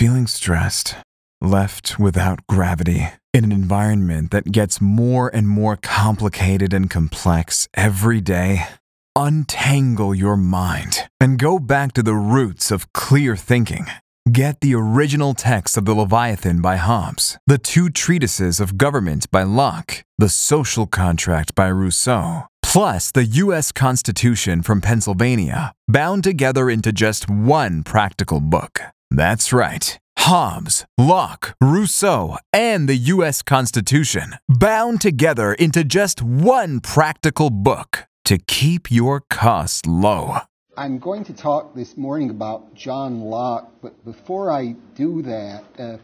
Feeling 0.00 0.28
stressed, 0.28 0.94
left 1.42 1.98
without 1.98 2.46
gravity, 2.46 3.10
in 3.34 3.44
an 3.44 3.52
environment 3.52 4.30
that 4.30 4.50
gets 4.50 4.80
more 4.80 5.28
and 5.28 5.46
more 5.46 5.76
complicated 5.76 6.72
and 6.72 6.88
complex 6.88 7.68
every 7.76 8.22
day? 8.22 8.66
Untangle 9.14 10.14
your 10.14 10.38
mind 10.38 11.06
and 11.20 11.38
go 11.38 11.58
back 11.58 11.92
to 11.92 12.02
the 12.02 12.14
roots 12.14 12.70
of 12.70 12.90
clear 12.94 13.36
thinking. 13.36 13.88
Get 14.32 14.60
the 14.60 14.74
original 14.74 15.34
text 15.34 15.76
of 15.76 15.84
the 15.84 15.92
Leviathan 15.92 16.62
by 16.62 16.76
Hobbes, 16.76 17.36
the 17.46 17.58
two 17.58 17.90
treatises 17.90 18.58
of 18.58 18.78
government 18.78 19.30
by 19.30 19.42
Locke, 19.42 20.02
the 20.16 20.30
social 20.30 20.86
contract 20.86 21.54
by 21.54 21.68
Rousseau, 21.68 22.44
plus 22.62 23.10
the 23.10 23.26
U.S. 23.44 23.70
Constitution 23.70 24.62
from 24.62 24.80
Pennsylvania, 24.80 25.74
bound 25.86 26.24
together 26.24 26.70
into 26.70 26.90
just 26.90 27.28
one 27.28 27.82
practical 27.82 28.40
book. 28.40 28.80
That's 29.10 29.52
right. 29.52 29.98
Hobbes, 30.18 30.86
Locke, 30.96 31.56
Rousseau, 31.60 32.36
and 32.52 32.88
the 32.88 32.94
U.S. 32.96 33.42
Constitution, 33.42 34.34
bound 34.48 35.00
together 35.00 35.52
into 35.54 35.82
just 35.82 36.22
one 36.22 36.78
practical 36.78 37.50
book 37.50 38.06
to 38.26 38.38
keep 38.38 38.90
your 38.90 39.20
costs 39.28 39.84
low. 39.86 40.36
I'm 40.76 41.00
going 41.00 41.24
to 41.24 41.32
talk 41.32 41.74
this 41.74 41.96
morning 41.96 42.30
about 42.30 42.74
John 42.74 43.22
Locke, 43.22 43.72
but 43.82 44.04
before 44.04 44.52
I 44.52 44.76
do 44.94 45.22
that, 45.22 45.64
uh, 45.76 45.96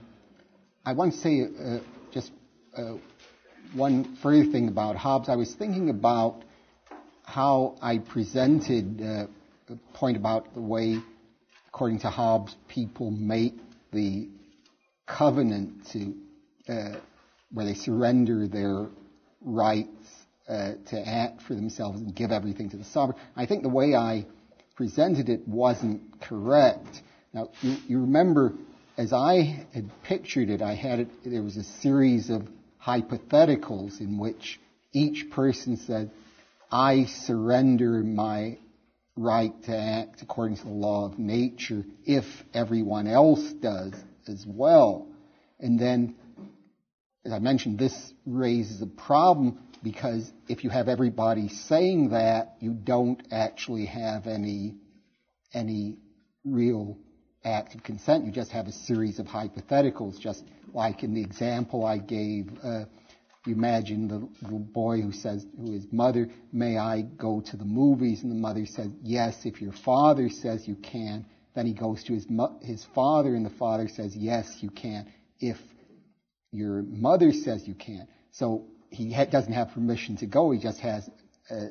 I 0.85 0.93
want 0.93 1.13
to 1.13 1.19
say 1.19 1.43
uh, 1.43 1.79
just 2.11 2.33
uh, 2.77 2.95
one 3.75 4.17
further 4.17 4.45
thing 4.45 4.67
about 4.67 4.97
Hobbes. 4.97 5.29
I 5.29 5.37
was 5.37 5.55
thinking 5.55 5.91
about 5.91 6.43
how 7.23 7.77
I 7.81 7.99
presented 7.99 9.01
uh, 9.01 9.27
the 9.67 9.77
point 9.95 10.17
about 10.17 10.53
the 10.55 10.61
way, 10.61 10.99
according 11.77 11.99
to 11.99 12.09
Hobbes, 12.09 12.57
people 12.69 13.11
make 13.11 13.55
the 13.93 14.31
covenant 15.05 15.87
to 15.93 16.15
uh, 16.73 16.99
where 17.53 17.67
they 17.67 17.75
surrender 17.75 18.49
their 18.49 18.87
rights 19.43 20.09
uh, 20.49 20.73
to 20.87 21.07
act 21.07 21.43
for 21.43 21.55
themselves 21.55 22.01
and 22.01 22.17
give 22.17 22.31
everything 22.31 22.71
to 22.71 22.79
the 22.79 22.85
sovereign. 22.85 23.19
I 23.37 23.45
think 23.45 23.63
the 23.63 23.69
way 23.69 23.95
I 23.95 24.25
presented 24.75 25.29
it 25.29 25.47
wasn't 25.47 26.19
correct. 26.23 27.03
Now, 27.35 27.51
you, 27.61 27.77
you 27.87 28.01
remember, 28.01 28.55
as 28.97 29.13
I 29.13 29.67
had 29.75 29.91
pictured 30.03 30.49
it, 30.49 30.63
I 30.63 30.77
had 30.77 31.01
it, 31.01 31.09
there 31.27 31.43
was 31.43 31.59
a 31.59 31.65
series 31.83 32.31
of 32.31 32.49
hypotheticals 32.83 34.01
in 34.01 34.17
which 34.17 34.59
each 34.95 35.31
person 35.31 35.77
said, 35.77 36.11
I 36.73 37.05
surrender 37.05 38.03
my 38.03 38.57
right 39.17 39.53
to 39.65 39.77
act 39.77 40.23
according 40.23 40.59
to 40.59 40.65
the 40.65 40.71
law 40.71 41.07
of 41.07 41.19
nature 41.19 41.85
if 42.05 42.25
everyone 42.53 43.07
else 43.07 43.43
does 43.61 43.95
as 44.29 44.45
well. 44.47 45.09
And 45.59 45.79
then, 45.79 46.17
as 47.25 47.33
I 47.33 47.39
mentioned, 47.39 47.79
this 47.79 48.13
raises 48.27 48.83
a 48.83 48.87
problem 48.87 49.59
because 49.83 50.31
if 50.49 50.65
you 50.65 50.71
have 50.71 50.89
everybody 50.89 51.49
saying 51.49 52.11
that, 52.11 52.57
you 52.61 52.73
don't 52.73 53.23
actually 53.31 53.87
have 53.87 54.27
any, 54.27 54.75
any 55.55 55.97
real 56.45 56.99
act 57.45 57.75
of 57.75 57.83
consent. 57.83 58.27
You 58.27 58.33
just 58.33 58.51
have 58.53 58.67
a 58.67 58.73
series 58.73 59.19
of 59.19 59.27
hypotheticals, 59.27 60.21
just 60.21 60.45
like 60.75 61.03
in 61.03 61.15
the 61.15 61.23
example 61.23 61.85
I 61.85 61.99
gave. 61.99 62.51
Uh, 62.63 62.85
imagine 63.53 64.09
the 64.09 64.29
little 64.43 64.59
boy 64.59 65.01
who 65.01 65.13
says 65.13 65.45
to 65.45 65.73
his 65.73 65.87
mother, 65.93 66.29
May 66.53 66.79
I 66.79 67.03
go 67.03 67.41
to 67.41 67.57
the 67.57 67.65
movies? 67.65 68.23
And 68.23 68.31
the 68.31 68.37
mother 68.37 68.67
says, 68.67 68.91
Yes, 69.03 69.45
if 69.45 69.61
your 69.61 69.73
father 69.73 70.29
says 70.29 70.67
you 70.67 70.77
can. 70.77 71.27
Then 71.55 71.67
he 71.67 71.73
goes 71.73 72.05
to 72.05 72.13
his, 72.13 72.27
his 72.61 72.85
father, 72.95 73.35
and 73.35 73.45
the 73.47 73.51
father 73.51 73.89
says, 73.89 74.15
Yes, 74.15 74.59
you 74.61 74.71
can, 74.71 75.11
if 75.41 75.57
your 76.53 76.83
mother 76.83 77.33
says 77.33 77.67
you 77.67 77.75
can. 77.75 78.09
So 78.33 78.67
he 78.91 79.13
ha- 79.13 79.25
doesn't 79.25 79.53
have 79.53 79.73
permission 79.73 80.17
to 80.19 80.27
go. 80.27 80.51
He 80.51 80.59
just 80.59 80.81
has 80.81 81.09
uh, 81.51 81.67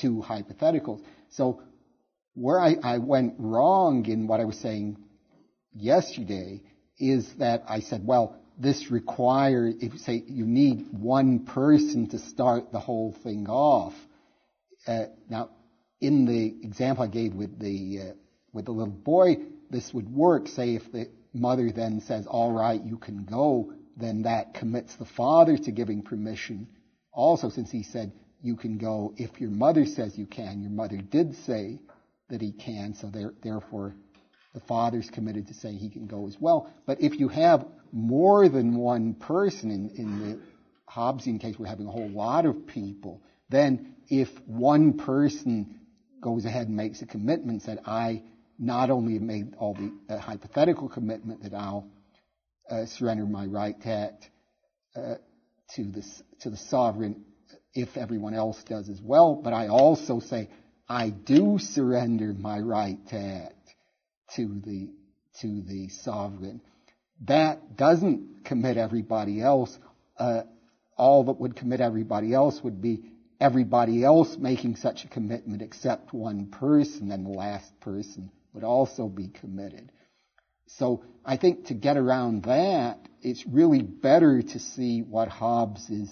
two 0.00 0.22
hypotheticals. 0.26 1.02
So 1.30 1.62
where 2.34 2.60
I, 2.60 2.76
I 2.82 2.98
went 2.98 3.34
wrong 3.38 4.06
in 4.06 4.26
what 4.26 4.40
I 4.40 4.44
was 4.44 4.58
saying 4.58 4.98
yesterday 5.72 6.62
is 6.98 7.32
that 7.34 7.64
I 7.68 7.80
said, 7.80 8.06
well, 8.06 8.36
this 8.58 8.90
requires, 8.90 9.74
if 9.80 9.92
you 9.92 9.98
say 9.98 10.22
you 10.26 10.46
need 10.46 10.86
one 10.92 11.44
person 11.44 12.08
to 12.10 12.18
start 12.18 12.72
the 12.72 12.78
whole 12.78 13.12
thing 13.22 13.48
off. 13.48 13.94
Uh, 14.86 15.06
now, 15.28 15.50
in 16.00 16.26
the 16.26 16.54
example 16.62 17.04
I 17.04 17.08
gave 17.08 17.34
with 17.34 17.58
the 17.58 18.00
uh, 18.00 18.12
with 18.52 18.66
the 18.66 18.72
little 18.72 18.92
boy, 18.92 19.38
this 19.70 19.92
would 19.92 20.08
work. 20.08 20.48
Say 20.48 20.74
if 20.74 20.92
the 20.92 21.08
mother 21.32 21.70
then 21.70 22.00
says, 22.00 22.26
"All 22.26 22.52
right, 22.52 22.82
you 22.82 22.98
can 22.98 23.24
go," 23.24 23.72
then 23.96 24.22
that 24.22 24.54
commits 24.54 24.94
the 24.96 25.04
father 25.04 25.56
to 25.56 25.70
giving 25.70 26.02
permission. 26.02 26.68
Also, 27.12 27.48
since 27.48 27.70
he 27.70 27.82
said 27.82 28.12
you 28.42 28.56
can 28.56 28.76
go, 28.76 29.14
if 29.16 29.40
your 29.40 29.50
mother 29.50 29.86
says 29.86 30.18
you 30.18 30.26
can, 30.26 30.60
your 30.60 30.70
mother 30.70 30.98
did 30.98 31.34
say 31.46 31.80
that 32.28 32.42
he 32.42 32.52
can, 32.52 32.94
so 32.94 33.08
there, 33.08 33.32
therefore 33.42 33.94
the 34.52 34.60
father's 34.60 35.08
committed 35.10 35.48
to 35.48 35.54
saying 35.54 35.78
he 35.78 35.88
can 35.88 36.06
go 36.06 36.26
as 36.26 36.36
well. 36.38 36.70
But 36.86 37.00
if 37.00 37.18
you 37.18 37.28
have 37.28 37.64
more 37.94 38.48
than 38.48 38.76
one 38.76 39.14
person 39.14 39.70
in, 39.70 39.90
in 39.90 40.18
the 40.18 40.40
Hobbesian 40.90 41.40
case, 41.40 41.56
we're 41.56 41.66
having 41.66 41.86
a 41.86 41.90
whole 41.92 42.10
lot 42.10 42.44
of 42.44 42.66
people, 42.66 43.22
then 43.48 43.94
if 44.08 44.28
one 44.46 44.94
person 44.98 45.80
goes 46.20 46.44
ahead 46.44 46.66
and 46.66 46.76
makes 46.76 47.02
a 47.02 47.06
commitment, 47.06 47.62
said, 47.62 47.78
I 47.86 48.22
not 48.58 48.90
only 48.90 49.20
made 49.20 49.54
all 49.58 49.74
the 49.74 49.92
uh, 50.12 50.18
hypothetical 50.18 50.88
commitment 50.88 51.44
that 51.44 51.54
I'll 51.54 51.88
uh, 52.68 52.86
surrender 52.86 53.26
my 53.26 53.46
right 53.46 53.80
to 53.82 53.88
act 53.88 54.28
uh, 54.96 55.14
to, 55.76 55.84
the, 55.84 56.04
to 56.40 56.50
the 56.50 56.56
sovereign 56.56 57.24
if 57.74 57.96
everyone 57.96 58.34
else 58.34 58.60
does 58.64 58.88
as 58.88 59.00
well, 59.00 59.36
but 59.36 59.52
I 59.52 59.68
also 59.68 60.18
say, 60.18 60.48
I 60.88 61.10
do 61.10 61.58
surrender 61.58 62.34
my 62.36 62.58
right 62.58 62.98
to 63.08 63.16
act 63.16 63.74
to 64.34 64.60
the, 64.64 64.90
to 65.40 65.62
the 65.62 65.88
sovereign. 65.88 66.60
That 67.22 67.76
doesn't 67.76 68.44
commit 68.44 68.76
everybody 68.76 69.40
else. 69.40 69.76
Uh, 70.18 70.42
all 70.96 71.24
that 71.24 71.40
would 71.40 71.56
commit 71.56 71.80
everybody 71.80 72.32
else 72.32 72.60
would 72.62 72.80
be 72.80 73.02
everybody 73.40 74.04
else 74.04 74.36
making 74.36 74.76
such 74.76 75.04
a 75.04 75.08
commitment 75.08 75.62
except 75.62 76.12
one 76.12 76.46
person, 76.46 77.10
and 77.10 77.26
the 77.26 77.30
last 77.30 77.80
person 77.80 78.30
would 78.52 78.64
also 78.64 79.08
be 79.08 79.28
committed. 79.28 79.90
So 80.66 81.04
I 81.24 81.36
think 81.36 81.66
to 81.66 81.74
get 81.74 81.96
around 81.96 82.44
that, 82.44 83.00
it's 83.22 83.44
really 83.46 83.82
better 83.82 84.42
to 84.42 84.58
see 84.58 85.00
what 85.02 85.28
Hobbes 85.28 85.90
is 85.90 86.10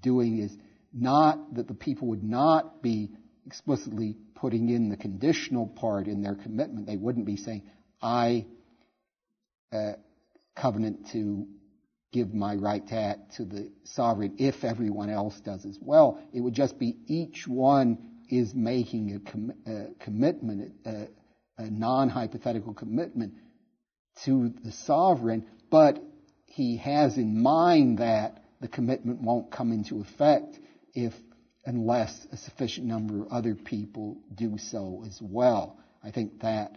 doing 0.00 0.38
is 0.38 0.56
not 0.92 1.54
that 1.54 1.68
the 1.68 1.74
people 1.74 2.08
would 2.08 2.24
not 2.24 2.82
be 2.82 3.10
explicitly 3.46 4.16
putting 4.34 4.68
in 4.68 4.88
the 4.88 4.96
conditional 4.96 5.66
part 5.66 6.06
in 6.06 6.22
their 6.22 6.34
commitment. 6.34 6.86
They 6.86 6.96
wouldn't 6.96 7.26
be 7.26 7.36
saying, 7.36 7.62
I 8.00 8.46
uh, 9.72 9.92
covenant 10.54 11.10
to 11.12 11.46
give 12.12 12.34
my 12.34 12.54
right 12.54 12.86
to 12.88 12.94
act 12.94 13.36
to 13.36 13.44
the 13.44 13.70
sovereign 13.84 14.34
if 14.38 14.64
everyone 14.64 15.08
else 15.08 15.40
does 15.40 15.64
as 15.64 15.78
well. 15.80 16.20
It 16.32 16.40
would 16.40 16.54
just 16.54 16.78
be 16.78 16.96
each 17.06 17.48
one 17.48 17.98
is 18.28 18.54
making 18.54 19.14
a, 19.14 19.30
com- 19.30 19.52
a 19.66 20.04
commitment, 20.04 20.72
a, 20.84 21.08
a 21.58 21.70
non-hypothetical 21.70 22.74
commitment 22.74 23.34
to 24.24 24.52
the 24.62 24.72
sovereign, 24.72 25.46
but 25.70 26.02
he 26.46 26.76
has 26.76 27.16
in 27.16 27.42
mind 27.42 27.98
that 27.98 28.42
the 28.60 28.68
commitment 28.68 29.22
won't 29.22 29.50
come 29.50 29.72
into 29.72 30.00
effect 30.00 30.58
if 30.94 31.14
unless 31.64 32.26
a 32.32 32.36
sufficient 32.36 32.86
number 32.86 33.22
of 33.22 33.32
other 33.32 33.54
people 33.54 34.18
do 34.34 34.58
so 34.58 35.04
as 35.06 35.18
well. 35.20 35.78
I 36.04 36.10
think 36.10 36.40
that 36.42 36.76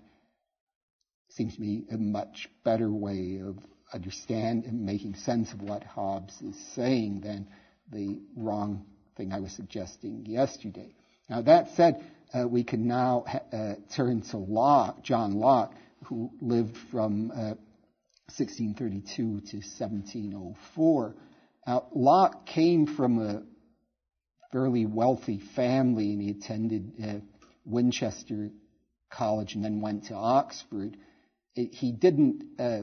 seems 1.35 1.55
to 1.55 1.61
me 1.61 1.83
a 1.91 1.97
much 1.97 2.49
better 2.63 2.91
way 2.91 3.41
of 3.45 3.57
understanding 3.93 4.69
and 4.69 4.85
making 4.85 5.15
sense 5.15 5.51
of 5.51 5.61
what 5.61 5.83
Hobbes 5.83 6.41
is 6.41 6.55
saying 6.73 7.21
than 7.21 7.47
the 7.91 8.19
wrong 8.35 8.85
thing 9.17 9.31
I 9.31 9.39
was 9.39 9.51
suggesting 9.51 10.25
yesterday. 10.25 10.93
Now 11.29 11.41
that 11.41 11.75
said, 11.75 12.03
uh, 12.33 12.47
we 12.47 12.63
can 12.63 12.87
now 12.87 13.25
uh, 13.53 13.75
turn 13.95 14.21
to 14.21 14.37
Locke, 14.37 15.03
John 15.03 15.33
Locke, 15.33 15.73
who 16.05 16.31
lived 16.41 16.77
from 16.91 17.31
uh, 17.31 17.55
1632 18.27 19.13
to 19.15 19.57
1704. 19.57 21.15
Now, 21.67 21.85
Locke 21.93 22.45
came 22.45 22.87
from 22.87 23.19
a 23.19 23.43
fairly 24.51 24.85
wealthy 24.85 25.39
family, 25.55 26.11
and 26.11 26.21
he 26.21 26.31
attended 26.31 26.93
uh, 27.03 27.13
Winchester 27.65 28.49
College 29.09 29.55
and 29.55 29.63
then 29.63 29.81
went 29.81 30.05
to 30.05 30.15
Oxford. 30.15 30.97
He 31.55 31.91
didn't 31.91 32.59
uh, 32.59 32.81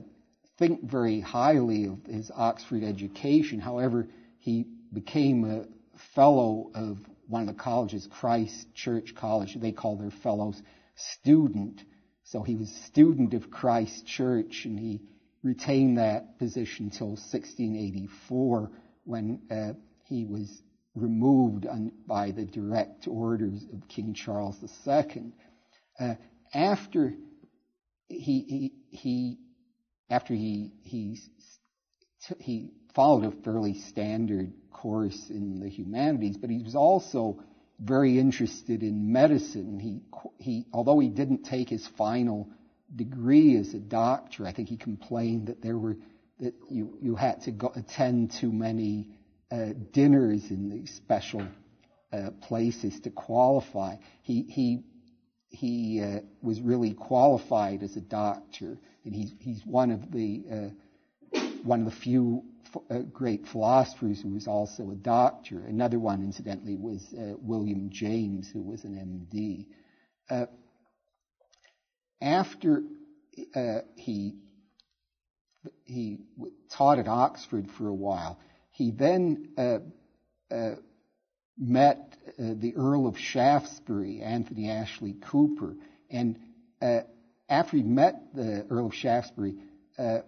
think 0.59 0.83
very 0.83 1.21
highly 1.21 1.85
of 1.85 2.05
his 2.07 2.31
Oxford 2.35 2.83
education. 2.83 3.61
However, 3.61 4.09
he 4.39 4.67
became 4.93 5.45
a 5.45 5.67
fellow 6.15 6.71
of 6.75 6.99
one 7.29 7.43
of 7.43 7.49
the 7.49 7.63
colleges, 7.63 8.09
Christ 8.11 8.75
Church 8.75 9.15
College. 9.15 9.55
They 9.55 9.73
call 9.73 9.97
their 9.97 10.11
fellows 10.11 10.61
student. 10.97 11.83
So 12.25 12.43
he 12.43 12.57
was 12.57 12.71
student 12.87 13.35
of 13.35 13.51
Christ 13.51 14.07
Church, 14.07 14.65
and 14.65 14.79
he 14.79 15.03
retained 15.43 15.99
that 15.99 16.39
position 16.39 16.87
until 16.87 17.09
1684 17.09 18.71
when 19.05 19.43
uh, 19.51 19.73
he 20.05 20.25
was 20.25 20.63
removed 20.95 21.67
by 22.07 22.31
the 22.31 22.45
direct 22.45 23.09
orders 23.09 23.65
of 23.73 23.89
King 23.89 24.15
Charles 24.15 24.57
II. 24.87 25.33
Uh, 25.99 26.15
after 26.55 27.15
he, 28.09 28.17
he, 28.19 28.73
he, 28.91 29.39
after 30.11 30.35
he, 30.35 30.73
he, 30.83 31.19
he 32.39 32.71
followed 32.95 33.25
a 33.25 33.43
fairly 33.43 33.75
standard 33.75 34.53
course 34.73 35.31
in 35.31 35.61
the 35.61 35.69
humanities, 35.69 36.37
but 36.37 36.51
he 36.51 36.63
was 36.63 36.75
also 36.75 37.43
very 37.79 38.19
interested 38.19 38.83
in 38.83 39.13
medicine. 39.13 39.79
He, 39.79 40.03
he, 40.39 40.67
although 40.73 40.99
he 40.99 41.09
didn't 41.09 41.45
take 41.45 41.69
his 41.69 41.87
final 41.87 42.49
degree 42.95 43.57
as 43.57 43.75
a 43.75 43.79
doctor, 43.79 44.47
I 44.47 44.53
think 44.53 44.69
he 44.69 44.77
complained 44.77 45.49
that 45.49 45.63
there 45.63 45.79
were 45.79 45.97
that 46.41 46.55
you, 46.69 46.99
you 47.01 47.15
had 47.15 47.43
to 47.43 47.53
go, 47.53 47.73
attend 47.75 48.33
too 48.33 48.53
many 48.53 49.09
uh, 49.51 49.69
dinners 49.93 50.51
in 50.51 50.71
these 50.71 50.93
special 50.95 51.47
uh, 52.13 52.31
places 52.43 52.99
to 53.01 53.11
qualify. 53.11 53.97
He 54.23 54.43
he 54.43 54.85
he 55.53 56.03
uh, 56.03 56.21
was 56.41 56.61
really 56.61 56.95
qualified 56.95 57.83
as 57.83 57.97
a 57.97 58.01
doctor, 58.01 58.79
and 59.05 59.15
he's 59.15 59.33
he's 59.39 59.65
one 59.67 59.91
of 59.91 60.11
the 60.11 60.45
uh, 60.51 61.39
one 61.63 61.81
of 61.81 61.85
the 61.85 61.93
few 61.93 62.43
uh, 62.91 63.01
great 63.13 63.47
philosophers 63.47 64.21
who 64.21 64.31
was 64.31 64.49
also 64.49 64.91
a 64.91 64.95
doctor. 64.95 65.63
Another 65.67 65.99
one, 65.99 66.23
incidentally, 66.23 66.77
was 66.77 67.15
uh, 67.15 67.35
William 67.41 67.91
James, 67.91 68.51
who 68.51 68.63
was 68.63 68.85
an 68.85 68.99
M.D. 68.99 69.69
after 72.21 72.83
he 73.97 74.35
he 75.85 76.19
taught 76.71 76.99
at 76.99 77.09
Oxford 77.09 77.71
for 77.71 77.89
a 77.89 77.95
while. 77.95 78.39
He 78.71 78.91
then 78.91 79.51
uh, 79.59 79.79
uh, 80.51 80.77
met 81.63 82.17
uh, 82.27 82.55
the 82.57 82.75
Earl 82.77 83.07
of 83.07 83.19
Shaftesbury, 83.19 84.21
Anthony 84.21 84.71
Ashley 84.71 85.15
Cooper, 85.15 85.77
and 86.11 86.39
uh, 86.81 87.01
after 87.49 87.77
he 87.77 87.83
met 87.83 88.35
the 88.35 88.67
Earl 88.69 88.87
of 88.87 88.95
Shaftesbury, 88.95 89.57
uh, 89.99 90.19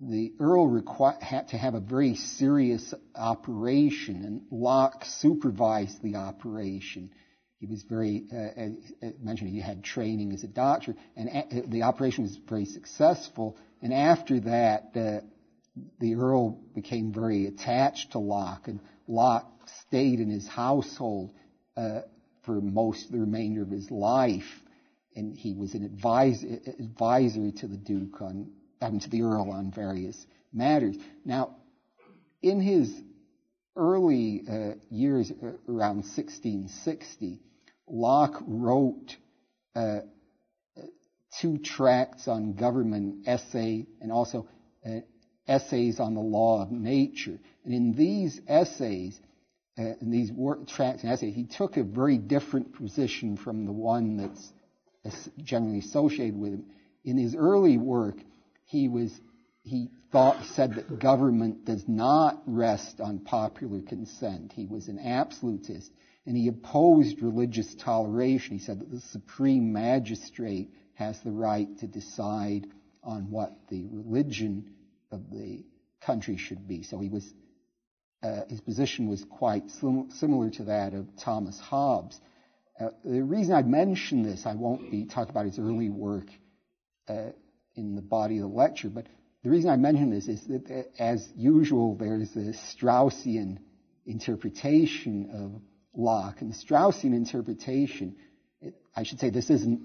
the 0.00 0.32
Earl 0.40 0.82
had 1.20 1.48
to 1.48 1.58
have 1.58 1.74
a 1.74 1.80
very 1.80 2.14
serious 2.14 2.94
operation, 3.14 4.24
and 4.24 4.42
Locke 4.50 5.04
supervised 5.04 6.02
the 6.02 6.16
operation. 6.16 7.10
He 7.58 7.66
was 7.66 7.82
very, 7.82 8.24
uh, 8.32 9.06
mentioned 9.20 9.50
he 9.50 9.60
had 9.60 9.84
training 9.84 10.32
as 10.32 10.42
a 10.42 10.48
doctor, 10.48 10.96
and 11.16 11.28
a- 11.28 11.66
the 11.66 11.82
operation 11.82 12.24
was 12.24 12.36
very 12.36 12.64
successful. 12.64 13.58
And 13.82 13.92
after 13.92 14.40
that, 14.40 14.96
uh, 14.96 15.20
the 15.98 16.14
Earl 16.14 16.58
became 16.74 17.12
very 17.12 17.46
attached 17.46 18.12
to 18.12 18.18
Locke, 18.18 18.68
and 18.68 18.80
Locke 19.06 19.59
stayed 19.80 20.20
in 20.20 20.30
his 20.30 20.46
household 20.46 21.32
uh, 21.76 22.00
for 22.42 22.60
most 22.60 23.10
the 23.12 23.18
remainder 23.18 23.62
of 23.62 23.70
his 23.70 23.90
life, 23.90 24.60
and 25.14 25.36
he 25.36 25.54
was 25.54 25.74
an 25.74 25.84
advisor, 25.84 26.58
advisor 26.78 27.50
to 27.50 27.66
the 27.66 27.76
Duke 27.76 28.20
on, 28.20 28.50
um, 28.80 29.00
to 29.00 29.10
the 29.10 29.22
Earl 29.22 29.50
on 29.50 29.70
various 29.70 30.26
matters. 30.52 30.96
Now, 31.24 31.56
in 32.42 32.60
his 32.60 32.92
early 33.76 34.42
uh, 34.50 34.72
years, 34.90 35.30
uh, 35.30 35.46
around 35.68 36.04
1660, 36.04 37.40
Locke 37.88 38.42
wrote 38.46 39.16
uh, 39.74 40.00
two 41.38 41.58
tracts 41.58 42.28
on 42.28 42.54
government 42.54 43.26
essay 43.26 43.86
and 44.00 44.10
also 44.10 44.48
uh, 44.84 45.00
essays 45.46 46.00
on 46.00 46.14
the 46.14 46.20
law 46.20 46.62
of 46.62 46.70
nature. 46.70 47.38
And 47.64 47.74
in 47.74 47.92
these 47.92 48.40
essays, 48.46 49.20
in 49.76 50.10
these 50.10 50.30
work, 50.32 50.66
tracts 50.66 51.02
and 51.02 51.12
essays, 51.12 51.34
he 51.34 51.44
took 51.44 51.76
a 51.76 51.82
very 51.82 52.18
different 52.18 52.74
position 52.74 53.36
from 53.36 53.64
the 53.64 53.72
one 53.72 54.16
that's 54.16 55.28
generally 55.38 55.78
associated 55.78 56.38
with 56.38 56.52
him. 56.52 56.66
In 57.04 57.16
his 57.16 57.34
early 57.34 57.78
work, 57.78 58.16
he 58.64 58.88
was 58.88 59.18
he 59.62 59.88
thought 60.10 60.44
said 60.44 60.74
that 60.74 60.98
government 60.98 61.64
does 61.64 61.86
not 61.86 62.42
rest 62.46 63.00
on 63.00 63.20
popular 63.20 63.80
consent. 63.82 64.52
He 64.52 64.66
was 64.66 64.88
an 64.88 64.98
absolutist, 64.98 65.92
and 66.26 66.36
he 66.36 66.48
opposed 66.48 67.22
religious 67.22 67.74
toleration. 67.74 68.58
He 68.58 68.64
said 68.64 68.80
that 68.80 68.90
the 68.90 69.00
supreme 69.00 69.72
magistrate 69.72 70.70
has 70.94 71.20
the 71.20 71.30
right 71.30 71.68
to 71.78 71.86
decide 71.86 72.66
on 73.02 73.30
what 73.30 73.52
the 73.68 73.86
religion 73.90 74.70
of 75.10 75.30
the 75.30 75.64
country 76.00 76.36
should 76.36 76.66
be. 76.68 76.82
So 76.82 76.98
he 76.98 77.08
was, 77.08 77.32
uh, 78.22 78.42
his 78.48 78.60
position 78.60 79.08
was 79.08 79.24
quite 79.24 79.70
sim- 79.70 80.10
similar 80.10 80.50
to 80.50 80.64
that 80.64 80.94
of 80.94 81.06
Thomas 81.16 81.58
Hobbes. 81.58 82.20
Uh, 82.78 82.90
the 83.04 83.22
reason 83.22 83.54
I 83.54 83.62
mention 83.62 84.22
this, 84.22 84.46
I 84.46 84.54
won't 84.54 84.90
be 84.90 85.04
talking 85.04 85.30
about 85.30 85.46
his 85.46 85.58
early 85.58 85.90
work 85.90 86.26
uh, 87.08 87.30
in 87.74 87.94
the 87.94 88.02
body 88.02 88.38
of 88.38 88.42
the 88.42 88.56
lecture, 88.56 88.88
but 88.88 89.06
the 89.42 89.50
reason 89.50 89.70
I 89.70 89.76
mention 89.76 90.10
this 90.10 90.28
is 90.28 90.42
that, 90.48 90.70
uh, 90.70 90.82
as 90.98 91.26
usual, 91.34 91.94
there's 91.94 92.34
a 92.36 92.52
Straussian 92.52 93.58
interpretation 94.06 95.30
of 95.32 95.62
Locke, 95.94 96.40
and 96.40 96.52
the 96.52 96.56
Straussian 96.56 97.14
interpretation, 97.14 98.16
it, 98.60 98.74
I 98.94 99.02
should 99.02 99.18
say, 99.18 99.30
this 99.30 99.50
isn't 99.50 99.80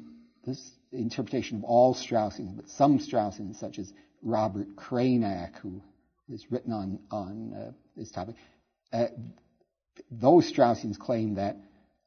this 0.45 0.71
interpretation 0.91 1.57
of 1.57 1.63
all 1.63 1.95
Straussians, 1.95 2.55
but 2.55 2.69
some 2.69 2.99
Straussians, 2.99 3.55
such 3.57 3.79
as 3.79 3.91
Robert 4.21 4.75
Cranach, 4.75 5.55
who 5.57 5.81
has 6.29 6.51
written 6.51 6.73
on, 6.73 6.99
on 7.11 7.53
uh, 7.53 7.71
this 7.95 8.11
topic, 8.11 8.35
uh, 8.91 9.07
those 10.11 10.51
Straussians 10.51 10.97
claim 10.97 11.35
that 11.35 11.57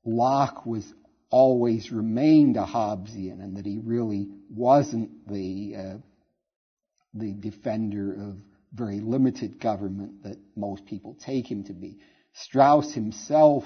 Locke 0.05 0.65
was 0.67 0.85
always 1.31 1.93
remained 1.93 2.57
a 2.57 2.65
Hobbesian 2.65 3.43
and 3.43 3.57
that 3.57 3.67
he 3.67 3.79
really 3.79 4.29
wasn't 4.51 5.29
the 5.29 5.75
uh, 5.77 5.97
the 7.15 7.33
defender 7.33 8.13
of 8.13 8.37
very 8.73 9.01
limited 9.01 9.61
government 9.61 10.23
that 10.23 10.39
most 10.57 10.85
people 10.87 11.17
take 11.25 11.51
him 11.51 11.65
to 11.65 11.73
be. 11.73 11.99
Strauss 12.35 12.93
himself 12.93 13.65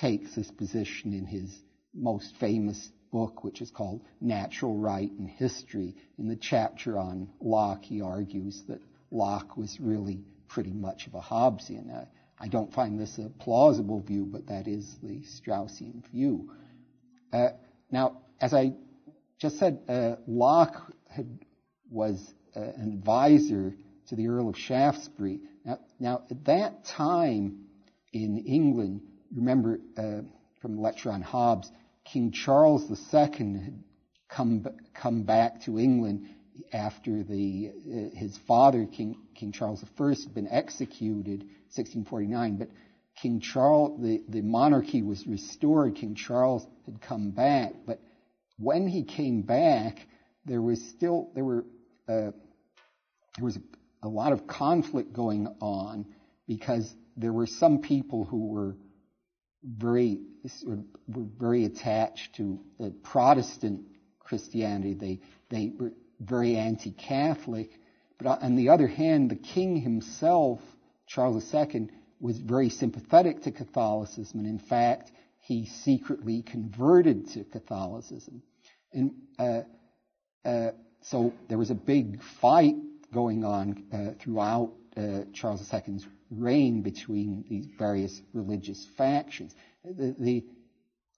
takes 0.00 0.34
this 0.34 0.50
position 0.50 1.12
in 1.12 1.26
his 1.26 1.54
most 1.94 2.34
famous 2.40 2.90
book, 3.12 3.44
which 3.44 3.60
is 3.60 3.70
called 3.70 4.02
Natural 4.20 4.76
Right 4.76 5.10
and 5.10 5.28
History. 5.28 5.94
In 6.18 6.28
the 6.28 6.36
chapter 6.36 6.98
on 6.98 7.28
Locke, 7.40 7.84
he 7.84 8.00
argues 8.00 8.62
that 8.68 8.80
Locke 9.14 9.56
was 9.56 9.78
really 9.80 10.20
pretty 10.48 10.72
much 10.72 11.06
of 11.06 11.14
a 11.14 11.20
Hobbesian. 11.20 11.90
Uh, 11.90 12.04
I 12.38 12.48
don't 12.48 12.72
find 12.72 12.98
this 12.98 13.18
a 13.18 13.30
plausible 13.38 14.00
view, 14.00 14.26
but 14.26 14.48
that 14.48 14.66
is 14.66 14.96
the 15.02 15.22
Straussian 15.22 16.04
view. 16.10 16.50
Uh, 17.32 17.50
now, 17.90 18.22
as 18.40 18.52
I 18.52 18.74
just 19.38 19.58
said, 19.58 19.80
uh, 19.88 20.16
Locke 20.26 20.92
had, 21.08 21.38
was 21.90 22.34
uh, 22.56 22.60
an 22.60 22.92
advisor 22.92 23.74
to 24.08 24.16
the 24.16 24.28
Earl 24.28 24.48
of 24.48 24.58
Shaftesbury. 24.58 25.40
Now, 25.64 25.78
now 25.98 26.22
at 26.30 26.44
that 26.44 26.84
time 26.84 27.66
in 28.12 28.38
England, 28.38 29.02
remember 29.34 29.78
uh, 29.96 30.22
from 30.60 30.76
the 30.76 30.82
lecture 30.82 31.10
on 31.10 31.22
Hobbes, 31.22 31.70
King 32.04 32.32
Charles 32.32 32.90
II 32.90 33.54
had 33.54 33.82
come 34.28 34.66
come 34.92 35.22
back 35.22 35.62
to 35.62 35.78
England 35.78 36.28
after 36.72 37.22
the 37.22 37.70
uh, 37.72 38.16
his 38.16 38.36
father 38.46 38.86
King 38.86 39.16
King 39.34 39.52
Charles 39.52 39.82
I 39.82 40.04
had 40.08 40.34
been 40.34 40.48
executed 40.48 41.42
in 41.42 41.48
1649 41.74 42.56
but 42.56 42.68
King 43.20 43.40
Charles 43.40 44.00
the, 44.00 44.22
the 44.28 44.42
monarchy 44.42 45.02
was 45.02 45.26
restored. 45.26 45.96
King 45.96 46.14
Charles 46.14 46.66
had 46.86 47.00
come 47.00 47.30
back. 47.30 47.72
But 47.86 48.00
when 48.58 48.88
he 48.88 49.04
came 49.04 49.42
back 49.42 50.06
there 50.44 50.62
was 50.62 50.82
still 50.90 51.30
there 51.34 51.44
were 51.44 51.64
uh, 52.08 52.32
there 53.36 53.44
was 53.44 53.56
a, 53.56 54.06
a 54.06 54.08
lot 54.08 54.32
of 54.32 54.46
conflict 54.46 55.12
going 55.12 55.48
on 55.60 56.06
because 56.46 56.94
there 57.16 57.32
were 57.32 57.46
some 57.46 57.80
people 57.80 58.24
who 58.24 58.48
were 58.48 58.76
very 59.64 60.20
were 60.66 60.78
very 61.08 61.64
attached 61.64 62.34
to 62.36 62.60
the 62.78 62.90
Protestant 63.02 63.82
Christianity. 64.18 64.94
They 64.94 65.20
they 65.50 65.72
were 65.78 65.92
very 66.20 66.56
anti-Catholic. 66.56 67.70
But 68.18 68.42
on 68.42 68.56
the 68.56 68.70
other 68.70 68.86
hand, 68.86 69.30
the 69.30 69.36
king 69.36 69.76
himself, 69.76 70.60
Charles 71.06 71.52
II, 71.52 71.88
was 72.20 72.38
very 72.38 72.70
sympathetic 72.70 73.42
to 73.42 73.52
Catholicism, 73.52 74.40
and 74.40 74.48
in 74.48 74.58
fact, 74.58 75.10
he 75.40 75.66
secretly 75.66 76.42
converted 76.42 77.30
to 77.30 77.44
Catholicism. 77.44 78.42
And 78.92 79.12
uh, 79.38 79.60
uh, 80.44 80.70
so 81.02 81.32
there 81.48 81.58
was 81.58 81.70
a 81.70 81.74
big 81.74 82.22
fight 82.40 82.76
going 83.12 83.44
on 83.44 83.84
uh, 83.92 84.22
throughout 84.22 84.72
uh, 84.96 85.20
Charles 85.34 85.70
II's 85.72 86.06
reign 86.30 86.82
between 86.82 87.44
these 87.48 87.66
various 87.78 88.20
religious 88.32 88.86
factions. 88.96 89.54
The, 89.84 90.14
the, 90.18 90.44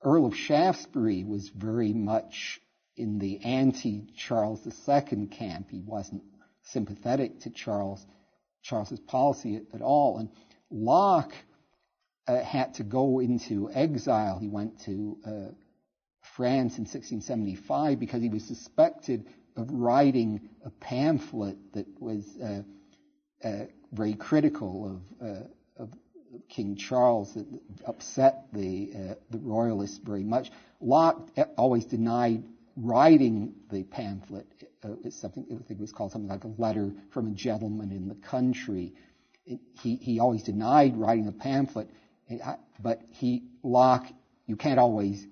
Earl 0.03 0.27
of 0.27 0.37
Shaftesbury 0.37 1.25
was 1.25 1.49
very 1.49 1.93
much 1.93 2.61
in 2.97 3.19
the 3.19 3.45
anti-Charles 3.45 4.67
II 4.67 5.27
camp. 5.27 5.69
He 5.71 5.81
wasn't 5.81 6.23
sympathetic 6.63 7.41
to 7.41 7.51
Charles 7.51 8.05
Charles's 8.63 8.99
policy 8.99 9.61
at, 9.73 9.81
all. 9.81 10.19
And 10.19 10.29
Locke 10.71 11.35
uh, 12.27 12.43
had 12.43 12.75
to 12.75 12.83
go 12.83 13.21
into 13.21 13.71
exile. 13.73 14.39
He 14.41 14.49
went 14.49 14.81
to 14.87 15.17
uh, 15.25 15.31
France 16.37 16.77
in 16.79 16.83
1675 16.83 18.01
because 18.01 18.23
he 18.23 18.29
was 18.29 18.45
suspected 18.45 19.27
of 19.57 19.71
writing 19.71 20.49
a 20.65 20.71
pamphlet 20.71 21.57
that 21.75 21.87
was 22.01 22.25
uh, 22.43 22.63
uh 23.45 23.67
very 23.93 24.15
critical 24.15 25.01
of, 25.21 25.29
uh, 25.29 25.43
of, 25.79 25.91
King 26.51 26.77
Charles 26.77 27.33
that 27.35 27.47
upset 27.87 28.49
the, 28.53 28.91
uh, 28.95 29.15
the 29.31 29.39
royalists 29.39 29.99
very 29.99 30.25
much. 30.25 30.51
Locke 30.81 31.31
always 31.57 31.87
denied 31.87 32.45
writing 32.77 33.55
the 33.71 33.83
pamphlet. 33.85 34.47
it's 35.05 35.21
something 35.21 35.45
I 35.51 35.55
think 35.67 35.81
it 35.81 35.81
was 35.81 35.93
called 35.93 36.13
something 36.13 36.29
like 36.29 36.45
a 36.45 36.53
letter 36.61 36.93
from 37.11 37.29
a 37.29 37.33
gentleman 37.33 37.91
in 37.91 38.09
the 38.09 38.15
country. 38.15 38.93
It, 39.47 39.61
he 39.81 39.97
he 39.97 40.21
always 40.21 40.43
denied 40.43 40.97
writing 40.97 41.27
the 41.27 41.33
pamphlet, 41.33 41.89
but 42.81 43.01
he 43.11 43.45
Locke 43.63 44.07
you 44.47 44.57
can't 44.57 44.79
always 44.79 45.27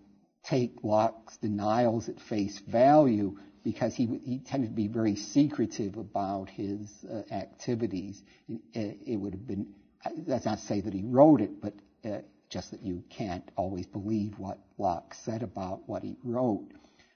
take 0.44 0.72
Locke's 0.82 1.36
denials 1.38 2.08
at 2.08 2.20
face 2.20 2.58
value 2.58 3.38
because 3.62 3.94
he, 3.94 4.06
he 4.24 4.40
tended 4.40 4.70
to 4.70 4.76
be 4.76 4.88
very 4.88 5.16
secretive 5.16 5.96
about 5.96 6.50
his 6.50 7.04
uh, 7.10 7.22
activities. 7.32 8.22
It, 8.48 8.98
it, 9.06 9.16
would 9.16 9.32
have 9.32 9.46
been, 9.46 9.68
that's 10.26 10.44
not 10.44 10.58
to 10.58 10.64
say 10.64 10.80
that 10.82 10.92
he 10.92 11.02
wrote 11.02 11.40
it, 11.40 11.62
but 11.62 11.72
uh, 12.04 12.18
just 12.50 12.72
that 12.72 12.82
you 12.82 13.02
can't 13.08 13.50
always 13.56 13.86
believe 13.86 14.38
what 14.38 14.58
Locke 14.76 15.14
said 15.14 15.42
about 15.42 15.88
what 15.88 16.02
he 16.02 16.16
wrote. 16.22 16.68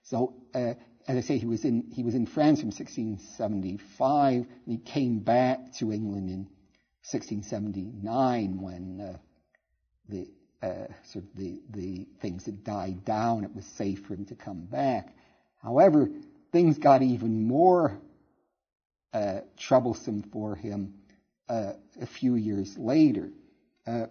So, 0.08 0.34
uh, 0.54 0.74
as 1.06 1.16
I 1.16 1.20
say, 1.20 1.36
he 1.36 1.44
was 1.44 1.64
in 1.66 1.90
he 1.90 2.02
was 2.02 2.14
in 2.14 2.24
France 2.24 2.60
from 2.60 2.68
1675, 2.68 4.34
and 4.34 4.46
he 4.66 4.78
came 4.78 5.18
back 5.18 5.74
to 5.74 5.92
England 5.92 6.30
in 6.30 6.48
1679 7.04 8.60
when 8.60 9.00
uh, 9.00 9.18
the 10.08 10.30
uh, 10.62 10.86
sort 11.04 11.24
of 11.24 11.36
the, 11.36 11.60
the 11.70 12.06
things 12.20 12.46
had 12.46 12.64
died 12.64 13.04
down. 13.04 13.44
It 13.44 13.54
was 13.54 13.66
safe 13.66 14.06
for 14.06 14.14
him 14.14 14.24
to 14.26 14.34
come 14.34 14.64
back. 14.64 15.14
However, 15.62 16.08
things 16.52 16.78
got 16.78 17.02
even 17.02 17.46
more 17.46 18.00
uh, 19.12 19.40
troublesome 19.58 20.22
for 20.32 20.56
him 20.56 20.94
uh, 21.50 21.74
a 22.00 22.06
few 22.06 22.34
years 22.34 22.78
later. 22.78 23.30
Uh, 23.86 24.06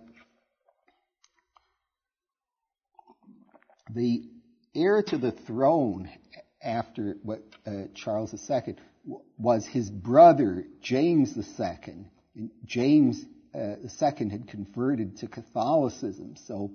the 3.90 4.30
heir 4.76 5.02
to 5.04 5.18
the 5.18 5.32
throne 5.32 6.10
after 6.62 7.18
what 7.24 7.44
uh, 7.66 7.84
Charles 7.94 8.34
II 8.50 8.76
was 9.38 9.66
his 9.66 9.90
brother 9.90 10.66
James 10.82 11.38
II. 11.38 12.06
And 12.36 12.52
James 12.66 13.24
uh, 13.56 13.76
II 13.82 14.30
had 14.30 14.48
converted 14.48 15.18
to 15.18 15.28
Catholicism. 15.28 16.36
So 16.46 16.72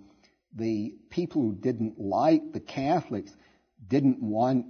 the 0.55 0.95
people 1.11 1.43
who 1.43 1.55
didn't 1.55 2.01
like 2.01 2.53
the 2.53 2.61
Catholics 2.61 3.33
didn't 3.87 4.23
want 4.23 4.67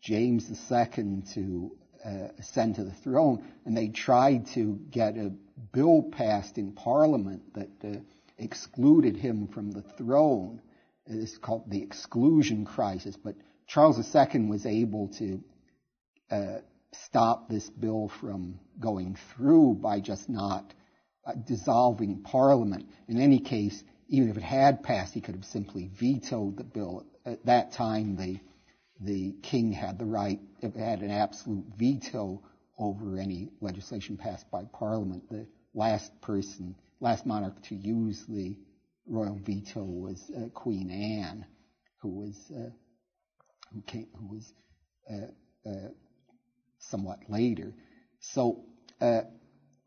James 0.00 0.50
II 0.50 1.22
to 1.34 1.76
uh, 2.04 2.28
ascend 2.38 2.74
to 2.76 2.84
the 2.84 2.92
throne, 2.92 3.42
and 3.64 3.76
they 3.76 3.88
tried 3.88 4.46
to 4.48 4.78
get 4.90 5.16
a 5.16 5.32
bill 5.72 6.02
passed 6.02 6.58
in 6.58 6.72
Parliament 6.72 7.42
that 7.54 7.70
uh, 7.82 8.00
excluded 8.38 9.16
him 9.16 9.48
from 9.48 9.70
the 9.70 9.82
throne. 9.96 10.60
It's 11.06 11.38
called 11.38 11.70
the 11.70 11.82
exclusion 11.82 12.64
crisis, 12.64 13.16
but 13.16 13.34
Charles 13.66 13.98
II 14.14 14.46
was 14.46 14.66
able 14.66 15.08
to 15.18 15.44
uh, 16.30 16.58
stop 16.92 17.48
this 17.48 17.68
bill 17.68 18.08
from 18.20 18.58
going 18.80 19.16
through 19.34 19.74
by 19.74 20.00
just 20.00 20.28
not 20.28 20.72
uh, 21.26 21.32
dissolving 21.46 22.22
Parliament. 22.22 22.88
In 23.08 23.20
any 23.20 23.40
case, 23.40 23.82
even 24.08 24.30
if 24.30 24.36
it 24.36 24.42
had 24.42 24.82
passed, 24.82 25.14
he 25.14 25.20
could 25.20 25.34
have 25.34 25.44
simply 25.44 25.90
vetoed 25.94 26.56
the 26.56 26.64
bill. 26.64 27.06
At 27.24 27.44
that 27.46 27.72
time, 27.72 28.16
the 28.16 28.40
the 29.00 29.34
king 29.42 29.72
had 29.72 29.98
the 29.98 30.04
right, 30.04 30.40
had 30.62 31.02
an 31.02 31.10
absolute 31.10 31.66
veto 31.76 32.40
over 32.78 33.18
any 33.18 33.50
legislation 33.60 34.16
passed 34.16 34.50
by 34.50 34.64
Parliament. 34.64 35.28
The 35.28 35.46
last 35.74 36.20
person, 36.20 36.76
last 37.00 37.26
monarch 37.26 37.60
to 37.64 37.74
use 37.74 38.24
the 38.26 38.56
royal 39.06 39.38
veto 39.42 39.82
was 39.82 40.30
uh, 40.36 40.48
Queen 40.54 40.90
Anne, 40.90 41.46
who 41.98 42.08
was 42.08 42.36
uh, 42.54 42.70
who, 43.72 43.82
came, 43.82 44.06
who 44.16 44.34
was 44.34 44.52
uh, 45.10 45.68
uh 45.68 45.88
somewhat 46.78 47.18
later. 47.28 47.74
So 48.20 48.64
uh, 49.00 49.22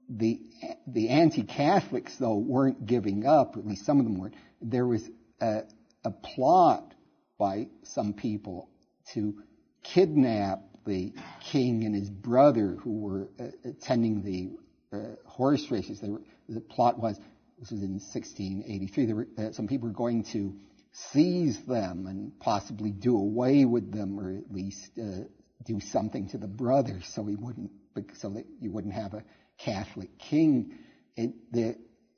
the 0.10 0.40
the 0.88 1.10
anti-Catholics 1.10 2.16
though 2.18 2.38
weren't 2.38 2.86
giving 2.86 3.26
up. 3.26 3.58
At 3.58 3.66
least 3.66 3.86
some 3.86 4.00
of 4.00 4.06
them 4.06 4.18
weren't. 4.18 4.36
There 4.62 4.86
was 4.86 5.08
a, 5.42 5.62
a 6.04 6.12
plot 6.12 6.94
by 7.38 7.68
some 7.84 8.14
people 8.14 8.70
to 9.14 9.42
kidnap 9.84 10.64
the 10.86 11.14
king 11.52 11.84
and 11.86 11.94
his 11.94 12.10
brother 12.10 12.78
who 12.82 13.00
were 13.02 13.30
uh, 13.40 13.48
attending 13.66 14.24
the 14.24 14.98
uh, 14.98 15.16
horse 15.26 15.70
races. 15.70 16.02
Were, 16.02 16.22
the 16.48 16.62
plot 16.62 16.98
was 16.98 17.20
this 17.58 17.72
was 17.72 17.82
in 17.82 17.94
1683. 17.94 19.14
Were, 19.14 19.28
uh, 19.38 19.52
some 19.52 19.68
people 19.68 19.88
were 19.88 19.94
going 19.94 20.24
to 20.34 20.56
seize 20.92 21.60
them 21.66 22.06
and 22.08 22.40
possibly 22.40 22.92
do 22.92 23.18
away 23.18 23.66
with 23.66 23.92
them, 23.92 24.20
or 24.20 24.38
at 24.38 24.52
least 24.52 24.92
uh, 25.00 25.24
do 25.66 25.80
something 25.80 26.30
to 26.30 26.38
the 26.38 26.48
brothers, 26.48 27.10
so 27.14 27.26
he 27.26 27.36
wouldn't, 27.36 27.72
so 28.18 28.30
that 28.30 28.46
you 28.60 28.72
wouldn't 28.72 28.94
have 28.94 29.14
a 29.14 29.24
Catholic 29.58 30.18
king. 30.20 30.78
It, 31.16 31.34
the, 31.52 31.76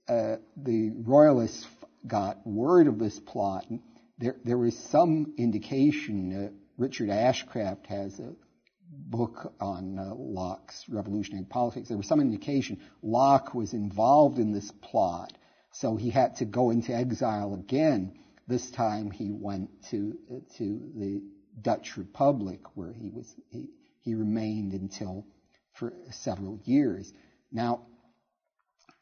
uh, 0.08 0.38
the 0.58 0.92
royalists 0.92 1.66
got 2.06 2.46
word 2.46 2.88
of 2.88 3.00
this 3.00 3.18
plot. 3.20 3.66
And 3.70 3.80
there, 4.18 4.36
there 4.44 4.58
was 4.58 4.78
some 4.92 5.34
indication. 5.38 6.58
Richard 6.78 7.10
Ashcraft 7.10 7.86
has 7.88 8.20
a 8.20 8.34
book 8.90 9.54
on 9.60 9.98
uh, 10.00 10.14
Locke's 10.16 10.86
revolutionary 10.90 11.46
politics. 11.46 11.88
There 11.90 11.98
was 11.98 12.08
some 12.08 12.22
indication 12.22 12.80
Locke 13.02 13.54
was 13.54 13.74
involved 13.74 14.40
in 14.40 14.52
this 14.52 14.72
plot, 14.72 15.34
so 15.72 15.96
he 15.96 16.10
had 16.10 16.36
to 16.38 16.46
go 16.46 16.72
into 16.72 16.96
exile 16.96 17.54
again. 17.54 18.20
This 18.48 18.72
time 18.72 19.12
he 19.12 19.32
went 19.32 19.70
to 19.92 20.18
uh, 20.32 20.40
to 20.58 20.92
the 20.96 21.22
Dutch 21.62 21.98
Republic, 21.98 22.62
where 22.76 22.94
he 22.94 23.10
was 23.10 23.36
he, 23.50 23.70
he 24.02 24.16
remained 24.16 24.74
until 24.74 25.26
for 25.74 25.94
several 26.12 26.60
years. 26.64 27.14
Now, 27.52 27.86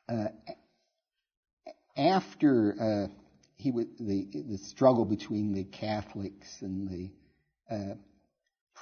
uh, 0.09 0.27
after 1.97 2.75
uh, 2.79 3.13
he 3.55 3.71
w- 3.71 3.89
the, 3.99 4.27
the 4.47 4.57
struggle 4.57 5.05
between 5.05 5.53
the 5.53 5.63
Catholics 5.63 6.61
and 6.61 6.87
the 6.87 7.11
uh, 7.69 7.95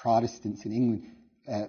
Protestants 0.02 0.66
in 0.66 0.72
England 0.72 1.04
uh, 1.48 1.66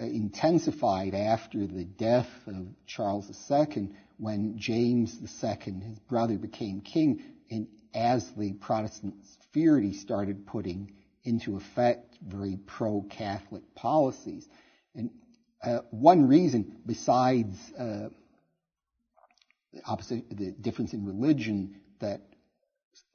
uh, 0.00 0.04
intensified 0.04 1.14
after 1.14 1.66
the 1.66 1.84
death 1.84 2.28
of 2.46 2.66
Charles 2.86 3.30
II, 3.50 3.90
when 4.18 4.58
James 4.58 5.16
II, 5.22 5.74
his 5.80 5.98
brother, 6.00 6.36
became 6.36 6.80
king, 6.80 7.22
and 7.50 7.68
as 7.94 8.28
the 8.32 8.52
Protestants 8.54 9.38
feared, 9.52 9.84
he 9.84 9.94
started 9.94 10.46
putting 10.46 10.92
into 11.22 11.56
effect 11.56 12.18
very 12.26 12.58
pro-Catholic 12.66 13.62
policies. 13.74 14.46
And 14.94 15.10
uh, 15.62 15.78
one 15.90 16.26
reason, 16.26 16.78
besides 16.84 17.56
uh, 17.78 18.08
opposite, 19.86 20.24
the 20.30 20.50
difference 20.50 20.92
in 20.92 21.06
religion, 21.06 21.76
that 22.00 22.20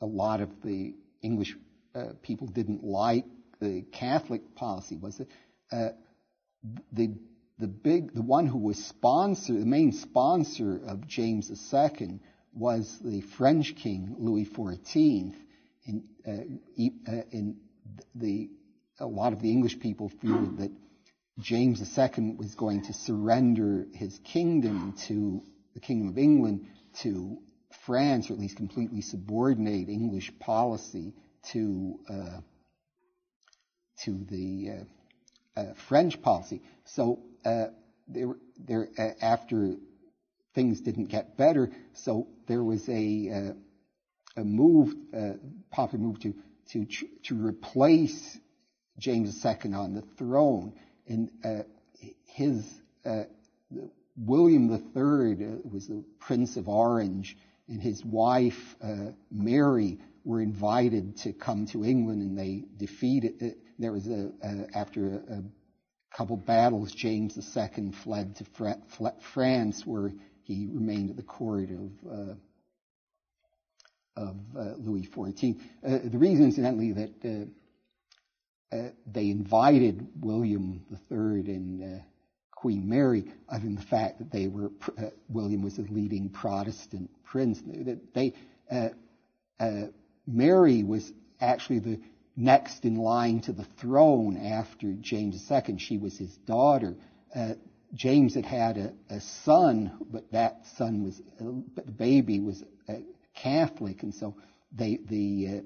a 0.01 0.05
lot 0.05 0.41
of 0.41 0.49
the 0.63 0.95
English 1.21 1.55
uh, 1.93 2.13
people 2.21 2.47
didn't 2.47 2.83
like 2.83 3.25
the 3.59 3.81
Catholic 3.91 4.55
policy 4.55 4.97
was 4.97 5.17
that 5.17 5.27
uh, 5.71 5.89
the 6.91 7.15
the 7.57 7.67
big 7.67 8.13
the 8.13 8.21
one 8.21 8.47
who 8.47 8.57
was 8.57 8.83
sponsor 8.85 9.53
the 9.53 9.65
main 9.65 9.91
sponsor 9.91 10.79
of 10.85 11.07
James 11.07 11.51
II 11.73 12.19
was 12.53 12.99
the 13.03 13.21
French 13.21 13.75
king 13.75 14.15
Louis 14.17 14.45
XIV. 14.45 15.33
In, 15.85 16.03
uh, 16.27 17.11
in 17.31 17.57
the 18.13 18.49
a 18.99 19.05
lot 19.05 19.33
of 19.33 19.41
the 19.41 19.51
English 19.51 19.79
people 19.79 20.09
feared 20.21 20.57
that 20.57 20.71
James 21.39 21.81
II 21.97 22.35
was 22.37 22.55
going 22.55 22.83
to 22.83 22.93
surrender 22.93 23.87
his 23.93 24.19
kingdom 24.19 24.93
to 25.07 25.41
the 25.73 25.79
Kingdom 25.79 26.09
of 26.09 26.17
England 26.17 26.67
to 27.01 27.37
France, 27.85 28.29
or 28.29 28.33
at 28.33 28.39
least 28.39 28.57
completely 28.57 29.01
subordinate 29.01 29.87
English 29.87 30.31
policy 30.39 31.13
to 31.51 31.99
uh, 32.09 32.39
to 34.03 34.25
the 34.29 34.71
uh, 35.57 35.59
uh, 35.59 35.73
French 35.87 36.21
policy. 36.21 36.61
So 36.85 37.19
uh, 37.45 37.65
there, 38.07 38.35
there, 38.57 38.89
after 39.21 39.75
things 40.55 40.81
didn't 40.81 41.05
get 41.05 41.37
better, 41.37 41.71
so 41.93 42.27
there 42.47 42.63
was 42.63 42.87
a 42.89 43.53
a 44.37 44.43
move, 44.43 44.95
popular 45.71 46.03
move 46.03 46.19
to 46.21 46.33
to 46.71 46.85
to 47.23 47.35
replace 47.35 48.37
James 48.97 49.45
II 49.45 49.73
on 49.73 49.93
the 49.93 50.03
throne 50.17 50.73
and 51.07 51.29
his 52.25 52.65
William 54.25 54.69
III 54.71 55.59
was 55.63 55.87
the 55.87 56.03
Prince 56.19 56.57
of 56.57 56.67
Orange, 56.67 57.37
and 57.67 57.81
his 57.81 58.03
wife 58.03 58.75
uh, 58.81 59.11
Mary 59.31 59.99
were 60.25 60.41
invited 60.41 61.17
to 61.17 61.31
come 61.31 61.67
to 61.67 61.85
England, 61.85 62.21
and 62.21 62.37
they 62.37 62.65
defeated. 62.77 63.55
Uh, 63.79 63.81
there 63.81 63.91
was 63.91 64.07
a 64.07 64.31
after 64.73 65.07
a, 65.07 65.33
a, 65.33 65.43
couple 66.11 66.35
battles, 66.37 66.91
James 66.91 67.37
II 67.37 67.91
fled 67.91 68.35
to 68.37 68.45
Fra- 68.55 69.13
France, 69.33 69.85
where 69.85 70.11
he 70.43 70.67
remained 70.71 71.11
at 71.11 71.17
the 71.17 71.23
court 71.23 71.69
of 71.69 72.37
of 74.15 74.35
uh, 74.57 74.73
Louis 74.77 75.07
XIV. 75.07 75.59
Uh, 75.85 75.99
the 76.03 76.17
reason, 76.17 76.45
incidentally, 76.45 76.91
that 76.93 77.47
uh, 78.71 78.77
they 79.05 79.29
invited 79.29 80.07
William 80.19 80.83
III 81.09 81.53
and 81.53 82.03
Queen 82.51 82.89
Mary, 82.89 83.23
other 83.47 83.63
than 83.63 83.75
the 83.75 83.81
fact 83.81 84.17
that 84.17 84.31
they 84.31 84.47
were 84.47 84.71
William 85.29 85.61
was 85.61 85.77
a 85.77 85.83
leading 85.83 86.29
Protestant 86.29 87.09
prince. 87.23 87.61
That 87.61 88.13
they 88.13 88.33
Mary 90.27 90.83
was 90.83 91.13
actually 91.39 91.79
the 91.79 91.99
next 92.39 92.85
in 92.85 92.95
line 92.95 93.41
to 93.41 93.53
the 93.53 93.65
throne 93.79 94.37
after 94.37 94.93
James 94.93 95.51
II. 95.51 95.77
She 95.77 95.97
was 95.97 96.17
his 96.17 96.35
daughter. 96.37 96.95
Uh, 97.35 97.53
James 97.93 98.35
had 98.35 98.45
had 98.45 98.77
a, 98.77 98.93
a, 99.09 99.19
son, 99.19 99.91
but 100.11 100.31
that 100.31 100.65
son 100.77 101.03
was, 101.03 101.21
uh, 101.41 101.43
but 101.75 101.85
the 101.85 101.91
baby 101.91 102.39
was 102.39 102.63
Catholic, 103.41 104.03
and 104.03 104.13
so 104.13 104.35
they, 104.71 104.99
the 105.09 105.47
uh, 105.47 105.61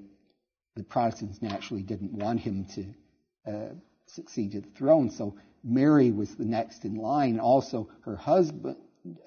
the 0.76 0.84
Protestants 0.84 1.40
naturally 1.40 1.82
didn't 1.82 2.12
want 2.12 2.40
him 2.40 2.66
to 2.74 3.50
uh, 3.50 3.74
succeed 4.06 4.52
to 4.52 4.60
the 4.60 4.70
throne. 4.70 5.10
So 5.10 5.36
Mary 5.62 6.10
was 6.10 6.34
the 6.34 6.44
next 6.44 6.84
in 6.84 6.96
line. 6.96 7.38
Also, 7.38 7.88
her 8.02 8.16
husband 8.16 8.76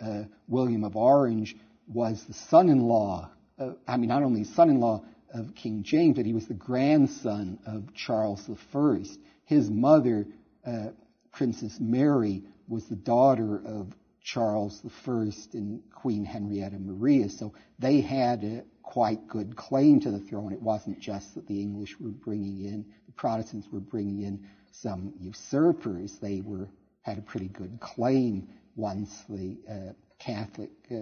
uh, 0.02 0.24
William 0.48 0.84
of 0.84 0.96
Orange 0.96 1.56
was 1.88 2.24
the 2.26 2.34
son-in-law. 2.34 3.30
Of, 3.58 3.78
I 3.88 3.98
mean, 3.98 4.10
not 4.10 4.24
only 4.24 4.44
son-in-law 4.44 5.04
of 5.34 5.56
King 5.56 5.84
James, 5.84 6.16
but 6.16 6.26
he 6.26 6.34
was 6.34 6.48
the 6.48 6.54
grandson 6.54 7.60
of 7.66 7.94
Charles 7.94 8.50
I. 8.50 9.04
His 9.46 9.70
mother, 9.70 10.28
uh, 10.66 10.90
Princess 11.32 11.80
Mary, 11.80 12.44
was 12.68 12.86
the 12.86 12.96
daughter 12.96 13.62
of 13.66 13.94
Charles 14.22 14.82
I 14.84 15.12
and 15.54 15.82
Queen 15.94 16.26
Henrietta 16.26 16.78
Maria. 16.80 17.30
So 17.30 17.54
they 17.80 18.02
had 18.02 18.44
a 18.44 18.64
quite 18.84 19.28
good 19.28 19.56
claim 19.56 20.00
to 20.02 20.12
the 20.12 20.20
throne. 20.20 20.54
It 20.54 20.62
wasn't 20.62 21.00
just 21.00 21.36
that 21.36 21.48
the 21.48 21.62
English 21.62 22.00
were 22.00 22.10
bringing 22.10 22.66
in, 22.66 22.86
the 23.06 23.12
Protestants 23.14 23.68
were 23.72 23.80
bringing 23.80 24.24
in 24.24 24.48
some 24.72 25.14
usurpers. 25.20 26.18
They 26.22 26.42
were 26.42 26.70
had 27.02 27.18
a 27.18 27.22
pretty 27.22 27.48
good 27.48 27.80
claim 27.80 28.50
once 28.76 29.24
the 29.30 29.58
uh, 29.70 29.94
Catholic 30.20 30.72
uh, 30.92 30.96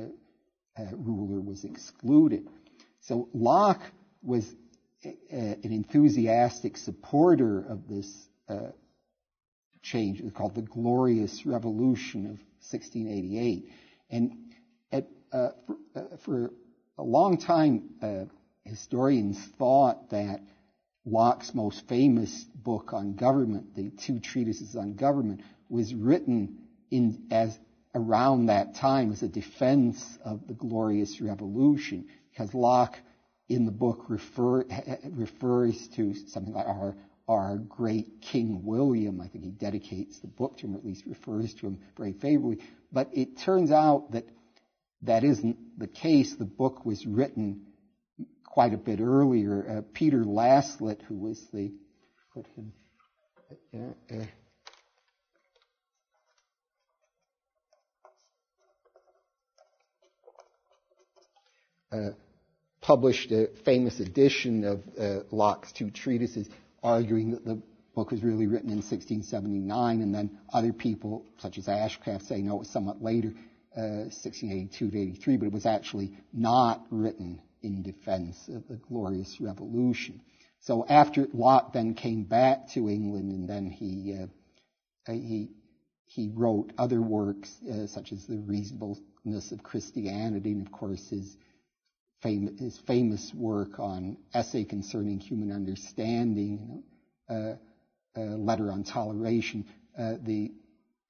uh, 0.77 0.96
ruler 0.96 1.41
was 1.41 1.63
excluded. 1.63 2.48
So 3.01 3.27
Locke 3.34 3.82
was 4.25 4.46
a, 5.03 5.10
uh, 5.10 5.36
an 5.63 5.72
enthusiastic 5.72 6.77
supporter 6.77 7.60
of 7.60 7.88
this 7.88 8.27
uh, 8.50 8.72
change. 9.82 10.22
Called 10.34 10.55
the 10.55 10.62
Glorious 10.62 11.46
Revolution 11.46 12.25
of 12.25 12.39
1688. 12.70 13.70
And 14.10 14.32
at, 14.91 15.08
uh, 15.32 15.50
for, 15.65 15.75
uh, 15.96 16.17
for, 16.24 16.51
a 16.98 17.03
long 17.03 17.38
time, 17.38 17.89
historians 18.63 19.38
thought 19.58 20.12
that 20.12 20.39
Locke's 21.05 21.53
most 21.53 21.88
famous 21.88 22.46
book 22.55 22.94
on 22.94 23.15
government, 23.15 23.75
the 23.75 23.91
two 23.91 24.20
treatises 24.20 24.75
on 24.75 24.96
government, 24.96 25.41
was 25.70 25.94
written 25.94 26.58
in 26.89 27.27
as 27.32 27.58
around 27.94 28.48
that 28.48 28.75
time 28.75 29.12
as 29.12 29.24
a 29.24 29.27
defense 29.27 30.03
of 30.24 30.48
the 30.48 30.53
glorious 30.53 31.22
revolution, 31.22 32.07
because 32.31 32.53
Locke 32.53 32.98
in 33.48 33.66
the 33.66 33.72
book 33.72 34.05
refer, 34.10 34.66
refers 35.12 35.88
to 35.90 36.14
something 36.29 36.53
like 36.53 36.68
our 36.68 36.96
our 37.27 37.58
great 37.58 38.22
King 38.22 38.64
William. 38.64 39.20
I 39.20 39.27
think 39.27 39.44
he 39.44 39.50
dedicates 39.50 40.20
the 40.20 40.27
book 40.27 40.58
to 40.58 40.68
him, 40.68 40.75
or 40.75 40.77
at 40.77 40.86
least 40.86 41.05
refers 41.08 41.53
to 41.55 41.68
him 41.68 41.79
very 41.98 42.14
favorably. 42.14 42.60
But 42.92 43.10
it 43.14 43.40
turns 43.40 43.72
out 43.72 44.12
that 44.12 44.25
that 45.01 45.24
isn't 45.24 45.79
the 45.79 45.88
case. 45.88 46.36
The 46.36 46.46
book 46.46 46.86
was 46.86 47.05
written 47.05 47.66
quite 48.44 48.74
a 48.74 48.77
bit 48.77 49.00
earlier. 49.00 49.77
Uh, 49.77 49.81
Peter 49.94 50.24
Laslett, 50.24 51.01
who 51.03 51.16
was 51.16 51.44
the 51.51 51.74
put 52.34 52.46
him. 52.55 52.74
Uh, 53.74 54.16
uh, 61.92 61.98
uh 61.98 62.12
published 62.85 63.31
a 63.31 63.50
famous 63.65 64.00
edition 64.00 64.63
of 64.63 64.83
uh, 65.00 65.24
Locke's 65.31 65.71
two 65.71 65.89
treatises 65.89 66.48
arguing 66.83 67.31
that 67.31 67.43
the 67.43 67.59
book 67.95 68.11
was 68.11 68.21
really 68.21 68.45
written 68.45 68.69
in 68.69 68.77
1679, 68.77 70.01
and 70.01 70.13
then 70.13 70.37
other 70.53 70.71
people, 70.71 71.25
such 71.39 71.57
as 71.57 71.65
Ashcraft, 71.65 72.27
say 72.27 72.43
no, 72.43 72.57
it 72.57 72.59
was 72.59 72.69
somewhat 72.69 73.01
later, 73.01 73.29
uh, 73.75 74.05
1682 74.13 74.91
to 74.91 75.01
83, 75.01 75.37
but 75.37 75.45
it 75.48 75.51
was 75.51 75.65
actually 75.65 76.15
not 76.31 76.85
written 76.91 77.41
in 77.63 77.81
defense 77.81 78.37
of 78.50 78.67
the 78.67 78.75
glorious 78.75 79.41
revolution. 79.41 80.21
So 80.59 80.85
after 80.87 81.27
Locke 81.33 81.74
then 81.74 81.95
came 81.95 82.24
back 82.24 82.69
to 82.74 82.87
England, 82.87 83.31
and 83.31 83.50
then 83.50 83.65
he 83.65 84.15
uh, 84.21 85.11
he 85.11 85.50
he 86.05 86.29
wrote 86.31 86.71
other 86.77 87.01
works 87.01 87.51
uh, 87.67 87.87
such 87.87 88.11
as 88.11 88.27
the 88.27 88.37
reasonableness 88.37 89.51
of 89.51 89.63
Christianity, 89.63 90.51
and 90.51 90.67
of 90.67 90.71
course 90.71 91.09
his 91.09 91.35
fam- 92.25 92.57
his 92.57 92.77
famous 92.88 93.31
work 93.35 93.79
on 93.79 94.18
essay 94.33 94.64
concerning 94.64 95.20
human 95.20 95.51
understanding, 95.51 96.83
uh, 97.29 97.53
uh, 98.18 98.22
letter 98.22 98.72
on 98.72 98.83
toleration, 98.83 99.64
uh, 99.98 100.16
the 100.24 100.51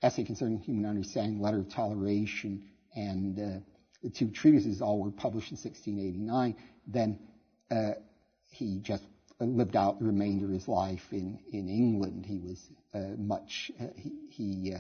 essay 0.02 0.26
concerning 0.26 0.60
human 0.60 0.86
understanding, 0.86 1.40
letter 1.40 1.60
of 1.60 1.70
toleration, 1.70 2.66
and 2.96 3.40
uh, 3.40 3.60
the 4.04 4.10
two 4.10 4.30
treatises 4.30 4.82
all 4.82 5.00
were 5.00 5.12
published 5.12 5.52
in 5.52 5.58
1689. 5.58 6.56
Then 6.86 7.20
he 8.50 8.80
just 8.80 9.04
lived 9.40 9.76
out 9.76 10.00
the 10.00 10.06
remainder 10.06 10.46
of 10.46 10.52
his 10.52 10.68
life 10.68 11.06
in, 11.12 11.40
in 11.52 11.68
England. 11.70 12.26
He 12.26 12.40
was 12.40 12.62
much 13.18 13.72
he 13.96 14.12
he, 14.30 14.76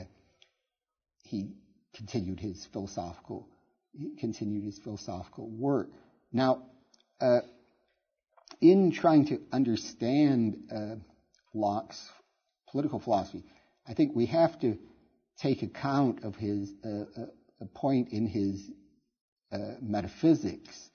he 1.23 1.51
continued 1.93 2.39
his 2.39 2.65
philosophical 2.65 3.47
he 3.97 4.15
continued 4.15 4.63
his 4.63 4.77
philosophical 4.77 5.47
work. 5.49 5.89
Now, 6.35 6.63
uh, 7.21 7.39
in 8.59 8.91
trying 8.91 9.27
to 9.27 9.39
understand 9.53 10.57
uh, 10.69 10.95
Locke's 11.53 12.09
political 12.69 12.99
philosophy, 12.99 13.45
I 13.87 13.93
think 13.93 14.13
we 14.13 14.25
have 14.25 14.59
to 14.59 14.77
take 15.39 15.63
account 15.63 16.25
of 16.25 16.35
his 16.35 16.73
uh, 16.83 17.05
uh 17.21 17.25
a 17.61 17.65
point 17.67 18.09
in 18.09 18.27
his 18.27 18.69
uh, 19.53 19.75
metaphysics. 19.81 20.89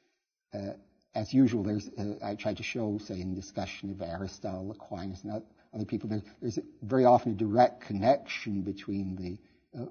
Uh, 0.53 0.73
as 1.15 1.33
usual, 1.33 1.63
there's 1.63 1.89
I 2.23 2.35
tried 2.35 2.59
to 2.59 2.63
show, 2.63 2.99
say, 2.99 3.19
in 3.19 3.35
discussion 3.35 3.91
of 3.93 4.03
Aristotle, 4.03 4.73
Aquinas, 4.73 5.25
and 5.25 5.43
other 5.73 5.87
people, 5.87 6.11
there, 6.11 6.23
there's 6.43 6.59
very 6.83 7.07
often 7.07 7.33
a 7.33 7.35
direct 7.35 7.81
connection 7.81 8.61
between 8.61 9.17
the 9.17 9.89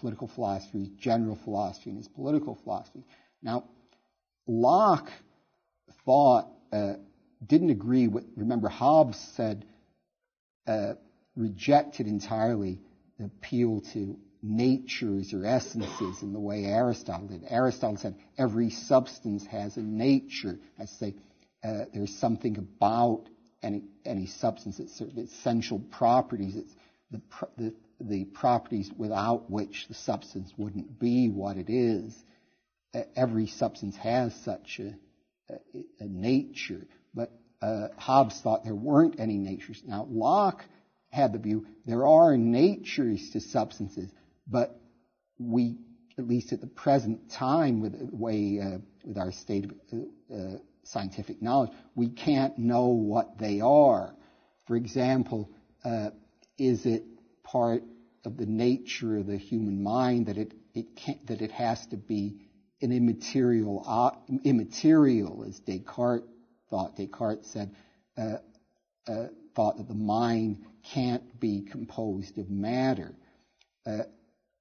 political 0.00 0.28
philosophy, 0.28 0.92
general 1.00 1.36
philosophy, 1.42 1.90
and 1.90 1.98
his 1.98 2.06
political 2.06 2.54
philosophy. 2.54 3.04
Now, 3.42 3.64
Locke 4.48 5.10
thought, 6.04 6.48
uh, 6.72 6.94
didn't 7.46 7.70
agree 7.70 8.08
with, 8.08 8.24
remember 8.34 8.68
Hobbes 8.68 9.18
said, 9.36 9.64
uh, 10.66 10.94
rejected 11.36 12.06
entirely 12.06 12.80
the 13.18 13.26
appeal 13.26 13.82
to 13.92 14.18
natures 14.42 15.34
or 15.34 15.44
essences 15.44 16.22
in 16.22 16.32
the 16.32 16.40
way 16.40 16.64
Aristotle 16.64 17.28
did. 17.28 17.44
Aristotle 17.48 17.98
said 17.98 18.16
every 18.36 18.70
substance 18.70 19.44
has 19.46 19.76
a 19.76 19.82
nature. 19.82 20.58
I 20.78 20.86
say 20.86 21.14
uh, 21.62 21.84
there's 21.92 22.16
something 22.16 22.56
about 22.56 23.24
any, 23.62 23.82
any 24.04 24.26
substance, 24.26 24.78
it's 24.78 24.96
sort 24.96 25.10
of 25.10 25.18
essential 25.18 25.80
properties. 25.80 26.56
It's 26.56 26.72
the, 27.10 27.20
the, 27.56 27.74
the 28.00 28.24
properties 28.24 28.90
without 28.96 29.50
which 29.50 29.86
the 29.88 29.94
substance 29.94 30.52
wouldn't 30.56 30.98
be 30.98 31.28
what 31.28 31.56
it 31.56 31.68
is 31.68 32.14
every 33.16 33.46
substance 33.46 33.96
has 33.96 34.34
such 34.44 34.80
a, 34.80 34.94
a, 35.52 35.58
a 36.00 36.06
nature, 36.06 36.86
but 37.14 37.32
uh, 37.60 37.88
Hobbes 37.96 38.40
thought 38.40 38.64
there 38.64 38.74
weren't 38.74 39.18
any 39.18 39.38
natures. 39.38 39.82
Now, 39.84 40.06
Locke 40.08 40.64
had 41.10 41.32
the 41.32 41.38
view 41.38 41.66
there 41.86 42.06
are 42.06 42.36
natures 42.36 43.30
to 43.32 43.40
substances, 43.40 44.10
but 44.46 44.78
we, 45.38 45.78
at 46.18 46.26
least 46.26 46.52
at 46.52 46.60
the 46.60 46.66
present 46.66 47.30
time, 47.30 47.80
with 47.80 47.98
the 47.98 48.14
way, 48.14 48.60
uh, 48.60 48.78
with 49.04 49.18
our 49.18 49.32
state 49.32 49.64
of 49.64 49.70
uh, 49.92 50.34
uh, 50.34 50.58
scientific 50.84 51.42
knowledge, 51.42 51.70
we 51.94 52.08
can't 52.08 52.58
know 52.58 52.86
what 52.88 53.38
they 53.38 53.60
are. 53.60 54.14
For 54.66 54.76
example, 54.76 55.50
uh, 55.84 56.10
is 56.58 56.84
it 56.86 57.04
part 57.42 57.82
of 58.24 58.36
the 58.36 58.46
nature 58.46 59.16
of 59.16 59.26
the 59.26 59.38
human 59.38 59.82
mind 59.82 60.26
that 60.26 60.36
it, 60.36 60.52
it 60.74 60.86
that 61.26 61.40
it 61.40 61.52
has 61.52 61.84
to 61.86 61.96
be 61.96 62.36
an 62.80 62.92
immaterial, 62.92 63.84
uh, 63.86 64.10
immaterial, 64.44 65.44
as 65.48 65.58
Descartes 65.60 66.26
thought. 66.70 66.96
Descartes 66.96 67.46
said, 67.46 67.74
uh, 68.16 68.38
uh, 69.06 69.26
thought 69.54 69.78
that 69.78 69.88
the 69.88 69.94
mind 69.94 70.64
can't 70.92 71.40
be 71.40 71.62
composed 71.62 72.38
of 72.38 72.50
matter. 72.50 73.14
Uh, 73.86 74.04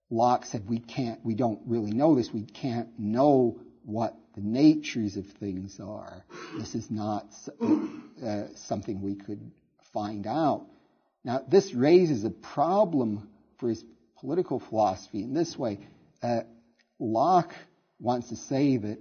Locke 0.09 0.45
said 0.45 0.67
we 0.67 0.79
can't, 0.79 1.23
we 1.23 1.35
don't 1.35 1.59
really 1.65 1.91
know 1.91 2.15
this. 2.15 2.31
We 2.31 2.45
can't 2.45 2.97
know 2.97 3.59
what 3.83 4.15
the 4.35 4.41
natures 4.41 5.17
of 5.17 5.25
things 5.25 5.79
are. 5.79 6.23
This 6.57 6.75
is 6.75 6.89
not 6.89 7.27
uh, 8.23 8.43
something 8.55 9.01
we 9.01 9.15
could 9.15 9.51
find 9.93 10.27
out. 10.27 10.65
Now, 11.23 11.43
this 11.47 11.73
raises 11.73 12.23
a 12.23 12.29
problem 12.29 13.29
for 13.57 13.69
his 13.69 13.83
political 14.19 14.59
philosophy 14.59 15.23
in 15.23 15.33
this 15.33 15.57
way. 15.57 15.79
Uh, 16.23 16.41
Locke 16.99 17.53
wants 17.99 18.29
to 18.29 18.35
say 18.35 18.77
that 18.77 18.99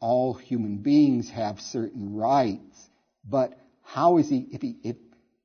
all 0.00 0.34
human 0.34 0.78
beings 0.78 1.28
have 1.30 1.60
certain 1.60 2.14
rights, 2.14 2.88
but 3.28 3.58
how 3.82 4.18
is 4.18 4.28
he, 4.28 4.46
if 4.52 4.62
he, 4.62 4.76
if, 4.82 4.96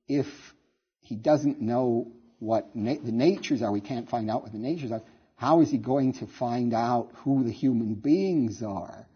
if 0.07 0.53
he 1.01 1.15
doesn't 1.15 1.61
know 1.61 2.11
what 2.39 2.75
na- 2.75 2.95
the 3.03 3.11
natures 3.11 3.61
are, 3.61 3.71
we 3.71 3.81
can't 3.81 4.09
find 4.09 4.29
out 4.29 4.43
what 4.43 4.51
the 4.51 4.59
natures 4.59 4.91
are, 4.91 5.01
how 5.35 5.61
is 5.61 5.71
he 5.71 5.77
going 5.77 6.13
to 6.13 6.27
find 6.27 6.73
out 6.73 7.09
who 7.23 7.43
the 7.43 7.51
human 7.51 7.95
beings 7.95 8.61
are? 8.61 9.07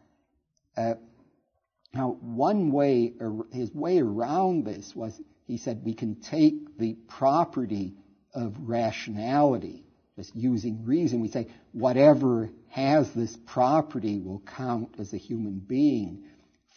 Uh, 0.75 0.95
now, 1.93 2.17
one 2.21 2.71
way, 2.71 3.13
his 3.51 3.73
way 3.73 3.99
around 3.99 4.65
this 4.65 4.95
was, 4.95 5.19
he 5.45 5.57
said, 5.57 5.81
we 5.83 5.93
can 5.93 6.15
take 6.15 6.77
the 6.77 6.93
property 7.07 7.95
of 8.33 8.55
rationality, 8.59 9.86
just 10.17 10.35
using 10.35 10.83
reason. 10.83 11.21
We 11.21 11.29
say, 11.29 11.47
whatever 11.71 12.49
has 12.69 13.09
this 13.13 13.37
property 13.45 14.19
will 14.19 14.41
count 14.57 14.95
as 14.99 15.13
a 15.13 15.17
human 15.17 15.59
being 15.59 16.23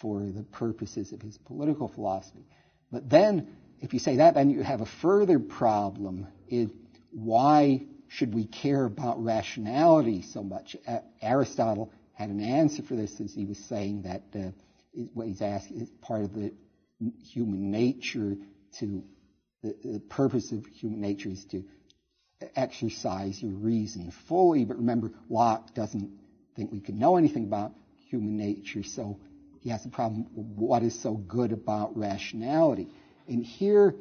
for 0.00 0.20
the 0.20 0.44
purposes 0.44 1.12
of 1.12 1.20
his 1.20 1.36
political 1.38 1.88
philosophy. 1.88 2.46
But 2.92 3.08
then, 3.08 3.48
if 3.80 3.94
you 3.94 3.98
say 3.98 4.16
that, 4.16 4.34
then 4.34 4.50
you 4.50 4.62
have 4.62 4.82
a 4.82 4.86
further 4.86 5.38
problem 5.38 6.26
is 6.48 6.70
why 7.10 7.82
should 8.08 8.34
we 8.34 8.44
care 8.44 8.84
about 8.84 9.22
rationality 9.24 10.22
so 10.22 10.42
much? 10.42 10.76
Aristotle 11.22 11.92
had 12.12 12.28
an 12.28 12.40
answer 12.40 12.82
for 12.82 12.94
this 12.94 13.20
as 13.20 13.32
he 13.32 13.46
was 13.46 13.58
saying 13.58 14.02
that 14.02 14.22
uh, 14.34 14.50
what 15.14 15.26
he's 15.26 15.40
asking 15.40 15.80
is 15.80 15.90
part 16.02 16.22
of 16.22 16.34
the 16.34 16.52
human 17.32 17.70
nature 17.70 18.36
to 18.78 19.02
the, 19.62 19.74
the 19.82 20.00
purpose 20.00 20.52
of 20.52 20.66
human 20.66 21.00
nature 21.00 21.30
is 21.30 21.44
to 21.46 21.64
exercise 22.56 23.42
your 23.42 23.52
reason 23.52 24.12
fully. 24.28 24.64
But 24.64 24.78
remember, 24.78 25.12
Locke 25.28 25.74
doesn't 25.74 26.10
think 26.56 26.72
we 26.72 26.80
can 26.80 26.98
know 26.98 27.16
anything 27.16 27.44
about 27.44 27.72
human 28.08 28.36
nature, 28.36 28.82
so 28.82 29.18
he 29.60 29.70
has 29.70 29.84
a 29.84 29.88
problem 29.88 30.26
what 30.32 30.82
is 30.82 31.00
so 31.00 31.14
good 31.14 31.52
about 31.52 31.96
rationality. 31.96 32.88
And 33.28 33.44
here 33.44 33.94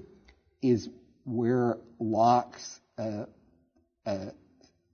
is 0.62 0.90
where 1.26 1.78
Locke's 2.00 2.80
uh, 2.98 3.26
uh, 4.06 4.32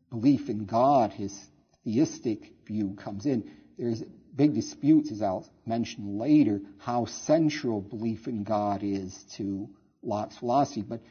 belief 0.10 0.50
in 0.50 0.66
God, 0.66 1.14
his 1.14 1.38
theistic 1.84 2.52
view, 2.66 2.96
comes 2.96 3.26
in. 3.26 3.52
There's 3.78 4.04
big 4.36 4.54
disputes, 4.54 5.12
as 5.12 5.22
I'll 5.22 5.48
mention 5.66 6.18
later, 6.18 6.62
how 6.80 7.06
central 7.06 7.82
belief 7.82 8.28
in 8.28 8.44
God 8.44 8.82
is 8.84 9.16
to 9.38 9.70
Locke's 10.04 10.38
philosophy. 10.38 10.82
But 10.82 11.02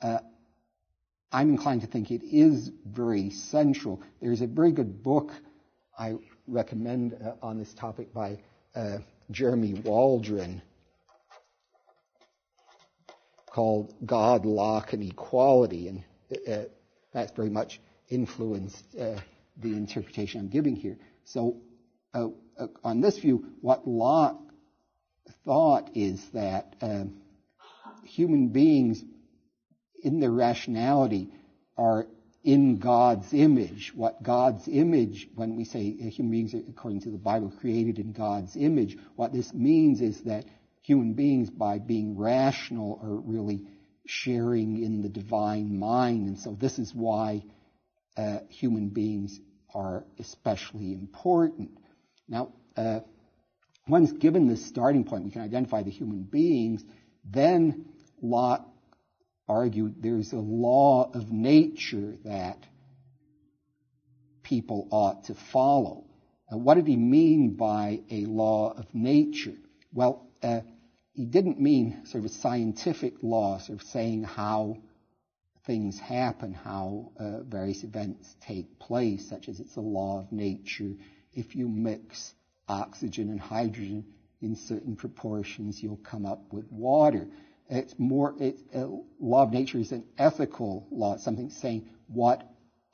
uh, 0.00 0.18
I'm 1.30 1.50
inclined 1.50 1.82
to 1.82 1.86
think 1.86 2.10
it 2.10 2.22
is 2.24 2.70
very 2.86 3.30
central. 3.30 4.02
There's 4.20 4.40
a 4.40 4.46
very 4.46 4.72
good 4.72 5.02
book 5.02 5.32
I 5.98 6.14
recommend 6.46 7.14
uh, 7.14 7.32
on 7.42 7.58
this 7.58 7.74
topic 7.74 8.14
by 8.14 8.38
uh, 8.74 8.98
Jeremy 9.30 9.74
Waldron 9.74 10.62
called 13.50 13.92
God, 14.06 14.46
Locke, 14.46 14.92
and 14.92 15.02
Equality. 15.02 15.88
And 15.88 16.04
uh, 16.48 16.68
that's 17.12 17.32
very 17.32 17.50
much 17.50 17.80
influenced 18.08 18.84
uh, 18.98 19.20
the 19.58 19.72
interpretation 19.74 20.40
I'm 20.40 20.48
giving 20.48 20.76
here. 20.76 20.98
So, 21.24 21.56
uh, 22.14 22.28
uh, 22.58 22.68
on 22.82 23.00
this 23.00 23.18
view, 23.18 23.44
what 23.60 23.86
Locke 23.86 24.40
thought 25.44 25.90
is 25.94 26.24
that 26.32 26.74
um, 26.80 27.20
human 28.04 28.48
beings, 28.48 29.04
in 30.02 30.20
their 30.20 30.30
rationality, 30.30 31.28
are 31.76 32.06
in 32.44 32.78
God's 32.78 33.32
image. 33.34 33.92
What 33.94 34.22
God's 34.22 34.68
image, 34.68 35.28
when 35.34 35.56
we 35.56 35.64
say 35.64 35.90
human 35.90 36.30
beings, 36.30 36.54
according 36.54 37.02
to 37.02 37.10
the 37.10 37.18
Bible, 37.18 37.52
created 37.60 37.98
in 37.98 38.12
God's 38.12 38.56
image, 38.56 38.96
what 39.16 39.32
this 39.32 39.52
means 39.52 40.00
is 40.00 40.22
that 40.22 40.44
human 40.82 41.14
beings, 41.14 41.50
by 41.50 41.78
being 41.78 42.16
rational, 42.16 43.00
are 43.02 43.16
really 43.16 43.66
sharing 44.06 44.82
in 44.82 45.02
the 45.02 45.08
divine 45.08 45.78
mind. 45.78 46.28
And 46.28 46.38
so 46.38 46.56
this 46.58 46.78
is 46.78 46.94
why 46.94 47.42
uh, 48.16 48.38
human 48.48 48.88
beings 48.88 49.38
are 49.74 50.04
especially 50.18 50.92
important. 50.92 51.70
Now, 52.26 52.52
uh, 52.76 53.00
once 53.86 54.12
given 54.12 54.48
this 54.48 54.64
starting 54.66 55.04
point, 55.04 55.24
we 55.24 55.30
can 55.30 55.42
identify 55.42 55.82
the 55.82 55.90
human 55.90 56.22
beings, 56.22 56.84
then 57.24 57.86
Locke 58.22 58.66
argued 59.48 60.02
there's 60.02 60.32
a 60.32 60.38
law 60.38 61.10
of 61.12 61.30
nature 61.30 62.16
that 62.24 62.58
people 64.42 64.88
ought 64.90 65.24
to 65.24 65.34
follow. 65.34 66.04
Now, 66.50 66.58
what 66.58 66.74
did 66.74 66.86
he 66.86 66.96
mean 66.96 67.56
by 67.56 68.00
a 68.10 68.24
law 68.26 68.72
of 68.76 68.86
nature? 68.94 69.56
Well, 69.92 70.26
uh, 70.42 70.60
he 71.12 71.24
didn't 71.24 71.60
mean 71.60 72.06
sort 72.06 72.24
of 72.24 72.30
a 72.30 72.34
scientific 72.34 73.22
law, 73.22 73.58
sort 73.58 73.80
of 73.80 73.86
saying 73.88 74.22
how 74.22 74.78
things 75.66 75.98
happen, 75.98 76.54
how 76.54 77.12
uh, 77.18 77.42
various 77.42 77.84
events 77.84 78.34
take 78.40 78.78
place, 78.78 79.28
such 79.28 79.48
as 79.48 79.60
it's 79.60 79.76
a 79.76 79.80
law 79.80 80.20
of 80.20 80.32
nature. 80.32 80.92
If 81.32 81.54
you 81.56 81.68
mix 81.68 82.32
oxygen 82.68 83.30
and 83.30 83.40
hydrogen 83.40 84.06
in 84.40 84.56
certain 84.56 84.96
proportions, 84.96 85.82
you'll 85.82 85.96
come 85.98 86.24
up 86.24 86.52
with 86.52 86.70
water. 86.70 87.28
It's 87.68 87.98
more, 87.98 88.34
it's, 88.38 88.62
uh, 88.74 88.86
law 89.20 89.42
of 89.42 89.52
nature 89.52 89.78
is 89.78 89.92
an 89.92 90.04
ethical 90.16 90.86
law. 90.90 91.14
It's 91.14 91.24
something 91.24 91.50
saying 91.50 91.88
what 92.06 92.42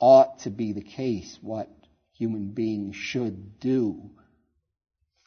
ought 0.01 0.41
to 0.41 0.51
be 0.51 0.73
the 0.73 0.83
case, 0.83 1.39
what 1.41 1.69
human 2.13 2.51
beings 2.51 2.97
should 2.97 3.61
do. 3.61 4.11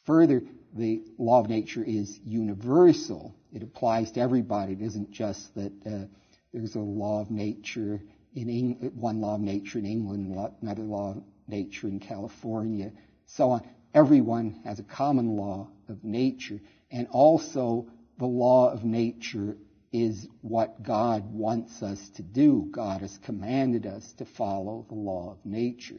Further, 0.04 0.42
the 0.74 1.02
law 1.18 1.40
of 1.40 1.48
nature 1.48 1.82
is 1.82 2.18
universal. 2.24 3.34
It 3.52 3.62
applies 3.62 4.12
to 4.12 4.20
everybody. 4.20 4.74
It 4.74 4.82
isn't 4.82 5.10
just 5.10 5.54
that 5.54 5.72
uh, 5.86 6.06
there's 6.52 6.74
a 6.74 6.80
law 6.80 7.20
of 7.22 7.30
nature 7.30 8.02
in 8.34 8.48
Eng- 8.50 8.92
one 8.94 9.20
law 9.20 9.34
of 9.34 9.40
nature 9.40 9.78
in 9.78 9.86
England, 9.86 10.34
another 10.62 10.82
law 10.82 11.12
of 11.12 11.22
nature 11.46 11.88
in 11.88 11.98
California, 11.98 12.92
so 13.26 13.50
on. 13.50 13.62
Everyone 13.94 14.60
has 14.64 14.78
a 14.78 14.82
common 14.82 15.36
law 15.36 15.68
of 15.88 16.04
nature, 16.04 16.60
and 16.90 17.08
also 17.08 17.90
the 18.18 18.26
law 18.26 18.70
of 18.72 18.84
nature 18.84 19.56
is 19.92 20.28
what 20.42 20.82
God 20.82 21.32
wants 21.32 21.82
us 21.82 22.08
to 22.16 22.22
do. 22.22 22.68
God 22.70 23.00
has 23.00 23.16
commanded 23.18 23.86
us 23.86 24.12
to 24.14 24.24
follow 24.24 24.84
the 24.88 24.94
law 24.94 25.32
of 25.32 25.44
nature. 25.44 25.98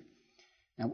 Now, 0.77 0.93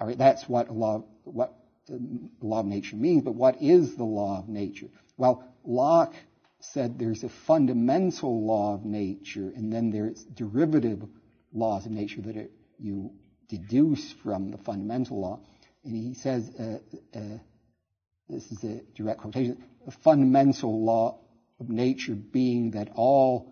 all 0.00 0.06
right, 0.06 0.16
that's 0.16 0.48
what 0.48 0.70
law, 0.70 1.04
what 1.24 1.54
the 1.86 2.00
law 2.40 2.60
of 2.60 2.66
nature 2.66 2.96
means, 2.96 3.24
but 3.24 3.34
what 3.34 3.60
is 3.60 3.96
the 3.96 4.04
law 4.04 4.38
of 4.38 4.48
nature? 4.48 4.88
Well, 5.16 5.44
Locke 5.64 6.14
said 6.60 6.98
there's 6.98 7.24
a 7.24 7.28
fundamental 7.28 8.44
law 8.44 8.74
of 8.74 8.84
nature, 8.84 9.52
and 9.54 9.72
then 9.72 9.90
there's 9.90 10.24
derivative 10.24 11.02
laws 11.52 11.86
of 11.86 11.92
nature 11.92 12.20
that 12.22 12.50
you 12.78 13.12
deduce 13.48 14.12
from 14.12 14.50
the 14.50 14.58
fundamental 14.58 15.20
law. 15.20 15.40
And 15.84 15.94
he 15.96 16.14
says, 16.14 16.50
uh, 16.58 16.78
uh, 17.16 17.38
this 18.28 18.50
is 18.52 18.62
a 18.64 18.82
direct 18.94 19.20
quotation, 19.20 19.62
the 19.88 19.92
fundamental 19.92 20.84
law 20.84 21.18
of 21.58 21.70
nature 21.70 22.14
being 22.14 22.72
that 22.72 22.90
all 22.94 23.50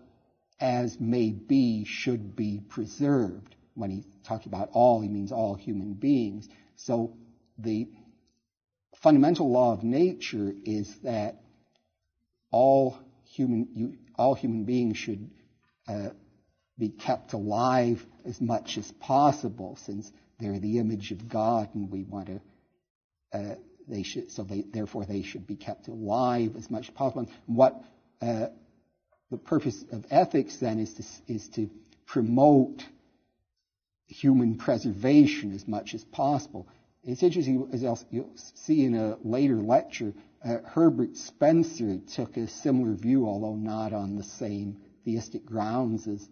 as 0.59 0.99
may 0.99 1.31
be 1.31 1.83
should 1.83 2.35
be 2.35 2.59
preserved. 2.59 3.55
When 3.73 3.89
he 3.89 4.03
talks 4.23 4.45
about 4.45 4.69
all, 4.73 5.01
he 5.01 5.07
means 5.07 5.31
all 5.31 5.55
human 5.55 5.95
beings. 5.95 6.47
So 6.75 7.17
the 7.57 7.87
fundamental 8.97 9.49
law 9.49 9.73
of 9.73 9.83
nature 9.83 10.53
is 10.63 10.95
that 10.99 11.41
all 12.51 12.99
human, 13.25 13.69
you, 13.73 13.97
all 14.15 14.35
human 14.35 14.63
beings 14.63 14.95
should 14.95 15.31
uh, 15.87 16.09
be 16.77 16.89
kept 16.89 17.33
alive 17.33 18.05
as 18.25 18.39
much 18.39 18.77
as 18.77 18.91
possible 18.91 19.75
since 19.87 20.11
they're 20.39 20.59
the 20.59 20.77
image 20.77 21.09
of 21.11 21.27
God 21.27 21.73
and 21.73 21.89
we 21.89 22.03
want 22.03 22.27
to, 22.27 22.41
uh, 23.33 23.55
they 23.87 24.03
should, 24.03 24.31
so 24.31 24.43
they, 24.43 24.61
therefore 24.61 25.05
they 25.05 25.21
should 25.21 25.47
be 25.47 25.55
kept 25.55 25.87
alive 25.87 26.55
as 26.55 26.69
much 26.69 26.89
as 26.89 26.93
possible. 26.93 27.21
And 27.21 27.29
what 27.45 27.81
uh, 28.21 28.47
the 29.31 29.37
purpose 29.37 29.83
of 29.91 30.05
ethics 30.09 30.57
then 30.57 30.79
is 30.79 30.93
to, 30.95 31.33
is 31.33 31.47
to 31.49 31.69
promote 32.05 32.85
human 34.07 34.57
preservation 34.57 35.53
as 35.53 35.67
much 35.67 35.93
as 35.93 36.03
possible. 36.03 36.67
It's 37.03 37.23
interesting, 37.23 37.69
as 37.71 37.83
you'll 38.11 38.31
see 38.35 38.85
in 38.85 38.95
a 38.95 39.17
later 39.23 39.57
lecture, 39.57 40.13
uh, 40.43 40.57
Herbert 40.65 41.15
Spencer 41.17 41.99
took 42.13 42.37
a 42.37 42.47
similar 42.47 42.93
view, 42.93 43.25
although 43.25 43.55
not 43.55 43.93
on 43.93 44.15
the 44.15 44.23
same 44.23 44.77
theistic 45.03 45.45
grounds 45.45 46.07
as, 46.07 46.27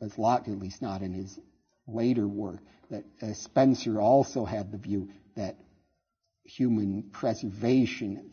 as 0.00 0.18
Locke, 0.18 0.48
at 0.48 0.58
least 0.58 0.82
not 0.82 1.02
in 1.02 1.12
his 1.12 1.38
later 1.86 2.26
work. 2.26 2.60
That 2.90 3.04
uh, 3.22 3.32
Spencer 3.34 4.00
also 4.00 4.44
had 4.44 4.72
the 4.72 4.78
view 4.78 5.10
that 5.36 5.56
human 6.56 7.04
preservation, 7.12 8.30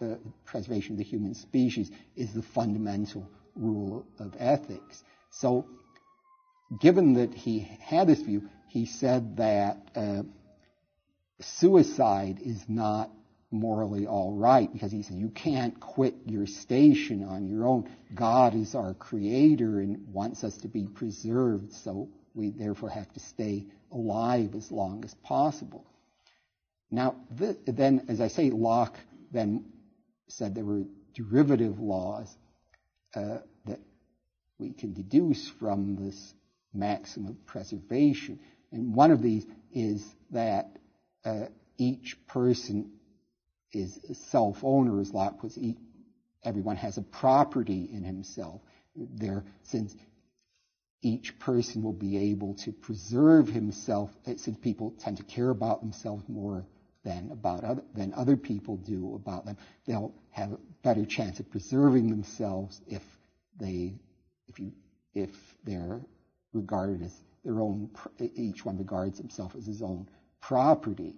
uh, 0.00 0.14
preservation 0.44 0.92
of 0.92 0.98
the 0.98 1.04
human 1.04 1.34
species, 1.34 1.90
is 2.14 2.32
the 2.32 2.42
fundamental 2.42 3.28
rule 3.54 4.06
of 4.18 4.34
ethics. 4.38 5.02
So, 5.30 5.66
given 6.80 7.14
that 7.14 7.34
he 7.34 7.60
had 7.80 8.06
this 8.06 8.20
view, 8.20 8.48
he 8.68 8.86
said 8.86 9.36
that 9.38 9.78
uh, 9.94 10.22
suicide 11.40 12.40
is 12.42 12.64
not 12.68 13.10
morally 13.50 14.06
all 14.06 14.34
right 14.34 14.72
because 14.72 14.92
he 14.92 15.02
said 15.02 15.16
you 15.16 15.30
can't 15.30 15.78
quit 15.80 16.14
your 16.26 16.46
station 16.46 17.24
on 17.24 17.46
your 17.46 17.66
own. 17.66 17.88
God 18.14 18.54
is 18.54 18.74
our 18.74 18.94
creator 18.94 19.80
and 19.80 20.12
wants 20.12 20.44
us 20.44 20.56
to 20.58 20.68
be 20.68 20.86
preserved, 20.86 21.72
so 21.72 22.08
we 22.34 22.50
therefore 22.50 22.90
have 22.90 23.12
to 23.14 23.20
stay 23.20 23.66
alive 23.90 24.54
as 24.54 24.70
long 24.70 25.04
as 25.04 25.14
possible. 25.14 25.86
Now, 26.90 27.16
this, 27.30 27.56
then, 27.66 28.06
as 28.08 28.20
I 28.20 28.28
say, 28.28 28.50
Locke 28.50 28.96
then 29.32 29.64
said 30.28 30.54
there 30.54 30.64
were 30.64 30.84
derivative 31.14 31.80
laws 31.80 32.34
uh, 33.14 33.38
that 33.64 33.80
we 34.58 34.72
can 34.72 34.92
deduce 34.92 35.48
from 35.48 35.96
this 35.96 36.34
maxim 36.72 37.26
of 37.26 37.46
preservation. 37.46 38.38
And 38.70 38.94
one 38.94 39.10
of 39.10 39.22
these 39.22 39.46
is 39.72 40.04
that 40.30 40.76
uh, 41.24 41.46
each 41.78 42.16
person 42.26 42.92
is 43.72 43.98
self-owner, 44.30 45.00
as 45.00 45.12
Locke 45.12 45.40
puts 45.40 45.56
it. 45.56 45.76
Everyone 46.44 46.76
has 46.76 46.96
a 46.96 47.02
property 47.02 47.88
in 47.92 48.04
himself. 48.04 48.60
There, 48.94 49.44
since 49.64 49.94
each 51.02 51.38
person 51.38 51.82
will 51.82 51.92
be 51.92 52.30
able 52.30 52.54
to 52.54 52.72
preserve 52.72 53.48
himself, 53.48 54.10
since 54.24 54.56
people 54.56 54.94
tend 54.98 55.18
to 55.18 55.24
care 55.24 55.50
about 55.50 55.80
themselves 55.80 56.24
more 56.28 56.64
than 57.06 57.30
about 57.30 57.62
other, 57.62 57.82
than 57.94 58.12
other 58.14 58.36
people 58.36 58.76
do 58.78 59.14
about 59.14 59.46
them, 59.46 59.56
they'll 59.86 60.12
have 60.30 60.52
a 60.52 60.58
better 60.82 61.06
chance 61.06 61.38
of 61.38 61.48
preserving 61.48 62.10
themselves 62.10 62.80
if 62.88 63.02
they, 63.58 63.94
if 64.48 64.58
you, 64.58 64.72
if 65.14 65.30
they're 65.64 66.00
regarded 66.52 67.02
as 67.02 67.14
their 67.44 67.60
own. 67.60 67.88
Each 68.18 68.64
one 68.64 68.76
regards 68.76 69.18
himself 69.18 69.54
as 69.56 69.64
his 69.64 69.82
own 69.82 70.08
property. 70.40 71.14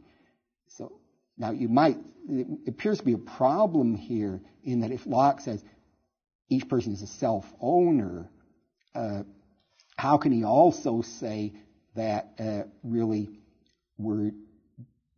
So 0.67 1.01
now 1.39 1.53
you 1.53 1.69
might, 1.69 1.97
it 2.29 2.69
appears 2.69 2.99
to 2.99 3.05
be 3.05 3.15
a 3.15 3.19
problem 3.19 3.95
here 3.95 4.43
in 4.63 4.81
that 4.81 4.93
if 4.93 5.07
Locke 5.07 5.41
says 5.41 5.65
each 6.51 6.69
person 6.69 6.93
is 6.93 7.01
a 7.01 7.07
self-owner, 7.07 8.29
uh, 8.95 9.23
how 9.97 10.19
can 10.19 10.33
he 10.33 10.45
also 10.45 11.01
say 11.01 11.55
that 11.95 12.29
uh, 12.39 12.63
really 12.85 13.31
we're 13.97 14.33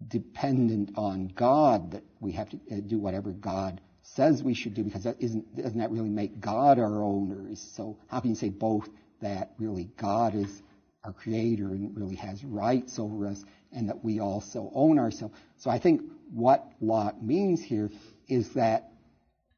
dependent 0.07 0.93
on 0.97 1.29
God, 1.35 1.93
that 1.93 2.05
we 2.21 2.33
have 2.33 2.51
to 2.51 2.57
uh, 2.71 2.81
do 2.81 2.99
whatever 2.99 3.33
God 3.33 3.81
says 4.03 4.43
we 4.43 4.55
should 4.55 4.75
do, 4.75 4.83
because 4.83 5.05
that 5.05 5.17
isn't, 5.21 5.57
doesn't 5.57 5.79
that 5.79 5.91
really 5.91 6.09
make 6.09 6.41
God 6.41 6.79
our 6.79 7.03
owner? 7.03 7.55
So 7.55 7.99
how 8.09 8.21
can 8.21 8.31
you 8.31 8.37
say 8.37 8.49
both 8.49 8.89
that 9.21 9.53
really 9.59 9.91
God 9.97 10.35
is 10.35 10.63
our 11.05 11.13
creator 11.13 11.69
and 11.69 11.97
really 11.97 12.17
has 12.17 12.45
rights 12.45 12.99
over 12.99 13.27
us 13.27 13.43
and 13.73 13.89
that 13.89 14.05
we 14.05 14.21
also 14.21 14.71
own 14.75 14.99
ourselves. 14.99 15.35
So 15.59 15.71
I 15.71 15.79
think 15.79 16.03
what 16.31 16.65
Locke 16.81 17.23
means 17.23 17.63
here 17.63 17.91
is 18.29 18.51
that 18.55 18.91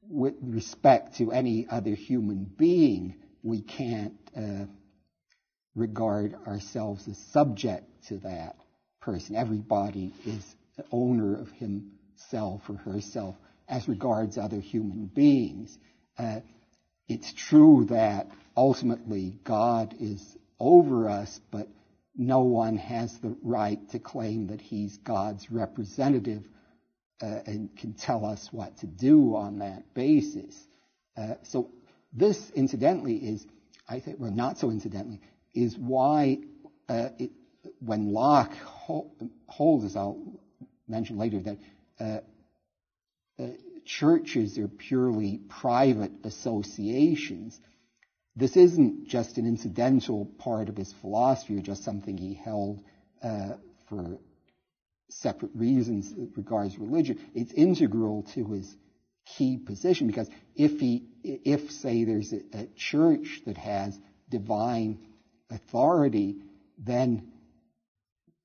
with 0.08 0.34
respect 0.42 1.16
to 1.18 1.32
any 1.32 1.66
other 1.68 1.94
human 1.94 2.44
being, 2.44 3.16
we 3.42 3.62
can't 3.62 4.14
uh, 4.36 4.66
regard 5.74 6.34
ourselves 6.46 7.08
as 7.08 7.18
subject 7.32 7.84
to 8.08 8.18
that 8.18 8.56
person. 9.02 9.36
Everybody 9.36 10.12
is 10.24 10.42
the 10.76 10.84
owner 10.90 11.38
of 11.38 11.50
himself 11.52 12.62
or 12.68 12.76
herself 12.76 13.36
as 13.68 13.88
regards 13.88 14.38
other 14.38 14.60
human 14.60 15.06
beings. 15.06 15.76
Uh, 16.18 16.40
it's 17.08 17.32
true 17.32 17.86
that 17.90 18.30
ultimately 18.56 19.38
God 19.44 19.94
is 20.00 20.24
over 20.58 21.08
us, 21.08 21.40
but 21.50 21.68
no 22.16 22.40
one 22.40 22.76
has 22.76 23.18
the 23.18 23.36
right 23.42 23.78
to 23.90 23.98
claim 23.98 24.48
that 24.48 24.60
he's 24.60 24.96
God's 24.98 25.50
representative 25.50 26.44
uh, 27.20 27.40
and 27.46 27.76
can 27.76 27.94
tell 27.94 28.24
us 28.24 28.48
what 28.52 28.76
to 28.78 28.86
do 28.86 29.36
on 29.36 29.58
that 29.58 29.94
basis. 29.94 30.54
Uh, 31.16 31.34
so 31.44 31.70
this, 32.12 32.50
incidentally, 32.50 33.16
is, 33.16 33.46
I 33.88 34.00
think, 34.00 34.18
well, 34.20 34.30
not 34.30 34.58
so 34.58 34.70
incidentally, 34.70 35.20
is 35.54 35.76
why 35.76 36.38
uh, 36.88 37.08
it, 37.18 37.30
when 37.80 38.12
Locke 38.12 38.54
holds, 39.46 39.84
as 39.84 39.96
I'll 39.96 40.20
mention 40.88 41.18
later, 41.18 41.40
that 41.40 41.58
uh, 42.00 42.20
uh, 43.42 43.48
churches 43.84 44.58
are 44.58 44.68
purely 44.68 45.38
private 45.48 46.12
associations, 46.24 47.58
this 48.36 48.56
isn't 48.56 49.08
just 49.08 49.36
an 49.38 49.46
incidental 49.46 50.26
part 50.38 50.68
of 50.68 50.76
his 50.76 50.92
philosophy 50.92 51.56
or 51.56 51.60
just 51.60 51.84
something 51.84 52.16
he 52.16 52.34
held 52.34 52.82
uh, 53.22 53.54
for 53.88 54.18
separate 55.10 55.52
reasons 55.54 56.14
that 56.14 56.30
regards 56.36 56.78
religion. 56.78 57.18
It's 57.34 57.52
integral 57.52 58.22
to 58.34 58.44
his 58.52 58.74
key 59.26 59.58
position 59.58 60.06
because 60.06 60.28
if 60.56 60.80
he, 60.80 61.04
if 61.22 61.70
say 61.70 62.04
there's 62.04 62.32
a, 62.32 62.40
a 62.54 62.66
church 62.76 63.42
that 63.46 63.58
has 63.58 63.98
divine 64.30 64.98
authority, 65.50 66.36
then 66.78 67.31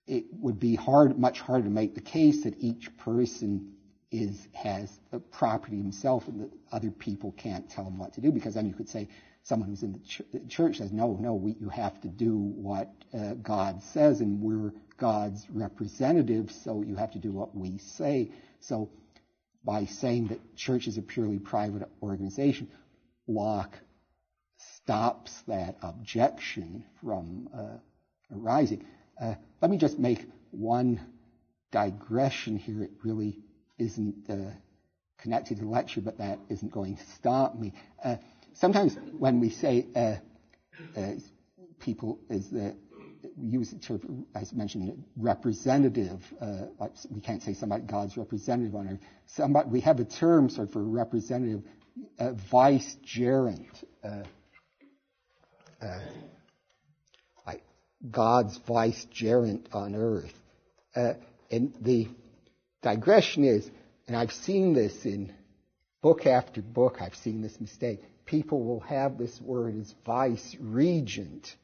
it 0.08 0.26
would 0.32 0.60
be 0.60 0.76
hard, 0.76 1.18
much 1.20 1.42
harder 1.42 1.66
to 1.66 1.70
make 1.70 1.96
the 1.96 2.02
case 2.02 2.44
that 2.44 2.56
each 2.60 2.96
person 2.98 3.74
is 4.10 4.48
has 4.54 5.00
a 5.12 5.20
property 5.20 5.76
himself 5.78 6.28
and 6.30 6.42
that 6.42 6.50
other 6.72 6.90
people 6.90 7.34
can't 7.34 7.70
tell 7.70 7.86
him 7.86 7.98
what 7.98 8.14
to 8.14 8.22
do 8.22 8.32
because 8.32 8.54
then 8.54 8.66
you 8.66 8.74
could 8.74 8.88
say 8.88 9.08
someone 9.44 9.70
who's 9.70 9.84
in 9.84 9.94
the 9.94 10.00
ch- 10.00 10.50
church 10.50 10.78
says, 10.78 10.92
no, 10.92 11.18
no, 11.20 11.34
we, 11.34 11.56
you 11.60 11.70
have 11.70 12.00
to 12.02 12.08
do 12.08 12.38
what 12.38 12.90
uh, 13.14 13.34
God 13.36 13.82
says, 13.82 14.20
and 14.22 14.42
we're 14.42 14.74
God's 14.98 15.46
representatives, 15.50 16.60
so 16.64 16.84
you 16.84 16.96
have 16.96 17.12
to 17.12 17.20
do 17.20 17.32
what 17.32 17.56
we 17.56 17.78
say. 17.78 18.32
So 18.60 18.90
by 19.64 19.86
saying 19.86 20.28
that 20.28 20.56
church 20.56 20.88
is 20.88 20.98
a 20.98 21.02
purely 21.02 21.40
private 21.40 21.90
organization, 22.02 22.70
Locke 23.28 23.78
stops 24.78 25.42
that 25.48 25.78
objection 25.82 26.84
from 27.02 27.50
uh, 27.54 28.38
arising. 28.38 28.86
Uh, 29.22 29.36
let 29.62 29.72
me 29.72 29.78
just 29.78 30.00
make 30.00 30.26
one 30.52 31.00
digression 31.72 32.58
here. 32.58 32.84
It 32.84 32.92
really 33.04 33.40
isn't 33.78 34.30
uh, 34.30 34.52
connected 35.18 35.58
to 35.58 35.64
the 35.64 35.70
lecture, 35.70 36.02
but 36.02 36.18
that 36.20 36.40
isn't 36.50 36.72
going 36.72 36.98
to 36.98 37.04
stop 37.16 37.56
me. 37.58 37.74
Uh, 38.04 38.18
sometimes 38.54 38.96
when 39.18 39.40
we 39.40 39.50
say 39.50 39.88
uh, 39.96 40.16
uh, 41.00 41.12
people 41.80 42.20
is 42.30 42.50
the 42.50 42.76
use 43.40 43.72
the 43.72 43.80
term, 43.80 44.26
as 44.36 44.54
mentioned, 44.54 45.04
representative. 45.16 46.24
Uh, 46.42 46.66
like 46.80 46.92
we 47.12 47.22
can't 47.22 47.42
say 47.44 47.54
somebody 47.54 47.84
God's 47.84 48.18
representative 48.18 48.76
on 48.76 48.88
earth. 48.88 49.00
Somebody 49.26 49.70
we 49.70 49.82
have 49.82 50.00
a 50.00 50.06
term 50.06 50.50
sort 50.50 50.68
of 50.68 50.74
for 50.74 50.84
representative, 50.84 51.64
uh, 52.20 52.32
vicegerent. 52.52 53.84
God's 58.10 58.58
vicegerent 58.68 59.68
on 59.74 59.96
earth. 59.96 60.34
Uh, 60.96 61.14
and 61.52 61.74
the 61.82 62.08
digression 62.82 63.44
is, 63.44 63.70
and 64.08 64.16
I've 64.16 64.32
seen 64.32 64.74
this 64.74 65.06
in 65.06 65.34
book 66.02 66.26
after 66.26 66.62
book, 66.62 66.98
I've 67.02 67.16
seen 67.16 67.42
this 67.42 67.60
mistake 67.60 68.02
people 68.28 68.64
will 68.64 68.82
have 68.82 69.18
this 69.18 69.42
word 69.42 69.80
as 69.80 69.94
vice 70.06 70.56
regent. 70.60 71.56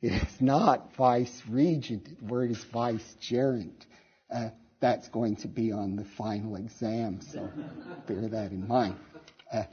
It 0.00 0.12
is 0.12 0.40
not 0.40 0.96
vice 0.96 1.42
regent. 1.48 2.08
The 2.20 2.24
word 2.24 2.52
is 2.52 2.64
vicegerent. 2.72 3.84
Uh, 4.32 4.48
that's 4.80 5.08
going 5.08 5.36
to 5.36 5.48
be 5.48 5.70
on 5.70 5.96
the 5.96 6.04
final 6.16 6.56
exam, 6.56 7.20
so 7.20 7.50
bear 8.06 8.28
that 8.28 8.50
in 8.50 8.66
mind. 8.66 8.96
Uh, 9.52 9.64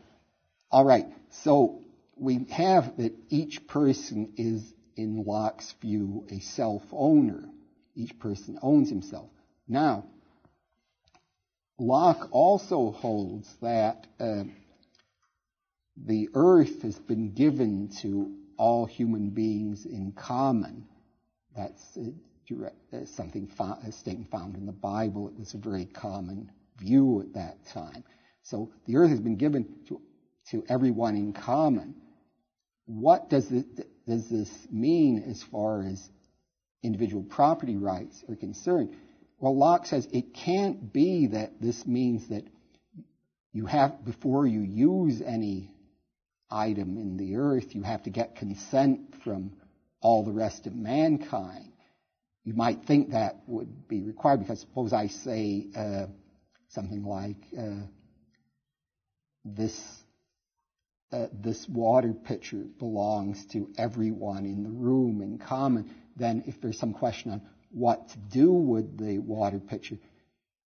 all 0.71 0.85
right, 0.85 1.07
so 1.43 1.81
we 2.17 2.45
have 2.51 2.97
that 2.97 3.13
each 3.29 3.65
person 3.67 4.33
is, 4.37 4.61
in 4.99 5.23
Locke's 5.23 5.73
view, 5.81 6.25
a 6.29 6.39
self-owner. 6.39 7.49
Each 7.95 8.17
person 8.19 8.59
owns 8.61 8.89
himself. 8.89 9.29
Now, 9.67 10.05
Locke 11.79 12.27
also 12.31 12.91
holds 12.91 13.47
that 13.61 14.05
uh, 14.19 14.43
the 15.95 16.29
earth 16.33 16.81
has 16.81 16.99
been 16.99 17.33
given 17.33 17.89
to 18.01 18.35
all 18.57 18.85
human 18.85 19.29
beings 19.29 19.85
in 19.85 20.11
common. 20.11 20.85
That's 21.55 21.81
something 23.15 23.49
a 23.59 23.91
statement 23.91 24.31
found 24.31 24.55
in 24.55 24.65
the 24.65 24.73
Bible. 24.73 25.29
It 25.29 25.39
was 25.39 25.53
a 25.53 25.57
very 25.57 25.85
common 25.85 26.51
view 26.77 27.21
at 27.21 27.33
that 27.35 27.65
time. 27.67 28.03
So 28.43 28.71
the 28.85 28.97
earth 28.97 29.11
has 29.11 29.21
been 29.21 29.37
given 29.37 29.65
to, 29.87 30.01
to 30.51 30.63
everyone 30.67 31.15
in 31.15 31.31
common. 31.31 31.95
What 32.85 33.29
does 33.29 33.47
this, 33.47 33.63
does 34.09 34.27
this 34.27 34.49
mean 34.71 35.23
as 35.29 35.41
far 35.43 35.83
as 35.83 36.09
individual 36.83 37.23
property 37.23 37.77
rights 37.77 38.23
are 38.27 38.35
concerned? 38.35 38.95
Well, 39.39 39.55
Locke 39.55 39.85
says 39.85 40.07
it 40.11 40.33
can't 40.33 40.91
be 40.91 41.27
that 41.27 41.61
this 41.61 41.85
means 41.85 42.27
that 42.29 42.43
you 43.53 43.67
have, 43.67 44.03
before 44.03 44.47
you 44.47 44.61
use 44.61 45.21
any 45.21 45.71
item 46.49 46.97
in 46.97 47.17
the 47.17 47.35
earth, 47.35 47.75
you 47.75 47.83
have 47.83 48.03
to 48.03 48.09
get 48.09 48.35
consent 48.35 49.13
from 49.23 49.53
all 50.01 50.23
the 50.23 50.31
rest 50.31 50.65
of 50.67 50.75
mankind. 50.75 51.71
You 52.43 52.53
might 52.53 52.85
think 52.85 53.11
that 53.11 53.43
would 53.47 53.87
be 53.87 54.01
required 54.01 54.39
because 54.39 54.59
suppose 54.59 54.91
I 54.91 55.07
say 55.07 55.67
uh, 55.75 56.07
something 56.69 57.03
like 57.03 57.37
uh, 57.57 57.85
this 59.45 59.79
uh, 61.11 61.27
this 61.33 61.67
water 61.67 62.13
pitcher 62.13 62.65
belongs 62.77 63.45
to 63.47 63.69
everyone 63.77 64.45
in 64.45 64.63
the 64.63 64.69
room 64.69 65.21
in 65.21 65.37
common. 65.37 65.93
Then, 66.15 66.43
if 66.45 66.61
there's 66.61 66.79
some 66.79 66.93
question 66.93 67.31
on 67.31 67.41
what 67.71 68.09
to 68.09 68.17
do 68.17 68.51
with 68.51 68.97
the 68.97 69.19
water 69.19 69.59
pitcher, 69.59 69.97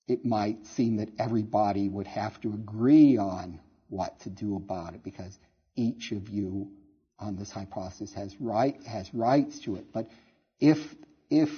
it 0.08 0.26
might 0.26 0.66
seem 0.68 0.98
that 0.98 1.10
everybody 1.18 1.88
would 1.88 2.08
have 2.08 2.40
to 2.42 2.50
agree 2.54 3.18
on 3.18 3.60
what 3.90 4.20
to 4.22 4.30
do 4.30 4.56
about 4.56 4.96
it 4.96 5.04
because 5.04 5.38
each 5.76 6.12
of 6.12 6.30
you 6.30 6.72
on 7.20 7.36
this 7.38 7.52
hypothesis 7.52 8.14
has 8.14 8.36
right 8.40 8.82
has 8.84 9.14
rights 9.14 9.60
to 9.60 9.78
it. 9.78 9.86
But 9.94 10.10
if 10.60 10.78
if 11.30 11.50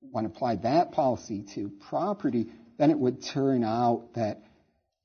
one 0.00 0.26
applied 0.26 0.62
that 0.62 0.92
policy 0.92 1.42
to 1.54 1.70
property, 1.88 2.48
then 2.78 2.90
it 2.90 2.98
would 2.98 3.22
turn 3.22 3.64
out 3.64 4.14
that 4.14 4.42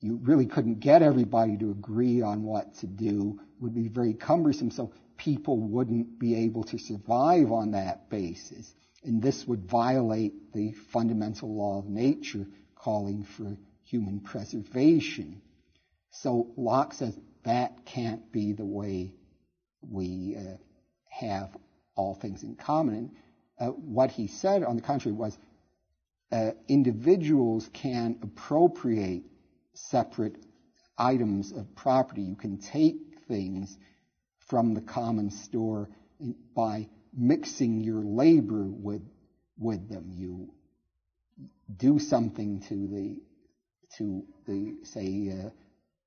you 0.02 0.18
really 0.22 0.46
couldn't 0.46 0.80
get 0.80 1.02
everybody 1.02 1.56
to 1.58 1.70
agree 1.70 2.22
on 2.22 2.42
what 2.42 2.74
to 2.76 2.86
do. 2.86 3.38
It 3.40 3.62
would 3.62 3.74
be 3.74 3.88
very 3.88 4.14
cumbersome, 4.14 4.72
so 4.72 4.92
people 5.16 5.58
wouldn't 5.58 6.18
be 6.18 6.34
able 6.44 6.64
to 6.64 6.78
survive 6.78 7.52
on 7.52 7.70
that 7.70 8.10
basis. 8.10 8.74
And 9.04 9.22
this 9.22 9.46
would 9.46 9.64
violate 9.70 10.52
the 10.52 10.72
fundamental 10.92 11.54
law 11.54 11.78
of 11.78 11.86
nature 11.86 12.46
calling 12.74 13.24
for 13.24 13.56
human 13.84 14.20
preservation. 14.20 15.40
So 16.10 16.52
Locke 16.56 16.94
says 16.94 17.16
that 17.44 17.84
can't 17.84 18.30
be 18.32 18.52
the 18.52 18.64
way 18.64 19.14
we 19.88 20.36
uh, 20.36 20.56
have 21.08 21.56
all 21.94 22.14
things 22.14 22.42
in 22.42 22.56
common. 22.56 23.12
Uh, 23.58 23.68
what 23.68 24.10
he 24.10 24.26
said, 24.26 24.64
on 24.64 24.76
the 24.76 24.82
contrary, 24.82 25.16
was 25.16 25.36
uh, 26.32 26.52
individuals 26.68 27.68
can 27.72 28.18
appropriate 28.22 29.24
separate 29.74 30.36
items 30.98 31.52
of 31.52 31.74
property. 31.74 32.22
You 32.22 32.36
can 32.36 32.58
take 32.58 32.96
things 33.28 33.76
from 34.48 34.74
the 34.74 34.80
common 34.80 35.30
store 35.30 35.88
by 36.54 36.88
mixing 37.16 37.80
your 37.80 38.02
labor 38.02 38.64
with 38.64 39.02
with 39.58 39.88
them. 39.88 40.10
You 40.12 40.52
do 41.76 41.98
something 41.98 42.60
to 42.68 42.88
the 42.88 43.20
to 43.96 44.24
the 44.46 44.76
say 44.84 45.30
uh, 45.30 45.50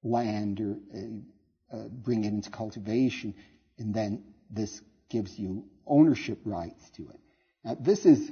land 0.04 0.60
or 0.60 0.78
uh, 0.94 1.76
uh, 1.76 1.88
bring 1.90 2.24
it 2.24 2.30
into 2.30 2.50
cultivation, 2.50 3.34
and 3.78 3.94
then 3.94 4.24
this 4.50 4.82
gives 5.10 5.38
you 5.38 5.66
ownership 5.86 6.40
rights 6.46 6.90
to 6.92 7.04
it. 7.10 7.20
Now, 7.64 7.78
this 7.80 8.06
is 8.06 8.32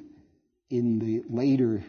in 0.70 1.00
the 1.00 1.24
later 1.30 1.84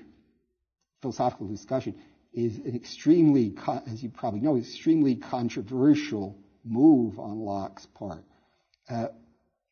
philosophical 1.01 1.47
discussion 1.49 1.95
is 2.35 2.59
an 2.59 2.75
extremely, 2.75 3.55
as 3.87 4.03
you 4.03 4.11
probably 4.11 4.41
know, 4.41 4.57
extremely 4.57 5.15
controversial 5.15 6.37
move 6.65 7.19
on 7.19 7.39
Locke's 7.39 7.87
part. 7.87 8.25
Uh, 8.89 9.07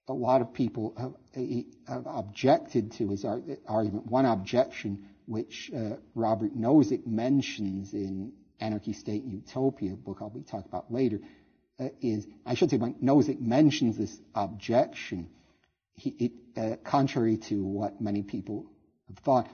a 0.09 0.13
lot 0.13 0.41
of 0.41 0.53
people 0.53 0.95
have, 0.99 1.15
have 1.89 2.07
objected 2.07 2.93
to 2.93 3.11
his 3.11 3.25
argument. 3.25 4.07
One 4.07 4.27
objection, 4.27 5.09
which 5.27 5.71
uh, 5.75 5.97
Robert 6.15 6.57
Nozick 6.57 7.07
mentions 7.07 7.95
in 7.95 8.33
Anarchy, 8.61 8.93
State, 8.93 9.23
and 9.25 9.33
Utopia, 9.33 9.93
a 9.93 9.97
book 9.97 10.19
I'll 10.21 10.31
be 10.31 10.43
talking 10.43 10.69
about 10.69 10.93
later, 10.93 11.21
uh, 11.81 11.89
is, 12.01 12.27
I 12.47 12.55
should 12.55 12.71
say, 12.71 12.77
when 12.77 12.95
Nozick 12.95 13.41
mentions 13.41 13.97
this 13.97 14.17
objection, 14.35 15.31
he, 15.95 16.11
it, 16.11 16.33
uh, 16.57 16.77
contrary 16.85 17.39
to 17.49 17.65
what 17.65 18.01
many 18.01 18.23
people 18.23 18.67
have 19.09 19.19
thought, 19.19 19.49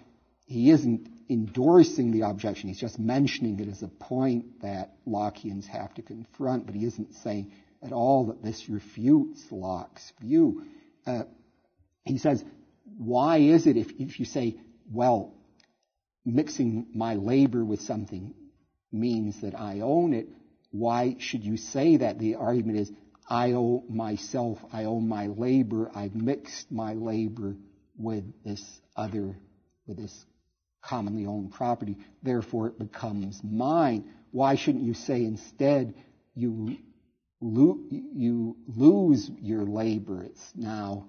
he 0.47 0.71
isn't 0.71 1.09
endorsing 1.29 2.11
the 2.13 2.23
objection. 2.23 2.69
He's 2.69 2.81
just 2.81 2.99
mentioning 2.99 3.61
it 3.61 3.69
as 3.69 3.83
a 3.83 3.89
point 3.89 4.63
that 4.63 4.93
Lockeans 5.07 5.67
have 5.67 5.93
to 5.95 6.03
confront, 6.03 6.67
but 6.67 6.75
he 6.75 6.85
isn't 6.85 7.15
saying 7.17 7.53
at 7.83 7.93
all 7.93 8.27
that 8.27 8.43
this 8.43 8.69
refutes 8.69 9.45
Locke's 9.51 10.13
view. 10.21 10.65
Uh, 11.07 11.25
he 12.05 12.19
says, 12.19 12.43
why 12.97 13.39
is 13.39 13.67
it 13.67 13.77
if, 13.77 13.91
if 13.99 14.19
you 14.19 14.25
say, 14.25 14.57
well, 14.91 15.35
mixing 16.25 16.87
my 16.95 17.15
labor 17.15 17.65
with 17.65 17.81
something 17.83 18.35
means 18.91 19.43
that 19.43 19.59
I 19.59 19.81
own 19.81 20.15
it, 20.15 20.29
why 20.71 21.17
should 21.19 21.45
you 21.45 21.57
say 21.57 21.99
that? 21.99 22.19
The 22.19 22.37
argument 22.37 22.79
is, 22.79 22.93
I 23.29 23.53
owe 23.53 23.85
myself, 23.89 24.59
I 24.73 24.85
owe 24.85 25.01
my 25.01 25.27
labor, 25.27 25.91
I've 25.95 26.15
mixed 26.15 26.73
my 26.73 26.95
labor 26.95 27.57
with 27.99 28.25
this 28.43 28.63
other, 28.97 29.37
with 29.87 29.99
this 29.99 30.25
commonly 30.89 31.27
owned 31.27 31.53
property, 31.53 31.97
therefore 32.23 32.69
it 32.69 32.79
becomes 32.79 33.43
mine. 33.45 34.05
Why 34.31 34.55
shouldn't 34.55 34.85
you 34.85 34.95
say 34.95 35.25
instead 35.25 35.95
you, 36.35 36.79
lo- 37.41 37.81
you 37.91 38.57
lose 38.67 39.31
your 39.41 39.65
labor? 39.65 40.23
It's 40.23 40.53
now 40.55 41.09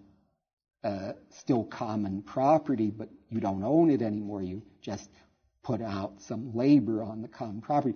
uh, 0.84 1.14
still 1.30 1.64
common 1.64 2.22
property, 2.24 2.92
but 2.92 3.10
you 3.30 3.40
don't 3.40 3.64
own 3.64 3.90
it 3.90 4.02
anymore. 4.02 4.42
You 4.42 4.62
just 4.82 5.10
put 5.64 5.82
out 5.82 6.22
some 6.22 6.54
labor 6.54 7.02
on 7.04 7.22
the 7.22 7.28
common 7.28 7.62
property. 7.62 7.96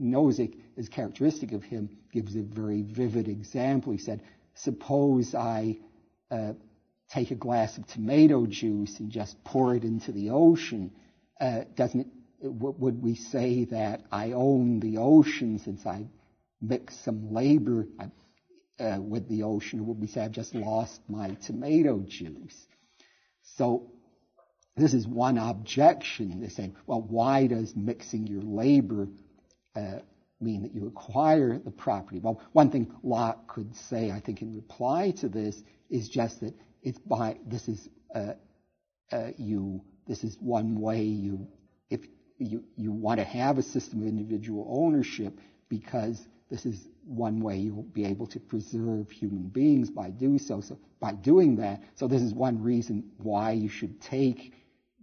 Nozick, 0.00 0.54
as 0.76 0.88
characteristic 0.88 1.52
of 1.52 1.62
him, 1.62 1.88
gives 2.12 2.36
a 2.36 2.42
very 2.42 2.82
vivid 2.82 3.28
example. 3.28 3.92
He 3.92 3.98
said, 3.98 4.22
suppose 4.54 5.34
I 5.34 5.78
uh, 6.30 6.52
take 7.10 7.30
a 7.30 7.36
glass 7.36 7.78
of 7.78 7.86
tomato 7.86 8.46
juice 8.46 9.00
and 9.00 9.10
just 9.10 9.42
pour 9.44 9.74
it 9.74 9.84
into 9.84 10.12
the 10.12 10.30
ocean 10.30 10.90
doesn't 11.76 12.06
would 12.42 13.02
we 13.02 13.14
say 13.14 13.64
that 13.66 14.02
I 14.10 14.32
own 14.32 14.80
the 14.80 14.98
ocean 14.98 15.58
since 15.58 15.86
I 15.86 16.06
mixed 16.60 17.04
some 17.04 17.32
labor 17.32 17.86
uh, 18.80 18.98
with 19.00 19.28
the 19.28 19.44
ocean, 19.44 19.86
would 19.86 20.00
we 20.00 20.06
say 20.06 20.22
I've 20.22 20.32
just 20.32 20.54
lost 20.54 21.00
my 21.08 21.34
tomato 21.46 22.00
juice? 22.00 22.66
So 23.56 23.92
this 24.76 24.94
is 24.94 25.06
one 25.06 25.38
objection. 25.38 26.40
They 26.40 26.48
say, 26.48 26.72
well, 26.86 27.02
why 27.02 27.46
does 27.46 27.76
mixing 27.76 28.26
your 28.26 28.42
labor 28.42 29.08
uh, 29.76 29.98
mean 30.40 30.62
that 30.62 30.74
you 30.74 30.86
acquire 30.86 31.58
the 31.58 31.70
property? 31.70 32.18
Well, 32.18 32.40
one 32.52 32.70
thing 32.70 32.92
Locke 33.02 33.46
could 33.48 33.76
say, 33.76 34.10
I 34.10 34.20
think, 34.20 34.42
in 34.42 34.54
reply 34.54 35.12
to 35.20 35.28
this 35.28 35.62
is 35.90 36.08
just 36.08 36.40
that 36.40 36.54
it's 36.82 36.98
by 36.98 37.38
this 37.46 37.68
is 37.68 37.88
uh, 38.14 38.32
uh 39.12 39.30
you 39.36 39.82
this 40.06 40.24
is 40.24 40.36
one 40.40 40.80
way 40.80 41.02
you, 41.02 41.46
if 41.90 42.00
you, 42.38 42.64
you 42.76 42.92
want 42.92 43.18
to 43.18 43.24
have 43.24 43.58
a 43.58 43.62
system 43.62 44.02
of 44.02 44.08
individual 44.08 44.66
ownership 44.68 45.38
because 45.68 46.26
this 46.50 46.66
is 46.66 46.88
one 47.04 47.40
way 47.40 47.56
you'll 47.56 47.82
be 47.82 48.04
able 48.04 48.26
to 48.26 48.38
preserve 48.38 49.10
human 49.10 49.48
beings 49.48 49.90
by 49.90 50.10
do 50.10 50.38
so. 50.38 50.60
So 50.60 50.78
by 51.00 51.12
doing 51.12 51.56
that, 51.56 51.82
so 51.94 52.06
this 52.06 52.22
is 52.22 52.34
one 52.34 52.62
reason 52.62 53.10
why 53.18 53.52
you 53.52 53.68
should 53.68 54.00
take 54.00 54.52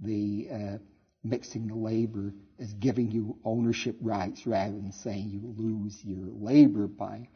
the 0.02 0.48
uh, 0.52 0.78
mixing 1.24 1.68
the 1.68 1.76
labor 1.76 2.34
as 2.60 2.74
giving 2.74 3.12
you 3.12 3.38
ownership 3.44 3.96
rights 4.02 4.46
rather 4.46 4.74
than 4.74 4.92
saying 4.92 5.30
you 5.30 5.54
lose 5.58 6.04
your 6.04 6.28
labor 6.40 6.88
by 6.88 7.28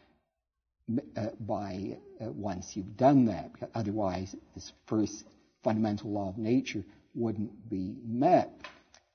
uh, 1.18 1.28
by 1.40 1.98
uh, 2.22 2.32
once 2.32 2.76
you've 2.76 2.98
done 2.98 3.26
that. 3.26 3.52
Otherwise, 3.74 4.36
this 4.54 4.72
first 4.86 5.24
fundamental 5.64 6.12
law 6.12 6.30
of 6.30 6.38
nature 6.38 6.84
wouldn't 7.14 7.70
be 7.70 7.96
met. 8.06 8.52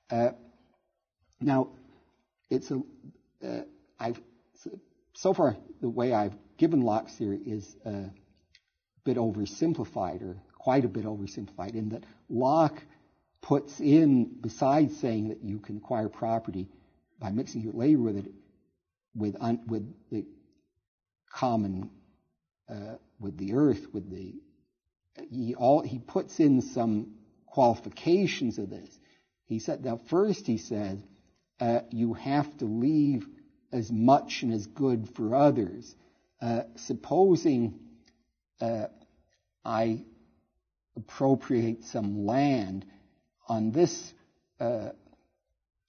Uh, 0.09 0.31
now, 1.41 1.69
it's 2.49 2.71
a, 2.71 2.81
uh, 3.45 3.61
I've, 3.99 4.19
so 5.13 5.33
far 5.33 5.57
the 5.81 5.89
way 5.89 6.13
I've 6.13 6.35
given 6.57 6.81
Locke's 6.81 7.13
theory 7.13 7.39
is 7.45 7.75
a 7.85 8.05
bit 9.05 9.17
oversimplified, 9.17 10.21
or 10.21 10.41
quite 10.57 10.85
a 10.85 10.89
bit 10.89 11.05
oversimplified, 11.05 11.75
in 11.75 11.89
that 11.89 12.03
Locke 12.29 12.81
puts 13.41 13.79
in, 13.79 14.25
besides 14.41 14.97
saying 14.97 15.29
that 15.29 15.43
you 15.43 15.59
can 15.59 15.77
acquire 15.77 16.09
property 16.09 16.67
by 17.19 17.29
mixing 17.29 17.61
your 17.61 17.73
labor 17.73 18.01
with 18.01 18.17
it, 18.17 18.31
with, 19.15 19.35
un, 19.39 19.61
with 19.67 19.93
the 20.11 20.25
common 21.31 21.89
uh, 22.69 22.95
with 23.19 23.37
the 23.37 23.53
earth, 23.53 23.87
with 23.93 24.09
the 24.09 24.35
he 25.29 25.55
all 25.55 25.81
he 25.81 25.99
puts 25.99 26.39
in 26.39 26.61
some 26.61 27.15
qualifications 27.51 28.57
of 28.57 28.69
this. 28.69 28.89
He 29.45 29.59
said 29.59 29.83
now 29.83 29.99
first 30.09 30.45
he 30.45 30.57
said 30.57 31.03
uh, 31.59 31.81
you 31.91 32.13
have 32.13 32.57
to 32.57 32.65
leave 32.65 33.25
as 33.71 33.91
much 33.91 34.43
and 34.43 34.53
as 34.53 34.65
good 34.67 35.09
for 35.15 35.35
others. 35.35 35.95
Uh, 36.41 36.61
supposing 36.75 37.79
uh, 38.61 38.85
I 39.65 40.03
appropriate 40.95 41.83
some 41.85 42.25
land 42.25 42.85
on 43.47 43.71
this, 43.71 44.13
uh, 44.59 44.89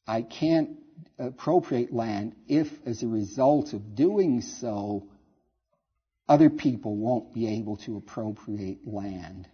I 0.07 0.23
can't 0.23 0.71
appropriate 1.19 1.93
land 1.93 2.35
if, 2.49 2.69
as 2.87 3.03
a 3.03 3.09
result 3.09 3.73
of 3.73 3.95
doing 3.95 4.41
so, 4.41 5.07
other 6.29 6.51
people 6.51 6.97
won't 6.97 7.35
be 7.35 7.59
able 7.59 7.77
to 7.79 7.97
appropriate 7.97 8.87
land. 8.87 9.49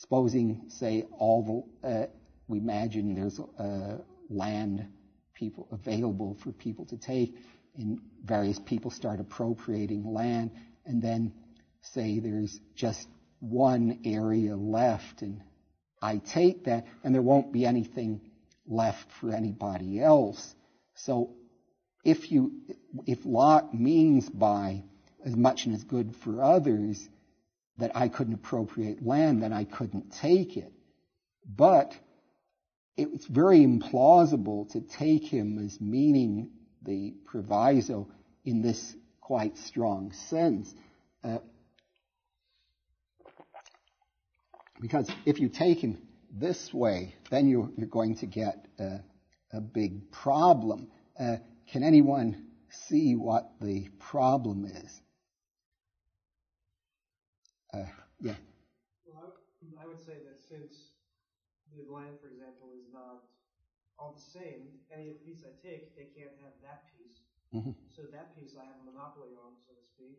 Supposing, 0.00 0.62
say, 0.68 1.04
all 1.18 1.68
the, 1.82 1.88
uh, 1.88 2.06
we 2.48 2.56
imagine 2.56 3.14
there's 3.14 3.38
uh, 3.38 3.98
land 4.30 4.86
people 5.34 5.68
available 5.70 6.38
for 6.42 6.52
people 6.52 6.86
to 6.86 6.96
take, 6.96 7.36
and 7.76 8.00
various 8.24 8.58
people 8.58 8.90
start 8.90 9.20
appropriating 9.20 10.10
land, 10.10 10.52
and 10.86 11.02
then 11.02 11.34
say 11.82 12.18
there's 12.18 12.58
just 12.74 13.06
one 13.40 14.00
area 14.06 14.56
left, 14.56 15.20
and 15.20 15.42
I 16.00 16.16
take 16.16 16.64
that, 16.64 16.86
and 17.04 17.14
there 17.14 17.20
won't 17.20 17.52
be 17.52 17.66
anything 17.66 18.22
left 18.66 19.12
for 19.20 19.34
anybody 19.34 20.00
else. 20.00 20.54
So 20.94 21.34
if 22.04 22.32
you, 22.32 22.52
if 23.04 23.26
Locke 23.26 23.74
means 23.74 24.30
by 24.30 24.82
as 25.26 25.36
much 25.36 25.66
and 25.66 25.74
as 25.74 25.84
good 25.84 26.16
for 26.16 26.42
others 26.42 27.06
that 27.80 27.96
I 27.96 28.08
couldn't 28.08 28.34
appropriate 28.34 29.04
land, 29.04 29.42
then 29.42 29.52
I 29.52 29.64
couldn't 29.64 30.12
take 30.20 30.56
it. 30.56 30.72
But 31.46 31.96
it's 32.96 33.26
very 33.26 33.60
implausible 33.60 34.70
to 34.72 34.80
take 34.80 35.24
him 35.24 35.58
as 35.64 35.80
meaning 35.80 36.50
the 36.82 37.14
proviso 37.26 38.08
in 38.44 38.62
this 38.62 38.94
quite 39.20 39.56
strong 39.58 40.12
sense. 40.12 40.72
Uh, 41.24 41.38
because 44.80 45.08
if 45.24 45.40
you 45.40 45.48
take 45.48 45.78
him 45.78 45.98
this 46.32 46.72
way, 46.72 47.14
then 47.30 47.48
you're, 47.48 47.70
you're 47.76 47.88
going 47.88 48.16
to 48.16 48.26
get 48.26 48.66
a, 48.78 49.00
a 49.52 49.60
big 49.60 50.10
problem. 50.10 50.88
Uh, 51.18 51.36
can 51.72 51.82
anyone 51.82 52.46
see 52.88 53.14
what 53.14 53.50
the 53.60 53.88
problem 53.98 54.64
is? 54.64 55.00
Uh, 57.72 57.86
yeah. 58.20 58.34
Well, 59.06 59.34
I, 59.62 59.84
I 59.84 59.86
would 59.86 60.00
say 60.00 60.18
that 60.26 60.42
since 60.42 60.94
the 61.70 61.86
land, 61.86 62.18
for 62.18 62.28
example, 62.28 62.74
is 62.74 62.90
not 62.92 63.22
all 63.98 64.16
the 64.16 64.26
same, 64.38 64.66
any 64.90 65.20
piece 65.22 65.44
I 65.44 65.52
take, 65.62 65.94
they 65.94 66.08
can't 66.16 66.34
have 66.42 66.56
that 66.64 66.88
piece. 66.96 67.20
Mm-hmm. 67.54 67.76
So 67.94 68.02
that 68.10 68.34
piece 68.34 68.56
I 68.58 68.64
have 68.64 68.80
a 68.82 68.86
monopoly 68.90 69.36
on, 69.38 69.54
so 69.66 69.74
to 69.76 69.84
speak. 69.94 70.18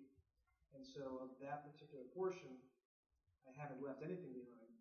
And 0.75 0.85
so 0.85 1.19
of 1.19 1.29
that 1.41 1.67
particular 1.67 2.05
portion, 2.15 2.55
I 3.43 3.51
haven't 3.59 3.83
left 3.83 3.99
anything 4.03 4.31
behind. 4.31 4.71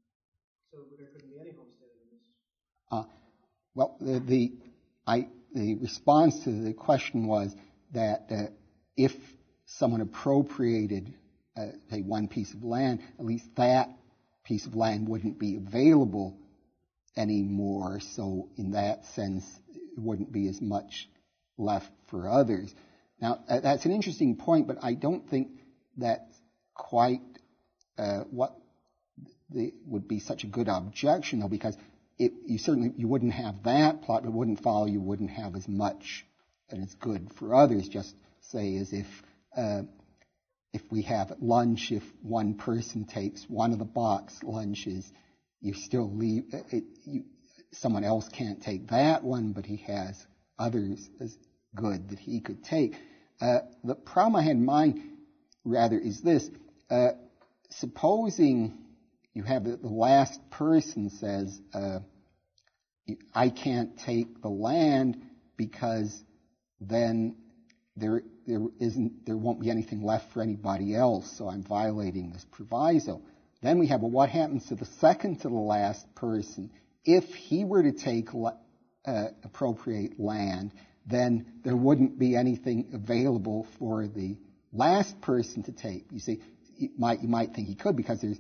So 0.71 0.87
there 0.99 1.09
couldn't 1.09 1.31
be 1.31 1.41
any 1.41 1.51
homesteading 1.51 1.99
in 2.07 2.09
this. 2.15 2.27
Uh, 2.93 3.05
well, 3.75 3.97
the, 4.01 4.21
the, 4.21 4.53
I, 5.07 5.27
the 5.55 5.75
response 5.77 6.45
to 6.45 6.51
the 6.51 6.73
question 6.73 7.27
was 7.27 7.55
that 7.93 8.27
uh, 8.31 8.53
if 8.97 9.17
someone 9.65 10.01
appropriated, 10.01 11.15
uh, 11.61 11.73
say, 11.91 12.01
one 12.03 12.29
piece 12.29 12.53
of 12.55 12.63
land, 12.65 13.01
at 13.19 13.25
least 13.25 13.45
that 13.57 13.91
piece 14.45 14.67
of 14.67 14.75
land 14.75 15.09
wouldn't 15.09 15.39
be 15.39 15.57
available 15.57 16.39
anymore. 17.17 18.01
So 18.01 18.49
in 18.57 18.73
that 18.73 19.05
sense, 19.07 19.45
it 19.75 19.99
wouldn't 19.99 20.33
be 20.33 20.49
as 20.49 20.61
much 20.61 21.09
left 21.59 21.91
for 22.09 22.29
others. 22.29 22.75
Now, 23.21 23.41
uh, 23.49 23.61
that's 23.61 23.85
an 23.85 23.93
interesting 23.93 24.37
point, 24.37 24.67
but 24.67 24.79
I 24.83 24.95
don't 24.95 25.29
think 25.29 25.49
that's 25.97 26.35
quite 26.75 27.21
uh, 27.99 28.21
what 28.31 28.57
the, 29.51 29.75
would 29.87 30.09
be 30.09 30.21
such 30.21 30.45
a 30.45 30.47
good 30.47 30.69
objection, 30.69 31.41
though, 31.41 31.49
because 31.49 31.77
it, 32.19 32.33
you 32.47 32.59
certainly 32.59 32.93
you 32.97 33.09
wouldn't 33.09 33.33
have 33.33 33.63
that 33.65 34.03
plot, 34.03 34.23
but 34.23 34.33
wouldn't 34.33 34.63
follow. 34.63 34.87
You 34.87 35.01
wouldn't 35.01 35.31
have 35.31 35.55
as 35.57 35.69
much 35.69 36.25
and 36.71 36.83
as 36.83 36.95
good 36.95 37.31
for 37.35 37.55
others. 37.55 37.89
Just 37.89 38.15
say 38.41 38.77
as 38.77 38.93
if 38.93 39.07
uh, 39.57 39.83
if 40.73 40.83
we 40.91 41.03
have 41.03 41.33
lunch, 41.41 41.91
if 41.91 42.03
one 42.23 42.55
person 42.55 43.05
takes 43.05 43.45
one 43.49 43.73
of 43.73 43.79
the 43.79 43.85
box 43.85 44.43
lunches, 44.43 45.11
you 45.61 45.75
still 45.75 46.15
leave 46.15 46.45
it, 46.53 46.85
you, 47.05 47.25
someone 47.73 48.05
else 48.05 48.29
can't 48.29 48.63
take 48.63 48.89
that 48.89 49.25
one, 49.25 49.53
but 49.53 49.67
he 49.67 49.79
has 49.79 50.27
others 50.59 51.09
as 51.21 51.37
good 51.75 52.11
that 52.11 52.19
he 52.19 52.41
could 52.41 52.63
take. 52.65 52.95
Uh, 53.41 53.61
the 53.85 53.95
problem 53.95 54.37
I 54.37 54.43
had 54.43 54.57
in 54.57 54.65
mind, 54.65 55.03
rather, 55.65 55.99
is 55.99 56.21
this: 56.21 56.49
uh, 56.91 57.11
supposing 57.71 58.79
you 59.35 59.43
have 59.43 59.65
the, 59.65 59.79
last 59.83 60.39
person 60.51 61.11
says, 61.11 61.61
uh, 61.73 62.01
"I 63.35 63.51
can't 63.51 63.99
take 63.99 64.43
the 64.43 64.49
land 64.49 65.23
because 65.57 66.23
then 66.81 67.37
there 67.97 68.23
there 68.47 68.61
isn't 68.79 69.27
there 69.27 69.37
won't 69.37 69.61
be 69.61 69.71
anything 69.71 70.03
left 70.03 70.33
for 70.33 70.43
anybody 70.43 70.95
else, 70.95 71.31
so 71.37 71.49
I'm 71.49 71.63
violating 71.63 72.31
this 72.31 72.47
proviso." 72.51 73.23
Then 73.63 73.79
we 73.79 73.89
have, 73.89 74.01
well, 74.01 74.11
what 74.11 74.31
happens 74.31 74.67
to 74.69 74.75
the 74.75 74.87
second 74.87 75.41
to 75.41 75.49
the 75.49 75.55
last 75.55 76.15
person? 76.15 76.71
If 77.05 77.35
he 77.35 77.65
were 77.65 77.83
to 77.83 77.93
take 77.93 78.31
uh, 78.33 79.29
appropriate 79.45 80.19
land, 80.19 80.73
then 81.07 81.61
there 81.63 81.77
wouldn't 81.77 82.19
be 82.19 82.37
anything 82.37 82.91
available 82.95 83.67
for 83.79 84.07
the 84.07 84.39
last 84.73 85.21
person 85.21 85.63
to 85.65 85.73
take. 85.73 86.07
You 86.11 86.21
see, 86.21 86.41
you 86.77 86.91
might, 86.97 87.21
you 87.21 87.29
might 87.29 87.55
think 87.55 87.69
he 87.69 87.75
could 87.75 87.97
because 87.97 88.21
there's 88.21 88.39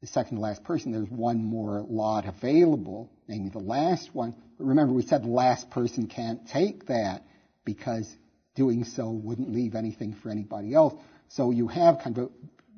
the 0.00 0.06
second 0.08 0.36
to 0.36 0.42
last 0.42 0.64
person, 0.64 0.90
there's 0.90 1.08
one 1.08 1.44
more 1.44 1.84
lot 1.88 2.26
available, 2.26 3.10
namely 3.28 3.50
the 3.50 3.58
last 3.58 4.12
one. 4.12 4.34
But 4.58 4.66
remember, 4.66 4.92
we 4.92 5.02
said 5.02 5.22
the 5.22 5.28
last 5.28 5.70
person 5.70 6.08
can't 6.08 6.48
take 6.48 6.86
that 6.86 7.24
because 7.64 8.12
doing 8.54 8.84
so 8.84 9.10
wouldn't 9.10 9.52
leave 9.52 9.74
anything 9.74 10.14
for 10.14 10.30
anybody 10.30 10.74
else. 10.74 10.94
So 11.28 11.50
you 11.50 11.68
have 11.68 12.00
kind 12.00 12.18
of 12.18 12.24
a 12.24 12.30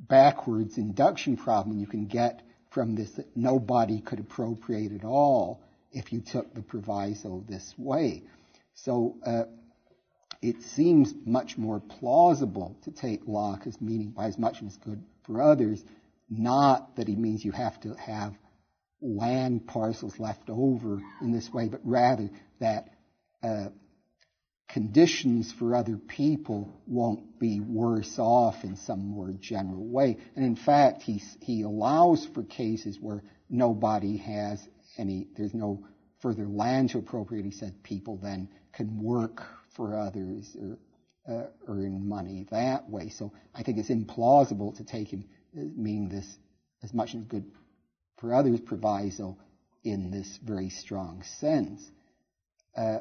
backwards 0.08 0.78
induction 0.78 1.36
problem 1.36 1.78
you 1.78 1.86
can 1.86 2.06
get 2.06 2.42
from 2.70 2.94
this 2.94 3.10
that 3.12 3.36
nobody 3.36 4.00
could 4.00 4.20
appropriate 4.20 4.92
at 4.92 5.04
all 5.04 5.62
if 5.92 6.12
you 6.12 6.20
took 6.20 6.52
the 6.54 6.62
proviso 6.62 7.44
this 7.48 7.74
way. 7.78 8.24
So 8.74 9.16
uh, 9.24 9.44
it 10.42 10.62
seems 10.62 11.14
much 11.24 11.56
more 11.56 11.80
plausible 11.80 12.76
to 12.82 12.90
take 12.90 13.22
Locke 13.26 13.66
as 13.66 13.80
meaning 13.80 14.10
by 14.10 14.26
as 14.26 14.38
much 14.38 14.62
as 14.62 14.76
good 14.76 15.02
for 15.22 15.40
others, 15.40 15.82
not 16.28 16.96
that 16.96 17.08
he 17.08 17.14
means 17.14 17.44
you 17.44 17.52
have 17.52 17.80
to 17.80 17.94
have 17.94 18.34
land 19.00 19.66
parcels 19.66 20.18
left 20.18 20.50
over 20.50 21.00
in 21.20 21.32
this 21.32 21.52
way, 21.52 21.68
but 21.68 21.80
rather 21.84 22.28
that 22.58 22.88
uh, 23.42 23.68
conditions 24.68 25.52
for 25.52 25.74
other 25.74 25.96
people 25.96 26.80
won't 26.86 27.38
be 27.38 27.60
worse 27.60 28.18
off 28.18 28.64
in 28.64 28.76
some 28.76 29.06
more 29.06 29.32
general 29.32 29.86
way. 29.86 30.16
And 30.34 30.44
in 30.44 30.56
fact, 30.56 31.02
he, 31.02 31.22
he 31.40 31.62
allows 31.62 32.26
for 32.26 32.42
cases 32.42 32.98
where 33.00 33.22
nobody 33.48 34.16
has 34.18 34.66
any, 34.98 35.28
there's 35.36 35.54
no 35.54 35.86
further 36.20 36.46
land 36.46 36.90
to 36.90 36.98
appropriate. 36.98 37.44
He 37.44 37.50
said 37.50 37.82
people 37.82 38.16
then 38.16 38.48
can 38.72 39.02
work 39.02 39.42
for 39.76 39.98
others 39.98 40.56
or 40.60 40.78
uh, 41.28 41.46
earn 41.68 42.08
money 42.08 42.46
that 42.50 42.88
way. 42.88 43.10
So 43.10 43.32
I 43.54 43.62
think 43.62 43.78
it's 43.78 43.90
implausible 43.90 44.76
to 44.76 44.84
take 44.84 45.08
him 45.08 45.24
meaning 45.52 46.08
this 46.08 46.26
as 46.82 46.92
much 46.92 47.14
as 47.14 47.22
good 47.22 47.50
for 48.18 48.34
others 48.34 48.60
proviso 48.60 49.38
in 49.84 50.10
this 50.10 50.38
very 50.42 50.70
strong 50.70 51.22
sense. 51.22 51.82
Uh, 52.76 52.98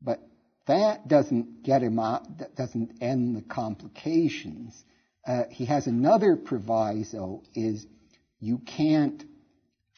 but 0.00 0.20
that 0.68 1.08
doesn't 1.08 1.62
get 1.62 1.82
him 1.82 1.98
out, 1.98 2.38
that 2.38 2.54
doesn't 2.54 3.02
end 3.02 3.36
the 3.36 3.42
complications. 3.42 4.84
Uh, 5.26 5.42
he 5.50 5.64
has 5.64 5.86
another 5.86 6.36
proviso 6.36 7.42
is 7.54 7.86
you 8.40 8.58
can't, 8.58 9.24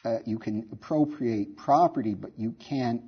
uh, 0.03 0.17
you 0.25 0.39
can 0.39 0.67
appropriate 0.71 1.55
property, 1.57 2.13
but 2.13 2.31
you 2.37 2.53
can't 2.53 3.03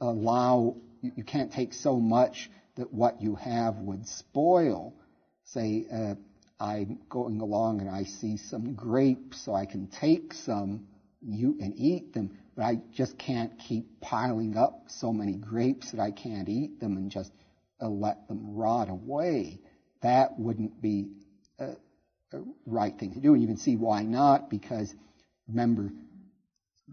allow, 0.00 0.76
you, 1.00 1.24
can't 1.24 1.52
take 1.52 1.72
so 1.72 2.00
much 2.00 2.50
that 2.76 2.92
what 2.92 3.22
you 3.22 3.36
have 3.36 3.76
would 3.76 4.06
spoil. 4.08 4.94
Say, 5.44 5.86
uh, 5.92 6.14
I'm 6.58 6.98
going 7.08 7.40
along 7.40 7.80
and 7.80 7.88
I 7.88 8.04
see 8.04 8.36
some 8.36 8.74
grapes, 8.74 9.44
so 9.44 9.54
I 9.54 9.66
can 9.66 9.86
take 9.86 10.34
some 10.34 10.86
you, 11.22 11.56
and 11.60 11.74
eat 11.76 12.14
them, 12.14 12.38
but 12.60 12.66
I 12.66 12.80
just 12.92 13.16
can't 13.16 13.58
keep 13.58 14.02
piling 14.02 14.54
up 14.54 14.82
so 14.88 15.14
many 15.14 15.32
grapes 15.32 15.92
that 15.92 16.00
I 16.00 16.10
can't 16.10 16.46
eat 16.46 16.78
them 16.78 16.98
and 16.98 17.10
just 17.10 17.32
uh, 17.80 17.88
let 17.88 18.28
them 18.28 18.54
rot 18.54 18.90
away. 18.90 19.60
that 20.02 20.38
wouldn't 20.38 20.82
be 20.82 21.08
a, 21.58 21.70
a, 22.34 22.42
right 22.66 22.94
thing 22.98 23.14
to 23.14 23.20
do. 23.20 23.32
And 23.32 23.40
you 23.40 23.48
can 23.48 23.56
see 23.56 23.76
why 23.76 24.02
not, 24.02 24.50
because 24.50 24.94
remember, 25.48 25.90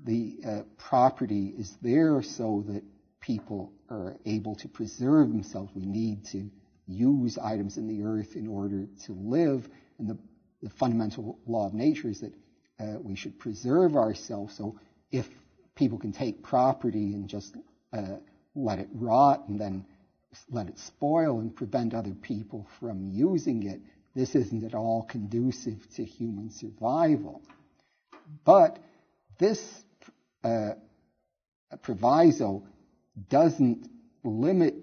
the 0.05 0.37
uh, 0.47 0.61
property 0.77 1.53
is 1.57 1.75
there 1.81 2.21
so 2.21 2.63
that 2.69 2.83
people 3.19 3.73
are 3.89 4.15
able 4.25 4.55
to 4.55 4.69
preserve 4.69 5.27
themselves. 5.27 5.69
We 5.75 5.85
need 5.85 6.27
to 6.27 6.49
use 6.87 7.37
items 7.37 7.75
in 7.75 7.89
the 7.89 8.03
earth 8.03 8.37
in 8.37 8.47
order 8.47 8.87
to 9.07 9.11
live. 9.11 9.67
And 9.99 10.11
the, 10.11 10.17
the 10.63 10.69
fundamental 10.69 11.39
law 11.45 11.67
of 11.67 11.73
nature 11.73 12.07
is 12.07 12.21
that 12.21 12.33
uh, 12.79 12.99
we 13.03 13.17
should 13.17 13.37
preserve 13.37 13.97
ourselves. 13.97 14.55
So 14.55 14.79
if 15.11 15.27
people 15.77 15.97
can 15.97 16.11
take 16.11 16.43
property 16.43 17.13
and 17.13 17.29
just 17.29 17.55
uh, 17.93 18.17
let 18.55 18.79
it 18.79 18.89
rot 18.93 19.47
and 19.47 19.59
then 19.59 19.85
let 20.49 20.67
it 20.67 20.77
spoil 20.79 21.39
and 21.39 21.55
prevent 21.55 21.93
other 21.93 22.13
people 22.13 22.67
from 22.79 23.05
using 23.05 23.63
it, 23.63 23.79
this 24.15 24.35
isn't 24.35 24.63
at 24.63 24.73
all 24.73 25.03
conducive 25.03 25.87
to 25.95 26.03
human 26.03 26.49
survival. 26.49 27.41
But 28.43 28.79
this 29.37 29.63
uh, 30.43 30.71
proviso 31.81 32.63
doesn't 33.29 33.87
limit 34.23 34.75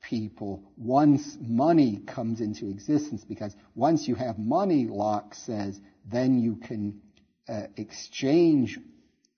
people 0.00 0.62
once 0.76 1.36
money 1.40 1.98
comes 2.06 2.40
into 2.40 2.70
existence 2.70 3.24
because 3.24 3.54
once 3.74 4.08
you 4.08 4.14
have 4.14 4.38
money, 4.38 4.86
Locke 4.86 5.34
says, 5.34 5.78
then 6.10 6.38
you 6.40 6.56
can 6.56 7.00
uh, 7.48 7.64
exchange 7.76 8.78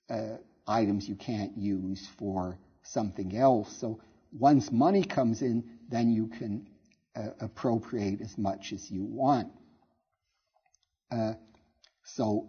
uh, 0.09 0.37
items 0.67 1.09
you 1.09 1.17
can't 1.17 1.57
use 1.57 2.07
for 2.19 2.59
something 2.83 3.37
else. 3.37 3.77
So 3.79 4.01
once 4.33 4.71
money 4.71 5.05
comes 5.05 5.43
in, 5.43 5.65
then 5.89 6.13
you 6.13 6.29
can 6.29 6.67
uh, 7.17 7.31
appropriate 7.41 8.21
as 8.21 8.37
much 8.39 8.73
as 8.73 8.91
you 8.91 9.05
want. 9.05 9.49
Uh, 11.11 11.35
so 12.05 12.49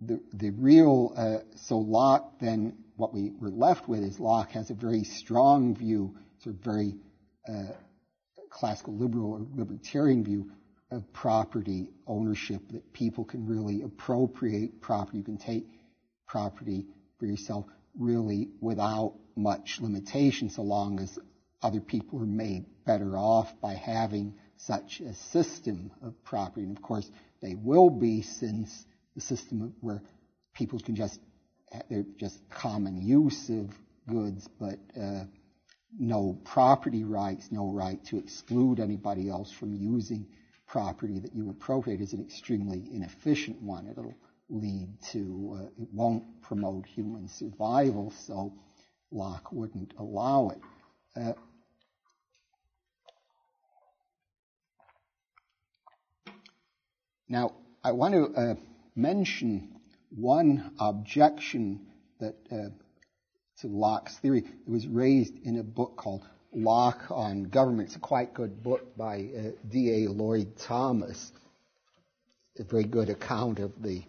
the 0.00 0.20
the 0.32 0.50
real 0.50 1.12
uh, 1.16 1.38
so 1.56 1.78
Locke 1.78 2.40
then 2.40 2.76
what 2.96 3.12
we 3.12 3.32
were 3.38 3.50
left 3.50 3.88
with 3.88 4.00
is 4.00 4.18
Locke 4.18 4.50
has 4.52 4.70
a 4.70 4.74
very 4.74 5.04
strong 5.04 5.74
view, 5.74 6.16
sort 6.38 6.56
of 6.56 6.62
very 6.62 6.94
uh, 7.48 7.72
classical 8.50 8.96
liberal 8.96 9.32
or 9.32 9.46
libertarian 9.54 10.24
view 10.24 10.50
of 10.90 11.10
property 11.12 11.88
ownership 12.06 12.60
that 12.70 12.92
people 12.92 13.24
can 13.24 13.46
really 13.46 13.82
appropriate 13.82 14.80
property. 14.80 15.18
You 15.18 15.24
can 15.24 15.38
take 15.38 15.66
property 16.26 16.86
for 17.18 17.26
yourself 17.26 17.66
really 17.98 18.48
without 18.60 19.14
much 19.36 19.80
limitation 19.80 20.50
so 20.50 20.62
long 20.62 21.00
as 21.00 21.18
other 21.62 21.80
people 21.80 22.20
are 22.20 22.26
made 22.26 22.64
better 22.84 23.16
off 23.16 23.52
by 23.60 23.74
having 23.74 24.34
such 24.56 25.00
a 25.00 25.14
system 25.14 25.90
of 26.02 26.14
property. 26.24 26.62
And 26.62 26.76
of 26.76 26.82
course, 26.82 27.08
they 27.40 27.54
will 27.54 27.90
be 27.90 28.22
since 28.22 28.84
the 29.14 29.20
system 29.20 29.74
where 29.80 30.02
people 30.54 30.78
can 30.80 30.96
just, 30.96 31.20
they're 31.88 32.04
just 32.18 32.38
common 32.50 33.00
use 33.00 33.48
of 33.48 33.70
goods, 34.08 34.48
but 34.58 34.78
uh, 35.00 35.24
no 35.98 36.38
property 36.44 37.04
rights, 37.04 37.48
no 37.50 37.70
right 37.70 38.02
to 38.06 38.18
exclude 38.18 38.80
anybody 38.80 39.28
else 39.28 39.52
from 39.52 39.74
using 39.74 40.26
property 40.66 41.18
that 41.18 41.34
you 41.34 41.50
appropriate 41.50 42.00
is 42.00 42.12
an 42.12 42.20
extremely 42.22 42.82
inefficient 42.92 43.60
one. 43.60 43.86
It'll 43.86 44.14
lead 44.52 44.88
to, 45.12 45.58
uh, 45.58 45.82
it 45.82 45.88
won't 45.92 46.42
promote 46.42 46.86
human 46.86 47.26
survival, 47.26 48.12
so 48.26 48.52
Locke 49.10 49.50
wouldn't 49.50 49.94
allow 49.98 50.50
it. 50.50 50.60
Uh, 51.16 51.32
now, 57.28 57.54
I 57.82 57.92
want 57.92 58.14
to 58.14 58.40
uh, 58.40 58.54
mention 58.94 59.80
one 60.10 60.72
objection 60.78 61.86
that 62.20 62.36
uh, 62.50 62.68
to 63.60 63.68
Locke's 63.68 64.16
theory 64.18 64.42
that 64.42 64.68
was 64.68 64.86
raised 64.86 65.34
in 65.44 65.58
a 65.58 65.62
book 65.62 65.96
called 65.96 66.24
Locke 66.52 67.10
on 67.10 67.44
Government. 67.44 67.88
It's 67.88 67.96
a 67.96 68.00
quite 68.00 68.34
good 68.34 68.62
book 68.62 68.96
by 68.96 69.30
uh, 69.36 69.50
D.A. 69.68 70.10
Lloyd 70.10 70.58
Thomas. 70.58 71.32
A 72.58 72.64
very 72.64 72.84
good 72.84 73.08
account 73.08 73.58
of 73.58 73.72
the 73.80 74.02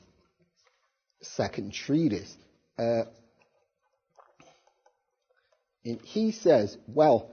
second 1.26 1.74
treatise. 1.74 2.36
Uh, 2.78 3.04
and 5.86 6.02
he 6.02 6.32
says, 6.32 6.78
well, 6.88 7.30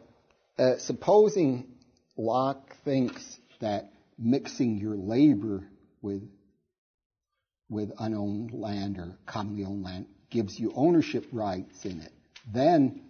uh, 0.59 0.77
supposing 0.79 1.69
Locke 2.17 2.77
thinks 2.85 3.39
that 3.61 3.93
mixing 4.19 4.79
your 4.79 4.97
labor 4.97 5.67
with 6.03 6.23
with 7.71 7.93
unowned 8.01 8.53
land 8.53 8.99
or 8.99 9.17
commonly 9.27 9.65
owned 9.65 9.85
land 9.85 10.07
gives 10.29 10.59
you 10.59 10.73
ownership 10.75 11.25
rights 11.33 11.85
in 11.85 12.01
it, 12.01 12.13
then 12.53 13.01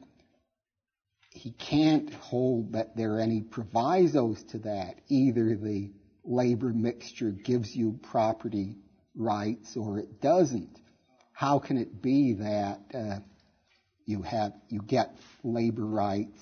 he 1.30 1.52
can't 1.52 2.12
hold 2.14 2.72
that 2.72 2.94
there 2.94 3.14
are 3.14 3.20
any 3.20 3.40
provisos 3.40 4.42
to 4.42 4.58
that. 4.58 4.96
Either 5.08 5.56
the 5.56 5.90
labor 6.24 6.68
mixture 6.68 7.30
gives 7.30 7.74
you 7.74 7.98
property 8.10 8.76
rights 9.16 9.76
or 9.76 9.98
it 9.98 10.20
doesn't. 10.20 10.78
How 11.32 11.58
can 11.58 11.76
it 11.76 12.02
be 12.02 12.34
that 12.34 12.80
uh, 12.94 13.18
you 14.04 14.22
have 14.22 14.52
you 14.68 14.80
get 14.82 15.10
labor 15.42 15.84
rights, 15.84 16.40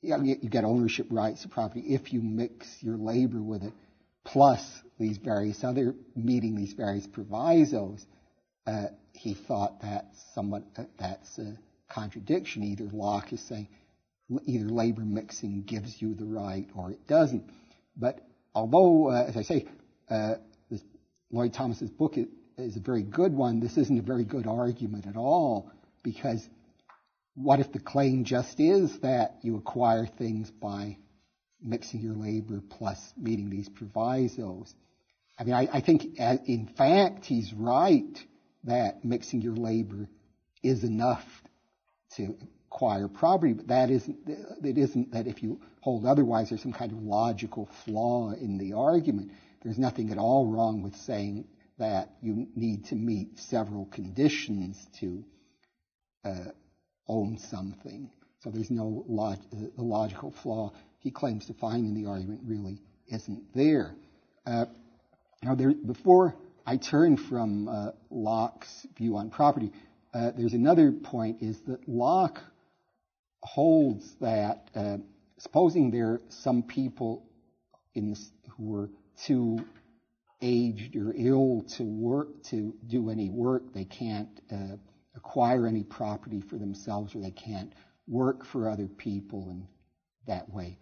you 0.00 0.36
get 0.36 0.64
ownership 0.64 1.06
rights 1.10 1.42
to 1.42 1.48
property 1.48 1.80
if 1.94 2.12
you 2.12 2.20
mix 2.22 2.66
your 2.80 2.96
labor 2.96 3.42
with 3.42 3.62
it, 3.62 3.72
plus 4.24 4.62
these 4.98 5.18
various 5.18 5.64
other 5.64 5.94
meeting 6.14 6.54
these 6.54 6.72
various 6.72 7.06
provisos? 7.06 8.04
Uh, 8.66 8.86
he 9.12 9.34
thought 9.34 9.80
that's 9.80 10.16
somewhat 10.34 10.64
uh, 10.76 10.84
that's 10.98 11.38
a 11.38 11.56
contradiction. 11.88 12.62
Either 12.62 12.88
Locke 12.92 13.32
is 13.32 13.40
saying 13.40 13.68
either 14.44 14.68
labor 14.68 15.02
mixing 15.02 15.62
gives 15.62 16.00
you 16.00 16.14
the 16.14 16.24
right 16.24 16.66
or 16.74 16.90
it 16.90 17.06
doesn't. 17.06 17.44
But 17.96 18.20
although, 18.54 19.08
uh, 19.08 19.24
as 19.28 19.36
I 19.36 19.42
say, 19.42 19.66
uh, 20.10 20.34
Lloyd 21.36 21.52
Thomas's 21.52 21.90
book 21.90 22.16
is, 22.56 22.76
a 22.76 22.80
very 22.80 23.02
good 23.02 23.34
one, 23.34 23.60
this 23.60 23.76
isn't 23.76 23.98
a 23.98 24.02
very 24.02 24.24
good 24.24 24.46
argument 24.46 25.06
at 25.06 25.16
all 25.16 25.70
because 26.02 26.46
what 27.34 27.60
if 27.60 27.70
the 27.72 27.78
claim 27.78 28.24
just 28.24 28.58
is 28.58 28.98
that 29.00 29.36
you 29.42 29.56
acquire 29.56 30.06
things 30.06 30.50
by 30.50 30.96
mixing 31.62 32.00
your 32.00 32.14
labor 32.14 32.62
plus 32.70 32.98
meeting 33.18 33.50
these 33.50 33.68
provisos? 33.68 34.74
I 35.38 35.44
mean, 35.44 35.52
I, 35.52 35.68
I 35.70 35.80
think 35.82 36.18
uh, 36.18 36.38
in 36.46 36.68
fact 36.68 37.26
he's 37.26 37.52
right 37.52 38.18
that 38.64 39.04
mixing 39.04 39.42
your 39.42 39.56
labor 39.56 40.08
is 40.62 40.82
enough 40.82 41.24
to 42.16 42.34
acquire 42.70 43.08
property, 43.08 43.52
but 43.52 43.68
that 43.68 43.90
isn't, 43.90 44.16
it 44.64 44.78
isn't 44.78 45.12
that 45.12 45.26
if 45.26 45.42
you 45.42 45.60
hold 45.80 46.06
otherwise, 46.06 46.48
there's 46.48 46.62
some 46.62 46.72
kind 46.72 46.92
of 46.92 47.02
logical 47.02 47.68
flaw 47.84 48.32
in 48.32 48.56
the 48.56 48.72
argument. 48.72 49.30
There's 49.62 49.78
nothing 49.78 50.10
at 50.10 50.18
all 50.18 50.46
wrong 50.46 50.82
with 50.82 50.96
saying 50.96 51.46
that 51.78 52.10
you 52.22 52.46
need 52.54 52.86
to 52.86 52.94
meet 52.94 53.38
several 53.38 53.86
conditions 53.86 54.86
to 55.00 55.24
uh, 56.24 56.50
own 57.08 57.38
something. 57.38 58.10
So 58.40 58.50
there's 58.50 58.70
no 58.70 59.04
log- 59.08 59.50
the 59.50 59.82
logical 59.82 60.30
flaw 60.42 60.72
he 60.98 61.10
claims 61.10 61.46
to 61.46 61.54
find 61.54 61.86
in 61.86 62.00
the 62.00 62.08
argument 62.08 62.40
really 62.44 62.80
isn't 63.08 63.54
there. 63.54 63.94
Uh, 64.46 64.66
now, 65.42 65.54
there, 65.54 65.72
before 65.72 66.34
I 66.66 66.76
turn 66.76 67.16
from 67.16 67.68
uh, 67.68 67.90
Locke's 68.10 68.86
view 68.96 69.16
on 69.16 69.30
property, 69.30 69.72
uh, 70.14 70.32
there's 70.36 70.54
another 70.54 70.92
point: 70.92 71.42
is 71.42 71.60
that 71.66 71.88
Locke 71.88 72.40
holds 73.42 74.14
that 74.20 74.68
uh, 74.74 74.96
supposing 75.38 75.90
there 75.90 76.06
are 76.06 76.20
some 76.28 76.62
people 76.62 77.24
in 77.94 78.10
this, 78.10 78.30
who 78.56 78.64
were 78.64 78.90
too 79.24 79.64
aged 80.40 80.96
or 80.96 81.14
ill 81.16 81.64
to 81.76 81.82
work 81.82 82.42
to 82.44 82.74
do 82.86 83.10
any 83.10 83.30
work, 83.30 83.72
they 83.72 83.84
can't 83.84 84.40
uh, 84.52 84.76
acquire 85.14 85.66
any 85.66 85.82
property 85.82 86.40
for 86.40 86.56
themselves, 86.58 87.14
or 87.14 87.20
they 87.20 87.30
can't 87.30 87.72
work 88.06 88.44
for 88.44 88.68
other 88.68 88.86
people, 88.86 89.48
and 89.50 89.66
that 90.26 90.48
way 90.52 90.78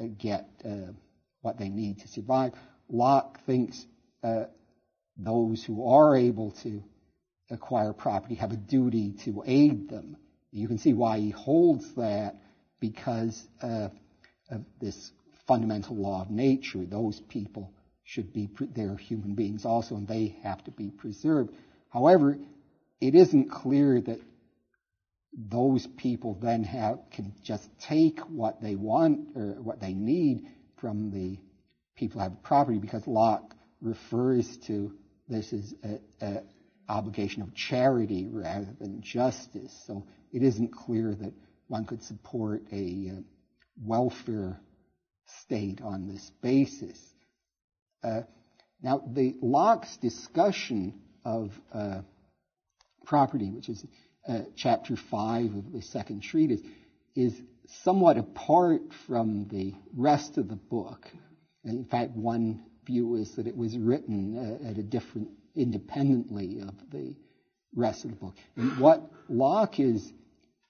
uh, 0.00 0.04
get 0.18 0.48
uh, 0.64 0.92
what 1.42 1.58
they 1.58 1.68
need 1.68 2.00
to 2.00 2.08
survive. 2.08 2.52
Locke 2.88 3.38
thinks 3.46 3.86
uh, 4.22 4.44
those 5.16 5.62
who 5.62 5.86
are 5.86 6.16
able 6.16 6.52
to 6.62 6.82
acquire 7.50 7.92
property 7.92 8.36
have 8.36 8.52
a 8.52 8.56
duty 8.56 9.12
to 9.24 9.42
aid 9.46 9.88
them. 9.88 10.16
You 10.52 10.66
can 10.66 10.78
see 10.78 10.94
why 10.94 11.18
he 11.18 11.30
holds 11.30 11.94
that 11.94 12.36
because 12.80 13.46
uh, 13.62 13.88
of 14.50 14.64
this 14.80 15.12
fundamental 15.50 15.96
law 15.96 16.22
of 16.22 16.30
nature. 16.30 16.86
Those 16.86 17.18
people 17.28 17.72
should 18.04 18.32
be, 18.32 18.48
they're 18.76 18.96
human 18.96 19.34
beings 19.34 19.64
also, 19.64 19.96
and 19.96 20.06
they 20.06 20.36
have 20.44 20.62
to 20.62 20.70
be 20.70 20.90
preserved. 20.90 21.50
However, 21.88 22.38
it 23.00 23.16
isn't 23.16 23.50
clear 23.50 24.00
that 24.00 24.20
those 25.36 25.88
people 25.96 26.38
then 26.40 26.62
have, 26.62 27.00
can 27.10 27.34
just 27.42 27.68
take 27.80 28.20
what 28.20 28.62
they 28.62 28.76
want 28.76 29.36
or 29.36 29.60
what 29.60 29.80
they 29.80 29.92
need 29.92 30.46
from 30.80 31.10
the 31.10 31.36
people 31.96 32.20
who 32.20 32.28
have 32.28 32.40
property 32.44 32.78
because 32.78 33.04
Locke 33.08 33.52
refers 33.80 34.56
to 34.68 34.92
this 35.26 35.52
as 35.52 35.74
an 36.20 36.44
obligation 36.88 37.42
of 37.42 37.52
charity 37.56 38.28
rather 38.30 38.68
than 38.78 39.02
justice. 39.02 39.76
So 39.88 40.06
it 40.32 40.44
isn't 40.44 40.68
clear 40.68 41.12
that 41.12 41.32
one 41.66 41.86
could 41.86 42.04
support 42.04 42.62
a 42.70 43.10
uh, 43.16 43.20
welfare 43.84 44.60
state 45.42 45.80
on 45.80 46.08
this 46.08 46.30
basis. 46.42 46.98
Uh, 48.02 48.22
now, 48.82 49.02
the 49.06 49.36
Locke's 49.42 49.96
discussion 49.98 51.00
of 51.24 51.52
uh, 51.72 52.00
property, 53.04 53.50
which 53.50 53.68
is 53.68 53.84
uh, 54.26 54.40
chapter 54.56 54.96
5 54.96 55.54
of 55.54 55.72
the 55.72 55.82
second 55.82 56.22
treatise, 56.22 56.60
is 57.14 57.38
somewhat 57.84 58.16
apart 58.16 58.82
from 59.06 59.48
the 59.48 59.74
rest 59.94 60.38
of 60.38 60.48
the 60.48 60.56
book. 60.56 61.06
In 61.64 61.84
fact, 61.84 62.12
one 62.12 62.64
view 62.86 63.16
is 63.16 63.36
that 63.36 63.46
it 63.46 63.56
was 63.56 63.76
written 63.76 64.58
uh, 64.64 64.70
at 64.70 64.78
a 64.78 64.82
different, 64.82 65.28
independently 65.54 66.60
of 66.60 66.74
the 66.90 67.14
rest 67.74 68.04
of 68.04 68.10
the 68.10 68.16
book. 68.16 68.34
And 68.56 68.80
what 68.80 69.02
Locke 69.28 69.78
is 69.78 70.12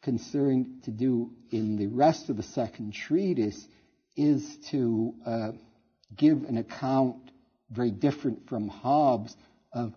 concerned 0.02 0.84
to 0.84 0.90
do 0.90 1.30
in 1.50 1.76
the 1.76 1.86
rest 1.86 2.28
of 2.28 2.36
the 2.36 2.42
second 2.42 2.92
treatise 2.92 3.66
is 4.16 4.58
to 4.70 5.14
uh, 5.26 5.52
give 6.16 6.44
an 6.44 6.58
account 6.58 7.16
very 7.70 7.90
different 7.90 8.48
from 8.48 8.68
Hobbes 8.68 9.36
of 9.72 9.94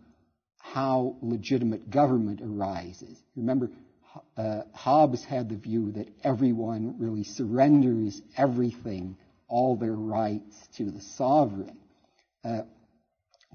how 0.60 1.16
legitimate 1.22 1.90
government 1.90 2.42
arises. 2.42 3.18
Remember, 3.36 3.70
uh, 4.38 4.62
Hobbes 4.74 5.24
had 5.24 5.50
the 5.50 5.56
view 5.56 5.92
that 5.94 6.08
everyone 6.24 6.96
really 7.00 7.24
surrenders 7.24 8.22
everything, 8.38 9.18
all 9.48 9.76
their 9.76 9.96
rights 9.96 10.56
to 10.78 10.90
the 10.92 11.02
sovereign. 11.02 11.78
Uh, 12.44 12.62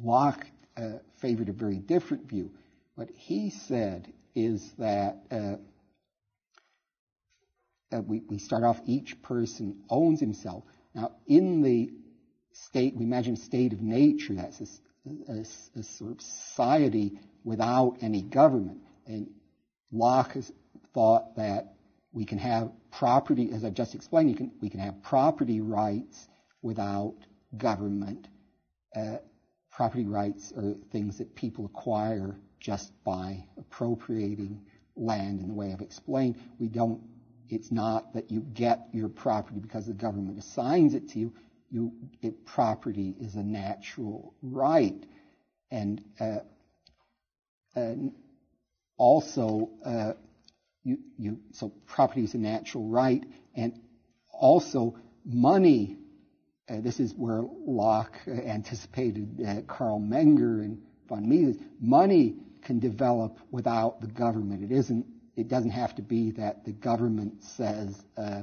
Locke 0.00 0.46
uh, 0.76 0.98
favored 1.20 1.48
a 1.48 1.52
very 1.52 1.78
different 1.78 2.28
view. 2.28 2.50
What 2.94 3.08
he 3.10 3.50
said 3.50 4.12
is 4.34 4.72
that 4.78 5.16
uh, 7.92 8.00
we, 8.02 8.22
we 8.28 8.38
start 8.38 8.64
off 8.64 8.80
each 8.86 9.20
person 9.22 9.82
owns 9.88 10.20
himself. 10.20 10.64
Now, 10.94 11.12
in 11.26 11.62
the 11.62 11.90
state, 12.52 12.96
we 12.96 13.04
imagine 13.04 13.36
state 13.36 13.72
of 13.72 13.80
nature, 13.80 14.34
that's 14.34 14.60
a, 14.60 14.66
a, 15.32 15.44
a 15.78 15.82
sort 15.82 16.12
of 16.12 16.20
society 16.20 17.18
without 17.44 17.98
any 18.02 18.22
government. 18.22 18.80
And 19.06 19.30
Locke 19.92 20.32
has 20.32 20.52
thought 20.92 21.36
that 21.36 21.74
we 22.12 22.24
can 22.24 22.38
have 22.38 22.70
property, 22.90 23.50
as 23.52 23.64
I've 23.64 23.74
just 23.74 23.94
explained, 23.94 24.36
can, 24.36 24.52
we 24.60 24.70
can 24.70 24.80
have 24.80 25.02
property 25.02 25.60
rights 25.60 26.28
without 26.62 27.14
government. 27.56 28.26
Uh, 28.94 29.18
property 29.70 30.06
rights 30.06 30.52
are 30.56 30.74
things 30.90 31.18
that 31.18 31.34
people 31.34 31.64
acquire 31.66 32.36
just 32.58 32.92
by 33.04 33.44
appropriating 33.56 34.60
land 34.96 35.40
in 35.40 35.48
the 35.48 35.54
way 35.54 35.72
I've 35.72 35.80
explained. 35.80 36.36
We 36.58 36.68
don't, 36.68 37.00
it's 37.52 37.70
not 37.70 38.14
that 38.14 38.30
you 38.30 38.40
get 38.40 38.88
your 38.92 39.08
property 39.08 39.60
because 39.60 39.86
the 39.86 39.92
government 39.92 40.38
assigns 40.38 40.94
it 40.94 41.08
to 41.10 41.18
you. 41.18 41.34
You, 41.70 41.92
it, 42.22 42.46
property 42.46 43.14
is 43.20 43.34
a 43.34 43.42
natural 43.42 44.34
right. 44.42 45.04
And, 45.70 46.02
uh, 46.18 46.38
and 47.74 48.12
also, 48.96 49.70
uh, 49.84 50.12
you, 50.82 50.98
you, 51.18 51.38
so 51.52 51.72
property 51.86 52.24
is 52.24 52.34
a 52.34 52.38
natural 52.38 52.88
right, 52.88 53.22
and 53.54 53.78
also 54.32 54.96
money. 55.24 55.98
Uh, 56.68 56.80
this 56.80 57.00
is 57.00 57.14
where 57.14 57.42
Locke 57.66 58.16
anticipated 58.26 59.44
uh, 59.46 59.72
Carl 59.72 60.00
Menger 60.00 60.64
and 60.64 60.82
von 61.08 61.28
Mises. 61.28 61.60
Money 61.80 62.36
can 62.62 62.78
develop 62.78 63.38
without 63.50 64.00
the 64.00 64.06
government. 64.06 64.70
It 64.70 64.74
isn't. 64.74 65.06
It 65.38 65.48
doesn't 65.48 65.70
have 65.70 65.94
to 65.94 66.02
be 66.02 66.32
that 66.32 66.64
the 66.64 66.72
government 66.72 67.44
says 67.44 67.96
uh, 68.16 68.42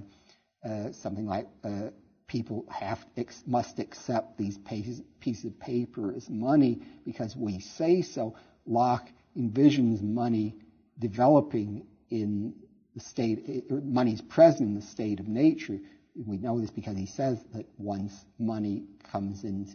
uh 0.64 0.92
something 0.94 1.26
like 1.26 1.48
uh, 1.64 1.90
people 2.28 2.66
have 2.70 3.06
ex- 3.18 3.44
must 3.46 3.80
accept 3.80 4.38
these 4.38 4.58
pieces, 4.58 5.02
pieces 5.20 5.46
of 5.46 5.60
paper 5.60 6.14
as 6.16 6.30
money 6.30 6.82
because 7.04 7.36
we 7.36 7.60
say 7.60 8.02
so. 8.02 8.36
Locke 8.66 9.10
envisions 9.38 10.02
money 10.02 10.56
developing 10.98 11.86
in 12.10 12.56
the 12.96 13.02
state, 13.02 13.70
money 13.70 14.14
is 14.14 14.22
present 14.22 14.70
in 14.70 14.76
the 14.76 14.82
state 14.82 15.20
of 15.20 15.28
nature. 15.28 15.78
We 16.16 16.38
know 16.38 16.62
this 16.62 16.72
because 16.72 16.98
he 16.98 17.08
says 17.08 17.44
that 17.54 17.66
once 17.78 18.14
money 18.40 18.86
comes 19.12 19.44
in, 19.44 19.68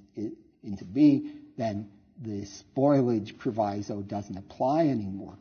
into 0.63 0.85
being, 0.87 1.41
then 1.59 1.91
the 2.19 2.47
spoilage 2.47 3.37
proviso 3.39 4.01
doesn't 4.01 4.39
apply 4.39 4.87
anymore. 4.87 5.37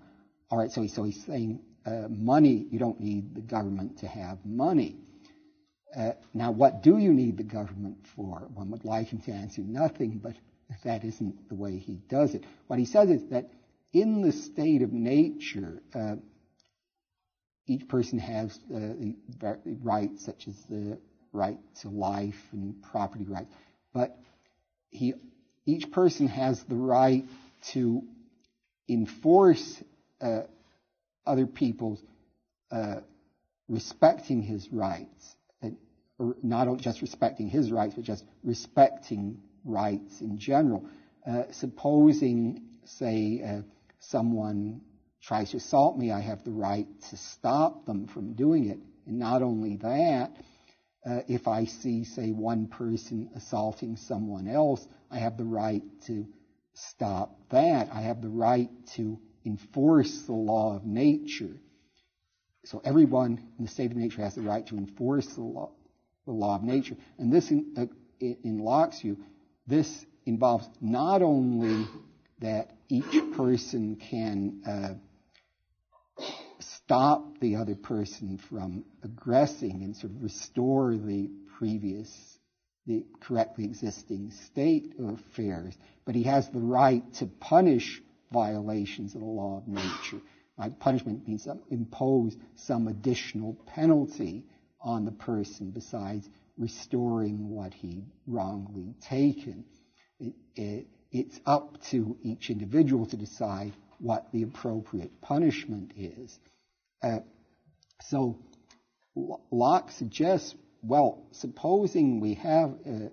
All 0.51 0.57
right, 0.57 0.71
so, 0.71 0.85
so 0.87 1.03
he's 1.03 1.23
saying 1.25 1.61
uh, 1.89 2.07
money, 2.09 2.67
you 2.69 2.77
don't 2.77 2.99
need 2.99 3.33
the 3.33 3.41
government 3.41 3.97
to 3.99 4.07
have 4.07 4.37
money. 4.45 4.97
Uh, 5.95 6.11
now, 6.33 6.51
what 6.51 6.83
do 6.83 6.97
you 6.99 7.13
need 7.13 7.37
the 7.37 7.43
government 7.43 7.97
for? 8.15 8.47
One 8.53 8.69
would 8.71 8.85
like 8.85 9.07
him 9.07 9.21
to 9.21 9.31
answer 9.31 9.61
nothing, 9.61 10.19
but 10.21 10.35
that 10.83 11.03
isn't 11.03 11.49
the 11.49 11.55
way 11.55 11.77
he 11.77 11.95
does 12.07 12.35
it. 12.35 12.43
What 12.67 12.77
he 12.77 12.85
says 12.85 13.09
is 13.09 13.27
that 13.29 13.49
in 13.91 14.21
the 14.21 14.31
state 14.31 14.83
of 14.83 14.93
nature, 14.93 15.81
uh, 15.95 16.17
each 17.65 17.87
person 17.87 18.19
has 18.19 18.59
uh, 18.73 19.53
rights 19.81 20.25
such 20.25 20.47
as 20.47 20.55
the 20.69 20.99
right 21.31 21.57
to 21.81 21.89
life 21.89 22.39
and 22.51 22.81
property 22.91 23.25
rights, 23.25 23.51
but 23.93 24.15
he, 24.91 25.13
each 25.65 25.91
person 25.91 26.27
has 26.27 26.61
the 26.63 26.75
right 26.75 27.25
to 27.73 28.03
enforce 28.87 29.83
uh, 30.21 30.41
other 31.29 31.45
people's 31.45 32.01
uh, 32.71 33.01
respecting 33.67 34.41
his 34.41 34.67
rights, 34.71 35.35
and, 35.61 35.77
not 36.43 36.77
just 36.77 37.01
respecting 37.01 37.47
his 37.47 37.71
rights, 37.71 37.93
but 37.95 38.03
just 38.03 38.25
respecting 38.43 39.39
rights 39.63 40.21
in 40.21 40.37
general. 40.37 40.85
Uh, 41.25 41.43
supposing, 41.51 42.61
say, 42.85 43.41
uh, 43.45 43.61
someone 43.99 44.81
tries 45.21 45.51
to 45.51 45.57
assault 45.57 45.97
me, 45.97 46.11
I 46.11 46.21
have 46.21 46.43
the 46.43 46.51
right 46.51 46.87
to 47.09 47.17
stop 47.17 47.85
them 47.85 48.07
from 48.07 48.33
doing 48.33 48.69
it. 48.69 48.79
And 49.05 49.19
not 49.19 49.41
only 49.41 49.77
that, 49.77 50.31
uh, 51.05 51.21
if 51.27 51.47
I 51.47 51.65
see, 51.65 52.03
say, 52.03 52.31
one 52.31 52.67
person 52.67 53.29
assaulting 53.35 53.97
someone 53.97 54.47
else, 54.47 54.85
I 55.11 55.19
have 55.19 55.37
the 55.37 55.45
right 55.45 55.83
to 56.07 56.25
stop 56.73 57.35
that. 57.51 57.89
I 57.93 58.01
have 58.01 58.21
the 58.21 58.29
right 58.29 58.69
to 58.95 59.19
enforce 59.45 60.23
the 60.23 60.33
law 60.33 60.75
of 60.75 60.85
nature. 60.85 61.55
So 62.65 62.81
everyone 62.83 63.41
in 63.57 63.65
the 63.65 63.71
state 63.71 63.91
of 63.91 63.97
nature 63.97 64.21
has 64.21 64.35
the 64.35 64.41
right 64.41 64.65
to 64.67 64.77
enforce 64.77 65.25
the 65.27 65.41
law, 65.41 65.71
the 66.25 66.31
law 66.31 66.55
of 66.55 66.63
nature. 66.63 66.95
And 67.17 67.31
this, 67.31 67.49
in, 67.49 67.73
uh, 67.77 67.85
in 68.19 68.63
this 69.65 70.05
involves 70.25 70.67
not 70.81 71.21
only 71.21 71.87
that 72.39 72.71
each 72.89 73.35
person 73.35 73.95
can 73.95 74.61
uh, 74.67 76.23
stop 76.59 77.39
the 77.39 77.55
other 77.55 77.75
person 77.75 78.39
from 78.49 78.83
aggressing 79.03 79.83
and 79.83 79.95
sort 79.95 80.11
of 80.11 80.23
restore 80.23 80.95
the 80.95 81.29
previous, 81.57 82.09
the 82.87 83.05
correctly 83.21 83.65
existing 83.65 84.31
state 84.47 84.93
of 84.99 85.19
affairs. 85.19 85.75
But 86.05 86.15
he 86.15 86.23
has 86.23 86.49
the 86.49 86.59
right 86.59 87.03
to 87.15 87.27
punish 87.27 88.01
violations 88.31 89.15
of 89.15 89.21
the 89.21 89.27
law 89.27 89.57
of 89.57 89.67
nature. 89.67 90.21
Like 90.57 90.79
punishment 90.79 91.27
means 91.27 91.47
impose 91.69 92.35
some 92.55 92.87
additional 92.87 93.53
penalty 93.65 94.43
on 94.81 95.05
the 95.05 95.11
person 95.11 95.71
besides 95.71 96.29
restoring 96.57 97.49
what 97.49 97.73
he 97.73 98.03
wrongly 98.27 98.93
taken. 99.01 99.63
It, 100.19 100.33
it, 100.55 100.87
it's 101.11 101.39
up 101.45 101.81
to 101.91 102.17
each 102.21 102.49
individual 102.49 103.05
to 103.07 103.17
decide 103.17 103.73
what 103.99 104.27
the 104.31 104.43
appropriate 104.43 105.21
punishment 105.21 105.93
is. 105.97 106.37
Uh, 107.01 107.19
so 108.01 108.37
Locke 109.15 109.91
suggests, 109.91 110.55
well, 110.81 111.25
supposing 111.31 112.19
we 112.19 112.35
have 112.35 112.75
a, 112.85 113.11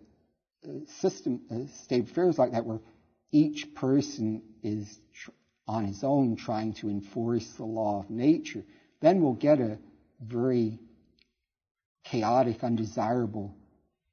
a 0.68 0.86
system, 1.00 1.42
a 1.50 1.68
state 1.84 2.04
of 2.04 2.10
affairs 2.10 2.38
like 2.38 2.52
that 2.52 2.66
where 2.66 2.80
each 3.32 3.74
person 3.74 4.42
is 4.66 5.00
tr- 5.14 5.30
on 5.68 5.84
his 5.86 6.04
own 6.04 6.36
trying 6.36 6.74
to 6.74 6.90
enforce 6.90 7.52
the 7.52 7.64
law 7.64 8.00
of 8.00 8.10
nature, 8.10 8.64
then 9.00 9.22
we'll 9.22 9.34
get 9.34 9.60
a 9.60 9.78
very 10.20 10.78
chaotic, 12.04 12.64
undesirable 12.64 13.56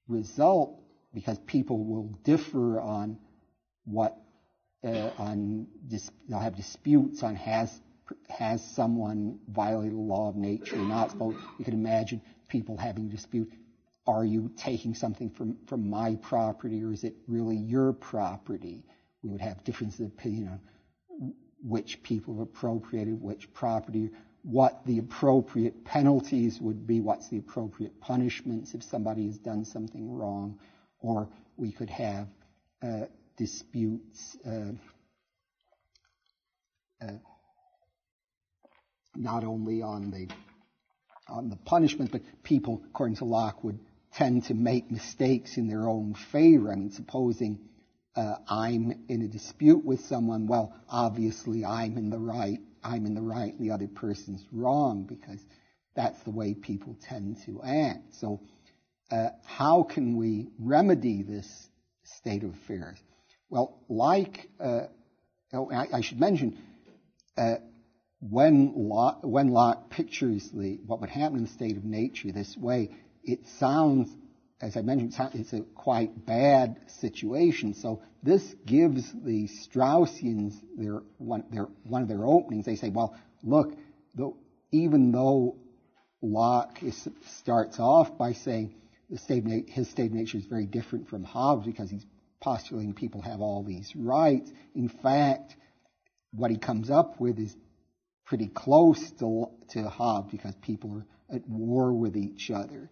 result 0.07 0.79
because 1.13 1.39
people 1.39 1.83
will 1.83 2.09
differ 2.23 2.79
on 2.81 3.17
what 3.85 4.17
uh, 4.85 5.09
on 5.17 5.67
dis- 5.87 6.11
they'll 6.29 6.39
have 6.39 6.55
disputes 6.55 7.23
on 7.23 7.35
has 7.35 7.81
has 8.29 8.65
someone 8.75 9.39
violated 9.49 9.93
the 9.93 10.01
law 10.01 10.29
of 10.29 10.35
nature 10.35 10.75
or 10.77 10.85
not. 10.85 11.11
So 11.11 11.35
you 11.59 11.65
can 11.65 11.73
imagine 11.73 12.21
people 12.49 12.77
having 12.77 13.09
dispute. 13.09 13.51
are 14.07 14.25
you 14.25 14.51
taking 14.57 14.93
something 14.93 15.29
from, 15.29 15.57
from 15.67 15.89
my 15.89 16.15
property 16.17 16.83
or 16.83 16.91
is 16.91 17.03
it 17.05 17.15
really 17.27 17.55
your 17.57 17.93
property? 17.93 18.83
We 19.23 19.29
would 19.29 19.41
have 19.41 19.63
differences 19.63 20.01
of 20.01 20.07
opinion 20.07 20.59
on 21.19 21.33
which 21.63 22.03
people 22.03 22.35
have 22.35 22.43
appropriated 22.43 23.21
which 23.21 23.51
property, 23.53 24.09
what 24.43 24.85
the 24.85 24.99
appropriate 24.99 25.85
penalties 25.85 26.59
would 26.59 26.85
be, 26.85 26.99
what's 26.99 27.29
the 27.29 27.37
appropriate 27.37 28.01
punishments 28.01 28.73
if 28.73 28.83
somebody 28.83 29.27
has 29.27 29.37
done 29.37 29.63
something 29.63 30.13
wrong, 30.13 30.59
or 30.99 31.29
we 31.55 31.71
could 31.71 31.89
have 31.89 32.27
uh, 32.81 33.05
disputes 33.37 34.37
uh, 34.45 34.73
uh, 37.01 37.13
not 39.15 39.43
only 39.43 39.81
on 39.81 40.11
the 40.11 40.27
on 41.29 41.49
the 41.49 41.55
punishment, 41.55 42.11
but 42.11 42.21
people, 42.43 42.83
according 42.89 43.15
to 43.15 43.25
Locke, 43.25 43.63
would 43.63 43.79
tend 44.13 44.43
to 44.45 44.53
make 44.53 44.91
mistakes 44.91 45.57
in 45.57 45.69
their 45.69 45.87
own 45.87 46.13
favor. 46.13 46.71
I 46.71 46.75
mean, 46.75 46.91
supposing 46.91 47.59
uh, 48.15 48.35
I'm 48.47 49.05
in 49.09 49.21
a 49.23 49.27
dispute 49.27 49.83
with 49.83 50.01
someone, 50.05 50.47
well, 50.47 50.75
obviously 50.89 51.65
I'm 51.65 51.97
in 51.97 52.09
the 52.09 52.19
right, 52.19 52.59
I'm 52.83 53.05
in 53.05 53.15
the 53.15 53.21
right, 53.21 53.57
the 53.59 53.71
other 53.71 53.87
person's 53.87 54.45
wrong 54.51 55.05
because 55.05 55.39
that's 55.95 56.21
the 56.23 56.31
way 56.31 56.53
people 56.53 56.97
tend 57.01 57.37
to 57.45 57.61
act. 57.63 58.15
So, 58.15 58.41
uh, 59.11 59.29
how 59.45 59.83
can 59.83 60.17
we 60.17 60.49
remedy 60.59 61.23
this 61.23 61.69
state 62.03 62.43
of 62.43 62.53
affairs? 62.53 62.97
Well, 63.49 63.79
like, 63.87 64.49
uh, 64.59 64.87
oh, 65.53 65.71
I, 65.71 65.97
I, 65.97 66.01
should 66.01 66.19
mention, 66.19 66.57
uh, 67.37 67.55
when 68.19 68.73
Locke, 68.75 69.19
when 69.21 69.49
Locke 69.49 69.89
pictures 69.89 70.49
the, 70.51 70.79
what 70.85 71.01
would 71.01 71.09
happen 71.09 71.37
in 71.37 71.43
the 71.43 71.51
state 71.51 71.77
of 71.77 71.83
nature 71.83 72.31
this 72.31 72.57
way, 72.57 72.89
it 73.23 73.45
sounds, 73.59 74.09
as 74.63 74.77
I 74.77 74.81
mentioned, 74.81 75.13
it's 75.33 75.51
a 75.51 75.61
quite 75.75 76.25
bad 76.25 76.79
situation. 76.87 77.73
So 77.73 78.01
this 78.23 78.41
gives 78.65 79.11
the 79.11 79.49
Straussians 79.49 80.53
their 80.77 81.01
one, 81.17 81.43
their, 81.51 81.67
one 81.83 82.01
of 82.01 82.07
their 82.07 82.25
openings. 82.25 82.65
They 82.65 82.77
say, 82.77 82.89
well, 82.89 83.13
look, 83.43 83.73
even 84.71 85.11
though 85.11 85.57
Locke 86.21 86.81
is, 86.81 87.09
starts 87.39 87.77
off 87.77 88.17
by 88.17 88.31
saying 88.31 88.73
state 89.17 89.43
his 89.69 89.89
state 89.89 90.07
of 90.07 90.13
nature 90.13 90.37
is 90.37 90.45
very 90.45 90.65
different 90.65 91.09
from 91.09 91.25
Hobbes 91.25 91.65
because 91.65 91.89
he's 91.89 92.05
postulating 92.39 92.93
people 92.93 93.21
have 93.21 93.41
all 93.41 93.63
these 93.63 93.93
rights. 93.93 94.49
In 94.75 94.87
fact, 94.87 95.57
what 96.31 96.51
he 96.51 96.57
comes 96.57 96.89
up 96.89 97.19
with 97.19 97.37
is 97.37 97.53
pretty 98.25 98.47
close 98.47 99.11
to, 99.19 99.47
to 99.71 99.89
Hobbes 99.89 100.31
because 100.31 100.55
people 100.61 101.03
are 101.29 101.35
at 101.35 101.47
war 101.49 101.93
with 101.93 102.15
each 102.15 102.49
other. 102.49 102.89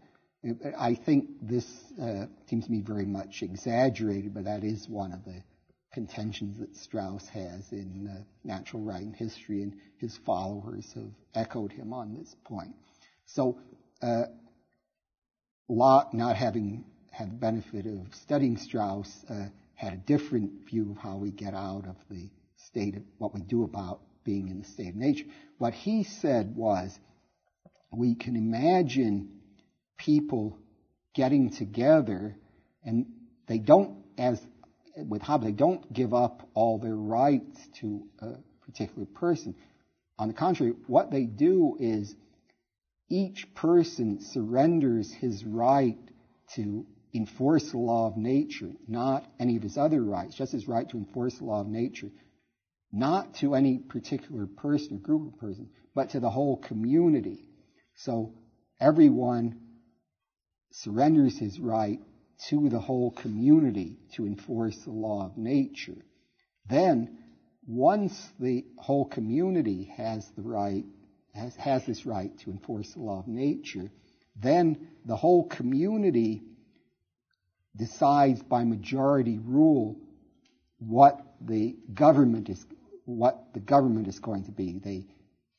I 0.78 0.96
think 0.96 1.30
this 1.42 1.66
uh, 2.02 2.26
seems 2.48 2.66
to 2.66 2.72
me 2.72 2.82
very 2.82 3.06
much 3.06 3.44
exaggerated, 3.44 4.34
but 4.34 4.46
that 4.46 4.64
is 4.64 4.90
one 4.90 5.12
of 5.12 5.24
the 5.24 5.44
contentions 5.94 6.58
that 6.58 6.76
Strauss 6.76 7.28
has 7.28 7.72
in 7.72 8.10
uh, 8.10 8.24
Natural 8.44 8.82
Right 8.82 9.04
and 9.04 9.16
History, 9.16 9.62
and 9.62 9.76
his 9.98 10.18
followers 10.26 10.92
have 10.94 11.12
echoed 11.36 11.72
him 11.72 11.94
on 11.94 12.16
this 12.16 12.36
point. 12.46 12.74
So, 13.26 13.60
uh, 14.02 14.24
Locke, 15.68 16.14
not 16.14 16.36
having 16.36 16.86
had 17.12 17.30
the 17.30 17.36
benefit 17.36 17.86
of 17.86 18.16
studying 18.16 18.58
Strauss, 18.58 19.24
uh, 19.30 19.48
had 19.76 19.94
a 19.94 19.98
different 19.98 20.68
view 20.68 20.92
of 20.92 20.98
how 20.98 21.18
we 21.18 21.30
get 21.32 21.54
out 21.54 21.86
of 21.88 21.98
the 22.10 22.30
state 22.56 22.96
of 22.96 23.04
what 23.20 23.34
we 23.34 23.42
do 23.42 23.64
about 23.64 24.00
being 24.24 24.48
in 24.48 24.60
the 24.60 24.68
state 24.68 24.90
of 24.90 24.96
nature. 24.96 25.26
What 25.60 25.74
he 25.74 26.04
said 26.04 26.56
was, 26.56 26.98
we 27.92 28.16
can 28.16 28.36
imagine 28.36 29.41
people 30.06 30.58
getting 31.14 31.52
together 31.52 32.36
and 32.84 33.06
they 33.48 33.60
don't, 33.60 33.98
as 34.18 34.42
with 34.96 35.22
Hobbes, 35.22 35.46
they 35.46 35.52
don't 35.52 35.92
give 35.94 36.14
up 36.14 36.50
all 36.54 36.80
their 36.80 36.96
rights 36.96 37.60
to 37.80 38.04
a 38.20 38.34
particular 38.66 39.06
person. 39.06 39.56
On 40.18 40.28
the 40.28 40.34
contrary, 40.34 40.74
what 40.88 41.12
they 41.12 41.24
do 41.24 41.78
is 41.80 42.16
each 43.10 43.54
person 43.54 44.22
surrenders 44.22 45.12
his 45.12 45.44
right 45.46 45.98
to 46.56 46.86
enforce 47.14 47.72
the 47.72 47.78
law 47.78 48.08
of 48.08 48.18
nature, 48.18 48.72
not 48.88 49.26
any 49.40 49.58
of 49.58 49.64
his 49.64 49.78
other 49.78 50.02
rights, 50.02 50.36
just 50.36 50.54
his 50.54 50.68
right 50.68 50.90
to 50.90 50.98
enforce 50.98 51.38
the 51.38 51.44
law 51.44 51.62
of 51.62 51.68
nature, 51.68 52.10
not 52.92 53.36
to 53.36 53.54
any 53.54 53.78
particular 53.78 54.48
person 54.48 54.98
or 54.98 55.00
group 55.00 55.34
of 55.34 55.40
persons, 55.40 55.70
but 55.94 56.10
to 56.12 56.20
the 56.20 56.30
whole 56.30 56.58
community. 56.58 57.46
So 57.96 58.34
everyone 58.80 59.60
surrenders 60.72 61.38
his 61.38 61.60
right 61.60 62.00
to 62.50 62.70
the 62.70 62.80
whole 62.80 63.12
community 63.12 63.98
to 64.14 64.26
enforce 64.26 64.78
the 64.80 64.92
law 64.92 65.26
of 65.26 65.38
nature. 65.38 65.98
Then, 66.68 67.18
once 67.68 68.30
the 68.40 68.66
whole 68.78 69.06
community 69.06 69.92
has 69.96 70.28
the 70.36 70.42
right, 70.42 70.86
has, 71.34 71.56
has 71.56 71.86
this 71.86 72.06
right 72.06 72.36
to 72.40 72.52
enforce 72.52 72.94
the 72.94 73.02
law 73.02 73.20
of 73.20 73.28
nature, 73.28 73.92
then 74.36 74.88
the 75.06 75.16
whole 75.16 75.48
community 75.48 76.44
decides 77.76 78.42
by 78.42 78.64
majority 78.64 79.38
rule 79.38 79.98
what 80.80 81.22
the 81.42 81.76
government 81.94 82.50
is 82.50 82.66
what 83.06 83.54
the 83.54 83.60
government 83.60 84.08
is 84.08 84.20
going 84.20 84.46
to 84.46 84.52
be. 84.52 84.80
They 84.80 85.06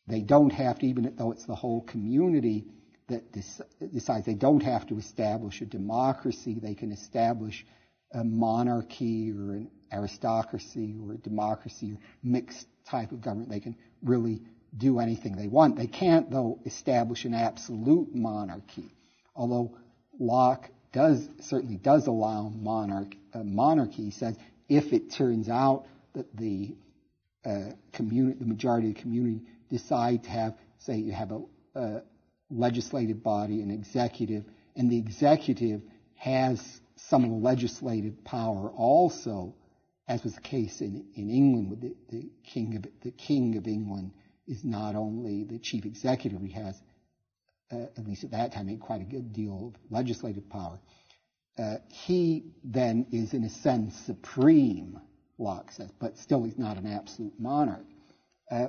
they 0.07 0.21
don't 0.21 0.53
have 0.53 0.79
to, 0.81 0.87
even 0.87 1.15
though 1.17 1.33
it's 1.33 1.47
the 1.47 1.55
whole 1.55 1.83
community 1.83 2.67
that 3.13 3.93
decides 3.93 4.27
they 4.27 4.35
don't 4.35 4.63
have 4.63 4.87
to 4.89 4.99
establish 4.99 5.61
a 5.61 5.67
democracy. 5.67 6.59
They 6.61 6.75
can 6.75 6.93
establish 6.93 7.65
a 8.13 8.25
monarchy 8.25 9.31
or 9.31 9.53
an 9.53 9.71
aristocracy 9.93 10.97
or 11.03 11.15
a 11.15 11.19
democracy 11.19 11.93
or 11.93 11.99
mixed 12.23 12.67
type 12.85 13.13
of 13.13 13.21
government. 13.21 13.51
They 13.51 13.61
can 13.61 13.77
really 14.03 14.43
do 14.77 14.99
anything 14.99 15.37
they 15.37 15.49
want. 15.49 15.77
They 15.77 15.87
can't, 15.87 16.31
though, 16.31 16.59
establish 16.65 17.25
an 17.25 17.35
absolute 17.35 18.15
monarchy. 18.15 18.95
Although 19.37 19.77
Locke 20.19 20.69
does 20.93 21.27
certainly 21.41 21.77
does 21.77 22.07
allow 22.07 22.49
monarch, 22.49 23.15
uh, 23.35 23.43
monarchy. 23.43 24.05
He 24.05 24.11
says 24.11 24.37
if 24.69 24.93
it 24.93 25.13
turns 25.13 25.49
out 25.49 25.87
that 26.15 26.35
the 26.37 26.75
uh, 27.45 27.71
community, 27.93 28.39
the 28.39 28.47
majority 28.47 28.89
of 28.89 28.95
the 28.95 29.01
community 29.01 29.43
decide 29.71 30.25
to 30.25 30.31
have, 30.31 30.55
say, 30.79 30.97
you 30.97 31.13
have 31.13 31.33
a, 31.33 31.41
a 31.75 32.03
legislative 32.53 33.23
body, 33.23 33.61
an 33.61 33.71
executive, 33.71 34.45
and 34.77 34.91
the 34.91 34.99
executive 34.99 35.83
has 36.15 36.81
some 36.97 37.43
legislative 37.43 38.25
power 38.25 38.71
also, 38.71 39.55
as 40.09 40.23
was 40.23 40.35
the 40.35 40.41
case 40.41 40.81
in, 40.81 41.05
in 41.15 41.31
England 41.31 41.71
with 41.71 41.81
the, 41.81 41.95
the 42.11 42.31
king 42.45 42.77
of 42.77 42.87
the 43.03 43.11
king 43.11 43.57
of 43.57 43.67
England 43.67 44.13
is 44.47 44.65
not 44.65 44.95
only 44.95 45.45
the 45.45 45.59
chief 45.59 45.85
executive, 45.85 46.41
he 46.43 46.53
has 46.53 46.81
uh, 47.73 47.87
at 47.97 48.07
least 48.07 48.25
at 48.25 48.31
that 48.33 48.53
time 48.53 48.77
quite 48.79 49.01
a 49.01 49.05
good 49.05 49.33
deal 49.33 49.73
of 49.75 49.81
legislative 49.91 50.49
power. 50.51 50.79
Uh, 51.59 51.77
he 51.89 52.45
then 52.65 53.07
is 53.13 53.35
in 53.35 53.45
a 53.45 53.51
sense 53.51 53.95
supreme, 54.07 54.99
Locke 55.39 55.71
says, 55.73 55.91
but 55.99 56.19
still 56.19 56.45
he's 56.45 56.59
not 56.59 56.77
an 56.77 56.87
absolute 56.87 57.39
monarch. 57.39 57.85
Uh, 58.51 58.69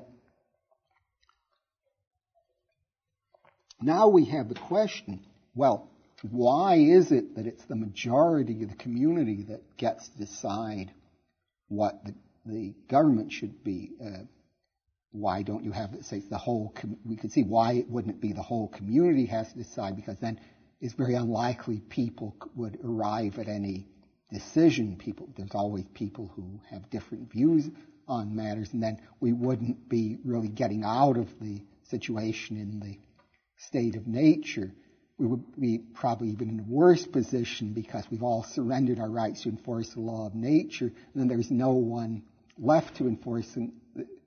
Now 3.81 4.07
we 4.07 4.25
have 4.25 4.49
the 4.49 4.55
question, 4.55 5.25
well, 5.55 5.89
why 6.21 6.75
is 6.75 7.11
it 7.11 7.35
that 7.35 7.45
it's 7.47 7.65
the 7.65 7.75
majority 7.75 8.63
of 8.63 8.69
the 8.69 8.75
community 8.75 9.43
that 9.49 9.77
gets 9.77 10.07
to 10.07 10.17
decide 10.17 10.93
what 11.67 12.03
the, 12.05 12.15
the 12.45 12.73
government 12.89 13.31
should 13.31 13.63
be? 13.63 13.91
Uh, 14.03 14.23
why 15.11 15.43
don't 15.43 15.63
you 15.63 15.71
have, 15.71 15.95
say, 16.01 16.23
the 16.29 16.37
whole, 16.37 16.73
com- 16.75 16.97
we 17.05 17.15
could 17.17 17.31
see 17.31 17.43
why 17.43 17.73
it 17.73 17.89
wouldn't 17.89 18.19
be 18.19 18.33
the 18.33 18.41
whole 18.41 18.67
community 18.69 19.25
has 19.25 19.51
to 19.51 19.57
decide 19.57 19.95
because 19.95 20.17
then 20.19 20.39
it's 20.81 20.93
very 20.93 21.13
unlikely 21.15 21.79
people 21.79 22.35
would 22.55 22.79
arrive 22.83 23.37
at 23.37 23.47
any 23.47 23.87
decision. 24.31 24.97
People, 24.97 25.29
there's 25.37 25.53
always 25.53 25.85
people 25.93 26.31
who 26.35 26.59
have 26.69 26.89
different 26.89 27.31
views 27.31 27.69
on 28.07 28.35
matters 28.35 28.69
and 28.73 28.81
then 28.81 28.99
we 29.19 29.33
wouldn't 29.33 29.87
be 29.87 30.17
really 30.25 30.49
getting 30.49 30.83
out 30.83 31.17
of 31.17 31.27
the 31.39 31.61
situation 31.89 32.57
in 32.57 32.79
the 32.79 32.97
state 33.67 33.95
of 33.95 34.07
nature, 34.07 34.71
we 35.17 35.27
would 35.27 35.43
be 35.59 35.77
probably 35.93 36.29
even 36.29 36.49
in 36.49 36.59
a 36.59 36.63
worse 36.63 37.05
position 37.05 37.73
because 37.73 38.03
we've 38.09 38.23
all 38.23 38.43
surrendered 38.43 38.99
our 38.99 39.09
rights 39.09 39.43
to 39.43 39.49
enforce 39.49 39.89
the 39.93 40.01
law 40.01 40.27
of 40.27 40.35
nature, 40.35 40.85
and 40.85 41.15
then 41.15 41.27
there's 41.27 41.51
no 41.51 41.73
one 41.73 42.23
left 42.57 42.97
to 42.97 43.07
enforce 43.07 43.55
in, 43.55 43.73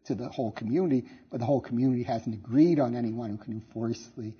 to 0.04 0.14
the 0.14 0.28
whole 0.28 0.52
community, 0.52 1.04
but 1.30 1.40
the 1.40 1.46
whole 1.46 1.60
community 1.60 2.04
hasn't 2.04 2.34
agreed 2.34 2.78
on 2.78 2.94
anyone 2.94 3.30
who 3.30 3.38
can 3.38 3.52
enforce 3.54 4.08
the, 4.16 4.32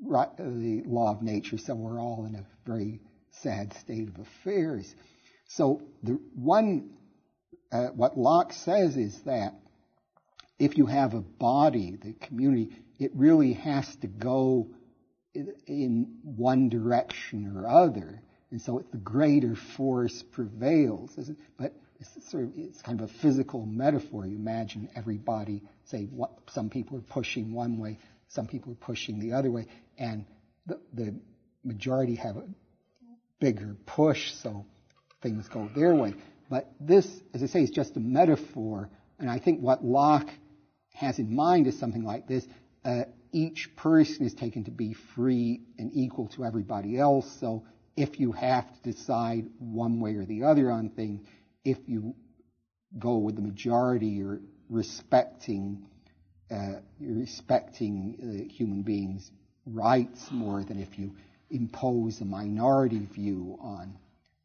the 0.00 0.82
law 0.86 1.10
of 1.10 1.22
nature, 1.22 1.58
so 1.58 1.74
we're 1.74 2.00
all 2.00 2.26
in 2.26 2.34
a 2.34 2.44
very 2.66 3.00
sad 3.42 3.72
state 3.74 4.08
of 4.08 4.18
affairs. 4.18 4.94
So 5.46 5.82
the 6.02 6.20
one, 6.34 6.90
uh, 7.72 7.86
what 7.88 8.18
Locke 8.18 8.52
says 8.52 8.96
is 8.96 9.18
that 9.22 9.54
if 10.58 10.76
you 10.76 10.86
have 10.86 11.14
a 11.14 11.20
body, 11.20 11.96
the 12.02 12.12
community, 12.14 12.70
it 12.98 13.12
really 13.14 13.52
has 13.52 13.94
to 13.96 14.06
go 14.06 14.68
in 15.66 16.18
one 16.22 16.68
direction 16.68 17.52
or 17.56 17.68
other. 17.68 18.20
And 18.50 18.60
so 18.60 18.84
the 18.90 18.98
greater 18.98 19.54
force 19.76 20.22
prevails. 20.22 21.18
But 21.58 21.74
it's 22.00 22.30
sort 22.30 22.44
of 22.44 22.52
it's 22.56 22.82
kind 22.82 23.00
of 23.00 23.10
a 23.10 23.12
physical 23.12 23.66
metaphor. 23.66 24.26
You 24.26 24.36
imagine 24.36 24.88
everybody, 24.94 25.62
say, 25.84 26.04
what, 26.04 26.30
some 26.50 26.70
people 26.70 26.96
are 26.98 27.02
pushing 27.02 27.52
one 27.52 27.78
way, 27.78 27.98
some 28.28 28.46
people 28.46 28.72
are 28.72 28.76
pushing 28.76 29.18
the 29.18 29.32
other 29.32 29.50
way, 29.50 29.66
and 29.98 30.24
the, 30.66 30.80
the 30.92 31.14
majority 31.64 32.14
have 32.16 32.36
a 32.36 32.44
bigger 33.40 33.76
push, 33.86 34.32
so 34.32 34.66
things 35.22 35.48
go 35.48 35.68
their 35.74 35.94
way. 35.94 36.14
But 36.50 36.70
this, 36.80 37.06
as 37.34 37.42
I 37.42 37.46
say, 37.46 37.62
is 37.62 37.70
just 37.70 37.96
a 37.96 38.00
metaphor, 38.00 38.88
and 39.18 39.30
I 39.30 39.38
think 39.38 39.60
what 39.60 39.84
Locke 39.84 40.30
has 40.98 41.18
in 41.18 41.34
mind 41.34 41.66
is 41.66 41.78
something 41.78 42.04
like 42.04 42.26
this. 42.26 42.44
Uh, 42.84 43.02
each 43.32 43.70
person 43.76 44.26
is 44.26 44.34
taken 44.34 44.64
to 44.64 44.70
be 44.70 44.94
free 45.14 45.60
and 45.78 45.90
equal 45.94 46.26
to 46.28 46.44
everybody 46.44 46.98
else, 46.98 47.30
so 47.40 47.64
if 47.96 48.18
you 48.18 48.32
have 48.32 48.66
to 48.74 48.92
decide 48.92 49.46
one 49.58 50.00
way 50.00 50.14
or 50.14 50.24
the 50.24 50.44
other 50.44 50.70
on 50.70 50.90
things, 50.90 51.20
if 51.64 51.78
you 51.86 52.14
go 52.98 53.16
with 53.18 53.36
the 53.36 53.42
majority, 53.42 54.06
you're 54.06 54.40
respecting 54.68 55.84
uh, 56.50 56.80
you're 56.98 57.18
respecting 57.18 58.16
uh, 58.22 58.52
human 58.52 58.82
beings' 58.82 59.30
rights 59.66 60.30
more 60.30 60.64
than 60.64 60.80
if 60.80 60.98
you 60.98 61.12
impose 61.50 62.20
a 62.22 62.24
minority 62.24 63.06
view 63.12 63.58
on 63.60 63.94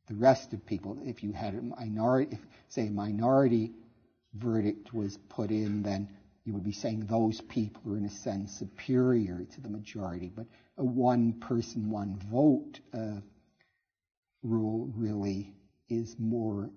the 0.07 0.15
rest 0.15 0.51
of 0.51 0.65
people. 0.65 0.97
If 1.05 1.23
you 1.23 1.31
had 1.31 1.53
a 1.55 1.61
minority, 1.61 2.33
if, 2.33 2.39
say 2.67 2.87
a 2.87 2.91
minority 2.91 3.71
verdict 4.33 4.93
was 4.93 5.17
put 5.29 5.49
in, 5.49 5.81
then 5.83 6.09
you 6.45 6.53
would 6.53 6.63
be 6.63 6.73
saying 6.73 7.05
those 7.05 7.39
people 7.41 7.93
are 7.93 7.97
in 7.97 8.05
a 8.05 8.09
sense 8.09 8.51
superior 8.59 9.45
to 9.53 9.61
the 9.61 9.69
majority. 9.69 10.31
But 10.35 10.45
a 10.77 10.83
one 10.83 11.33
person, 11.33 11.89
one 11.89 12.19
vote 12.31 12.79
uh, 12.93 13.21
rule 14.43 14.91
really 14.95 15.53
is 15.89 16.15
more 16.19 16.69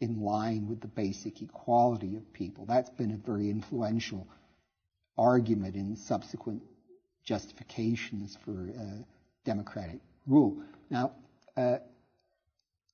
in 0.00 0.20
line 0.20 0.66
with 0.68 0.80
the 0.80 0.88
basic 0.88 1.40
equality 1.42 2.16
of 2.16 2.32
people. 2.32 2.66
That's 2.66 2.90
been 2.90 3.12
a 3.12 3.16
very 3.16 3.48
influential 3.48 4.26
argument 5.16 5.76
in 5.76 5.94
subsequent 5.94 6.62
justifications 7.24 8.36
for 8.44 8.72
uh, 8.76 9.02
democratic 9.44 10.00
rule. 10.26 10.60
Now, 10.90 11.12
uh, 11.56 11.76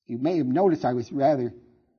you 0.06 0.18
may 0.18 0.36
have 0.38 0.46
noticed 0.46 0.84
I 0.84 0.92
was 0.92 1.10
rather 1.10 1.54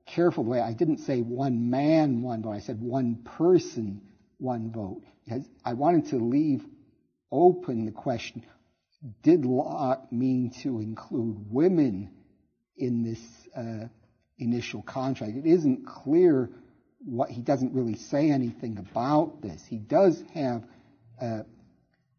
careful 0.06 0.44
the 0.44 0.50
way 0.50 0.60
I 0.60 0.74
didn't 0.74 1.00
say 1.00 1.22
one 1.22 1.70
man, 1.70 2.22
one 2.22 2.44
vote. 2.44 2.52
I 2.52 2.60
said 2.60 2.82
one 2.82 3.16
person, 3.24 4.02
one 4.40 4.72
vote. 4.72 5.04
I 5.64 5.74
wanted 5.74 6.08
to 6.08 6.18
leave 6.18 6.66
open 7.32 7.86
the 7.86 7.92
question, 7.92 8.44
did 9.22 9.46
Locke 9.46 10.12
mean 10.12 10.52
to 10.64 10.80
include 10.80 11.52
women 11.52 12.10
in 12.76 13.04
this 13.04 13.20
uh, 13.56 13.88
initial 14.38 14.82
contract? 14.82 15.38
It 15.38 15.46
isn't 15.46 15.86
clear 15.86 16.50
what 17.06 17.30
he 17.30 17.42
doesn't 17.42 17.74
really 17.74 17.96
say 17.96 18.32
anything 18.32 18.78
about 18.78 19.42
this. 19.42 19.64
He 19.68 19.78
does 19.78 20.22
have 20.34 20.64
uh, 21.22 21.44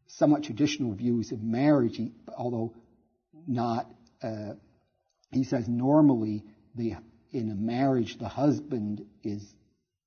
somewhat 0.07 0.45
traditional 0.45 0.95
views 0.95 1.33
of 1.33 1.43
marriage, 1.43 1.97
he, 1.97 2.12
although 2.37 2.73
not. 3.47 3.91
Uh, 4.23 4.55
he 5.33 5.45
says 5.45 5.68
normally 5.68 6.45
the 6.75 6.95
in 7.33 7.51
a 7.51 7.55
marriage 7.55 8.18
the 8.18 8.29
husband 8.29 9.07
is 9.23 9.43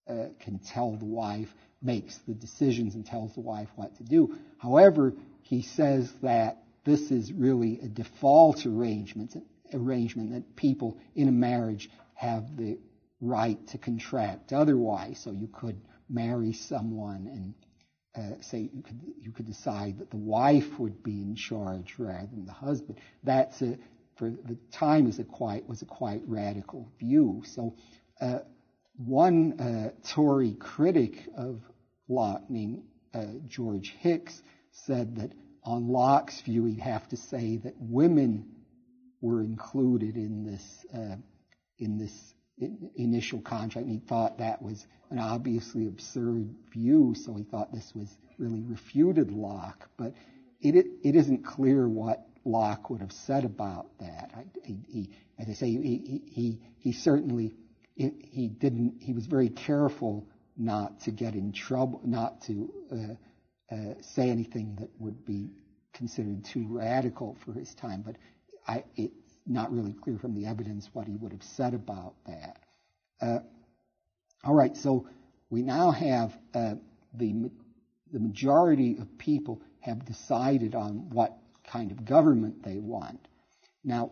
uh, 0.07 0.25
can 0.41 0.59
tell 0.59 0.95
the 0.97 1.05
wife 1.05 1.49
makes 1.83 2.17
the 2.27 2.33
decisions 2.33 2.95
and 2.95 3.05
tells 3.05 3.33
the 3.33 3.41
wife 3.41 3.69
what 3.75 3.95
to 3.97 4.03
do. 4.03 4.35
However, 4.57 5.13
he 5.41 5.61
says 5.61 6.11
that 6.21 6.63
this 6.85 7.11
is 7.11 7.31
really 7.31 7.79
a 7.81 7.87
default 7.87 8.65
arrangement, 8.65 9.35
arrangement 9.73 10.31
that 10.31 10.55
people 10.55 10.97
in 11.15 11.27
a 11.27 11.31
marriage 11.31 11.89
have 12.15 12.57
the 12.57 12.77
right 13.21 13.65
to 13.69 13.77
contract 13.77 14.53
otherwise. 14.53 15.19
So 15.23 15.31
you 15.31 15.47
could 15.47 15.79
marry 16.09 16.53
someone 16.53 17.27
and 17.27 17.53
uh, 18.15 18.41
say 18.41 18.69
you 18.71 18.83
could 18.83 19.01
you 19.21 19.31
could 19.31 19.47
decide 19.47 19.99
that 19.99 20.11
the 20.11 20.17
wife 20.17 20.77
would 20.77 21.01
be 21.01 21.21
in 21.21 21.35
charge 21.35 21.95
rather 21.97 22.27
than 22.27 22.45
the 22.45 22.51
husband. 22.51 22.99
That's 23.23 23.59
a 23.61 23.77
for 24.17 24.29
the 24.29 24.57
time 24.71 25.07
is 25.07 25.17
a 25.19 25.23
quite 25.23 25.67
was 25.67 25.81
a 25.81 25.85
quite 25.85 26.21
radical 26.27 26.91
view. 26.99 27.41
So 27.45 27.75
uh, 28.21 28.39
one 28.97 29.59
uh, 29.59 29.91
Tory 30.13 30.53
critic 30.53 31.27
of 31.35 31.61
Locke 32.07 32.49
named 32.49 32.83
uh, 33.13 33.25
George 33.47 33.95
Hicks 33.99 34.41
said 34.71 35.15
that 35.17 35.31
on 35.63 35.87
Locke's 35.87 36.41
view 36.41 36.65
he'd 36.65 36.79
have 36.79 37.07
to 37.09 37.17
say 37.17 37.57
that 37.57 37.75
women 37.79 38.45
were 39.21 39.41
included 39.41 40.15
in 40.17 40.45
this 40.45 40.85
uh, 40.93 41.15
in 41.79 41.97
this 41.97 42.33
initial 42.95 43.41
contract, 43.41 43.87
and 43.87 43.99
he 43.99 44.05
thought 44.07 44.37
that 44.37 44.61
was 44.61 44.85
an 45.09 45.19
obviously 45.19 45.87
absurd 45.87 46.53
view, 46.71 47.15
so 47.15 47.35
he 47.35 47.43
thought 47.43 47.73
this 47.73 47.91
was 47.95 48.07
really 48.37 48.61
refuted 48.61 49.31
Locke. 49.31 49.89
But 49.97 50.13
it, 50.61 50.85
it, 51.03 51.15
isn't 51.15 51.43
clear 51.43 51.87
what 51.87 52.25
Locke 52.45 52.89
would 52.89 53.01
have 53.01 53.11
said 53.11 53.43
about 53.43 53.87
that. 53.99 54.31
I, 54.35 54.45
he, 54.63 55.09
as 55.39 55.49
I 55.49 55.53
say, 55.53 55.71
he, 55.71 56.21
he, 56.31 56.59
he 56.77 56.91
certainly 56.93 57.53
he 57.95 58.47
didn't. 58.47 58.95
He 59.01 59.13
was 59.13 59.25
very 59.25 59.49
careful 59.49 60.27
not 60.57 61.01
to 61.01 61.11
get 61.11 61.33
in 61.33 61.51
trouble, 61.51 62.01
not 62.03 62.41
to 62.43 62.73
uh, 62.91 63.73
uh, 63.75 63.93
say 64.01 64.29
anything 64.29 64.75
that 64.79 64.89
would 64.99 65.25
be 65.25 65.49
considered 65.93 66.43
too 66.45 66.65
radical 66.69 67.37
for 67.45 67.53
his 67.53 67.73
time. 67.75 68.03
But 68.05 68.15
I, 68.67 68.83
it, 68.95 69.11
not 69.45 69.71
really 69.73 69.93
clear 69.93 70.17
from 70.17 70.35
the 70.35 70.45
evidence 70.45 70.89
what 70.93 71.07
he 71.07 71.15
would 71.15 71.31
have 71.31 71.43
said 71.43 71.73
about 71.73 72.13
that. 72.27 72.59
Uh, 73.21 73.39
all 74.43 74.53
right, 74.53 74.75
so 74.75 75.07
we 75.49 75.61
now 75.61 75.91
have 75.91 76.37
uh, 76.53 76.75
the 77.13 77.49
the 78.11 78.19
majority 78.19 78.97
of 78.99 79.17
people 79.17 79.61
have 79.79 80.05
decided 80.05 80.75
on 80.75 81.09
what 81.09 81.35
kind 81.65 81.91
of 81.91 82.05
government 82.05 82.63
they 82.63 82.77
want. 82.77 83.27
Now, 83.83 84.11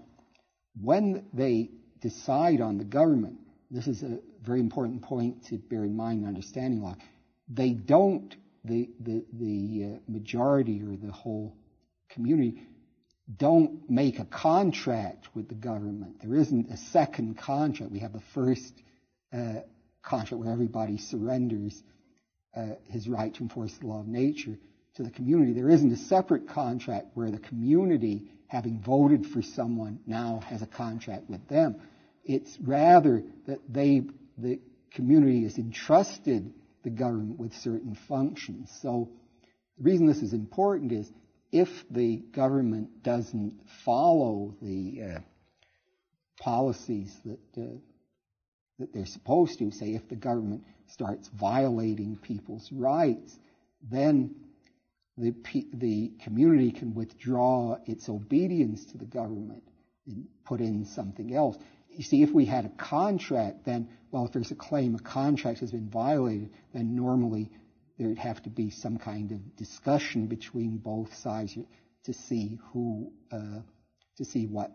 when 0.82 1.26
they 1.34 1.70
decide 2.02 2.62
on 2.62 2.78
the 2.78 2.84
government, 2.84 3.38
this 3.70 3.88
is 3.88 4.02
a 4.04 4.18
very 4.42 4.60
important 4.60 5.02
point 5.02 5.46
to 5.46 5.58
bear 5.58 5.84
in 5.84 5.96
mind 5.96 6.22
in 6.22 6.28
understanding 6.28 6.82
law. 6.82 6.96
They 7.48 7.72
don't 7.72 8.36
the 8.64 8.90
the 9.00 9.26
the 9.34 9.86
uh, 9.86 10.00
majority 10.08 10.82
or 10.82 10.96
the 10.96 11.12
whole 11.12 11.56
community 12.10 12.62
don't 13.38 13.90
make 13.90 14.20
a 14.20 14.26
contract 14.26 15.30
with 15.34 15.48
the 15.48 15.56
government. 15.56 16.22
There 16.22 16.36
isn't 16.36 16.70
a 16.70 16.78
second 16.78 17.38
contract. 17.38 17.92
We 17.92 18.00
have 18.00 18.14
the 18.14 18.22
first 18.34 18.74
uh, 19.34 19.62
contract 20.02 20.44
where 20.44 20.52
everybody 20.52 20.98
surrenders 20.98 21.82
uh, 22.56 22.76
his 22.90 23.08
right 23.08 23.34
to 23.34 23.44
enforce 23.44 23.74
the 23.78 23.88
law 23.88 24.02
of 24.02 24.08
nature 24.08 24.58
to 24.96 25.04
the 25.04 25.12
community. 25.12 25.54
There 25.54 25.70
isn't 25.70 25.92
a 25.92 25.98
separate 25.98 26.50
contract 26.50 27.08
where 27.14 27.32
the 27.32 27.40
community, 27.40 28.24
having 28.48 28.82
voted 28.82 29.26
for 29.26 29.42
someone, 29.42 30.00
now 30.06 30.42
has 30.48 30.62
a 30.62 30.68
contract 30.68 31.30
with 31.30 31.48
them. 31.48 31.76
It's 32.26 32.58
rather 32.60 33.24
that 33.48 33.60
they, 33.70 34.02
the 34.38 34.60
community 34.94 35.44
has 35.44 35.58
entrusted 35.58 36.54
the 36.84 36.90
government 36.90 37.40
with 37.40 37.54
certain 37.54 37.96
functions. 38.08 38.72
So 38.82 39.10
the 39.78 39.84
reason 39.84 40.08
this 40.08 40.22
is 40.22 40.34
important 40.34 40.92
is 40.92 41.12
if 41.52 41.70
the 41.90 42.18
government 42.18 43.04
doesn't 43.04 43.60
follow 43.86 44.56
the 44.62 45.02
uh, 45.04 45.20
policies 46.40 47.16
that 47.26 47.62
uh, 47.62 47.78
that 48.80 48.94
they're 48.94 49.06
supposed 49.06 49.60
to, 49.60 49.72
say 49.72 49.94
if 49.94 50.10
the 50.10 50.16
government 50.16 50.64
starts 50.88 51.30
violating 51.30 52.18
people's 52.18 52.68
rights, 52.72 53.38
then 53.82 54.36
the 55.18 55.34
the 55.74 56.12
community 56.24 56.72
can 56.72 56.96
withdraw 56.96 57.78
its 57.86 58.10
obedience 58.10 58.86
to 58.86 58.98
the 58.98 59.06
government 59.06 59.64
and 60.08 60.26
put 60.46 60.62
in 60.62 60.86
something 60.86 61.36
else. 61.36 61.58
You 61.90 62.04
see, 62.04 62.24
if 62.24 62.32
we 62.32 62.46
had 62.46 62.66
a 62.66 62.70
contract, 62.70 63.66
then 63.66 63.90
well, 64.12 64.26
if 64.26 64.34
there's 64.34 64.52
a 64.52 64.56
claim 64.56 64.96
a 64.96 65.00
contract 65.00 65.60
has 65.60 65.72
been 65.72 65.90
violated, 65.90 66.50
then 66.74 66.96
normally 66.96 67.50
there'd 67.98 68.18
have 68.18 68.42
to 68.44 68.50
be 68.50 68.70
some 68.70 68.98
kind 68.98 69.32
of 69.32 69.56
discussion 69.56 70.28
between 70.28 70.78
both 70.78 71.14
sides 71.16 71.58
to 72.04 72.14
see 72.14 72.60
who, 72.72 73.12
uh, 73.32 73.62
to 74.18 74.26
see 74.26 74.48
what 74.48 74.72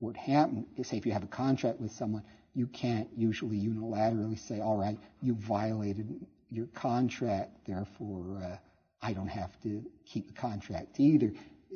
would 0.00 0.16
happen. 0.16 0.66
Say 0.82 0.96
if 0.96 1.06
you 1.06 1.12
have 1.12 1.22
a 1.22 1.28
contract 1.28 1.80
with 1.80 1.92
someone, 1.92 2.24
you 2.54 2.66
can't 2.66 3.08
usually 3.16 3.58
unilaterally 3.58 4.38
say, 4.38 4.60
all 4.60 4.76
right, 4.76 4.98
you 5.20 5.34
violated 5.34 6.26
your 6.50 6.66
contract, 6.66 7.66
therefore 7.66 8.40
uh, 8.42 8.56
I 9.02 9.12
don't 9.12 9.28
have 9.28 9.50
to 9.62 9.84
keep 10.06 10.26
the 10.28 10.32
contract 10.32 10.98
either. 10.98 11.32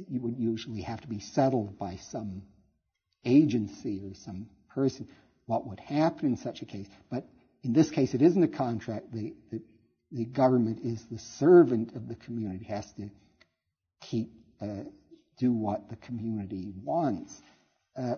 You 0.09 0.21
would 0.21 0.39
usually 0.39 0.83
have 0.83 1.01
to 1.03 1.09
be 1.09 1.21
settled 1.21 1.79
by 1.79 1.97
some 2.11 2.43
agency 3.25 4.03
or 4.05 4.15
some 4.15 4.49
person 4.75 5.09
what 5.51 5.67
would 5.67 5.81
happen 5.81 6.27
in 6.27 6.37
such 6.37 6.63
a 6.63 6.65
case. 6.65 6.87
But 7.11 7.27
in 7.65 7.73
this 7.73 7.91
case, 7.91 8.15
it 8.15 8.23
isn't 8.23 8.43
a 8.43 8.49
contract. 8.49 9.13
The, 9.13 9.35
the, 9.51 9.61
the 10.13 10.25
government 10.25 10.79
is 10.85 11.05
the 11.11 11.19
servant 11.19 11.97
of 11.97 12.07
the 12.07 12.15
community, 12.15 12.67
has 12.67 12.87
to 12.93 13.11
keep 14.01 14.31
uh, 14.63 14.85
do 15.39 15.53
what 15.53 15.91
the 15.91 15.97
community 15.97 16.73
wants. 16.85 17.33
Uh, 17.97 18.15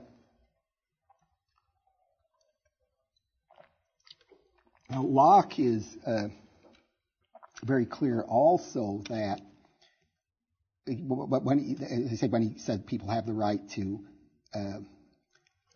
now, 4.90 5.02
Locke 5.02 5.58
is 5.58 5.86
uh, 6.06 6.28
very 7.64 7.86
clear 7.86 8.20
also 8.20 9.02
that 9.08 9.40
when 10.86 11.58
he, 11.58 11.82
as 11.82 12.12
I 12.12 12.16
said, 12.16 12.30
when 12.30 12.42
he 12.42 12.58
said 12.58 12.86
people 12.86 13.08
have 13.08 13.24
the 13.24 13.32
right 13.32 13.60
to, 13.70 14.00
uh, 14.54 14.80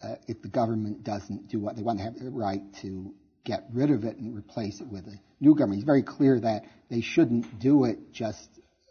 uh, 0.02 0.16
if 0.26 0.42
the 0.42 0.48
government 0.48 1.04
doesn't 1.04 1.48
do 1.48 1.58
what 1.58 1.76
they 1.76 1.82
want, 1.82 1.98
they 1.98 2.04
have 2.04 2.18
the 2.18 2.30
right 2.30 2.62
to 2.82 3.14
get 3.44 3.64
rid 3.72 3.90
of 3.90 4.04
it 4.04 4.16
and 4.16 4.36
replace 4.36 4.80
it 4.80 4.88
with 4.88 5.06
a 5.06 5.18
new 5.40 5.54
government. 5.54 5.76
He's 5.76 5.84
very 5.84 6.02
clear 6.02 6.40
that 6.40 6.64
they 6.90 7.00
shouldn't 7.00 7.58
do 7.58 7.84
it 7.84 8.12
just 8.12 8.48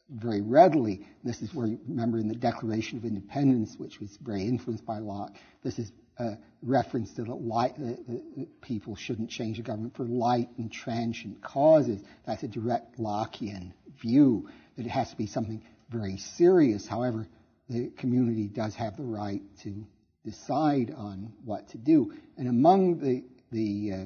very 0.10 0.42
readily. 0.42 1.06
This 1.24 1.42
is 1.42 1.54
where, 1.54 1.68
you 1.68 1.80
remember, 1.88 2.18
in 2.18 2.28
the 2.28 2.36
Declaration 2.36 2.98
of 2.98 3.06
Independence, 3.06 3.76
which 3.78 4.00
was 4.00 4.18
very 4.22 4.48
influenced 4.48 4.86
by 4.86 5.00
Locke, 5.00 5.36
this 5.64 5.80
is 5.80 5.92
a 6.18 6.38
reference 6.62 7.12
to 7.14 7.24
the 7.24 7.34
light, 7.34 7.78
the, 7.78 8.48
people 8.62 8.96
shouldn't 8.96 9.30
change 9.30 9.58
the 9.58 9.64
government 9.64 9.96
for 9.96 10.06
light 10.06 10.50
and 10.58 10.72
transient 10.72 11.44
causes. 11.44 12.02
That's 12.26 12.44
a 12.44 12.48
direct 12.48 12.98
Lockean 12.98 13.74
view, 14.02 14.48
that 14.78 14.86
it 14.86 14.90
has 14.90 15.10
to 15.10 15.18
be 15.18 15.28
something 15.28 15.62
very 15.90 16.18
serious. 16.18 16.88
However, 16.88 17.28
the 17.68 17.90
community 17.98 18.48
does 18.48 18.76
have 18.76 18.96
the 18.96 19.04
right 19.04 19.42
to 19.64 19.86
decide 20.26 20.94
on 20.98 21.32
what 21.46 21.70
to 21.70 21.78
do. 21.78 22.14
And 22.38 22.48
among 22.48 23.00
the 23.00 23.24
the 23.52 23.94
uh, 23.94 24.06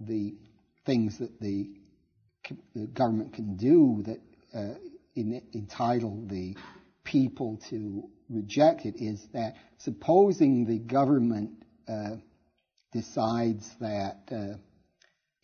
the 0.00 0.34
things 0.84 1.18
that 1.18 1.40
the, 1.40 1.70
the, 2.74 2.86
government 2.86 3.34
can 3.34 3.56
do 3.56 4.02
that 4.06 4.20
uh, 4.54 4.74
in, 5.14 5.42
entitle 5.52 6.24
the 6.26 6.56
people 7.04 7.60
to 7.68 8.08
reject 8.30 8.86
it 8.86 8.96
is 8.96 9.26
that 9.32 9.56
supposing 9.78 10.66
the 10.66 10.78
government 10.78 11.50
uh, 11.88 12.16
decides 12.92 13.68
that 13.80 14.20
uh, 14.30 14.56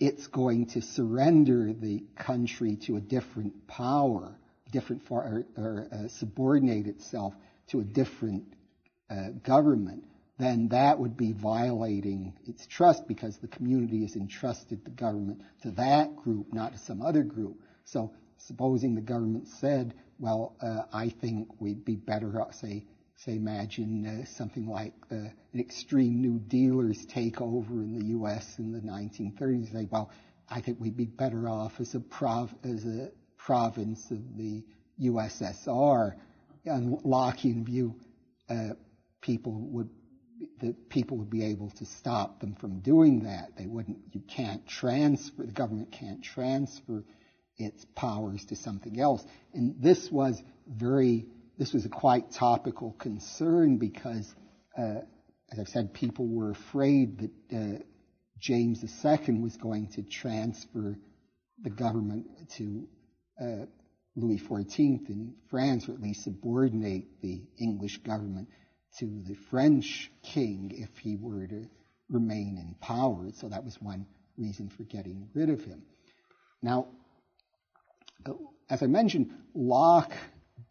it's 0.00 0.26
going 0.28 0.66
to 0.66 0.80
surrender 0.80 1.72
the 1.72 2.04
country 2.16 2.76
to 2.76 2.96
a 2.96 3.00
different 3.00 3.66
power, 3.66 4.34
different 4.70 5.02
or, 5.10 5.44
or 5.56 5.88
uh, 5.92 6.08
subordinate 6.08 6.86
itself 6.86 7.34
to 7.68 7.80
a 7.80 7.84
different 7.84 8.44
uh, 9.10 9.30
government, 9.42 10.04
then 10.38 10.68
that 10.68 10.98
would 10.98 11.16
be 11.16 11.32
violating 11.32 12.34
its 12.46 12.66
trust 12.66 13.06
because 13.06 13.38
the 13.38 13.48
community 13.48 14.02
has 14.02 14.16
entrusted 14.16 14.84
the 14.84 14.90
government 14.90 15.40
to 15.62 15.70
that 15.72 16.16
group, 16.16 16.52
not 16.52 16.72
to 16.72 16.78
some 16.78 17.02
other 17.02 17.22
group. 17.22 17.60
So 17.84 18.12
supposing 18.38 18.94
the 18.94 19.00
government 19.00 19.48
said, 19.48 19.94
well, 20.18 20.56
uh, 20.60 20.82
I 20.92 21.10
think 21.10 21.48
we'd 21.60 21.84
be 21.84 21.96
better 21.96 22.40
off, 22.40 22.54
say, 22.54 22.84
say 23.16 23.36
imagine 23.36 24.06
uh, 24.06 24.24
something 24.26 24.66
like 24.66 24.94
uh, 25.10 25.14
an 25.14 25.60
extreme 25.60 26.20
New 26.20 26.38
Dealers 26.40 27.06
takeover 27.06 27.70
in 27.70 27.96
the 27.96 28.06
U.S. 28.06 28.58
in 28.58 28.72
the 28.72 28.80
1930s. 28.80 29.72
Say, 29.72 29.88
well, 29.90 30.10
I 30.48 30.60
think 30.60 30.80
we'd 30.80 30.96
be 30.96 31.06
better 31.06 31.48
off 31.48 31.80
as 31.80 31.94
a, 31.94 32.00
prov- 32.00 32.54
as 32.64 32.84
a 32.84 33.10
province 33.36 34.10
of 34.10 34.36
the 34.36 34.64
USSR. 35.00 36.14
On 36.66 36.96
Lockean 37.04 37.64
view, 37.64 37.94
uh, 38.48 38.70
people 39.24 39.52
would 39.52 39.88
the 40.60 40.74
people 40.90 41.16
would 41.18 41.30
be 41.30 41.44
able 41.44 41.70
to 41.70 41.86
stop 41.86 42.40
them 42.40 42.54
from 42.60 42.80
doing 42.80 43.24
that. 43.24 43.56
They 43.56 43.66
wouldn't. 43.66 43.98
You 44.12 44.20
can't 44.20 44.66
transfer. 44.66 45.44
The 45.44 45.52
government 45.52 45.92
can't 45.92 46.22
transfer 46.22 47.04
its 47.56 47.84
powers 47.96 48.44
to 48.46 48.56
something 48.56 49.00
else. 49.00 49.24
And 49.54 49.76
this 49.80 50.10
was 50.10 50.40
very. 50.68 51.26
This 51.58 51.72
was 51.72 51.84
a 51.84 51.88
quite 51.88 52.32
topical 52.32 52.92
concern 52.98 53.78
because, 53.78 54.32
uh, 54.76 55.02
as 55.52 55.58
I've 55.58 55.68
said, 55.68 55.94
people 55.94 56.26
were 56.26 56.50
afraid 56.50 57.18
that 57.20 57.56
uh, 57.56 57.78
James 58.38 58.82
II 58.82 59.38
was 59.40 59.56
going 59.56 59.88
to 59.92 60.02
transfer 60.02 60.96
the 61.62 61.70
government 61.70 62.26
to 62.58 62.88
uh, 63.40 63.66
Louis 64.16 64.40
XIV 64.40 65.08
in 65.08 65.34
France, 65.48 65.88
or 65.88 65.92
at 65.92 66.00
least 66.00 66.24
subordinate 66.24 67.20
the 67.22 67.42
English 67.58 67.98
government 67.98 68.48
to 68.98 69.22
the 69.26 69.34
French 69.50 70.10
king 70.22 70.72
if 70.74 70.98
he 70.98 71.16
were 71.16 71.46
to 71.46 71.68
remain 72.08 72.58
in 72.58 72.76
power. 72.80 73.28
So 73.34 73.48
that 73.48 73.64
was 73.64 73.80
one 73.80 74.06
reason 74.36 74.68
for 74.68 74.84
getting 74.84 75.28
rid 75.34 75.50
of 75.50 75.64
him. 75.64 75.82
Now, 76.62 76.88
as 78.70 78.82
I 78.82 78.86
mentioned, 78.86 79.32
Locke 79.54 80.14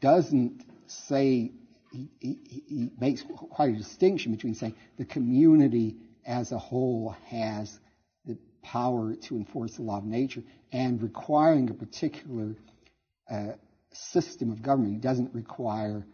doesn't 0.01 0.63
say, 0.87 1.51
he, 1.91 2.09
he, 2.19 2.39
he, 2.67 2.89
makes 2.99 3.23
quite 3.51 3.73
a 3.73 3.77
distinction 3.77 4.31
between 4.31 4.55
saying 4.55 4.75
the 4.97 5.05
community 5.05 5.97
as 6.25 6.51
a 6.51 6.57
whole 6.57 7.15
has 7.27 7.79
the 8.25 8.37
power 8.63 9.15
to 9.15 9.35
enforce 9.35 9.75
the 9.75 9.83
law 9.83 9.99
of 9.99 10.05
nature 10.05 10.43
and 10.71 11.01
requiring 11.01 11.69
a 11.69 11.73
particular 11.73 12.55
uh, 13.29 13.51
system 13.91 14.51
of 14.51 14.61
government. 14.61 14.93
He 14.93 14.99
doesn't 14.99 15.33
require 15.35 16.05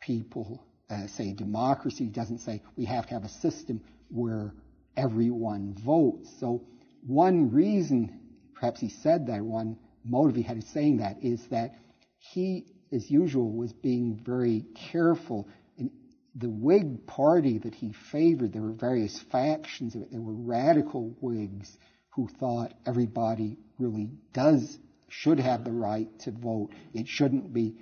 people 0.00 0.62
uh, 0.92 1.06
say 1.08 1.32
democracy. 1.32 2.06
doesn't 2.06 2.38
say 2.40 2.62
we 2.76 2.84
have 2.84 3.06
to 3.06 3.14
have 3.14 3.24
a 3.24 3.28
system 3.28 3.80
where 4.08 4.52
everyone 4.96 5.74
votes. 5.84 6.28
So 6.38 6.62
one 7.06 7.50
reason, 7.50 8.20
perhaps 8.54 8.80
he 8.80 8.88
said 8.88 9.26
that, 9.26 9.42
one 9.42 9.78
motive 10.04 10.36
he 10.36 10.42
had 10.42 10.56
in 10.56 10.62
saying 10.62 10.98
that 10.98 11.22
is 11.22 11.40
that 11.50 11.74
he, 12.18 12.66
as 12.92 13.10
usual, 13.10 13.50
was 13.50 13.72
being 13.72 14.20
very 14.24 14.64
careful. 14.92 15.48
In 15.76 15.90
the 16.34 16.50
Whig 16.50 17.06
party 17.06 17.58
that 17.58 17.74
he 17.74 17.92
favored, 18.10 18.52
there 18.52 18.62
were 18.62 18.72
various 18.72 19.18
factions 19.32 19.94
of 19.94 20.02
it. 20.02 20.12
There 20.12 20.20
were 20.20 20.34
radical 20.34 21.16
Whigs 21.20 21.76
who 22.10 22.28
thought 22.38 22.74
everybody 22.86 23.56
really 23.78 24.10
does, 24.34 24.78
should 25.08 25.40
have 25.40 25.64
the 25.64 25.72
right 25.72 26.08
to 26.20 26.30
vote. 26.30 26.70
It 26.92 27.08
shouldn't 27.08 27.52
be 27.52 27.76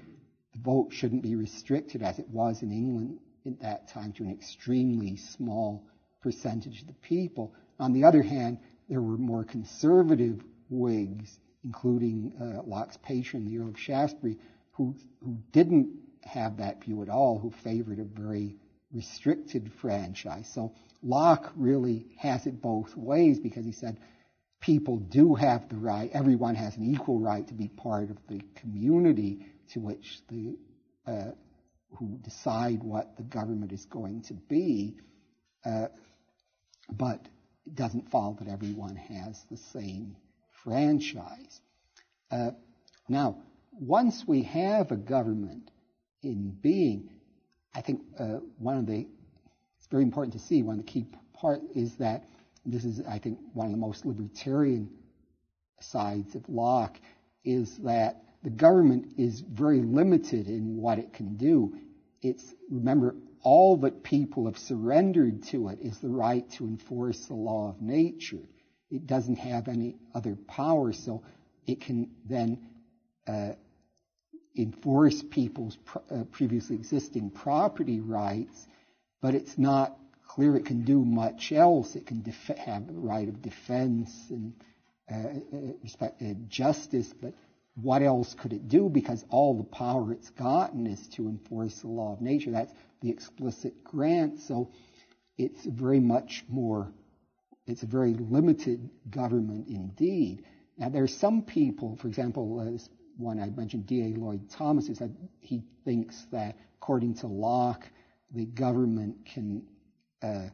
vote 0.63 0.93
shouldn't 0.93 1.23
be 1.23 1.35
restricted 1.37 2.03
as 2.03 2.19
it 2.19 2.29
was 2.29 2.63
in 2.63 2.71
England 2.73 3.19
at 3.47 3.61
that 3.61 3.89
time 3.89 4.13
to 4.13 4.25
an 4.25 4.31
extremely 4.31 5.17
small 5.17 5.87
percentage 6.23 6.83
of 6.83 6.87
the 6.87 6.95
people. 6.95 7.55
On 7.79 7.93
the 7.93 8.05
other 8.05 8.23
hand, 8.23 8.59
there 8.89 9.01
were 9.01 9.17
more 9.17 9.45
conservative 9.45 10.43
Whigs, 10.69 11.39
including 11.65 12.33
uh, 12.41 12.63
Locke's 12.63 12.97
patron, 13.03 13.45
the 13.45 13.59
Earl 13.59 13.71
of 13.71 13.79
Shaftesbury, 13.79 14.39
who, 14.73 14.95
who 15.23 15.39
didn't 15.53 15.99
have 16.23 16.59
that 16.59 16.85
view 16.85 17.03
at 17.03 17.09
all, 17.09 17.39
who 17.39 17.51
favored 17.51 17.99
a 17.99 18.05
very 18.05 18.57
restricted 18.93 19.73
franchise. 19.81 20.49
So 20.55 20.73
Locke 21.03 21.53
really 21.57 22.07
has 22.19 22.47
it 22.47 22.61
both 22.61 22.97
ways 22.97 23.41
because 23.41 23.65
he 23.65 23.73
said 23.73 23.99
people 24.61 24.99
do 24.99 25.35
have 25.35 25.69
the 25.69 25.77
right, 25.77 26.11
everyone 26.13 26.55
has 26.55 26.77
an 26.77 26.85
equal 26.95 27.19
right 27.19 27.47
to 27.49 27.55
be 27.55 27.69
part 27.69 28.11
of 28.11 28.19
the 28.29 28.41
community, 28.57 29.47
to 29.73 29.81
which 29.81 30.21
the 30.29 30.57
uh, 31.07 31.31
who 31.99 32.19
decide 32.23 32.83
what 32.83 33.17
the 33.17 33.23
government 33.23 33.73
is 33.73 33.85
going 33.87 34.23
to 34.23 34.35
be, 34.35 34.97
uh, 35.65 35.89
but 36.93 37.21
it 37.67 37.75
doesn't 37.75 38.11
follow 38.11 38.37
that 38.39 38.49
everyone 38.49 38.97
has 38.97 39.45
the 39.51 39.57
same 39.57 40.17
franchise. 40.63 41.61
Uh, 42.31 42.51
now, 43.09 43.43
once 43.73 44.25
we 44.27 44.43
have 44.43 44.91
a 44.93 44.97
government 44.97 45.71
in 46.23 46.51
being, 46.51 47.11
I 47.75 47.81
think 47.81 48.03
uh, 48.19 48.39
one 48.59 48.77
of 48.77 48.87
the 48.87 49.07
it's 49.79 49.89
very 49.91 50.03
important 50.03 50.35
to 50.35 50.39
see 50.39 50.63
one 50.63 50.79
of 50.79 50.87
the 50.87 50.91
key 50.91 51.07
part 51.33 51.63
is 51.75 51.97
that 51.97 52.25
this 52.67 52.85
is 52.85 53.01
I 53.09 53.19
think 53.19 53.39
one 53.55 53.67
of 53.67 53.73
the 53.73 53.79
most 53.79 54.05
libertarian 54.05 54.91
sides 55.81 56.35
of 56.35 56.49
Locke 56.49 57.01
is 57.45 57.79
that 57.79 58.23
the 58.43 58.51
government 58.51 59.15
is 59.19 59.41
very 59.41 59.81
limited 59.81 60.49
in 60.49 60.77
what 60.77 60.99
it 60.99 61.13
can 61.13 61.37
do. 61.37 61.77
It's, 62.23 62.45
remember, 62.71 63.15
all 63.43 63.79
that 63.79 64.03
people 64.03 64.47
have 64.47 64.59
surrendered 64.59 65.45
to 65.45 65.69
it 65.69 65.81
is 65.81 65.99
the 65.99 66.09
right 66.09 66.49
to 66.53 66.65
enforce 66.65 67.27
the 67.27 67.35
law 67.35 67.71
of 67.71 67.81
nature. 67.81 68.43
It 68.91 69.07
doesn't 69.07 69.37
have 69.37 69.69
any 69.69 69.97
other 70.15 70.37
power, 70.49 70.93
so 70.93 71.23
it 71.67 71.81
can 71.81 72.11
then 72.25 72.67
uh, 73.27 73.53
enforce 74.57 75.23
people's 75.23 75.79
uh, 76.11 76.25
previously 76.33 76.77
existing 76.77 77.31
property 77.31 78.01
rights, 78.01 78.67
but 79.21 79.35
it's 79.35 79.57
not 79.57 79.97
clear 80.27 80.57
it 80.57 80.67
can 80.67 80.85
do 80.85 81.05
much 81.05 81.53
else. 81.53 81.95
It 81.95 82.07
can 82.07 82.23
def- 82.23 82.59
have 82.59 82.87
the 82.87 82.95
right 82.95 83.29
of 83.29 83.43
defense 83.43 84.11
and 84.31 84.55
uh, 85.11 85.57
uh 85.57 85.73
respect, 85.83 86.23
uh, 86.23 86.35
justice, 86.49 87.13
but 87.21 87.35
what 87.83 88.03
else 88.03 88.35
could 88.35 88.53
it 88.53 88.69
do? 88.69 88.89
Because 88.89 89.25
all 89.31 89.57
the 89.57 89.65
power 89.65 90.13
it's 90.13 90.31
gotten 90.31 90.87
is 90.87 91.09
to 91.09 91.29
enforce 91.29 91.81
the 91.81 91.89
law 91.89 92.13
of 92.13 92.21
nature. 92.21 92.51
That's 92.51 92.73
the 93.01 93.11
explicit 93.11 93.85
grant. 93.85 94.41
So 94.41 94.71
it's 95.39 95.65
very 95.65 96.01
much 96.01 96.45
more, 96.49 96.93
it's 97.67 97.83
a 97.83 97.87
very 97.87 98.15
limited 98.15 98.91
government 99.11 99.69
indeed. 99.69 100.45
Now, 100.77 100.89
there 100.89 101.03
are 101.03 101.09
some 101.09 101.43
people, 101.43 101.97
for 101.97 102.09
example, 102.09 102.61
uh, 102.61 102.79
one 103.17 103.39
I 103.39 103.51
mentioned, 103.51 103.87
D.A. 103.87 104.19
Lloyd 104.19 104.49
Thomas, 104.51 104.89
is 104.89 104.99
that 104.99 105.11
he 105.41 105.63
thinks 105.85 106.25
that 106.33 106.57
according 106.79 107.15
to 107.17 107.27
Locke, 107.27 107.87
the 108.31 108.47
government 108.47 109.27
can 109.27 109.63
uh, 110.23 110.49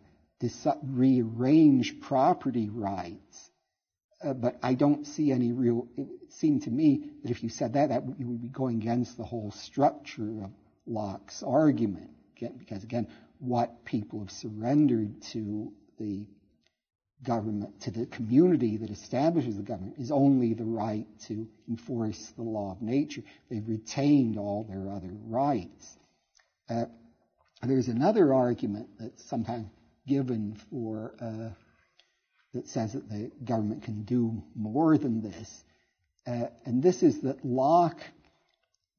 rearrange 0.83 2.01
property 2.01 2.69
rights. 2.69 3.51
Uh, 4.23 4.33
but 4.33 4.59
I 4.63 4.75
don't 4.75 5.07
see 5.07 5.31
any 5.31 5.53
real. 5.53 5.89
It 5.97 6.09
seemed 6.31 6.63
to 6.63 6.71
me 6.71 7.11
that 7.23 7.31
if 7.31 7.43
you 7.43 7.49
said 7.49 7.75
that, 7.75 7.91
that 7.91 8.03
you 8.19 8.27
would 8.29 8.41
be 8.41 8.49
going 8.49 8.81
against 8.81 9.17
the 9.17 9.25
whole 9.25 9.51
structure 9.51 10.45
of 10.45 10.51
Locke's 10.87 11.43
argument. 11.43 12.11
Because 12.39 12.83
again, 12.83 13.09
what 13.39 13.85
people 13.85 14.21
have 14.21 14.31
surrendered 14.31 15.23
to 15.33 15.73
the 15.99 16.27
government, 17.23 17.81
to 17.83 17.91
the 17.91 18.07
community 18.07 18.77
that 18.79 18.91
establishes 18.91 19.57
the 19.57 19.63
government, 19.63 19.97
is 19.99 20.11
only 20.11 20.55
the 20.55 20.65
right 20.65 21.07
to 21.27 21.47
enforce 21.69 22.33
the 22.37 22.43
law 22.43 22.73
of 22.73 22.83
nature. 22.83 23.23
They've 23.51 23.67
retained 23.67 24.39
all 24.39 24.65
their 24.65 24.91
other 24.91 25.11
rights. 25.27 25.97
Uh, 26.69 26.87
there's 27.63 27.89
another 27.89 28.35
argument 28.35 28.89
that's 28.99 29.25
sometimes 29.25 29.69
given 30.07 30.57
for 30.71 31.15
uh, 31.21 31.51
that 32.55 32.69
says 32.69 32.93
that 32.95 33.09
the 33.09 33.31
government 33.45 33.83
can 33.83 34.03
do 34.03 34.43
more 34.55 34.97
than 34.99 35.23
this, 35.23 35.65
uh, 36.27 36.47
and 36.65 36.83
this 36.83 37.03
is 37.03 37.21
that 37.23 37.45
Locke 37.45 38.01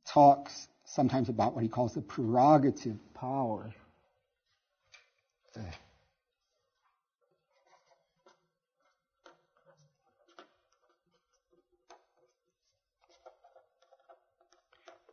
talks 0.08 0.68
sometimes 0.86 1.30
about 1.30 1.54
what 1.54 1.64
he 1.64 1.70
calls 1.70 1.94
the 1.94 2.02
prerogative 2.02 2.98
power. 3.14 3.74
Uh, 5.56 5.62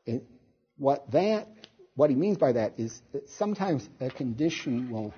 it, 0.06 0.24
what 0.76 1.10
that 1.12 1.48
what 1.96 2.10
he 2.10 2.16
means 2.16 2.36
by 2.36 2.52
that 2.52 2.74
is 2.78 3.00
that 3.12 3.28
sometimes 3.30 3.88
a 4.00 4.10
condition 4.10 4.90
will 4.90 5.14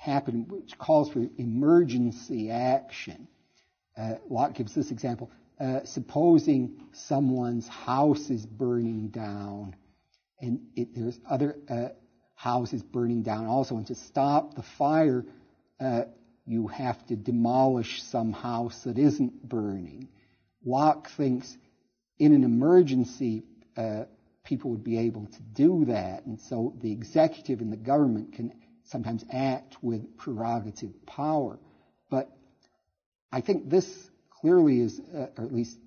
happen 0.00 0.46
which 0.48 0.78
calls 0.78 1.10
for 1.10 1.22
emergency 1.36 2.50
action. 2.50 3.28
Uh, 3.96 4.14
Locke 4.28 4.54
gives 4.54 4.74
this 4.74 4.90
example. 4.90 5.30
Uh, 5.60 5.84
supposing 5.84 6.80
someone's 6.92 7.68
house 7.68 8.30
is 8.30 8.46
burning 8.46 9.08
down 9.08 9.76
and 10.40 10.60
it, 10.74 10.94
there's 10.94 11.18
other 11.28 11.56
uh, 11.68 11.88
houses 12.34 12.82
burning 12.82 13.22
down 13.22 13.46
also, 13.46 13.76
and 13.76 13.86
to 13.86 13.94
stop 13.94 14.54
the 14.54 14.62
fire, 14.78 15.24
uh, 15.78 16.04
you 16.46 16.66
have 16.68 17.04
to 17.06 17.16
demolish 17.16 18.02
some 18.04 18.32
house 18.32 18.84
that 18.84 18.98
isn't 18.98 19.46
burning. 19.46 20.08
Locke 20.64 21.10
thinks 21.16 21.54
in 22.18 22.34
an 22.34 22.44
emergency, 22.44 23.44
uh, 23.76 24.04
people 24.44 24.70
would 24.70 24.84
be 24.84 24.98
able 24.98 25.26
to 25.26 25.42
do 25.54 25.84
that. 25.86 26.24
And 26.24 26.40
so 26.40 26.74
the 26.80 26.90
executive 26.90 27.60
and 27.60 27.72
the 27.72 27.76
government 27.76 28.32
can 28.32 28.52
sometimes 28.90 29.24
act 29.32 29.76
with 29.82 30.16
prerogative 30.16 30.90
power. 31.06 31.58
But 32.10 32.28
I 33.30 33.40
think 33.40 33.70
this 33.70 34.10
clearly 34.30 34.80
is, 34.80 35.00
uh, 35.14 35.26
or 35.38 35.44
at 35.44 35.54
least 35.54 35.78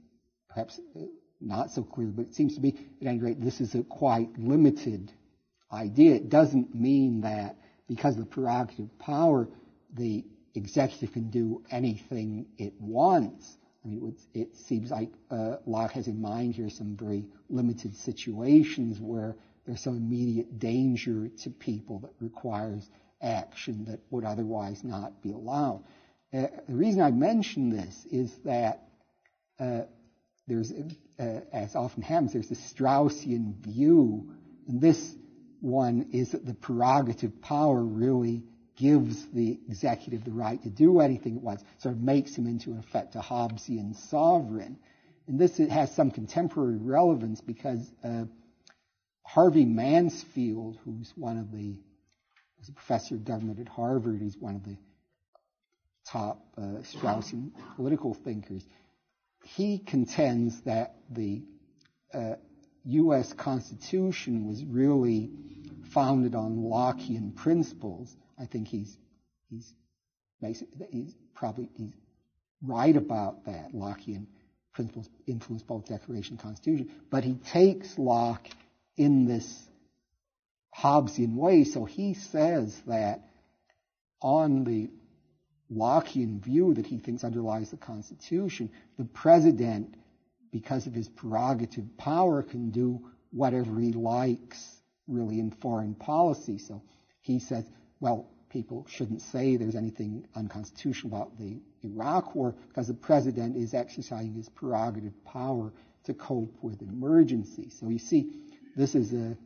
perhaps 0.50 0.80
uh, 0.96 1.02
not 1.42 1.72
so 1.72 1.84
clear, 1.84 2.08
but 2.08 2.28
it 2.28 2.36
seems 2.36 2.56
to 2.56 2.62
be, 2.62 2.76
at 3.02 3.08
any 3.08 3.20
rate, 3.20 3.42
this 3.42 3.60
is 3.60 3.76
a 3.76 3.84
quite 3.84 4.30
limited 4.40 5.12
idea. 5.72 6.16
It 6.16 6.30
doesn't 6.30 6.74
mean 6.74 7.22
that 7.22 7.58
because 7.88 8.14
of 8.16 8.22
the 8.22 8.26
prerogative 8.26 8.98
power, 9.00 9.50
the 9.94 10.24
executive 10.56 11.12
can 11.12 11.30
do 11.30 11.64
anything 11.72 12.46
it 12.58 12.74
wants. 12.80 13.58
I 13.84 13.90
mean, 13.90 14.16
it, 14.34 14.40
it 14.40 14.56
seems 14.56 14.92
like 14.92 15.10
uh, 15.30 15.58
Locke 15.66 15.92
has 15.92 16.08
in 16.08 16.22
mind 16.22 16.56
here 16.56 16.70
some 16.70 16.96
very 16.96 17.26
limited 17.50 17.96
situations 17.98 19.00
where 19.02 19.36
there's 19.66 19.82
some 19.82 19.98
immediate 19.98 20.60
danger 20.60 21.30
to 21.44 21.50
people 21.50 22.00
that 22.00 22.12
requires 22.20 22.88
action 23.22 23.86
that 23.86 24.00
would 24.10 24.26
otherwise 24.26 24.84
not 24.84 25.22
be 25.22 25.32
allowed. 25.32 25.84
Uh, 26.34 26.48
the 26.68 26.76
reason 26.76 27.02
I 27.02 27.12
mention 27.12 27.70
this 27.70 28.06
is 28.12 28.34
that 28.44 28.88
uh, 29.60 29.82
there's, 30.48 30.72
uh, 31.20 31.40
as 31.54 31.76
often 31.76 32.02
happens, 32.02 32.34
there's 32.34 32.52
a 32.52 32.56
Straussian 32.56 33.56
view, 33.62 34.32
and 34.68 34.82
this 34.82 35.16
one 35.62 36.10
is 36.12 36.32
that 36.32 36.46
the 36.46 36.54
prerogative 36.54 37.42
power 37.42 37.82
really 37.82 38.44
gives 38.76 39.26
the 39.32 39.60
executive 39.70 40.26
the 40.26 40.32
right 40.32 40.62
to 40.64 40.70
do 40.70 41.00
anything 41.00 41.38
it 41.38 41.42
wants, 41.42 41.64
sort 41.78 41.96
of 41.96 42.02
makes 42.02 42.36
him 42.36 42.48
into, 42.48 42.72
in 42.72 42.80
effect, 42.80 43.16
a 43.16 43.20
Hobbesian 43.20 43.96
sovereign. 44.10 44.78
And 45.28 45.40
this 45.40 45.58
has 45.58 45.96
some 45.96 46.12
contemporary 46.12 46.78
relevance 46.78 47.40
because 47.40 47.80
uh, 48.04 48.26
Harvey 49.24 49.66
Mansfield, 49.66 50.78
who's 50.84 51.12
one 51.16 51.38
of 51.38 51.52
the, 51.52 51.76
was 52.60 52.70
a 52.70 52.74
professor 52.74 53.16
of 53.16 53.26
government 53.26 53.60
at 53.60 53.68
Harvard, 53.68 54.22
he's 54.22 54.38
one 54.38 54.56
of 54.56 54.64
the 54.64 54.78
top 56.06 56.46
uh, 56.58 56.82
Straussian 56.82 57.52
political 57.76 58.14
thinkers, 58.14 58.64
he 59.44 59.80
contends 59.80 60.62
that 60.62 60.96
the 61.10 61.42
uh, 62.14 62.36
U.S. 62.86 63.34
Constitution 63.34 64.48
was 64.48 64.64
really 64.64 65.32
founded 65.94 66.36
on 66.36 66.58
Lockean 66.58 67.36
principles 67.36 68.16
I 68.40 68.46
think 68.46 68.68
he's 68.68 68.98
he's 69.50 69.74
he's 70.92 71.16
probably 71.34 71.70
he's 71.76 71.94
right 72.62 72.96
about 72.96 73.46
that. 73.46 73.74
Lockean 73.74 74.26
principles 74.74 75.10
influence 75.28 75.64
both 75.64 75.88
Declaration 75.88 76.34
and 76.34 76.40
Constitution, 76.40 76.92
but 77.10 77.24
he 77.24 77.36
takes 77.36 77.98
Locke 77.98 78.48
in 78.98 79.26
this 79.26 79.68
Hobbesian 80.76 81.36
way. 81.36 81.64
So 81.64 81.86
he 81.86 82.14
says 82.14 82.80
that 82.88 83.22
on 84.22 84.64
the 84.64 84.90
Lockean 85.72 86.40
view 86.40 86.74
that 86.76 86.86
he 86.86 86.98
thinks 86.98 87.24
underlies 87.24 87.72
the 87.72 87.78
Constitution, 87.78 88.70
the 88.98 89.06
president, 89.06 89.96
because 90.52 90.88
of 90.88 90.94
his 90.94 91.10
prerogative 91.10 91.98
power, 91.98 92.44
can 92.44 92.70
do 92.70 93.10
whatever 93.32 93.80
he 93.80 93.92
likes 93.92 94.82
really 95.08 95.40
in 95.40 95.52
foreign 95.52 95.96
policy. 95.96 96.58
So 96.60 96.84
he 97.22 97.40
says 97.40 97.66
well, 98.04 98.28
people 98.50 98.86
shouldn't 98.90 99.22
say 99.22 99.56
there's 99.56 99.78
anything 99.78 100.28
unconstitutional 100.36 101.16
about 101.16 101.38
the 101.38 101.62
Iraq 101.84 102.36
war 102.36 102.54
because 102.68 102.90
the 102.90 102.94
president 102.94 103.56
is 103.56 103.74
exercising 103.74 104.34
his 104.34 104.50
prerogative 104.50 105.14
power 105.24 105.72
to 106.04 106.14
cope 106.14 106.54
with 106.62 106.82
emergencies. 106.82 107.78
So 107.80 107.88
you 107.88 108.00
see, 108.00 108.42
this 108.76 108.96
is 108.96 109.14
a, 109.14 109.38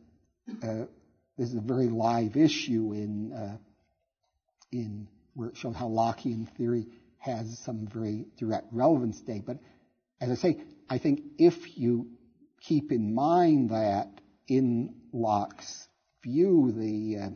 this 1.36 1.48
is 1.50 1.54
a 1.54 1.60
very 1.60 1.88
live 1.88 2.36
issue 2.36 2.92
in 2.92 3.32
uh, 3.32 3.56
in 4.72 5.08
where 5.34 5.48
it 5.48 5.56
shows 5.56 5.76
how 5.76 5.88
Lockean 5.88 6.48
theory 6.56 6.86
has 7.18 7.58
some 7.60 7.86
very 7.86 8.26
direct 8.38 8.66
relevance 8.72 9.20
today. 9.20 9.42
But 9.44 9.58
as 10.20 10.30
I 10.30 10.34
say, 10.34 10.60
I 10.88 10.98
think 10.98 11.20
if 11.38 11.78
you 11.78 12.08
keep 12.60 12.90
in 12.92 13.14
mind 13.14 13.70
that 13.70 14.08
in 14.46 14.94
Locke's 15.12 15.86
view, 16.22 16.72
the 16.72 17.18
uh, 17.18 17.30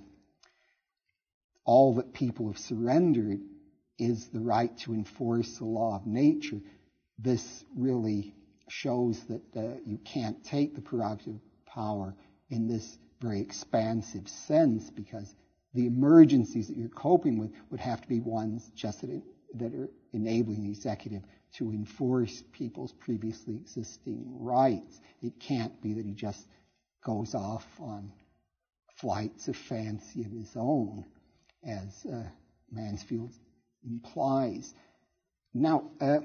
all 1.65 1.95
that 1.95 2.13
people 2.13 2.49
have 2.49 2.59
surrendered 2.59 3.41
is 3.99 4.27
the 4.29 4.41
right 4.41 4.77
to 4.79 4.95
enforce 4.95 5.59
the 5.59 5.65
law 5.65 5.97
of 5.97 6.07
nature. 6.07 6.61
This 7.19 7.65
really 7.77 8.35
shows 8.69 9.21
that 9.29 9.43
uh, 9.57 9.77
you 9.87 9.99
can't 9.99 10.43
take 10.45 10.75
the 10.75 10.81
prerogative 10.81 11.39
power 11.75 12.15
in 12.51 12.67
this 12.67 12.99
very 13.21 13.41
expansive 13.41 14.29
sense 14.29 14.91
because 14.91 15.35
the 15.75 15.87
emergencies 15.87 16.69
that 16.69 16.77
you're 16.77 16.89
coping 16.89 17.39
with 17.39 17.51
would 17.71 17.81
have 17.81 18.01
to 18.03 18.09
be 18.09 18.21
ones 18.21 18.71
just 18.75 19.01
that, 19.01 19.23
that 19.55 19.75
are 19.75 19.89
enabling 20.13 20.63
the 20.65 20.71
executive 20.71 21.23
to 21.55 21.71
enforce 21.71 22.43
people's 22.53 22.93
previously 22.93 23.57
existing 23.57 24.25
rights. 24.27 25.01
It 25.23 25.39
can't 25.39 25.81
be 25.83 25.95
that 25.95 26.05
he 26.05 26.13
just 26.13 26.47
goes 27.05 27.35
off 27.35 27.67
on 27.81 28.13
flights 28.97 29.49
of 29.49 29.57
fancy 29.57 30.25
of 30.25 30.31
his 30.31 30.53
own 30.57 31.05
as 31.65 32.07
uh, 32.07 32.25
Mansfield 32.71 33.33
implies. 33.85 34.75
Now, 35.55 35.91
uh, 36.01 36.21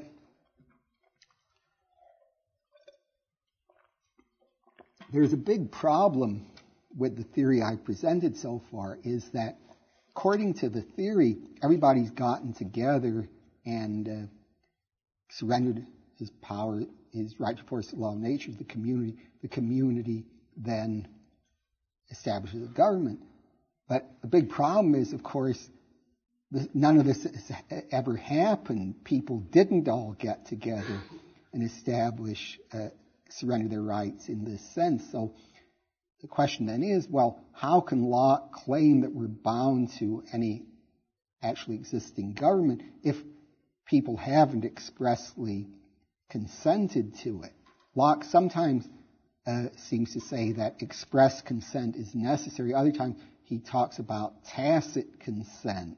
there's 5.11 5.33
a 5.33 5.37
big 5.37 5.71
problem 5.71 6.45
with 6.95 7.17
the 7.17 7.23
theory 7.23 7.61
I 7.61 7.75
presented 7.75 8.37
so 8.37 8.61
far 8.71 8.97
is 9.03 9.29
that 9.33 9.57
according 10.11 10.55
to 10.55 10.69
the 10.69 10.81
theory, 10.81 11.37
everybody's 11.63 12.09
gotten 12.09 12.53
together 12.53 13.29
and 13.65 14.07
uh, 14.07 14.27
surrendered 15.29 15.85
his 16.17 16.29
power, 16.41 16.81
his 17.13 17.39
right 17.39 17.55
to 17.55 17.63
force 17.63 17.87
the 17.87 17.97
law 17.97 18.13
of 18.13 18.19
nature 18.19 18.51
to 18.51 18.57
the 18.57 18.63
community. 18.63 19.15
The 19.41 19.47
community 19.47 20.25
then 20.55 21.07
establishes 22.09 22.63
a 22.63 22.67
government. 22.67 23.19
But 23.87 24.09
the 24.21 24.27
big 24.27 24.49
problem 24.49 24.95
is, 24.95 25.13
of 25.13 25.23
course, 25.23 25.69
none 26.73 26.97
of 26.99 27.05
this 27.05 27.23
has 27.23 27.83
ever 27.91 28.15
happened. 28.15 29.03
People 29.03 29.39
didn't 29.39 29.87
all 29.87 30.15
get 30.17 30.47
together 30.47 31.01
and 31.53 31.63
establish 31.63 32.59
a, 32.73 32.89
surrender 33.29 33.67
their 33.67 33.81
rights 33.81 34.29
in 34.29 34.45
this 34.45 34.61
sense. 34.73 35.03
So 35.11 35.33
the 36.21 36.27
question 36.27 36.65
then 36.65 36.83
is, 36.83 37.07
well, 37.07 37.39
how 37.53 37.81
can 37.81 38.03
Locke 38.03 38.51
claim 38.51 39.01
that 39.01 39.13
we're 39.13 39.27
bound 39.27 39.91
to 39.99 40.23
any 40.33 40.65
actually 41.41 41.75
existing 41.75 42.33
government 42.33 42.81
if 43.03 43.15
people 43.85 44.17
haven't 44.17 44.65
expressly 44.65 45.67
consented 46.29 47.15
to 47.23 47.43
it? 47.43 47.53
Locke 47.95 48.23
sometimes 48.23 48.87
uh, 49.45 49.67
seems 49.89 50.13
to 50.13 50.19
say 50.19 50.53
that 50.53 50.81
express 50.81 51.41
consent 51.41 51.95
is 51.95 52.13
necessary. 52.13 52.73
Other 52.73 52.91
times 52.91 53.15
he 53.43 53.59
talks 53.59 53.97
about 53.97 54.43
tacit 54.43 55.19
consent. 55.21 55.97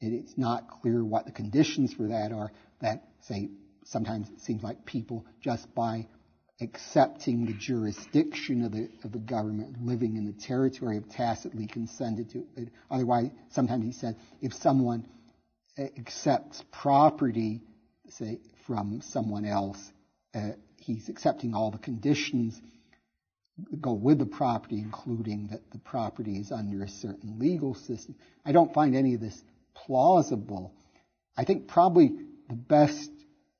And 0.00 0.14
it's 0.14 0.38
not 0.38 0.68
clear 0.80 1.04
what 1.04 1.26
the 1.26 1.32
conditions 1.32 1.92
for 1.92 2.08
that 2.08 2.32
are. 2.32 2.52
That 2.80 3.04
say 3.22 3.50
sometimes 3.84 4.28
it 4.30 4.40
seems 4.40 4.62
like 4.62 4.86
people 4.86 5.26
just 5.42 5.74
by 5.74 6.06
accepting 6.60 7.46
the 7.46 7.54
jurisdiction 7.54 8.64
of 8.64 8.72
the, 8.72 8.88
of 9.04 9.12
the 9.12 9.18
government, 9.18 9.76
living 9.84 10.16
in 10.16 10.26
the 10.26 10.32
territory 10.32 10.96
of 10.96 11.08
tacitly 11.08 11.66
consented 11.66 12.30
to 12.30 12.44
it. 12.56 12.68
Otherwise, 12.90 13.30
sometimes 13.50 13.84
he 13.84 13.92
said, 13.92 14.16
if 14.42 14.52
someone 14.54 15.06
accepts 15.98 16.62
property, 16.70 17.62
say, 18.08 18.38
from 18.66 19.00
someone 19.02 19.44
else, 19.44 19.78
uh, 20.34 20.50
he's 20.76 21.08
accepting 21.08 21.54
all 21.54 21.70
the 21.70 21.78
conditions 21.78 22.60
that 23.70 23.80
go 23.80 23.92
with 23.92 24.18
the 24.18 24.26
property, 24.26 24.78
including 24.78 25.48
that 25.48 25.70
the 25.70 25.78
property 25.78 26.38
is 26.38 26.52
under 26.52 26.82
a 26.82 26.88
certain 26.88 27.38
legal 27.38 27.74
system. 27.74 28.14
I 28.44 28.52
don't 28.52 28.72
find 28.72 28.94
any 28.94 29.14
of 29.14 29.20
this 29.20 29.42
plausible. 29.74 30.74
I 31.36 31.44
think 31.44 31.68
probably 31.68 32.12
the 32.48 32.56
best 32.56 33.10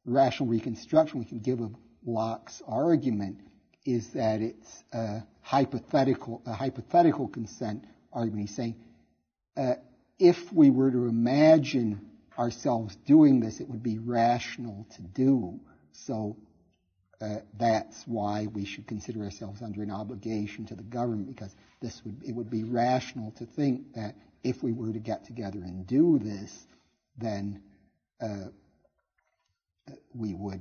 rational 0.04 0.48
reconstruction 0.48 1.18
we 1.18 1.24
can 1.24 1.40
give 1.40 1.60
of 1.60 1.74
Locke's 2.04 2.62
argument 2.66 3.40
is 3.84 4.08
that 4.14 4.40
it's 4.40 4.82
a 4.92 5.22
hypothetical, 5.42 6.42
a 6.46 6.52
hypothetical 6.52 7.28
consent 7.28 7.84
argument. 8.12 8.48
He's 8.48 8.56
saying, 8.56 8.76
uh, 9.56 9.74
if 10.18 10.52
we 10.52 10.70
were 10.70 10.90
to 10.90 11.06
imagine 11.06 12.10
ourselves 12.38 12.96
doing 13.06 13.40
this, 13.40 13.60
it 13.60 13.68
would 13.68 13.82
be 13.82 13.98
rational 13.98 14.86
to 14.96 15.02
do. 15.02 15.60
So 15.92 16.36
uh, 17.20 17.36
that's 17.58 18.02
why 18.06 18.46
we 18.46 18.64
should 18.64 18.86
consider 18.86 19.22
ourselves 19.24 19.60
under 19.62 19.82
an 19.82 19.90
obligation 19.90 20.66
to 20.66 20.74
the 20.74 20.82
government 20.82 21.28
because 21.28 21.54
this 21.82 22.00
would 22.04 22.22
it 22.24 22.34
would 22.34 22.50
be 22.50 22.64
rational 22.64 23.32
to 23.32 23.44
think 23.44 23.94
that 23.94 24.14
if 24.42 24.62
we 24.62 24.72
were 24.72 24.92
to 24.92 24.98
get 24.98 25.26
together 25.26 25.58
and 25.58 25.86
do 25.86 26.18
this, 26.18 26.66
then 27.18 27.62
uh, 28.22 28.48
we 30.14 30.32
would 30.34 30.60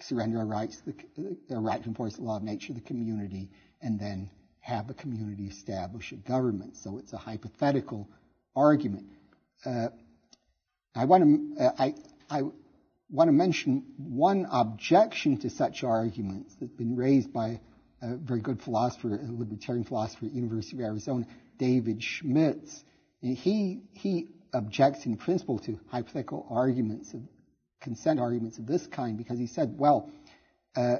surrender 0.00 0.38
our 0.38 0.46
rights, 0.46 0.80
the, 0.86 1.36
our 1.50 1.60
right 1.60 1.82
to 1.82 1.88
enforce 1.88 2.16
the 2.16 2.22
law 2.22 2.36
of 2.36 2.42
nature, 2.42 2.72
the 2.72 2.80
community, 2.80 3.50
and 3.80 3.98
then 3.98 4.30
have 4.60 4.88
the 4.88 4.94
community 4.94 5.46
establish 5.46 6.12
a 6.12 6.16
government. 6.16 6.76
So 6.76 6.98
it's 6.98 7.12
a 7.12 7.16
hypothetical 7.18 8.08
argument. 8.54 9.06
Uh, 9.64 9.88
I 10.94 11.04
want 11.04 11.56
to 11.56 11.64
uh, 11.64 11.72
I, 11.78 11.94
I 12.28 12.42
want 13.10 13.28
to 13.28 13.32
mention 13.32 13.84
one 13.96 14.46
objection 14.50 15.38
to 15.38 15.50
such 15.50 15.84
arguments 15.84 16.54
that's 16.60 16.72
been 16.72 16.96
raised 16.96 17.32
by 17.32 17.60
a 18.02 18.16
very 18.16 18.40
good 18.40 18.60
philosopher, 18.60 19.14
a 19.14 19.32
libertarian 19.32 19.84
philosopher 19.84 20.26
at 20.26 20.32
the 20.32 20.36
University 20.36 20.76
of 20.76 20.82
Arizona, 20.82 21.26
David 21.58 22.00
Schmidtz. 22.00 22.82
And 23.22 23.36
he 23.36 23.82
he 23.92 24.28
objects 24.52 25.06
in 25.06 25.16
principle 25.16 25.58
to 25.60 25.78
hypothetical 25.88 26.46
arguments 26.50 27.12
of 27.14 27.20
consent 27.80 28.20
arguments 28.20 28.58
of 28.58 28.66
this 28.66 28.86
kind 28.86 29.16
because 29.16 29.38
he 29.38 29.46
said, 29.46 29.74
well, 29.78 30.10
uh, 30.76 30.96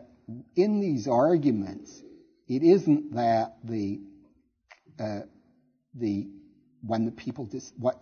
in 0.54 0.80
these 0.80 1.06
arguments, 1.08 2.02
it 2.48 2.62
isn't 2.62 3.14
that 3.14 3.56
the 3.64 4.00
uh, 4.98 5.20
the 5.94 6.28
when 6.82 7.04
the 7.04 7.12
people 7.12 7.44
dis, 7.46 7.72
what 7.78 8.00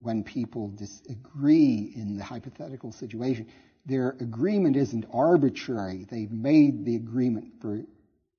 when 0.00 0.22
people 0.22 0.68
disagree 0.68 1.92
in 1.94 2.16
the 2.16 2.24
hypothetical 2.24 2.92
situation, 2.92 3.46
their 3.86 4.10
agreement 4.20 4.76
isn't 4.76 5.06
arbitrary. 5.12 6.06
They've 6.08 6.30
made 6.30 6.84
the 6.84 6.96
agreement 6.96 7.54
for 7.60 7.82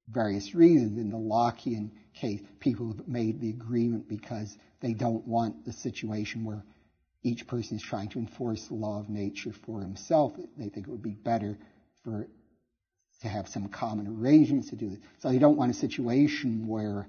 various 0.07 0.56
reasons. 0.56 0.97
In 0.97 1.10
the 1.10 1.18
Lockean 1.18 1.91
case, 2.14 2.41
people 2.60 2.93
have 2.93 3.07
made 3.07 3.41
the 3.41 3.49
agreement 3.49 4.07
because 4.07 4.57
they 4.80 4.93
don't 4.93 5.27
want 5.27 5.65
the 5.65 5.73
situation 5.73 6.45
where 6.45 6.64
each 7.24 7.48
person 7.48 7.78
is 7.78 7.84
trying 7.84 8.10
to 8.10 8.20
enforce 8.20 8.68
the 8.68 8.76
law 8.76 9.00
of 9.00 9.10
nature 9.10 9.54
for 9.66 9.82
himself. 9.82 10.34
They 10.58 10.70
think 10.70 10.88
it 10.88 10.91
would 10.91 11.04
be 11.04 11.16
better 11.16 11.58
for 12.04 12.28
to 13.22 13.28
have 13.28 13.50
some 13.50 13.68
common 13.68 14.08
arrangements 14.08 14.70
to 14.70 14.78
do 14.78 14.90
this. 14.90 15.00
So 15.20 15.30
they 15.30 15.40
don't 15.40 15.58
want 15.58 15.72
a 15.72 15.74
situation 15.74 16.68
where 16.68 17.08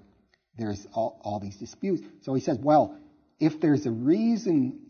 there's 0.59 0.85
all, 0.93 1.21
all 1.23 1.39
these 1.39 1.57
disputes. 1.57 2.03
So 2.23 2.35
he 2.35 2.41
says, 2.41 2.59
well, 2.59 2.97
if 3.39 3.61
there's 3.61 3.87
a 3.87 3.93
reason, 3.93 4.81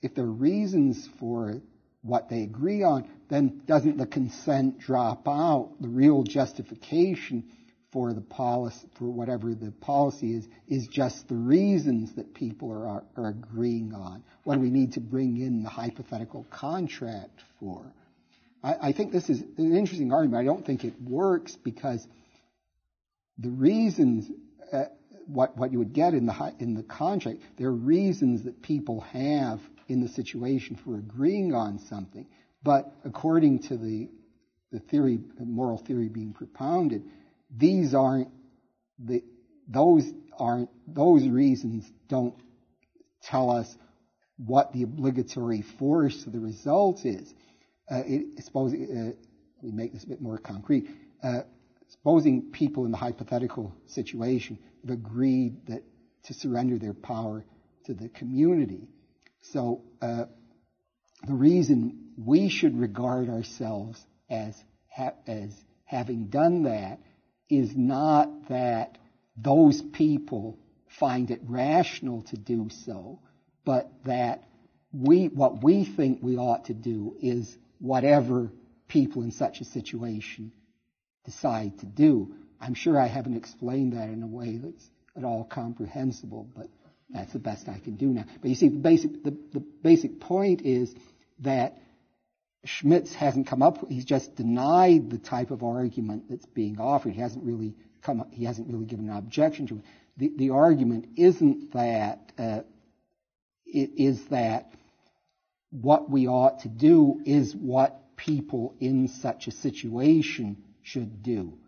if 0.00 0.14
there 0.14 0.24
are 0.24 0.32
reasons 0.32 1.08
for 1.18 1.60
what 2.00 2.30
they 2.30 2.42
agree 2.42 2.82
on, 2.82 3.08
then 3.28 3.62
doesn't 3.66 3.98
the 3.98 4.06
consent 4.06 4.80
drop 4.80 5.28
out? 5.28 5.74
The 5.80 5.88
real 5.88 6.22
justification 6.22 7.44
for 7.92 8.14
the 8.14 8.22
policy, 8.22 8.88
for 8.98 9.04
whatever 9.04 9.54
the 9.54 9.70
policy 9.70 10.34
is, 10.34 10.48
is 10.66 10.86
just 10.88 11.28
the 11.28 11.34
reasons 11.34 12.14
that 12.14 12.34
people 12.34 12.72
are, 12.72 13.04
are 13.16 13.28
agreeing 13.28 13.92
on. 13.92 14.24
What 14.44 14.54
do 14.54 14.60
we 14.60 14.70
need 14.70 14.94
to 14.94 15.00
bring 15.00 15.36
in 15.36 15.62
the 15.62 15.68
hypothetical 15.68 16.46
contract 16.50 17.40
for? 17.60 17.92
I, 18.62 18.88
I 18.88 18.92
think 18.92 19.12
this 19.12 19.28
is 19.28 19.40
an 19.58 19.76
interesting 19.76 20.10
argument. 20.10 20.40
I 20.40 20.44
don't 20.44 20.64
think 20.64 20.84
it 20.84 20.94
works 21.02 21.54
because 21.56 22.06
the 23.36 23.50
reasons, 23.50 24.30
uh, 24.72 24.84
what, 25.26 25.56
what 25.58 25.70
you 25.70 25.78
would 25.78 25.92
get 25.92 26.14
in 26.14 26.24
the, 26.24 26.54
in 26.58 26.74
the 26.74 26.82
contract, 26.82 27.40
there 27.58 27.68
are 27.68 27.72
reasons 27.72 28.44
that 28.44 28.62
people 28.62 29.02
have 29.12 29.60
in 29.88 30.00
the 30.00 30.08
situation 30.08 30.78
for 30.82 30.96
agreeing 30.96 31.54
on 31.54 31.78
something. 31.78 32.26
But 32.62 32.90
according 33.04 33.64
to 33.64 33.76
the, 33.76 34.08
the 34.70 34.78
theory, 34.78 35.18
the 35.38 35.44
moral 35.44 35.76
theory 35.76 36.08
being 36.08 36.32
propounded, 36.32 37.02
these 37.56 37.94
aren't 37.94 38.28
the, 38.98 39.22
those 39.68 40.04
aren't 40.38 40.70
those 40.86 41.26
reasons 41.26 41.84
don't 42.08 42.34
tell 43.22 43.50
us 43.50 43.74
what 44.36 44.72
the 44.72 44.82
obligatory 44.82 45.62
force 45.78 46.26
of 46.26 46.32
the 46.32 46.40
result 46.40 47.04
is. 47.04 47.32
Uh, 47.90 48.02
it, 48.06 48.44
suppose 48.44 48.72
uh, 48.72 49.12
we 49.62 49.70
make 49.70 49.92
this 49.92 50.04
a 50.04 50.08
bit 50.08 50.20
more 50.20 50.38
concrete. 50.38 50.88
Uh, 51.22 51.42
supposing 51.88 52.50
people 52.50 52.84
in 52.84 52.90
the 52.90 52.96
hypothetical 52.96 53.74
situation 53.86 54.58
have 54.80 54.90
agreed 54.90 55.66
that 55.66 55.82
to 56.24 56.34
surrender 56.34 56.78
their 56.78 56.94
power 56.94 57.44
to 57.84 57.94
the 57.94 58.08
community. 58.08 58.88
So 59.42 59.82
uh, 60.00 60.24
the 61.26 61.34
reason 61.34 62.12
we 62.16 62.48
should 62.48 62.78
regard 62.78 63.28
ourselves 63.28 64.04
as 64.30 64.54
ha- 64.88 65.14
as 65.26 65.50
having 65.84 66.26
done 66.26 66.64
that 66.64 67.00
is 67.52 67.76
not 67.76 68.48
that 68.48 68.96
those 69.36 69.82
people 69.82 70.58
find 70.98 71.30
it 71.30 71.40
rational 71.44 72.22
to 72.22 72.36
do 72.36 72.68
so, 72.70 73.20
but 73.64 73.90
that 74.04 74.44
we, 74.92 75.26
what 75.26 75.62
we 75.62 75.84
think 75.84 76.20
we 76.22 76.36
ought 76.36 76.66
to 76.66 76.74
do 76.74 77.16
is 77.20 77.56
whatever 77.78 78.50
people 78.88 79.22
in 79.22 79.32
such 79.32 79.60
a 79.60 79.64
situation 79.64 80.52
decide 81.24 81.78
to 81.80 81.86
do. 81.86 82.34
I'm 82.60 82.74
sure 82.74 82.98
I 82.98 83.06
haven't 83.06 83.36
explained 83.36 83.92
that 83.94 84.08
in 84.08 84.22
a 84.22 84.26
way 84.26 84.56
that's 84.56 84.90
at 85.16 85.24
all 85.24 85.44
comprehensible, 85.44 86.48
but 86.56 86.68
that's 87.10 87.32
the 87.32 87.38
best 87.38 87.68
I 87.68 87.78
can 87.78 87.96
do 87.96 88.06
now. 88.06 88.24
But 88.40 88.48
you 88.48 88.54
see, 88.54 88.68
the 88.68 88.78
basic, 88.78 89.22
the, 89.24 89.36
the 89.52 89.60
basic 89.82 90.20
point 90.20 90.62
is 90.62 90.94
that 91.40 91.78
Schmidtz 92.66 93.12
hasn't 93.14 93.48
come 93.48 93.62
up. 93.62 93.88
He's 93.88 94.04
just 94.04 94.36
denied 94.36 95.10
the 95.10 95.18
type 95.18 95.50
of 95.50 95.62
argument 95.62 96.24
that's 96.30 96.46
being 96.46 96.78
offered. 96.78 97.12
He 97.12 97.20
hasn't 97.20 97.44
really 97.44 97.74
come. 98.02 98.20
Up, 98.20 98.32
he 98.32 98.44
hasn't 98.44 98.68
really 98.68 98.86
given 98.86 99.08
an 99.08 99.16
objection 99.16 99.66
to 99.68 99.76
it. 99.76 99.84
The, 100.16 100.32
the 100.36 100.50
argument 100.50 101.08
isn't 101.16 101.72
that 101.72 102.32
uh, 102.38 102.60
it 103.66 103.90
is 103.96 104.24
that 104.26 104.72
what 105.70 106.10
we 106.10 106.28
ought 106.28 106.60
to 106.60 106.68
do 106.68 107.20
is 107.24 107.54
what 107.56 108.16
people 108.16 108.76
in 108.78 109.08
such 109.08 109.48
a 109.48 109.50
situation 109.50 110.62
should 110.82 111.22
do. 111.22 111.58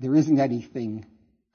There 0.00 0.16
isn't 0.16 0.40
anything. 0.40 1.06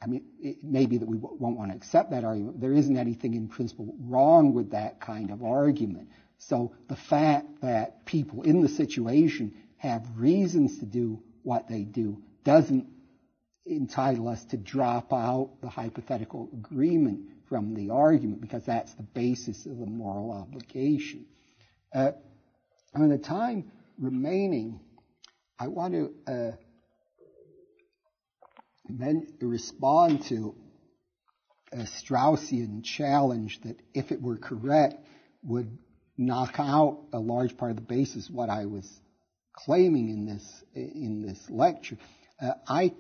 I 0.02 0.08
mean, 0.08 0.24
it 0.40 0.64
may 0.64 0.86
be 0.86 1.00
that 1.00 1.08
we 1.08 1.18
won't 1.18 1.58
want 1.58 1.72
to 1.72 1.78
accept 1.78 2.12
that 2.12 2.24
argument. 2.24 2.62
There 2.62 2.72
isn't 2.72 2.96
anything 2.98 3.34
in 3.34 3.50
principle 3.50 3.94
wrong 4.00 4.54
with 4.54 4.72
that 4.72 5.02
kind 5.02 5.32
of 5.32 5.44
argument. 5.44 6.10
So 6.40 6.74
the 6.88 6.96
fact 6.96 7.62
that 7.62 8.06
people 8.06 8.44
in 8.44 8.62
the 8.62 8.70
situation 8.70 9.54
have 9.78 10.06
reasons 10.18 10.80
to 10.80 10.86
do 10.86 11.22
what 11.44 11.68
they 11.68 11.84
do 11.84 12.22
doesn't 12.44 12.88
entitle 13.66 14.28
us 14.28 14.44
to 14.46 14.58
drop 14.58 15.14
out 15.14 15.52
the 15.62 15.70
hypothetical 15.70 16.50
agreement 16.54 17.22
from 17.48 17.74
the 17.76 17.90
argument 17.92 18.42
because 18.42 18.66
that's 18.66 18.94
the 18.94 19.04
basis 19.04 19.66
of 19.66 19.78
the 19.78 19.86
moral 19.86 20.32
obligation. 20.32 21.26
Uh, 21.94 22.12
and 22.94 23.12
the 23.12 23.18
time 23.18 23.72
remaining, 23.98 24.80
I 25.60 25.68
want 25.68 25.94
to 25.94 26.14
uh, 26.28 26.52
respond 29.42 30.24
to 30.26 30.56
a 31.72 31.84
Straussian 31.84 32.84
challenge 32.84 33.62
that, 33.62 33.80
if 33.94 34.12
it 34.12 34.22
were 34.22 34.38
correct, 34.38 34.96
would 35.44 35.78
knock 36.20 36.56
out 36.60 37.00
a 37.14 37.20
large 37.20 37.56
part 37.56 37.72
of 37.72 37.78
the 37.78 37.82
basis 37.82 38.30
what 38.30 38.50
I 38.50 38.66
was 38.66 38.86
claiming 39.54 40.10
in 40.10 40.26
this 40.26 40.64
in 40.76 41.26
this 41.26 41.40
lecture. 41.50 41.98
Uh, 42.42 42.52
I 42.68 42.94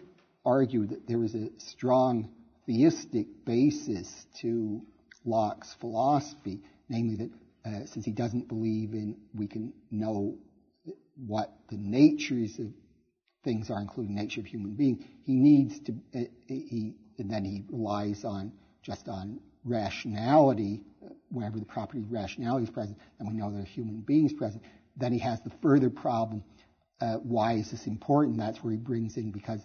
argue 0.45 0.87
that 0.87 1.05
there 1.05 1.23
is 1.23 1.35
a 1.35 1.49
strong 1.57 2.29
theistic 2.65 3.27
basis 3.45 4.09
to 4.41 4.81
Locke's 5.25 5.75
philosophy, 5.81 6.61
namely 6.87 7.17
that 7.17 7.31
uh, 7.69 7.85
since 7.87 8.05
he 8.05 8.11
doesn't 8.11 8.47
believe 8.47 8.93
in 8.93 9.17
we 9.35 9.47
can 9.47 9.73
know 9.91 10.37
what 11.27 11.53
the 11.69 11.77
natures 11.77 12.57
of 12.57 12.67
things 13.43 13.69
are, 13.69 13.81
including 13.81 14.15
nature 14.15 14.39
of 14.39 14.47
human 14.47 14.75
beings, 14.75 15.03
he 15.25 15.35
needs 15.35 15.77
to 15.81 15.91
uh, 16.15 16.23
he 16.47 16.95
and 17.17 17.29
then 17.29 17.43
he 17.43 17.65
relies 17.69 18.23
on 18.23 18.53
just 18.81 19.09
on 19.09 19.41
rationality. 19.65 20.81
Whenever 21.29 21.59
the 21.59 21.65
property 21.65 21.99
of 21.99 22.11
rationality 22.11 22.65
is 22.65 22.69
present, 22.69 22.97
and 23.19 23.27
we 23.27 23.35
know 23.35 23.51
there 23.51 23.61
are 23.61 23.65
human 23.65 24.01
beings 24.01 24.33
present, 24.33 24.63
then 24.97 25.13
he 25.13 25.19
has 25.19 25.39
the 25.41 25.51
further 25.61 25.89
problem. 25.89 26.43
Uh, 26.99 27.15
why 27.15 27.53
is 27.53 27.71
this 27.71 27.85
important? 27.87 28.37
That's 28.37 28.63
where 28.63 28.71
he 28.71 28.77
brings 28.77 29.15
in 29.15 29.31
because 29.31 29.61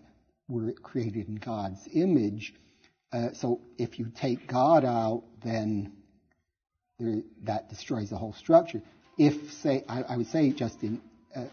we're 0.49 0.73
created 0.73 1.29
in 1.29 1.37
God's 1.37 1.81
image. 1.93 2.55
Uh, 3.13 3.29
so 3.35 3.61
if 3.79 3.99
you 3.99 4.13
take 4.15 4.47
God 4.47 4.85
out, 4.85 5.25
then 5.43 5.93
there, 6.99 7.23
that 7.45 7.69
destroys 7.69 8.11
the 8.11 8.17
whole 8.17 8.35
structure. 8.35 8.83
If, 9.17 9.53
say, 9.63 9.85
I, 9.89 10.03
I 10.03 10.17
would 10.17 10.27
say 10.29 10.51
just 10.53 10.83
in 10.83 11.01
uh, 11.35 11.47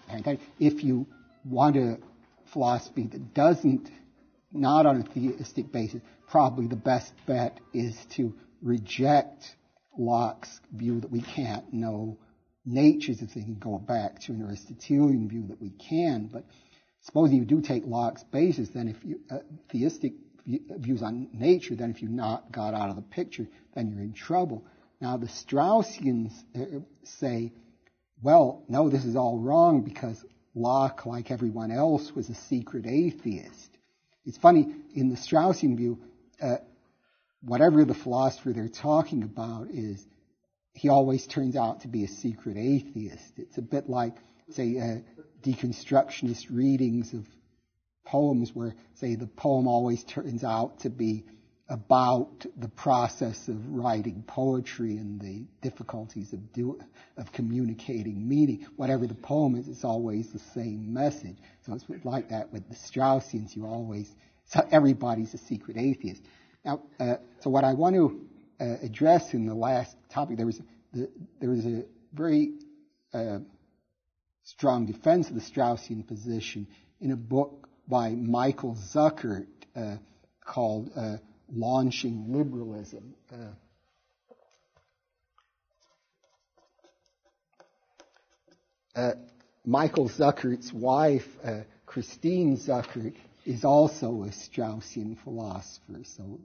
if 0.59 0.83
you 0.83 1.07
want 1.43 1.75
a 1.75 1.97
philosophy 2.53 3.07
that 3.07 3.33
doesn't, 3.33 3.89
not 4.51 4.85
on 4.85 5.01
a 5.01 5.03
theistic 5.03 5.71
basis, 5.71 6.01
probably 6.29 6.67
the 6.67 6.75
best 6.75 7.11
bet 7.25 7.59
is 7.73 7.95
to 8.15 8.33
reject 8.61 9.55
Locke's 9.97 10.59
view 10.71 10.99
that 11.01 11.11
we 11.11 11.21
can't 11.21 11.71
know 11.73 12.17
natures 12.65 13.21
of 13.21 13.31
things 13.31 13.45
and 13.47 13.59
go 13.59 13.77
back 13.77 14.19
to 14.21 14.31
an 14.31 14.41
Aristotelian 14.43 15.27
view 15.27 15.47
that 15.47 15.61
we 15.61 15.71
can. 15.71 16.29
But 16.31 16.45
supposing 17.01 17.37
you 17.37 17.45
do 17.45 17.61
take 17.61 17.85
Locke's 17.85 18.23
basis, 18.23 18.69
then 18.69 18.87
if 18.87 18.97
you, 19.03 19.19
uh, 19.29 19.39
theistic 19.71 20.13
views 20.45 21.01
on 21.01 21.29
nature, 21.33 21.75
then 21.75 21.91
if 21.91 22.01
you 22.01 22.09
knock 22.09 22.51
God 22.51 22.73
out 22.73 22.89
of 22.89 22.95
the 22.95 23.01
picture, 23.01 23.47
then 23.73 23.89
you're 23.89 24.01
in 24.01 24.13
trouble. 24.13 24.65
Now 24.99 25.17
the 25.17 25.27
Straussians 25.27 26.31
uh, 26.55 26.79
say, 27.03 27.53
well, 28.21 28.63
no, 28.67 28.89
this 28.89 29.05
is 29.05 29.15
all 29.15 29.39
wrong 29.39 29.81
because 29.81 30.23
Locke, 30.53 31.05
like 31.05 31.31
everyone 31.31 31.71
else, 31.71 32.11
was 32.15 32.29
a 32.29 32.35
secret 32.35 32.85
atheist. 32.85 33.77
It's 34.25 34.37
funny, 34.37 34.67
in 34.93 35.09
the 35.09 35.15
Straussian 35.15 35.75
view, 35.75 35.99
uh, 36.41 36.57
whatever 37.41 37.85
the 37.85 37.93
philosopher 37.93 38.53
they're 38.53 38.67
talking 38.67 39.23
about 39.23 39.69
is, 39.71 40.05
he 40.73 40.89
always 40.89 41.27
turns 41.27 41.55
out 41.55 41.81
to 41.81 41.87
be 41.87 42.03
a 42.03 42.07
secret 42.07 42.57
atheist. 42.57 43.33
It's 43.37 43.57
a 43.57 43.61
bit 43.61 43.89
like, 43.89 44.15
say, 44.51 44.77
uh, 44.77 44.97
deconstructionist 45.41 46.45
readings 46.49 47.13
of 47.13 47.27
poems 48.05 48.51
where, 48.53 48.75
say, 48.95 49.15
the 49.15 49.27
poem 49.27 49.67
always 49.67 50.03
turns 50.03 50.43
out 50.43 50.79
to 50.81 50.89
be 50.89 51.25
about 51.67 52.45
the 52.57 52.67
process 52.67 53.47
of 53.47 53.55
writing 53.69 54.23
poetry 54.27 54.97
and 54.97 55.21
the 55.21 55.45
difficulties 55.61 56.33
of 56.33 56.51
do, 56.51 56.77
of 57.15 57.31
communicating 57.31 58.27
meaning. 58.27 58.65
Whatever 58.75 59.07
the 59.07 59.15
poem 59.15 59.55
is, 59.55 59.69
it's 59.69 59.85
always 59.85 60.31
the 60.31 60.39
same 60.53 60.93
message. 60.93 61.37
So 61.65 61.73
it's 61.73 61.85
like 62.05 62.29
that 62.29 62.51
with 62.51 62.67
the 62.67 62.75
Straussians. 62.75 63.55
You 63.55 63.65
always, 63.65 64.13
so 64.45 64.67
everybody's 64.71 65.33
a 65.33 65.37
secret 65.37 65.77
atheist. 65.77 66.21
Now, 66.63 66.81
uh, 66.99 67.15
so 67.41 67.49
what 67.49 67.63
I 67.63 67.73
want 67.73 67.95
to 67.95 68.21
uh, 68.59 68.77
address 68.83 69.33
in 69.33 69.47
the 69.47 69.55
last 69.55 69.95
topic, 70.09 70.37
there 70.37 70.45
was 70.45 70.61
the, 70.93 71.09
there 71.39 71.49
was 71.49 71.65
a 71.65 71.83
very 72.13 72.53
uh, 73.13 73.39
strong 74.43 74.85
defense 74.85 75.29
of 75.29 75.35
the 75.35 75.41
Straussian 75.41 76.05
position 76.07 76.67
in 76.99 77.11
a 77.11 77.15
book 77.15 77.67
by 77.87 78.11
Michael 78.11 78.77
Zuckert 78.93 79.47
uh, 79.75 79.95
called 80.45 80.91
uh, 80.95 81.17
launching 81.51 82.31
liberalism. 82.31 83.15
Uh, 88.93 89.11
Michael 89.65 90.09
Zuckert's 90.09 90.71
wife, 90.73 91.27
Christine 91.85 92.57
Zuckert, 92.57 93.13
is 93.45 93.65
also 93.65 94.23
a 94.23 94.29
Straussian 94.29 95.17
philosopher. 95.23 96.03
So 96.03 96.39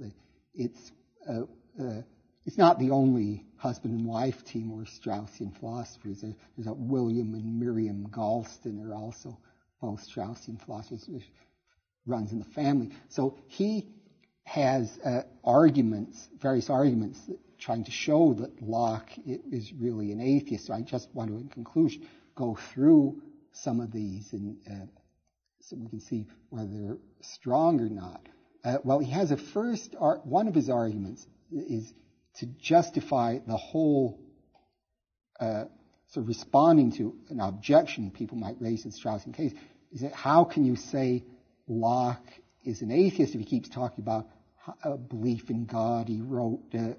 it's 0.54 0.92
uh, 1.28 1.42
uh, 1.80 2.02
it's 2.46 2.56
not 2.56 2.78
the 2.78 2.90
only 2.90 3.44
husband 3.56 3.98
and 3.98 4.06
wife 4.06 4.44
team 4.44 4.72
are 4.72 4.84
Straussian 4.84 5.58
philosophers. 5.58 6.20
There's, 6.22 6.34
there's 6.56 6.68
a 6.68 6.72
William 6.72 7.34
and 7.34 7.58
Miriam 7.58 8.06
Galston 8.10 8.86
are 8.86 8.94
also 8.94 9.36
both 9.80 10.06
Straussian 10.08 10.64
philosophers, 10.64 11.06
which 11.08 11.24
runs 12.06 12.30
in 12.30 12.38
the 12.38 12.44
family. 12.44 12.90
So 13.08 13.36
he 13.48 13.88
has 14.44 14.96
uh, 15.04 15.22
arguments, 15.44 16.28
various 16.40 16.70
arguments, 16.70 17.18
trying 17.58 17.84
to 17.84 17.90
show 17.90 18.34
that 18.34 18.62
Locke 18.62 19.10
is 19.26 19.72
really 19.72 20.12
an 20.12 20.20
atheist. 20.20 20.66
So 20.66 20.74
I 20.74 20.82
just 20.82 21.08
want 21.14 21.30
to, 21.30 21.36
in 21.36 21.48
conclusion, 21.48 22.06
go 22.36 22.56
through 22.72 23.20
some 23.52 23.80
of 23.80 23.90
these 23.90 24.32
and 24.32 24.56
uh, 24.70 24.86
so 25.68 25.76
we 25.76 25.88
can 25.88 26.00
see 26.00 26.26
whether 26.50 26.70
they're 26.72 26.98
strong 27.20 27.80
or 27.80 27.88
not. 27.88 28.28
Uh, 28.64 28.78
well, 28.84 28.98
he 28.98 29.10
has 29.10 29.30
a 29.30 29.36
first, 29.36 29.94
ar- 29.98 30.20
one 30.24 30.48
of 30.48 30.54
his 30.54 30.70
arguments 30.70 31.26
is 31.52 31.92
to 32.36 32.46
justify 32.46 33.38
the 33.46 33.56
whole, 33.56 34.20
uh, 35.40 35.64
sort 36.08 36.24
of 36.24 36.28
responding 36.28 36.92
to 36.92 37.16
an 37.28 37.40
objection 37.40 38.10
people 38.10 38.36
might 38.36 38.56
raise 38.60 38.84
in 38.84 38.92
Straussian 38.92 39.34
case, 39.34 39.52
is 39.92 40.00
that 40.00 40.12
how 40.12 40.44
can 40.44 40.64
you 40.64 40.76
say 40.76 41.24
Locke 41.68 42.26
is 42.64 42.82
an 42.82 42.90
atheist 42.90 43.34
if 43.34 43.40
he 43.40 43.46
keeps 43.46 43.68
talking 43.68 44.02
about 44.02 44.26
a 44.82 44.96
belief 44.96 45.50
in 45.50 45.64
God. 45.66 46.08
He 46.08 46.20
wrote 46.20 46.60
uh, 46.74 46.94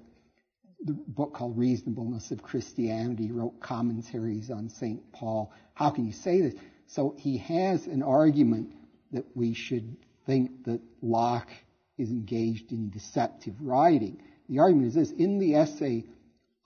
the 0.82 0.92
book 0.92 1.34
called 1.34 1.58
Reasonableness 1.58 2.30
of 2.30 2.42
Christianity. 2.42 3.26
He 3.26 3.32
wrote 3.32 3.60
commentaries 3.60 4.50
on 4.50 4.68
St. 4.70 5.12
Paul. 5.12 5.52
How 5.74 5.90
can 5.90 6.06
you 6.06 6.12
say 6.12 6.40
this? 6.40 6.54
So 6.88 7.14
he 7.18 7.38
has 7.38 7.86
an 7.86 8.02
argument 8.02 8.74
that 9.12 9.24
we 9.34 9.54
should 9.54 9.96
think 10.26 10.64
that 10.64 10.80
Locke 11.02 11.50
is 11.96 12.10
engaged 12.10 12.72
in 12.72 12.90
deceptive 12.90 13.54
writing. 13.60 14.22
The 14.48 14.60
argument 14.60 14.88
is 14.88 14.94
this 14.94 15.10
in 15.10 15.38
the 15.38 15.54
essay 15.56 16.04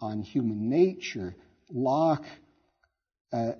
on 0.00 0.22
human 0.22 0.68
nature, 0.68 1.34
Locke 1.70 2.24
uh, 3.32 3.52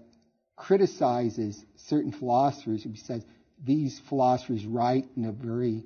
criticizes 0.57 1.65
certain 1.77 2.13
philosophers 2.13 2.85
who 2.85 2.95
says 2.97 3.25
these 3.65 4.01
philosophers 4.09 4.65
write 4.67 5.09
in 5.17 5.25
a 5.25 5.33
very 5.33 5.85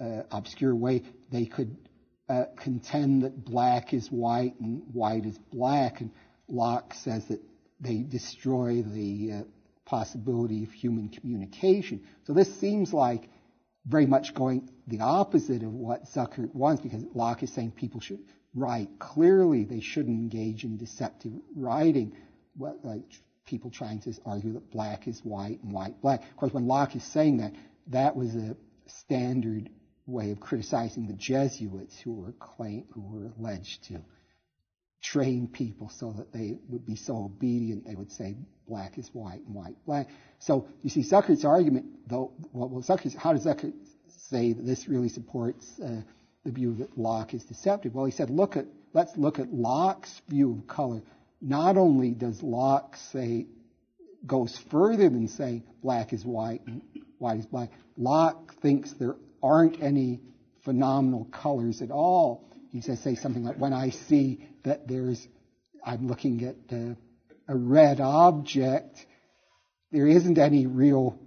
uh, 0.00 0.22
obscure 0.30 0.74
way, 0.74 1.02
they 1.30 1.46
could 1.46 1.76
uh, 2.28 2.44
contend 2.56 3.22
that 3.22 3.44
black 3.44 3.94
is 3.94 4.08
white 4.08 4.58
and 4.60 4.82
white 4.92 5.24
is 5.24 5.38
black. 5.50 6.00
And 6.00 6.10
Locke 6.48 6.92
says 6.94 7.24
that 7.26 7.40
they 7.80 7.98
destroy 7.98 8.82
the 8.82 9.32
uh, 9.32 9.42
possibility 9.86 10.64
of 10.64 10.72
human 10.72 11.08
communication. 11.08 12.02
So 12.24 12.34
this 12.34 12.54
seems 12.60 12.92
like 12.92 13.30
very 13.86 14.06
much 14.06 14.34
going 14.34 14.68
the 14.86 15.00
opposite 15.00 15.62
of 15.62 15.72
what 15.72 16.06
Zuckert 16.12 16.54
wants 16.54 16.82
because 16.82 17.04
Locke 17.14 17.42
is 17.42 17.52
saying 17.52 17.70
people 17.70 18.00
should 18.00 18.18
write 18.54 18.98
clearly. 18.98 19.64
They 19.64 19.80
shouldn't 19.80 20.18
engage 20.18 20.64
in 20.64 20.76
deceptive 20.76 21.32
writing. 21.54 22.12
What, 22.56 22.84
like 22.84 23.04
people 23.46 23.70
trying 23.70 24.00
to 24.00 24.12
argue 24.26 24.54
that 24.54 24.70
black 24.70 25.08
is 25.08 25.20
white 25.20 25.62
and 25.62 25.72
white 25.72 26.00
black. 26.02 26.22
Of 26.22 26.36
course, 26.36 26.52
when 26.52 26.66
Locke 26.66 26.96
is 26.96 27.04
saying 27.04 27.38
that, 27.38 27.52
that 27.88 28.16
was 28.16 28.34
a 28.34 28.56
standard 28.86 29.70
way 30.06 30.30
of 30.32 30.40
criticizing 30.40 31.06
the 31.06 31.14
Jesuits 31.14 31.98
who 32.00 32.12
were 32.12 32.32
claim, 32.32 32.84
who 32.92 33.02
were 33.02 33.32
alleged 33.38 33.84
to 33.84 34.00
train 35.02 35.46
people 35.46 35.88
so 35.88 36.12
that 36.12 36.32
they 36.32 36.58
would 36.68 36.84
be 36.84 36.96
so 36.96 37.16
obedient 37.16 37.86
they 37.86 37.94
would 37.94 38.10
say 38.10 38.34
black 38.68 38.98
is 38.98 39.08
white 39.12 39.40
and 39.46 39.54
white 39.54 39.76
black. 39.86 40.08
So 40.38 40.68
you 40.82 40.90
see 40.90 41.02
Zuckert's 41.02 41.44
argument, 41.44 41.86
though, 42.06 42.32
well, 42.52 42.68
well 42.68 42.84
how 43.18 43.32
does 43.32 43.44
Zuckert 43.44 43.72
say 44.28 44.52
that 44.52 44.64
this 44.64 44.88
really 44.88 45.08
supports 45.08 45.78
uh, 45.80 46.02
the 46.44 46.50
view 46.50 46.74
that 46.76 46.96
Locke 46.98 47.34
is 47.34 47.44
deceptive? 47.44 47.94
Well, 47.94 48.04
he 48.04 48.12
said, 48.12 48.30
look 48.30 48.56
at, 48.56 48.66
let's 48.92 49.16
look 49.16 49.38
at 49.38 49.52
Locke's 49.52 50.20
view 50.28 50.52
of 50.52 50.66
color. 50.66 51.02
Not 51.40 51.76
only 51.76 52.10
does 52.10 52.42
Locke 52.42 52.96
say, 53.12 53.46
goes 54.26 54.56
further 54.70 55.08
than 55.08 55.28
saying 55.28 55.62
black 55.82 56.12
is 56.12 56.24
white 56.24 56.62
and 56.66 56.82
white 57.18 57.38
is 57.38 57.46
black, 57.46 57.70
Locke 57.96 58.54
thinks 58.60 58.92
there 58.92 59.16
aren't 59.42 59.82
any 59.82 60.20
phenomenal 60.64 61.24
colors 61.26 61.80
at 61.82 61.90
all. 61.90 62.44
He 62.72 62.80
says, 62.80 63.00
say 63.00 63.14
something 63.14 63.44
like, 63.44 63.56
when 63.56 63.72
I 63.72 63.90
see 63.90 64.46
that 64.64 64.88
there's, 64.88 65.26
I'm 65.84 66.08
looking 66.08 66.44
at 66.44 66.56
uh, 66.70 66.94
a 67.48 67.56
red 67.56 68.00
object, 68.00 69.04
there 69.92 70.06
isn't 70.06 70.38
any 70.38 70.66
real 70.66 71.18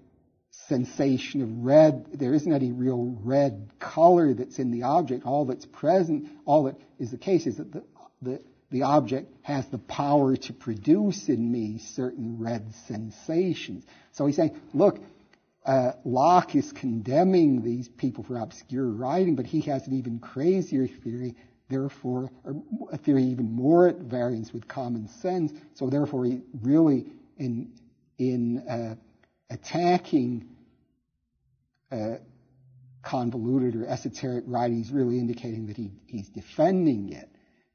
sensation 0.68 1.42
of 1.42 1.66
red. 1.66 2.06
There 2.14 2.34
isn't 2.34 2.52
any 2.52 2.72
real 2.72 3.18
red 3.24 3.70
color 3.80 4.34
that's 4.34 4.60
in 4.60 4.72
the 4.72 4.84
object. 4.84 5.26
All 5.26 5.46
that's 5.46 5.66
present, 5.66 6.30
all 6.46 6.64
that 6.64 6.76
is 7.00 7.12
the 7.12 7.18
case 7.18 7.48
is 7.48 7.58
that 7.58 7.72
the, 7.72 7.84
the, 8.22 8.42
the 8.70 8.84
object 8.84 9.34
has 9.42 9.66
the 9.68 9.78
power 9.78 10.36
to 10.36 10.54
produce 10.54 11.30
in 11.30 11.52
me 11.52 11.80
certain 11.80 12.38
red 12.40 12.74
sensations. 12.88 13.86
So 14.12 14.26
he's 14.26 14.36
saying, 14.36 14.60
look, 14.74 15.00
uh, 15.66 15.94
Locke 16.06 16.56
is 16.56 16.72
condemning 16.72 17.62
these 17.62 17.88
people 17.88 18.24
for 18.24 18.38
obscure 18.38 18.88
writing, 18.88 19.36
but 19.36 19.46
he 19.46 19.62
has 19.62 19.86
an 19.88 19.94
even 19.94 20.20
crazier 20.20 20.88
theory, 20.88 21.36
therefore, 21.70 22.30
a 22.92 22.98
theory 22.98 23.24
even 23.24 23.52
more 23.52 23.88
at 23.88 23.98
variance 23.98 24.52
with 24.52 24.68
common 24.68 25.08
sense. 25.08 25.52
So 25.76 25.90
therefore, 25.90 26.26
he 26.26 26.42
really, 26.62 27.06
in 27.38 27.72
in 28.18 28.60
uh, 28.68 28.96
attacking 29.50 30.48
uh, 31.92 32.16
convoluted 33.02 33.76
or 33.76 33.88
esoteric 33.88 34.44
writing, 34.48 34.78
he's 34.78 34.92
really 34.92 35.18
indicating 35.18 35.68
that 35.68 35.78
he, 35.78 35.92
he's 36.06 36.30
defending 36.30 37.14
it. 37.14 37.30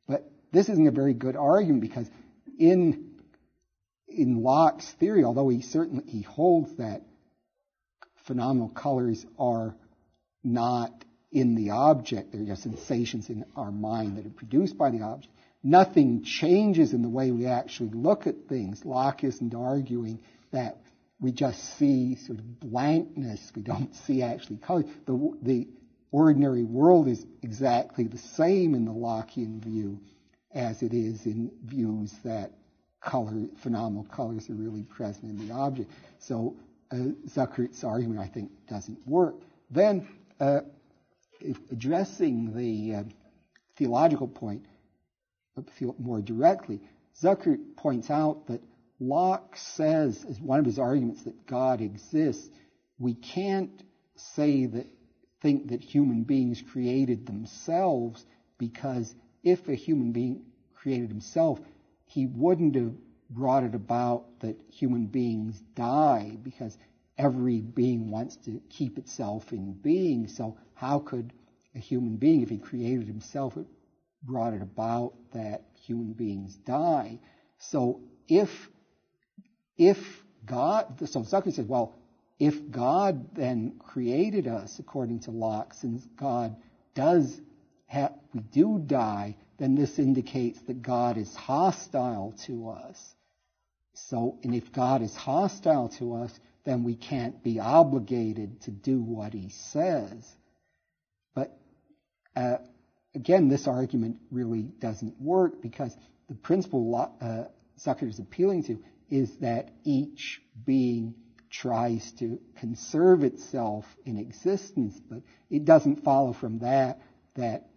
But 0.06 0.30
this 0.52 0.68
isn't 0.68 0.86
a 0.86 0.92
very 0.92 1.14
good 1.14 1.36
argument 1.36 1.80
because 1.80 2.08
in 2.58 3.12
in 4.06 4.42
Locke's 4.42 4.88
theory, 4.92 5.24
although 5.24 5.48
he 5.48 5.62
certainly 5.62 6.04
he 6.06 6.22
holds 6.22 6.76
that 6.76 7.02
phenomenal 8.26 8.68
colors 8.68 9.24
are 9.38 9.74
not 10.42 11.04
in 11.34 11.56
the 11.56 11.70
object, 11.70 12.32
they're 12.32 12.46
just 12.46 12.62
sensations 12.62 13.28
in 13.28 13.44
our 13.56 13.72
mind 13.72 14.16
that 14.16 14.24
are 14.24 14.30
produced 14.30 14.78
by 14.78 14.90
the 14.90 15.02
object. 15.02 15.34
Nothing 15.64 16.22
changes 16.22 16.92
in 16.92 17.02
the 17.02 17.08
way 17.08 17.32
we 17.32 17.46
actually 17.46 17.90
look 17.90 18.26
at 18.28 18.46
things. 18.48 18.84
Locke 18.84 19.24
isn't 19.24 19.52
arguing 19.52 20.20
that 20.52 20.78
we 21.20 21.32
just 21.32 21.76
see 21.76 22.14
sort 22.16 22.38
of 22.38 22.60
blankness. 22.60 23.40
We 23.56 23.62
don't 23.62 23.92
see 24.06 24.22
actually 24.22 24.58
color. 24.58 24.84
The, 25.06 25.36
the 25.42 25.68
ordinary 26.12 26.62
world 26.62 27.08
is 27.08 27.26
exactly 27.42 28.06
the 28.06 28.18
same 28.18 28.74
in 28.74 28.84
the 28.84 28.92
Lockean 28.92 29.62
view 29.62 29.98
as 30.54 30.82
it 30.82 30.94
is 30.94 31.26
in 31.26 31.50
views 31.64 32.14
that 32.24 32.52
color, 33.00 33.48
phenomenal 33.62 34.04
colors 34.04 34.48
are 34.48 34.54
really 34.54 34.84
present 34.84 35.24
in 35.24 35.48
the 35.48 35.52
object. 35.52 35.90
So 36.20 36.56
uh, 36.92 36.96
Zuckert's 37.28 37.82
argument, 37.82 38.20
I 38.20 38.28
think, 38.28 38.52
doesn't 38.68 38.98
work. 39.04 39.34
Then, 39.68 40.06
uh, 40.38 40.60
addressing 41.70 42.54
the 42.54 42.94
uh, 42.94 43.04
theological 43.76 44.28
point 44.28 44.66
more 45.98 46.20
directly, 46.20 46.80
Zuckert 47.20 47.76
points 47.76 48.10
out 48.10 48.46
that 48.48 48.62
Locke 48.98 49.56
says, 49.56 50.24
as 50.28 50.40
one 50.40 50.58
of 50.58 50.64
his 50.64 50.78
arguments, 50.78 51.22
that 51.24 51.46
God 51.46 51.80
exists. 51.80 52.48
We 52.98 53.14
can't 53.14 53.82
say 54.16 54.66
that, 54.66 54.86
think 55.40 55.68
that 55.68 55.82
human 55.82 56.22
beings 56.22 56.62
created 56.62 57.26
themselves 57.26 58.24
because 58.58 59.14
if 59.42 59.68
a 59.68 59.74
human 59.74 60.12
being 60.12 60.42
created 60.74 61.08
himself, 61.08 61.60
he 62.06 62.26
wouldn't 62.26 62.74
have 62.76 62.94
brought 63.30 63.64
it 63.64 63.74
about 63.74 64.40
that 64.40 64.56
human 64.70 65.06
beings 65.06 65.60
die 65.74 66.36
because 66.42 66.76
every 67.16 67.60
being 67.60 68.10
wants 68.10 68.36
to 68.36 68.60
keep 68.70 68.98
itself 68.98 69.52
in 69.52 69.72
being. 69.72 70.28
So 70.28 70.58
how 70.74 70.98
could 70.98 71.32
a 71.74 71.78
human 71.78 72.16
being, 72.16 72.42
if 72.42 72.50
he 72.50 72.58
created 72.58 73.06
himself, 73.06 73.56
it 73.56 73.66
brought 74.22 74.54
it 74.54 74.62
about 74.62 75.14
that 75.32 75.64
human 75.86 76.12
beings 76.12 76.54
die? 76.56 77.20
So 77.58 78.00
if 78.28 78.50
if 79.76 79.98
God, 80.46 81.08
so 81.08 81.20
Zucker 81.22 81.52
said, 81.52 81.68
well, 81.68 81.94
if 82.38 82.70
God 82.70 83.34
then 83.34 83.78
created 83.78 84.46
us 84.46 84.78
according 84.78 85.20
to 85.20 85.30
Locke, 85.30 85.74
since 85.74 86.04
God 86.16 86.56
does 86.94 87.40
have, 87.86 88.12
we 88.32 88.40
do 88.40 88.78
die, 88.78 89.36
then 89.58 89.74
this 89.74 89.98
indicates 89.98 90.60
that 90.62 90.82
God 90.82 91.16
is 91.16 91.34
hostile 91.34 92.34
to 92.46 92.70
us. 92.70 93.14
So, 93.94 94.38
and 94.42 94.54
if 94.54 94.72
God 94.72 95.02
is 95.02 95.14
hostile 95.14 95.88
to 96.00 96.14
us, 96.16 96.32
then 96.64 96.82
we 96.84 96.96
can't 96.96 97.42
be 97.42 97.60
obligated 97.60 98.60
to 98.62 98.70
do 98.70 99.00
what 99.00 99.32
he 99.32 99.50
says. 99.50 100.34
But 101.34 101.56
uh, 102.34 102.56
again, 103.14 103.48
this 103.48 103.66
argument 103.66 104.16
really 104.30 104.62
doesn't 104.62 105.20
work 105.20 105.60
because 105.60 105.94
the 106.28 106.34
principle 106.34 106.94
uh, 107.20 107.44
Zucker 107.78 108.08
is 108.08 108.18
appealing 108.18 108.64
to 108.64 108.82
is 109.10 109.36
that 109.38 109.70
each 109.84 110.40
being 110.64 111.14
tries 111.50 112.12
to 112.12 112.40
conserve 112.56 113.22
itself 113.22 113.84
in 114.04 114.18
existence, 114.18 115.00
but 115.08 115.20
it 115.50 115.64
doesn't 115.64 116.02
follow 116.02 116.32
from 116.32 116.58
that 116.60 117.00
that 117.34 117.68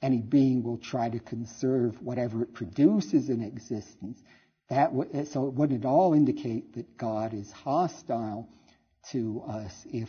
any 0.00 0.20
being 0.20 0.62
will 0.62 0.78
try 0.78 1.08
to 1.08 1.18
conserve 1.18 2.00
whatever 2.00 2.42
it 2.42 2.54
produces 2.54 3.28
in 3.28 3.42
existence. 3.42 4.22
That 4.68 4.92
w- 4.94 5.24
so 5.26 5.46
it 5.46 5.54
wouldn't 5.54 5.84
at 5.84 5.88
all 5.88 6.12
indicate 6.14 6.74
that 6.74 6.96
God 6.98 7.32
is 7.32 7.50
hostile 7.52 8.48
to 9.10 9.42
us 9.48 9.86
if 9.92 10.08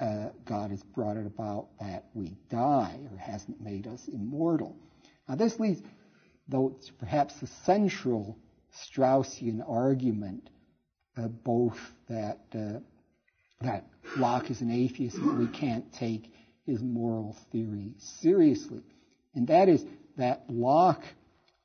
uh, 0.00 0.28
God 0.44 0.70
has 0.70 0.82
brought 0.82 1.16
it 1.16 1.26
about 1.26 1.68
that 1.80 2.04
we 2.14 2.36
die 2.50 2.98
or 3.10 3.18
hasn't 3.18 3.60
made 3.60 3.86
us 3.86 4.08
immortal. 4.08 4.76
Now 5.28 5.34
this 5.34 5.58
leads, 5.58 5.82
though 6.48 6.74
it's 6.76 6.90
perhaps 6.90 7.34
the 7.40 7.46
central 7.46 8.38
Straussian 8.74 9.62
argument, 9.68 10.48
uh, 11.16 11.28
both 11.28 11.78
that 12.08 12.40
uh, 12.54 12.80
that 13.60 13.86
Locke 14.16 14.50
is 14.50 14.60
an 14.60 14.70
atheist 14.70 15.16
and 15.16 15.38
we 15.38 15.46
can't 15.48 15.92
take 15.92 16.32
his 16.66 16.82
moral 16.82 17.36
theory 17.50 17.94
seriously, 17.98 18.82
and 19.34 19.48
that 19.48 19.68
is 19.68 19.84
that 20.16 20.44
Locke 20.48 21.04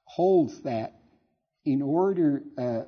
holds 0.05 0.61
that 0.61 0.93
in 1.67 1.81
order 1.81 2.43
uh, 2.57 2.83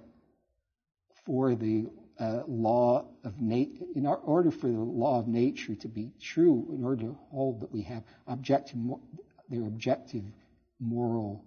for 1.26 1.54
the 1.54 1.86
uh, 2.18 2.44
law 2.48 3.06
of 3.26 3.42
nature, 3.42 3.84
in 3.94 4.06
order 4.06 4.52
for 4.52 4.68
the 4.68 4.80
law 4.80 5.20
of 5.20 5.28
nature 5.28 5.76
to 5.76 5.90
be 5.90 6.12
true, 6.22 6.66
in 6.74 6.86
order 6.86 7.04
to 7.04 7.18
hold 7.30 7.60
that 7.60 7.72
we 7.74 7.82
have 7.82 8.04
objective, 8.26 8.78
their 9.50 9.64
objective 9.64 10.24
moral 10.80 11.44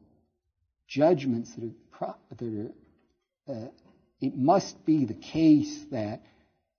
judgments 0.86 1.54
that 1.54 1.72
are, 2.02 2.16
that 2.36 2.70
are 3.48 3.52
uh, 3.52 3.68
it 4.20 4.36
must 4.36 4.84
be 4.84 5.06
the 5.06 5.14
case 5.14 5.86
that 5.90 6.22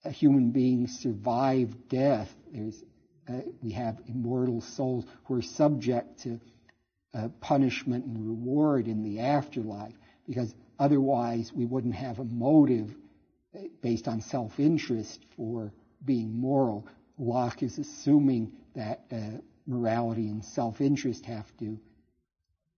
a 0.05 0.11
human 0.11 0.51
being 0.51 0.88
survived 0.88 1.89
death. 1.89 2.30
There's, 2.51 2.84
uh, 3.27 3.41
we 3.63 3.71
have 3.71 3.97
immortal 4.07 4.61
souls 4.61 5.05
who 5.25 5.35
are 5.35 5.41
subject 5.41 6.21
to 6.23 6.39
uh, 7.15 7.30
punishment 7.41 8.05
and 8.05 8.27
reward 8.27 8.88
in 8.88 9.03
the 9.03 9.19
afterlife, 9.19 9.93
because 10.28 10.54
otherwise 10.80 11.52
we 11.54 11.66
wouldn't 11.66 11.95
have 11.95 12.20
a 12.20 12.24
motive 12.24 12.94
uh, 13.56 13.60
based 13.82 14.08
on 14.08 14.22
self-interest 14.22 15.26
for 15.36 15.72
being 16.06 16.38
moral. 16.38 16.88
Locke 17.18 17.64
is 17.64 17.78
assuming 17.78 18.52
that 18.76 19.06
uh, 19.12 19.18
morality 19.68 20.28
and 20.28 20.44
self-interest 20.44 21.26
have 21.26 21.45
to 21.58 21.80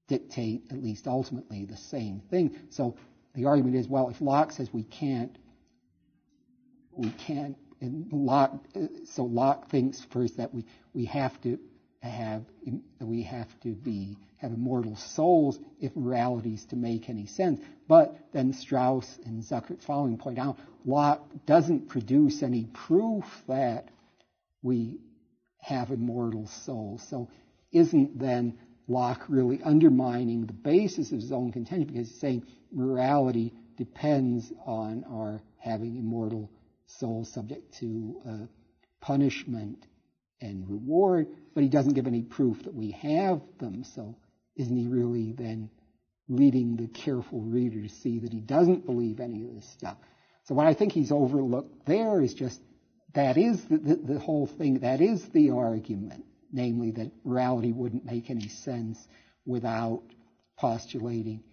dictate, 0.08 0.64
at 0.72 0.84
least 0.84 1.08
ultimately, 1.08 1.66
the 1.66 1.78
same 1.78 2.22
thing. 2.30 2.56
So 2.70 2.96
the 3.34 3.46
argument 3.46 3.76
is, 3.76 3.88
well, 3.88 4.10
if 4.10 4.22
Locke 4.22 4.52
says 4.52 4.72
we 4.72 4.84
can't, 4.84 5.36
we 6.92 7.10
can't, 7.12 7.58
and 7.82 8.12
Locke, 8.12 8.64
so 9.06 9.24
Locke 9.24 9.70
thinks 9.70 10.02
first 10.02 10.38
that 10.38 10.54
we, 10.54 10.66
we 10.94 11.06
have 11.06 11.40
to 11.42 11.60
have, 12.10 12.44
we 13.00 13.24
have 13.24 13.48
to 13.62 13.70
be, 13.70 14.18
have 14.38 14.52
immortal 14.52 14.96
souls 14.96 15.60
if 15.80 15.96
morality 15.96 16.54
is 16.54 16.66
to 16.66 16.76
make 16.76 17.10
any 17.10 17.26
sense. 17.26 17.60
But 17.88 18.18
then 18.34 18.54
Strauss 18.54 19.20
and 19.26 19.44
Zuckert 19.44 19.82
following 19.82 20.18
point 20.18 20.40
out, 20.40 20.58
Locke 20.86 21.26
doesn't 21.46 21.90
produce 21.90 22.44
any 22.44 22.66
proof 22.66 23.26
that 23.48 23.90
we 24.62 25.00
have 25.60 25.92
immortal 25.92 26.48
souls. 26.48 27.04
So 27.10 27.30
isn't 27.72 28.18
then 28.18 28.58
Locke 28.88 29.26
really 29.28 29.62
undermining 29.64 30.46
the 30.46 30.54
basis 30.54 31.12
of 31.12 31.20
his 31.20 31.32
own 31.32 31.52
contention 31.52 31.88
because 31.88 32.10
he's 32.10 32.20
saying 32.20 32.46
morality 32.72 33.54
depends 33.78 34.52
on 34.66 35.04
our 35.10 35.42
having 35.58 35.98
immortal 35.98 36.52
souls 36.86 37.32
subject 37.34 37.74
to 37.80 38.22
uh, 38.28 38.38
punishment 39.02 39.86
and 40.46 40.70
reward, 40.70 41.28
but 41.54 41.64
he 41.64 41.70
doesn't 41.70 41.94
give 41.94 42.08
any 42.08 42.22
proof 42.22 42.64
that 42.64 42.74
we 42.74 42.92
have 42.92 43.42
them. 43.60 43.84
So 43.84 44.16
isn't 44.56 44.76
he 44.76 44.88
really 44.88 45.34
then 45.34 45.70
leading 46.28 46.76
the 46.76 46.88
careful 46.88 47.42
reader 47.42 47.82
to 47.82 47.90
see 47.90 48.20
that 48.20 48.34
he 48.34 48.40
doesn't 48.40 48.86
believe 48.86 49.20
any 49.20 49.44
of 49.46 49.56
this 49.56 49.70
stuff? 49.70 49.98
So 50.46 50.56
what 50.56 50.68
I 50.68 50.74
think 50.74 50.92
he's 50.92 51.12
overlooked 51.12 51.86
there 51.86 52.22
is 52.22 52.34
just 52.34 52.60
that 53.14 53.38
is 53.38 53.64
the, 53.66 53.78
the, 53.78 53.96
the 53.96 54.20
whole 54.20 54.46
thing, 54.46 54.80
that 54.80 55.02
is 55.02 55.24
the 55.30 55.52
argument 55.52 56.26
namely 56.56 56.92
that 56.92 57.12
morality 57.26 57.74
wouldn't 57.74 58.06
make 58.06 58.30
any 58.30 58.48
sense 58.48 58.98
without 59.46 60.02
postulating 60.58 61.44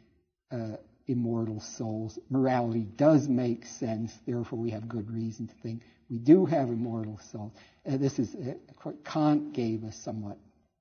uh, 0.52 0.76
immortal 1.08 1.60
souls. 1.60 2.18
Morality 2.30 2.86
does 2.96 3.28
make 3.28 3.66
sense, 3.66 4.12
therefore 4.26 4.60
we 4.60 4.70
have 4.70 4.88
good 4.88 5.10
reason 5.10 5.48
to 5.48 5.54
think 5.62 5.82
we 6.12 6.18
do 6.18 6.44
have 6.44 6.68
immortal 6.68 7.18
souls. 7.32 7.52
Uh, 7.90 7.96
this 7.96 8.18
is 8.18 8.34
uh, 8.34 8.90
Kant 9.02 9.54
gave 9.54 9.82
a 9.82 9.92
somewhat 9.92 10.36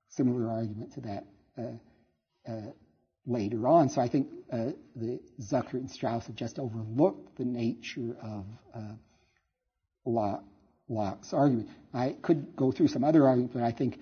similar 0.10 0.50
argument 0.50 0.94
to 0.94 1.02
that 1.02 1.26
uh, 1.58 2.52
uh 2.52 2.72
later 3.26 3.68
on. 3.68 3.88
So 3.88 4.02
I 4.02 4.10
think 4.10 4.28
uh, 4.52 4.72
the 4.96 5.22
Zucker 5.40 5.76
and 5.76 5.90
Strauss 5.90 6.26
have 6.28 6.36
just 6.36 6.60
overlooked 6.60 7.38
the 7.38 7.46
nature 7.46 8.18
of 8.22 8.46
uh, 8.76 8.96
Locke, 10.06 10.44
Locke's 10.90 11.32
argument. 11.32 11.70
I 11.94 12.16
could 12.22 12.56
go 12.56 12.72
through 12.72 12.88
some 12.88 13.04
other 13.04 13.28
arguments, 13.28 13.54
but 13.54 13.64
I 13.64 13.72
think 13.72 14.00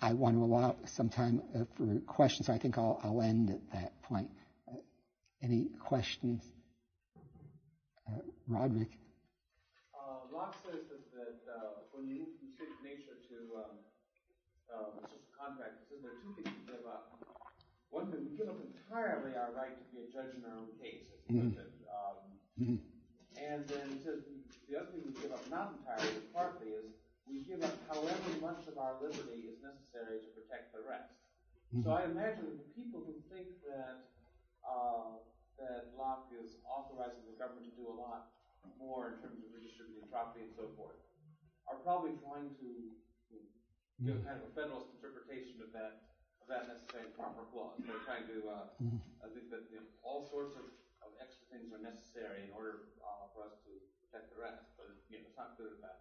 I 0.00 0.12
want 0.12 0.36
to 0.36 0.44
allow 0.44 0.76
some 0.86 1.08
time 1.08 1.42
for 1.76 1.98
questions. 2.06 2.46
So 2.46 2.52
I 2.52 2.58
think 2.58 2.78
I'll, 2.78 3.00
I'll 3.02 3.20
end 3.20 3.50
at 3.50 3.72
that 3.72 4.02
point. 4.04 4.30
Any 5.42 5.66
questions? 5.84 6.44
Roderick? 8.46 8.90
Locke 10.30 10.54
says 10.62 10.86
that, 10.90 11.02
that 11.14 11.38
uh, 11.50 11.86
when 11.90 12.06
you 12.06 12.22
move 12.22 12.32
from 12.38 12.48
state 12.54 12.78
nature 12.86 13.18
to 13.30 13.36
um, 13.58 13.74
uh, 14.70 14.90
social 15.02 15.30
contract, 15.34 15.82
he 15.82 15.84
says 15.90 15.98
there 16.06 16.14
are 16.14 16.22
two 16.22 16.32
things 16.38 16.50
we 16.54 16.64
give 16.70 16.86
up. 16.86 17.18
One 17.90 18.06
thing, 18.14 18.22
we 18.22 18.38
give 18.38 18.46
up 18.46 18.62
entirely 18.62 19.34
our 19.34 19.50
right 19.50 19.74
to 19.74 19.84
be 19.90 20.06
a 20.06 20.08
judge 20.08 20.30
in 20.38 20.46
our 20.46 20.54
own 20.54 20.70
case. 20.78 21.10
Mm-hmm. 21.26 21.58
Um, 21.90 22.16
mm-hmm. 22.54 22.78
And 23.34 23.66
then 23.66 23.90
he 23.90 23.98
says 23.98 24.22
the 24.70 24.78
other 24.78 24.94
thing 24.94 25.02
we 25.02 25.14
give 25.18 25.34
up, 25.34 25.42
not 25.50 25.74
entirely, 25.82 26.22
but 26.22 26.30
partly, 26.30 26.70
is 26.78 26.86
we 27.26 27.42
give 27.42 27.66
up 27.66 27.74
however 27.90 28.30
much 28.38 28.70
of 28.70 28.78
our 28.78 28.94
liberty 29.02 29.50
is 29.50 29.58
necessary 29.58 30.22
to 30.22 30.28
protect 30.30 30.70
the 30.70 30.82
rest. 30.86 31.10
Mm-hmm. 31.74 31.82
So 31.82 31.94
I 31.94 32.06
imagine 32.06 32.46
that 32.54 32.58
the 32.62 32.70
people 32.78 33.02
who 33.02 33.18
think 33.26 33.58
that 33.66 34.06
uh, 34.62 35.18
that 35.58 35.90
Locke 35.98 36.30
is 36.30 36.58
authorizing 36.62 37.26
the 37.26 37.34
government 37.34 37.66
to 37.66 37.74
do 37.74 37.90
a 37.90 37.96
lot 37.98 38.30
more 38.78 39.14
in 39.14 39.16
terms 39.20 39.40
of 39.40 39.48
redistributing 39.52 40.08
property 40.08 40.46
and 40.46 40.54
so 40.56 40.68
forth, 40.74 40.98
are 41.68 41.78
probably 41.84 42.16
trying 42.24 42.50
to 42.58 42.70
give 44.00 44.16
kind 44.24 44.40
of 44.40 44.48
a 44.48 44.52
federalist 44.56 44.88
interpretation 44.96 45.60
of 45.60 45.70
that 45.76 46.08
of 46.40 46.48
that 46.48 46.64
necessary 46.68 47.12
proper 47.12 47.44
clause. 47.52 47.76
They're 47.84 48.00
trying 48.08 48.24
to, 48.32 48.36
uh, 48.48 48.72
mm-hmm. 48.80 48.96
I 49.20 49.28
think 49.28 49.52
that 49.52 49.68
you 49.68 49.76
know, 49.76 49.86
all 50.00 50.24
sorts 50.32 50.56
of, 50.56 50.64
of 51.04 51.12
extra 51.20 51.44
things 51.52 51.68
are 51.68 51.82
necessary 51.84 52.48
in 52.48 52.50
order 52.56 52.88
uh, 53.04 53.28
for 53.36 53.44
us 53.44 53.52
to 53.68 53.72
protect 54.08 54.32
the 54.32 54.40
rest. 54.40 54.64
But 54.80 54.88
you 55.12 55.20
know, 55.20 55.28
it's 55.28 55.36
not 55.36 55.56
clear 55.60 55.68
that 55.84 55.84
that, 55.84 56.00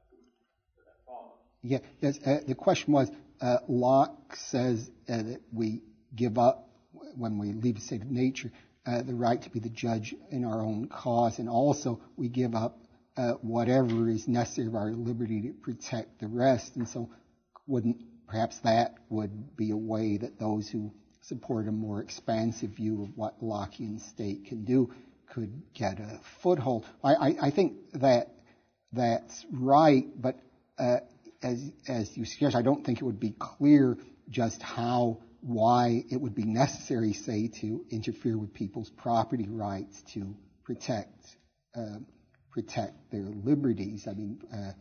that 0.87 0.97
follows. 1.03 1.43
Yeah, 1.61 1.83
yes, 1.99 2.19
uh, 2.23 2.39
the 2.47 2.55
question 2.55 2.95
was 2.95 3.11
uh, 3.43 3.59
Locke 3.67 4.35
says 4.35 4.89
uh, 5.11 5.17
that 5.17 5.41
we 5.51 5.83
give 6.15 6.39
up 6.39 6.69
when 7.15 7.37
we 7.37 7.51
leave 7.51 7.75
the 7.75 7.81
state 7.81 8.01
of 8.01 8.09
nature 8.09 8.51
uh, 8.89 9.01
the 9.03 9.13
right 9.13 9.41
to 9.41 9.49
be 9.49 9.59
the 9.59 9.69
judge 9.69 10.15
in 10.31 10.43
our 10.43 10.61
own 10.61 10.87
cause, 10.87 11.39
and 11.39 11.47
also 11.47 12.01
we 12.17 12.27
give 12.27 12.55
up 12.55 12.79
uh, 13.17 13.33
whatever 13.41 14.09
is 14.09 14.27
necessary 14.27 14.67
of 14.67 14.75
our 14.75 14.91
liberty 14.91 15.41
to 15.41 15.53
protect 15.53 16.19
the 16.19 16.27
rest. 16.27 16.75
And 16.75 16.87
so, 16.87 17.09
wouldn't 17.67 17.97
perhaps 18.27 18.57
that 18.59 18.95
would 19.09 19.55
be 19.55 19.71
a 19.71 19.77
way 19.77 20.17
that 20.17 20.39
those 20.39 20.67
who 20.69 20.91
support 21.21 21.67
a 21.67 21.71
more 21.71 22.01
expansive 22.01 22.71
view 22.71 23.03
of 23.03 23.15
what 23.15 23.41
Lockean 23.41 23.99
state 23.99 24.45
can 24.45 24.65
do 24.65 24.91
could 25.33 25.61
get 25.73 25.99
a 25.99 26.19
foothold. 26.41 26.85
I, 27.03 27.13
I, 27.13 27.35
I 27.43 27.51
think 27.51 27.91
that 27.93 28.33
that's 28.91 29.45
right, 29.51 30.05
but 30.19 30.39
uh, 30.79 30.97
as 31.43 31.71
as 31.87 32.17
you 32.17 32.25
suggest, 32.25 32.55
I 32.55 32.63
don't 32.63 32.83
think 32.83 33.01
it 33.01 33.03
would 33.03 33.19
be 33.19 33.35
clear 33.37 33.97
just 34.29 34.61
how 34.63 35.19
why 35.41 36.03
it 36.09 36.19
would 36.19 36.35
be 36.35 36.45
necessary, 36.45 37.13
say, 37.13 37.49
to 37.61 37.85
interfere 37.89 38.37
with 38.37 38.53
people's 38.53 38.89
property 38.89 39.47
rights 39.47 40.01
to 40.13 40.35
protect 40.63 41.37
uh, 41.75 41.99
protect 42.51 43.11
their 43.11 43.29
liberties. 43.43 44.07
I 44.09 44.13
mean, 44.13 44.41
uh, 44.51 44.73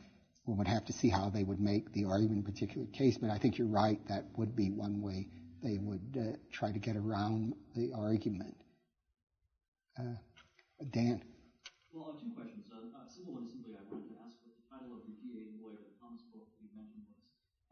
one 0.45 0.59
would 0.59 0.69
have 0.69 0.87
to 0.87 0.93
see 0.93 1.09
how 1.09 1.29
they 1.29 1.45
would 1.45 1.61
make 1.61 1.93
the 1.93 2.07
argument 2.07 2.45
in 2.45 2.49
a 2.49 2.53
particular 2.53 2.87
case, 2.87 3.19
but 3.19 3.31
I 3.31 3.39
think 3.39 3.59
you're 3.59 3.69
right. 3.69 4.01
That 4.09 4.25
would 4.37 4.57
be 4.57 4.71
one 4.71 5.03
way 5.03 5.29
they 5.63 5.77
would 5.77 6.17
uh, 6.17 6.37
try 6.53 6.73
to 6.73 6.79
get 6.79 6.97
around 6.97 7.55
the 7.77 7.93
argument. 7.93 8.57
Uh, 9.99 10.17
Dan. 10.91 11.21
Well, 11.93 12.17
two 12.17 12.33
questions. 12.33 12.65
Uh, 12.73 12.89
uh, 12.97 13.05
simple 13.13 13.35
one 13.35 13.45
is 13.45 13.53
simply 13.53 13.75
I 13.77 13.85
wanted 13.91 14.09
to 14.15 14.19
ask 14.25 14.39
what 14.41 14.55
the 14.57 14.65
title 14.71 14.97
of 14.97 15.03
the 15.05 15.13
D.A. 15.21 15.53
Lloyd 15.61 15.83
Thomas 16.01 16.23
book 16.33 16.47
you 16.63 16.71
mentioned 16.73 17.05
was. 17.05 17.21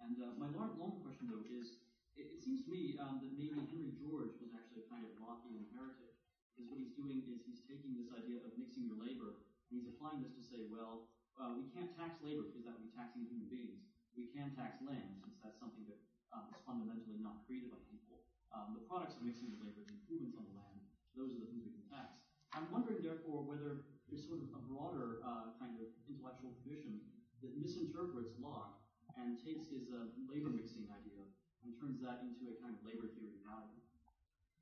And 0.03 0.19
my 0.37 0.51
long, 0.53 0.77
long 0.77 1.01
question, 1.01 1.33
though, 1.33 1.47
is 1.49 1.79
it, 2.17 2.33
it 2.33 2.41
seems 2.41 2.65
to 2.65 2.71
me 2.73 2.97
um, 2.97 3.21
that 3.21 3.33
maybe 3.37 3.61
Henry 3.69 3.93
George 4.01 4.35
was 4.41 4.51
actually 4.57 4.83
a 4.85 4.89
kind 4.89 5.05
of 5.05 5.13
Lockean 5.21 5.69
heretic, 5.77 6.17
because 6.53 6.67
what 6.73 6.81
he's 6.81 6.97
doing 6.97 7.21
is 7.29 7.45
he's 7.45 7.61
taking 7.69 7.93
this 7.93 8.09
idea 8.11 8.41
of 8.41 8.57
mixing 8.57 8.89
your 8.89 8.97
labor, 8.97 9.45
and 9.69 9.77
he's 9.77 9.87
applying 9.87 10.25
this 10.25 10.33
to 10.33 10.43
say, 10.43 10.65
well, 10.73 11.13
uh, 11.37 11.53
we 11.53 11.69
can't 11.77 11.93
tax 11.93 12.17
labor 12.25 12.49
because 12.49 12.65
that 12.65 12.73
would 12.73 12.89
be 12.89 12.95
taxing 12.97 13.29
human 13.29 13.45
beings. 13.53 13.93
We 14.17 14.33
can 14.33 14.57
tax 14.57 14.81
land, 14.81 15.21
since 15.21 15.37
that's 15.45 15.61
something 15.61 15.85
that 15.93 16.01
um, 16.33 16.49
is 16.49 16.57
fundamentally 16.65 17.21
not 17.21 17.45
created 17.45 17.69
by 17.69 17.81
people. 17.93 18.25
Um, 18.49 18.73
the 18.73 18.89
products 18.89 19.21
of 19.21 19.29
mixing 19.29 19.53
the 19.53 19.61
labor, 19.61 19.85
the 19.85 20.01
improvements 20.01 20.41
on 20.41 20.49
the 20.49 20.57
land, 20.57 20.81
those 21.13 21.37
are 21.37 21.41
the 21.45 21.49
things 21.53 21.69
we 21.69 21.77
can 21.77 21.85
tax. 21.93 22.25
I'm 22.57 22.73
wondering, 22.73 23.05
therefore, 23.05 23.45
whether 23.45 23.85
there's 24.09 24.25
sort 24.25 24.41
of 24.41 24.49
a 24.57 24.63
broader 24.65 25.21
uh, 25.21 25.53
kind 25.61 25.77
of 25.77 25.93
intellectual 26.09 26.57
tradition 26.65 27.05
that 27.45 27.53
misinterprets 27.53 28.33
Locke 28.41 28.81
and 29.21 29.37
takes 29.37 29.69
his 29.69 29.93
uh, 29.93 30.09
labor 30.25 30.49
mixing 30.49 30.89
idea 30.89 31.29
and 31.65 31.73
turns 31.81 32.01
that 32.03 32.21
into 32.23 32.53
a 32.53 32.63
kind 32.63 32.75
of 32.75 32.87
labor 32.87 33.09
theory 33.15 33.39
value? 33.45 33.81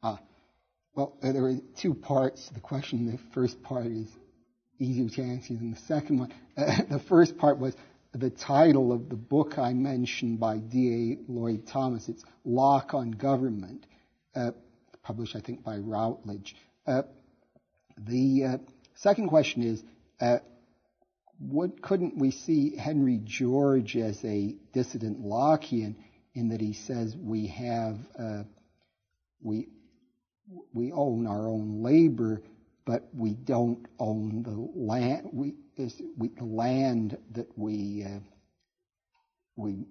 Ah, 0.03 0.21
well, 0.95 1.16
there 1.23 1.47
are 1.47 1.57
two 1.81 1.95
parts 1.95 2.49
to 2.49 2.55
the 2.55 2.61
question. 2.61 3.11
The 3.11 3.19
first 3.33 3.62
part 3.62 3.87
is 3.87 4.09
easier 4.79 5.09
to 5.09 5.23
answer 5.23 5.55
than 5.55 5.71
the 5.71 5.81
second 5.89 6.19
one. 6.19 6.35
Uh, 6.57 6.83
the 6.91 7.01
first 7.01 7.37
part 7.39 7.59
was 7.59 7.75
the 8.12 8.31
title 8.31 8.93
of 8.93 9.09
the 9.09 9.16
book 9.16 9.59
I 9.59 9.73
mentioned 9.73 10.39
by 10.39 10.59
D.A. 10.59 11.31
Lloyd 11.31 11.66
Thomas. 11.66 12.09
It's 12.09 12.23
Locke 12.45 12.95
on 12.95 13.11
Government, 13.11 13.87
uh, 14.37 14.53
published, 15.03 15.35
I 15.35 15.41
think, 15.41 15.65
by 15.65 15.79
Routledge. 15.79 16.55
Uh, 16.87 17.03
the 17.99 18.45
uh, 18.45 18.59
second 18.95 19.29
question 19.29 19.62
is, 19.62 19.83
uh, 20.21 20.39
what, 21.39 21.83
couldn't 21.83 22.16
we 22.16 22.31
see 22.31 22.77
Henry 22.77 23.21
George 23.25 23.97
as 23.97 24.25
a 24.25 24.55
dissident 24.73 25.21
Lockean 25.21 25.97
in 26.35 26.48
that 26.48 26.61
he 26.61 26.73
says 26.73 27.16
we 27.16 27.47
have 27.48 27.98
uh, 28.19 28.43
we 29.43 29.69
we 30.73 30.93
own 30.93 31.27
our 31.27 31.48
own 31.48 31.82
labor, 31.82 32.43
but 32.85 33.09
we 33.15 33.32
don't 33.35 33.86
own 33.98 34.43
the 34.43 34.51
land. 34.78 35.31
We, 35.32 35.55
we 36.19 36.28
the 36.28 36.44
land 36.44 37.16
that 37.32 37.47
we 37.56 38.05
uh, 38.05 38.20
we 39.56 39.86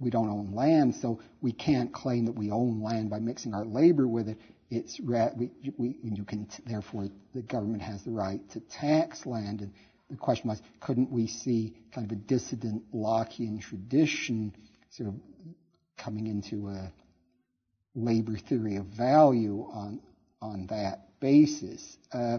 we 0.00 0.10
don't 0.10 0.28
own 0.28 0.52
land, 0.52 0.96
so 0.96 1.20
we 1.40 1.52
can't 1.52 1.92
claim 1.92 2.26
that 2.26 2.32
we 2.32 2.50
own 2.50 2.82
land 2.82 3.08
by 3.10 3.20
mixing 3.20 3.54
our 3.54 3.64
labor 3.64 4.06
with 4.08 4.28
it. 4.28 4.38
It's 4.68 4.98
we, 5.00 5.50
we 5.76 5.96
you 6.02 6.24
can 6.24 6.48
therefore 6.66 7.08
the 7.34 7.42
government 7.42 7.82
has 7.82 8.02
the 8.02 8.10
right 8.10 8.40
to 8.50 8.60
tax 8.60 9.24
land. 9.24 9.60
And 9.60 9.72
the 10.10 10.16
question 10.16 10.48
was, 10.48 10.60
couldn't 10.80 11.10
we 11.10 11.28
see 11.28 11.76
kind 11.92 12.10
of 12.10 12.16
a 12.16 12.20
dissident 12.20 12.82
Lockean 12.92 13.60
tradition, 13.60 14.54
sort 14.90 15.10
of 15.10 15.14
coming 15.96 16.26
into 16.26 16.68
a 16.68 16.92
labor 17.94 18.36
theory 18.36 18.76
of 18.76 18.86
value 18.86 19.66
on 19.72 20.00
on 20.42 20.66
that 20.66 21.08
basis. 21.20 21.96
Uh, 22.12 22.38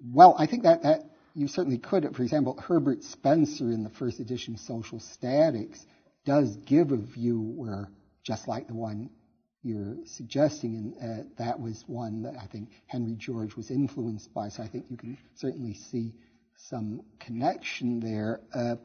well, 0.00 0.34
I 0.38 0.46
think 0.46 0.62
that, 0.62 0.82
that 0.82 1.02
you 1.34 1.48
certainly 1.48 1.78
could. 1.78 2.08
For 2.14 2.22
example, 2.22 2.58
Herbert 2.60 3.04
Spencer 3.04 3.72
in 3.72 3.82
the 3.82 3.90
first 3.90 4.20
edition 4.20 4.54
of 4.54 4.60
Social 4.60 5.00
Statics 5.00 5.84
does 6.24 6.56
give 6.56 6.92
a 6.92 6.96
view 6.96 7.40
where, 7.40 7.88
just 8.22 8.48
like 8.48 8.66
the 8.68 8.74
one 8.74 9.10
you're 9.62 9.96
suggesting, 10.06 10.94
and 11.00 11.20
uh, 11.20 11.24
that 11.38 11.60
was 11.60 11.84
one 11.86 12.22
that 12.22 12.34
I 12.40 12.46
think 12.46 12.70
Henry 12.86 13.14
George 13.16 13.56
was 13.56 13.70
influenced 13.70 14.32
by. 14.32 14.48
So 14.48 14.62
I 14.62 14.68
think 14.68 14.86
you 14.88 14.96
can 14.96 15.18
certainly 15.34 15.74
see 15.74 16.14
some 16.56 17.02
connection 17.18 18.00
there. 18.00 18.40
Uh, 18.54 18.76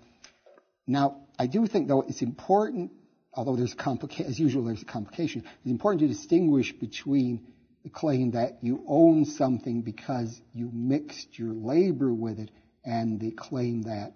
now, 0.87 1.21
I 1.39 1.47
do 1.47 1.65
think, 1.65 1.87
though, 1.87 2.01
it's 2.01 2.21
important, 2.21 2.91
although 3.33 3.55
there's 3.55 3.75
complica- 3.75 4.27
as 4.27 4.39
usual, 4.39 4.65
there's 4.65 4.81
a 4.81 4.85
complication. 4.85 5.43
It's 5.45 5.71
important 5.71 6.01
to 6.01 6.07
distinguish 6.07 6.73
between 6.73 7.47
the 7.83 7.89
claim 7.89 8.31
that 8.31 8.59
you 8.61 8.83
own 8.87 9.25
something 9.25 9.81
because 9.81 10.41
you 10.53 10.69
mixed 10.73 11.37
your 11.37 11.53
labor 11.53 12.13
with 12.13 12.39
it, 12.39 12.51
and 12.85 13.19
the 13.19 13.31
claim 13.31 13.83
that 13.83 14.13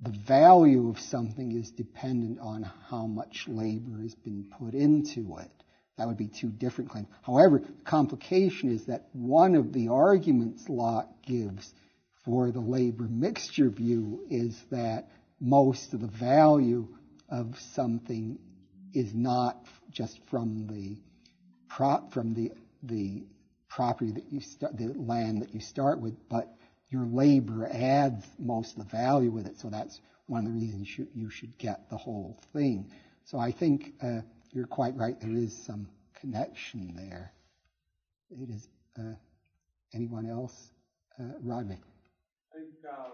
the 0.00 0.10
value 0.10 0.90
of 0.90 1.00
something 1.00 1.52
is 1.52 1.70
dependent 1.70 2.38
on 2.40 2.62
how 2.62 3.06
much 3.06 3.46
labor 3.48 4.02
has 4.02 4.14
been 4.14 4.44
put 4.58 4.74
into 4.74 5.38
it. 5.38 5.50
That 5.96 6.06
would 6.08 6.18
be 6.18 6.28
two 6.28 6.50
different 6.50 6.90
claims. 6.90 7.08
However, 7.22 7.60
the 7.60 7.84
complication 7.84 8.70
is 8.70 8.84
that 8.86 9.08
one 9.12 9.54
of 9.54 9.72
the 9.72 9.88
arguments 9.88 10.68
Locke 10.68 11.08
gives 11.22 11.72
for 12.24 12.50
the 12.50 12.60
labor 12.60 13.04
mixture 13.04 13.70
view 13.70 14.26
is 14.28 14.62
that 14.70 15.08
most 15.40 15.94
of 15.94 16.00
the 16.00 16.06
value 16.06 16.88
of 17.28 17.58
something 17.74 18.38
is 18.94 19.14
not 19.14 19.66
just 19.90 20.18
from 20.28 20.66
the 20.66 20.96
prop 21.68 22.12
from 22.12 22.34
the 22.34 22.52
the 22.82 23.24
property 23.68 24.12
that 24.12 24.32
you 24.32 24.40
start, 24.40 24.76
the 24.78 24.86
land 24.96 25.42
that 25.42 25.52
you 25.52 25.60
start 25.60 26.00
with, 26.00 26.14
but 26.28 26.54
your 26.88 27.04
labor 27.04 27.68
adds 27.70 28.24
most 28.38 28.76
of 28.76 28.78
the 28.78 28.96
value 28.96 29.30
with 29.30 29.46
it. 29.46 29.58
So 29.58 29.68
that's 29.68 30.00
one 30.26 30.46
of 30.46 30.52
the 30.52 30.58
reasons 30.58 30.96
you, 30.96 31.06
you 31.14 31.30
should 31.30 31.58
get 31.58 31.90
the 31.90 31.96
whole 31.96 32.38
thing. 32.52 32.90
So 33.24 33.38
I 33.38 33.50
think 33.50 33.94
uh, 34.02 34.20
you're 34.52 34.66
quite 34.66 34.96
right. 34.96 35.20
There 35.20 35.36
is 35.36 35.56
some 35.66 35.88
connection 36.20 36.94
there. 36.96 37.32
It 38.30 38.50
is. 38.50 38.68
Uh, 38.98 39.14
anyone 39.94 40.26
else? 40.26 40.70
Uh, 41.18 41.24
Rodney. 41.42 41.78
I 42.54 42.58
think 42.58 42.70
uh, 42.90 43.10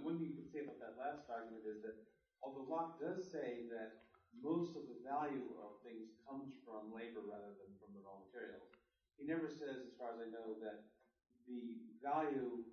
one 0.00 0.16
thing 0.16 0.32
you 0.32 0.38
could 0.40 0.48
say 0.48 0.64
about 0.64 0.80
that 0.80 0.96
last 0.96 1.28
argument 1.28 1.68
is 1.68 1.84
that 1.84 2.00
although 2.40 2.64
Locke 2.64 2.96
does 2.96 3.28
say 3.28 3.68
that 3.68 4.08
most 4.40 4.72
of 4.80 4.88
the 4.88 4.96
value 5.04 5.52
of 5.60 5.76
things 5.84 6.16
comes 6.24 6.56
from 6.64 6.88
labor 6.88 7.20
rather 7.28 7.52
than 7.60 7.76
from 7.76 7.92
the 7.92 8.00
raw 8.00 8.16
materials, 8.16 8.72
he 9.20 9.28
never 9.28 9.52
says, 9.52 9.84
as 9.84 9.92
far 10.00 10.16
as 10.16 10.24
I 10.24 10.32
know, 10.32 10.56
that 10.64 10.88
the 11.44 11.84
value 12.00 12.64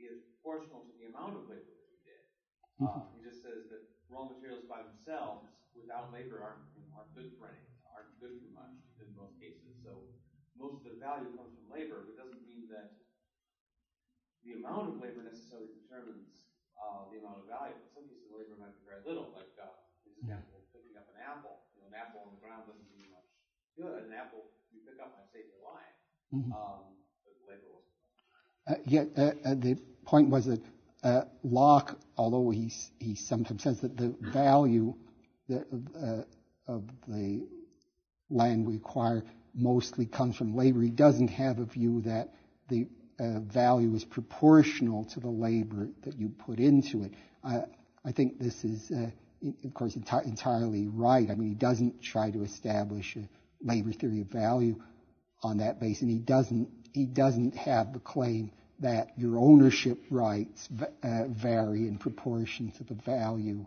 is 0.00 0.24
proportional 0.40 0.88
to 0.88 0.94
the 0.96 1.12
amount 1.12 1.36
of 1.36 1.44
labor 1.46 1.70
that 1.76 1.88
you 1.92 2.00
did. 2.02 2.24
Mm-hmm. 2.80 2.88
Uh, 2.88 3.04
he 3.12 3.20
just 3.20 3.44
says 3.44 3.68
that 3.68 3.84
raw 4.08 4.24
materials 4.24 4.64
by 4.64 4.80
themselves, 4.82 5.52
without 5.76 6.10
labor, 6.10 6.40
aren't, 6.40 6.64
aren't 6.96 7.12
good 7.12 7.36
for 7.36 7.52
anything, 7.52 7.78
aren't 7.92 8.10
good 8.18 8.40
for 8.40 8.50
much 8.56 8.80
in 8.98 9.12
most 9.14 9.36
cases. 9.36 9.76
So 9.84 10.08
most 10.56 10.82
of 10.82 10.96
the 10.96 10.98
value 10.98 11.30
comes 11.36 11.52
from 11.54 11.68
labor, 11.68 12.02
but 12.02 12.16
it 12.16 12.18
doesn't 12.18 12.42
mean 12.42 12.66
that 12.72 12.96
the 14.42 14.58
amount 14.58 14.92
of 14.92 14.94
labor 15.00 15.24
necessarily 15.24 15.72
determines 15.72 16.44
uh, 16.84 17.08
the 17.08 17.16
amount 17.16 17.40
of 17.40 17.48
value. 17.48 17.72
In 17.72 17.88
some 17.96 18.04
cases, 18.04 18.28
labor 18.28 18.60
might 18.60 18.76
be 18.76 18.84
very 18.84 19.00
little, 19.08 19.32
like 19.32 19.48
uh, 19.56 19.72
example, 20.20 20.60
picking 20.76 20.96
up 21.00 21.08
an 21.16 21.20
apple. 21.24 21.64
You 21.72 21.84
know, 21.84 21.88
an 21.88 21.96
apple 21.96 22.28
on 22.28 22.36
the 22.36 22.40
ground 22.44 22.68
doesn't 22.68 22.88
do 22.92 23.00
much 23.08 23.28
good. 23.80 24.04
An 24.04 24.12
apple 24.12 24.52
you 24.68 24.84
pick 24.84 25.00
up 25.00 25.16
might 25.16 25.32
save 25.32 25.48
your 25.48 25.64
life. 25.64 25.96
Mm-hmm. 26.32 26.52
Um, 26.52 26.92
but 27.24 27.34
labor 27.48 27.72
was 27.72 27.84
uh, 28.68 28.80
yeah, 28.84 29.04
uh, 29.16 29.32
uh, 29.44 29.54
the 29.56 29.76
point 30.04 30.28
was 30.28 30.46
that 30.46 30.60
uh, 31.02 31.24
Locke, 31.42 31.98
although 32.16 32.50
he 32.50 32.72
he 32.98 33.14
sometimes 33.14 33.62
says 33.62 33.80
that 33.80 33.96
the 33.96 34.14
value 34.20 34.94
that, 35.48 35.66
uh, 35.96 36.72
of 36.72 36.84
the 37.06 37.46
land 38.30 38.66
we 38.66 38.76
acquire 38.76 39.22
mostly 39.54 40.06
comes 40.06 40.36
from 40.36 40.56
labor, 40.56 40.80
he 40.80 40.90
doesn't 40.90 41.28
have 41.28 41.58
a 41.58 41.64
view 41.64 42.00
that 42.02 42.32
the 42.68 42.88
uh, 43.18 43.40
value 43.40 43.94
is 43.94 44.04
proportional 44.04 45.04
to 45.06 45.20
the 45.20 45.28
labor 45.28 45.88
that 46.02 46.18
you 46.18 46.28
put 46.28 46.58
into 46.58 47.04
it. 47.04 47.12
I 48.04 48.12
think 48.12 48.38
this 48.38 48.64
is, 48.64 48.90
of 48.90 49.74
course, 49.74 49.94
enti- 49.94 50.24
entirely 50.26 50.86
right. 50.88 51.30
I 51.30 51.34
mean, 51.34 51.48
he 51.48 51.54
doesn't 51.54 52.02
try 52.02 52.30
to 52.30 52.42
establish 52.42 53.16
a 53.16 53.28
labor 53.62 53.92
theory 53.92 54.20
of 54.20 54.28
value 54.28 54.80
on 55.42 55.58
that 55.58 55.80
basis, 55.80 56.02
and 56.02 56.10
he 56.10 56.18
doesn't 56.18 56.68
he 56.92 57.06
doesn't 57.06 57.56
have 57.56 57.92
the 57.92 57.98
claim 57.98 58.52
that 58.80 59.08
your 59.18 59.38
ownership 59.38 59.98
rights 60.10 60.68
uh, 61.02 61.24
vary 61.28 61.88
in 61.88 61.98
proportion 61.98 62.70
to 62.72 62.84
the 62.84 62.94
value 62.94 63.66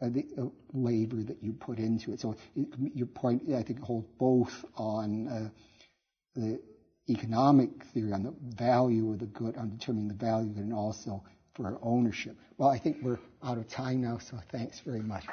of 0.00 0.12
the 0.12 0.26
uh, 0.38 0.44
labor 0.72 1.22
that 1.22 1.42
you 1.42 1.52
put 1.52 1.78
into 1.78 2.12
it. 2.12 2.20
So 2.20 2.36
it, 2.54 2.68
your 2.94 3.06
point, 3.06 3.42
I 3.54 3.62
think, 3.62 3.80
holds 3.80 4.06
both 4.18 4.64
on 4.76 5.28
uh, 5.28 5.48
the 6.34 6.60
economic 7.08 7.84
theory, 7.84 8.12
on 8.12 8.22
the 8.22 8.34
value 8.56 9.12
of 9.12 9.18
the 9.18 9.26
good, 9.26 9.56
on 9.56 9.70
determining 9.70 10.08
the 10.08 10.14
value, 10.14 10.52
and 10.56 10.72
also 10.72 11.22
for 11.54 11.78
ownership. 11.82 12.36
Well, 12.56 12.68
I 12.68 12.78
think 12.78 12.98
we're 13.02 13.18
out 13.42 13.58
of 13.58 13.68
time 13.68 14.02
now, 14.02 14.18
so 14.18 14.38
thanks 14.50 14.80
very 14.80 15.00
much. 15.00 15.24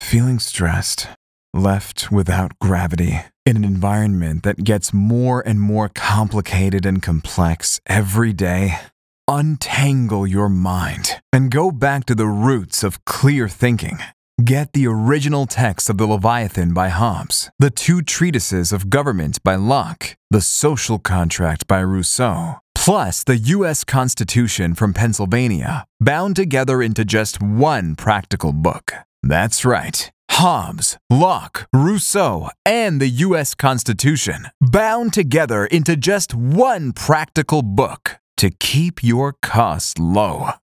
Feeling 0.00 0.38
stressed? 0.38 1.08
left 1.52 2.12
without 2.12 2.58
gravity 2.60 3.20
in 3.44 3.56
an 3.56 3.64
environment 3.64 4.42
that 4.42 4.64
gets 4.64 4.94
more 4.94 5.42
and 5.46 5.60
more 5.60 5.88
complicated 5.88 6.86
and 6.86 7.02
complex 7.02 7.80
every 7.86 8.32
day. 8.32 8.78
Untangle 9.26 10.26
your 10.26 10.48
mind 10.48 11.20
and 11.32 11.50
go 11.50 11.70
back 11.70 12.04
to 12.06 12.14
the 12.14 12.26
roots 12.26 12.82
of 12.82 13.04
clear 13.04 13.48
thinking. 13.48 13.98
Get 14.44 14.72
the 14.74 14.86
original 14.86 15.44
text 15.44 15.90
of 15.90 15.98
the 15.98 16.06
Leviathan 16.06 16.72
by 16.72 16.88
Hobbes, 16.88 17.50
the 17.58 17.68
two 17.68 18.00
treatises 18.00 18.72
of 18.72 18.88
government 18.88 19.42
by 19.42 19.56
Locke, 19.56 20.16
the 20.30 20.40
social 20.40 21.00
contract 21.00 21.66
by 21.66 21.80
Rousseau, 21.80 22.54
plus 22.74 23.24
the 23.24 23.36
U.S. 23.36 23.82
Constitution 23.82 24.74
from 24.74 24.94
Pennsylvania, 24.94 25.84
bound 26.00 26.36
together 26.36 26.80
into 26.80 27.04
just 27.04 27.42
one 27.42 27.96
practical 27.96 28.52
book. 28.52 28.94
That's 29.22 29.64
right. 29.64 30.10
Hobbes, 30.30 30.96
Locke, 31.10 31.66
Rousseau, 31.74 32.50
and 32.64 33.00
the 33.00 33.08
U.S. 33.26 33.56
Constitution, 33.56 34.46
bound 34.60 35.12
together 35.12 35.66
into 35.66 35.96
just 35.96 36.36
one 36.36 36.92
practical 36.92 37.62
book 37.62 38.20
to 38.36 38.48
keep 38.48 39.02
your 39.02 39.34
costs 39.42 39.98
low. 39.98 40.52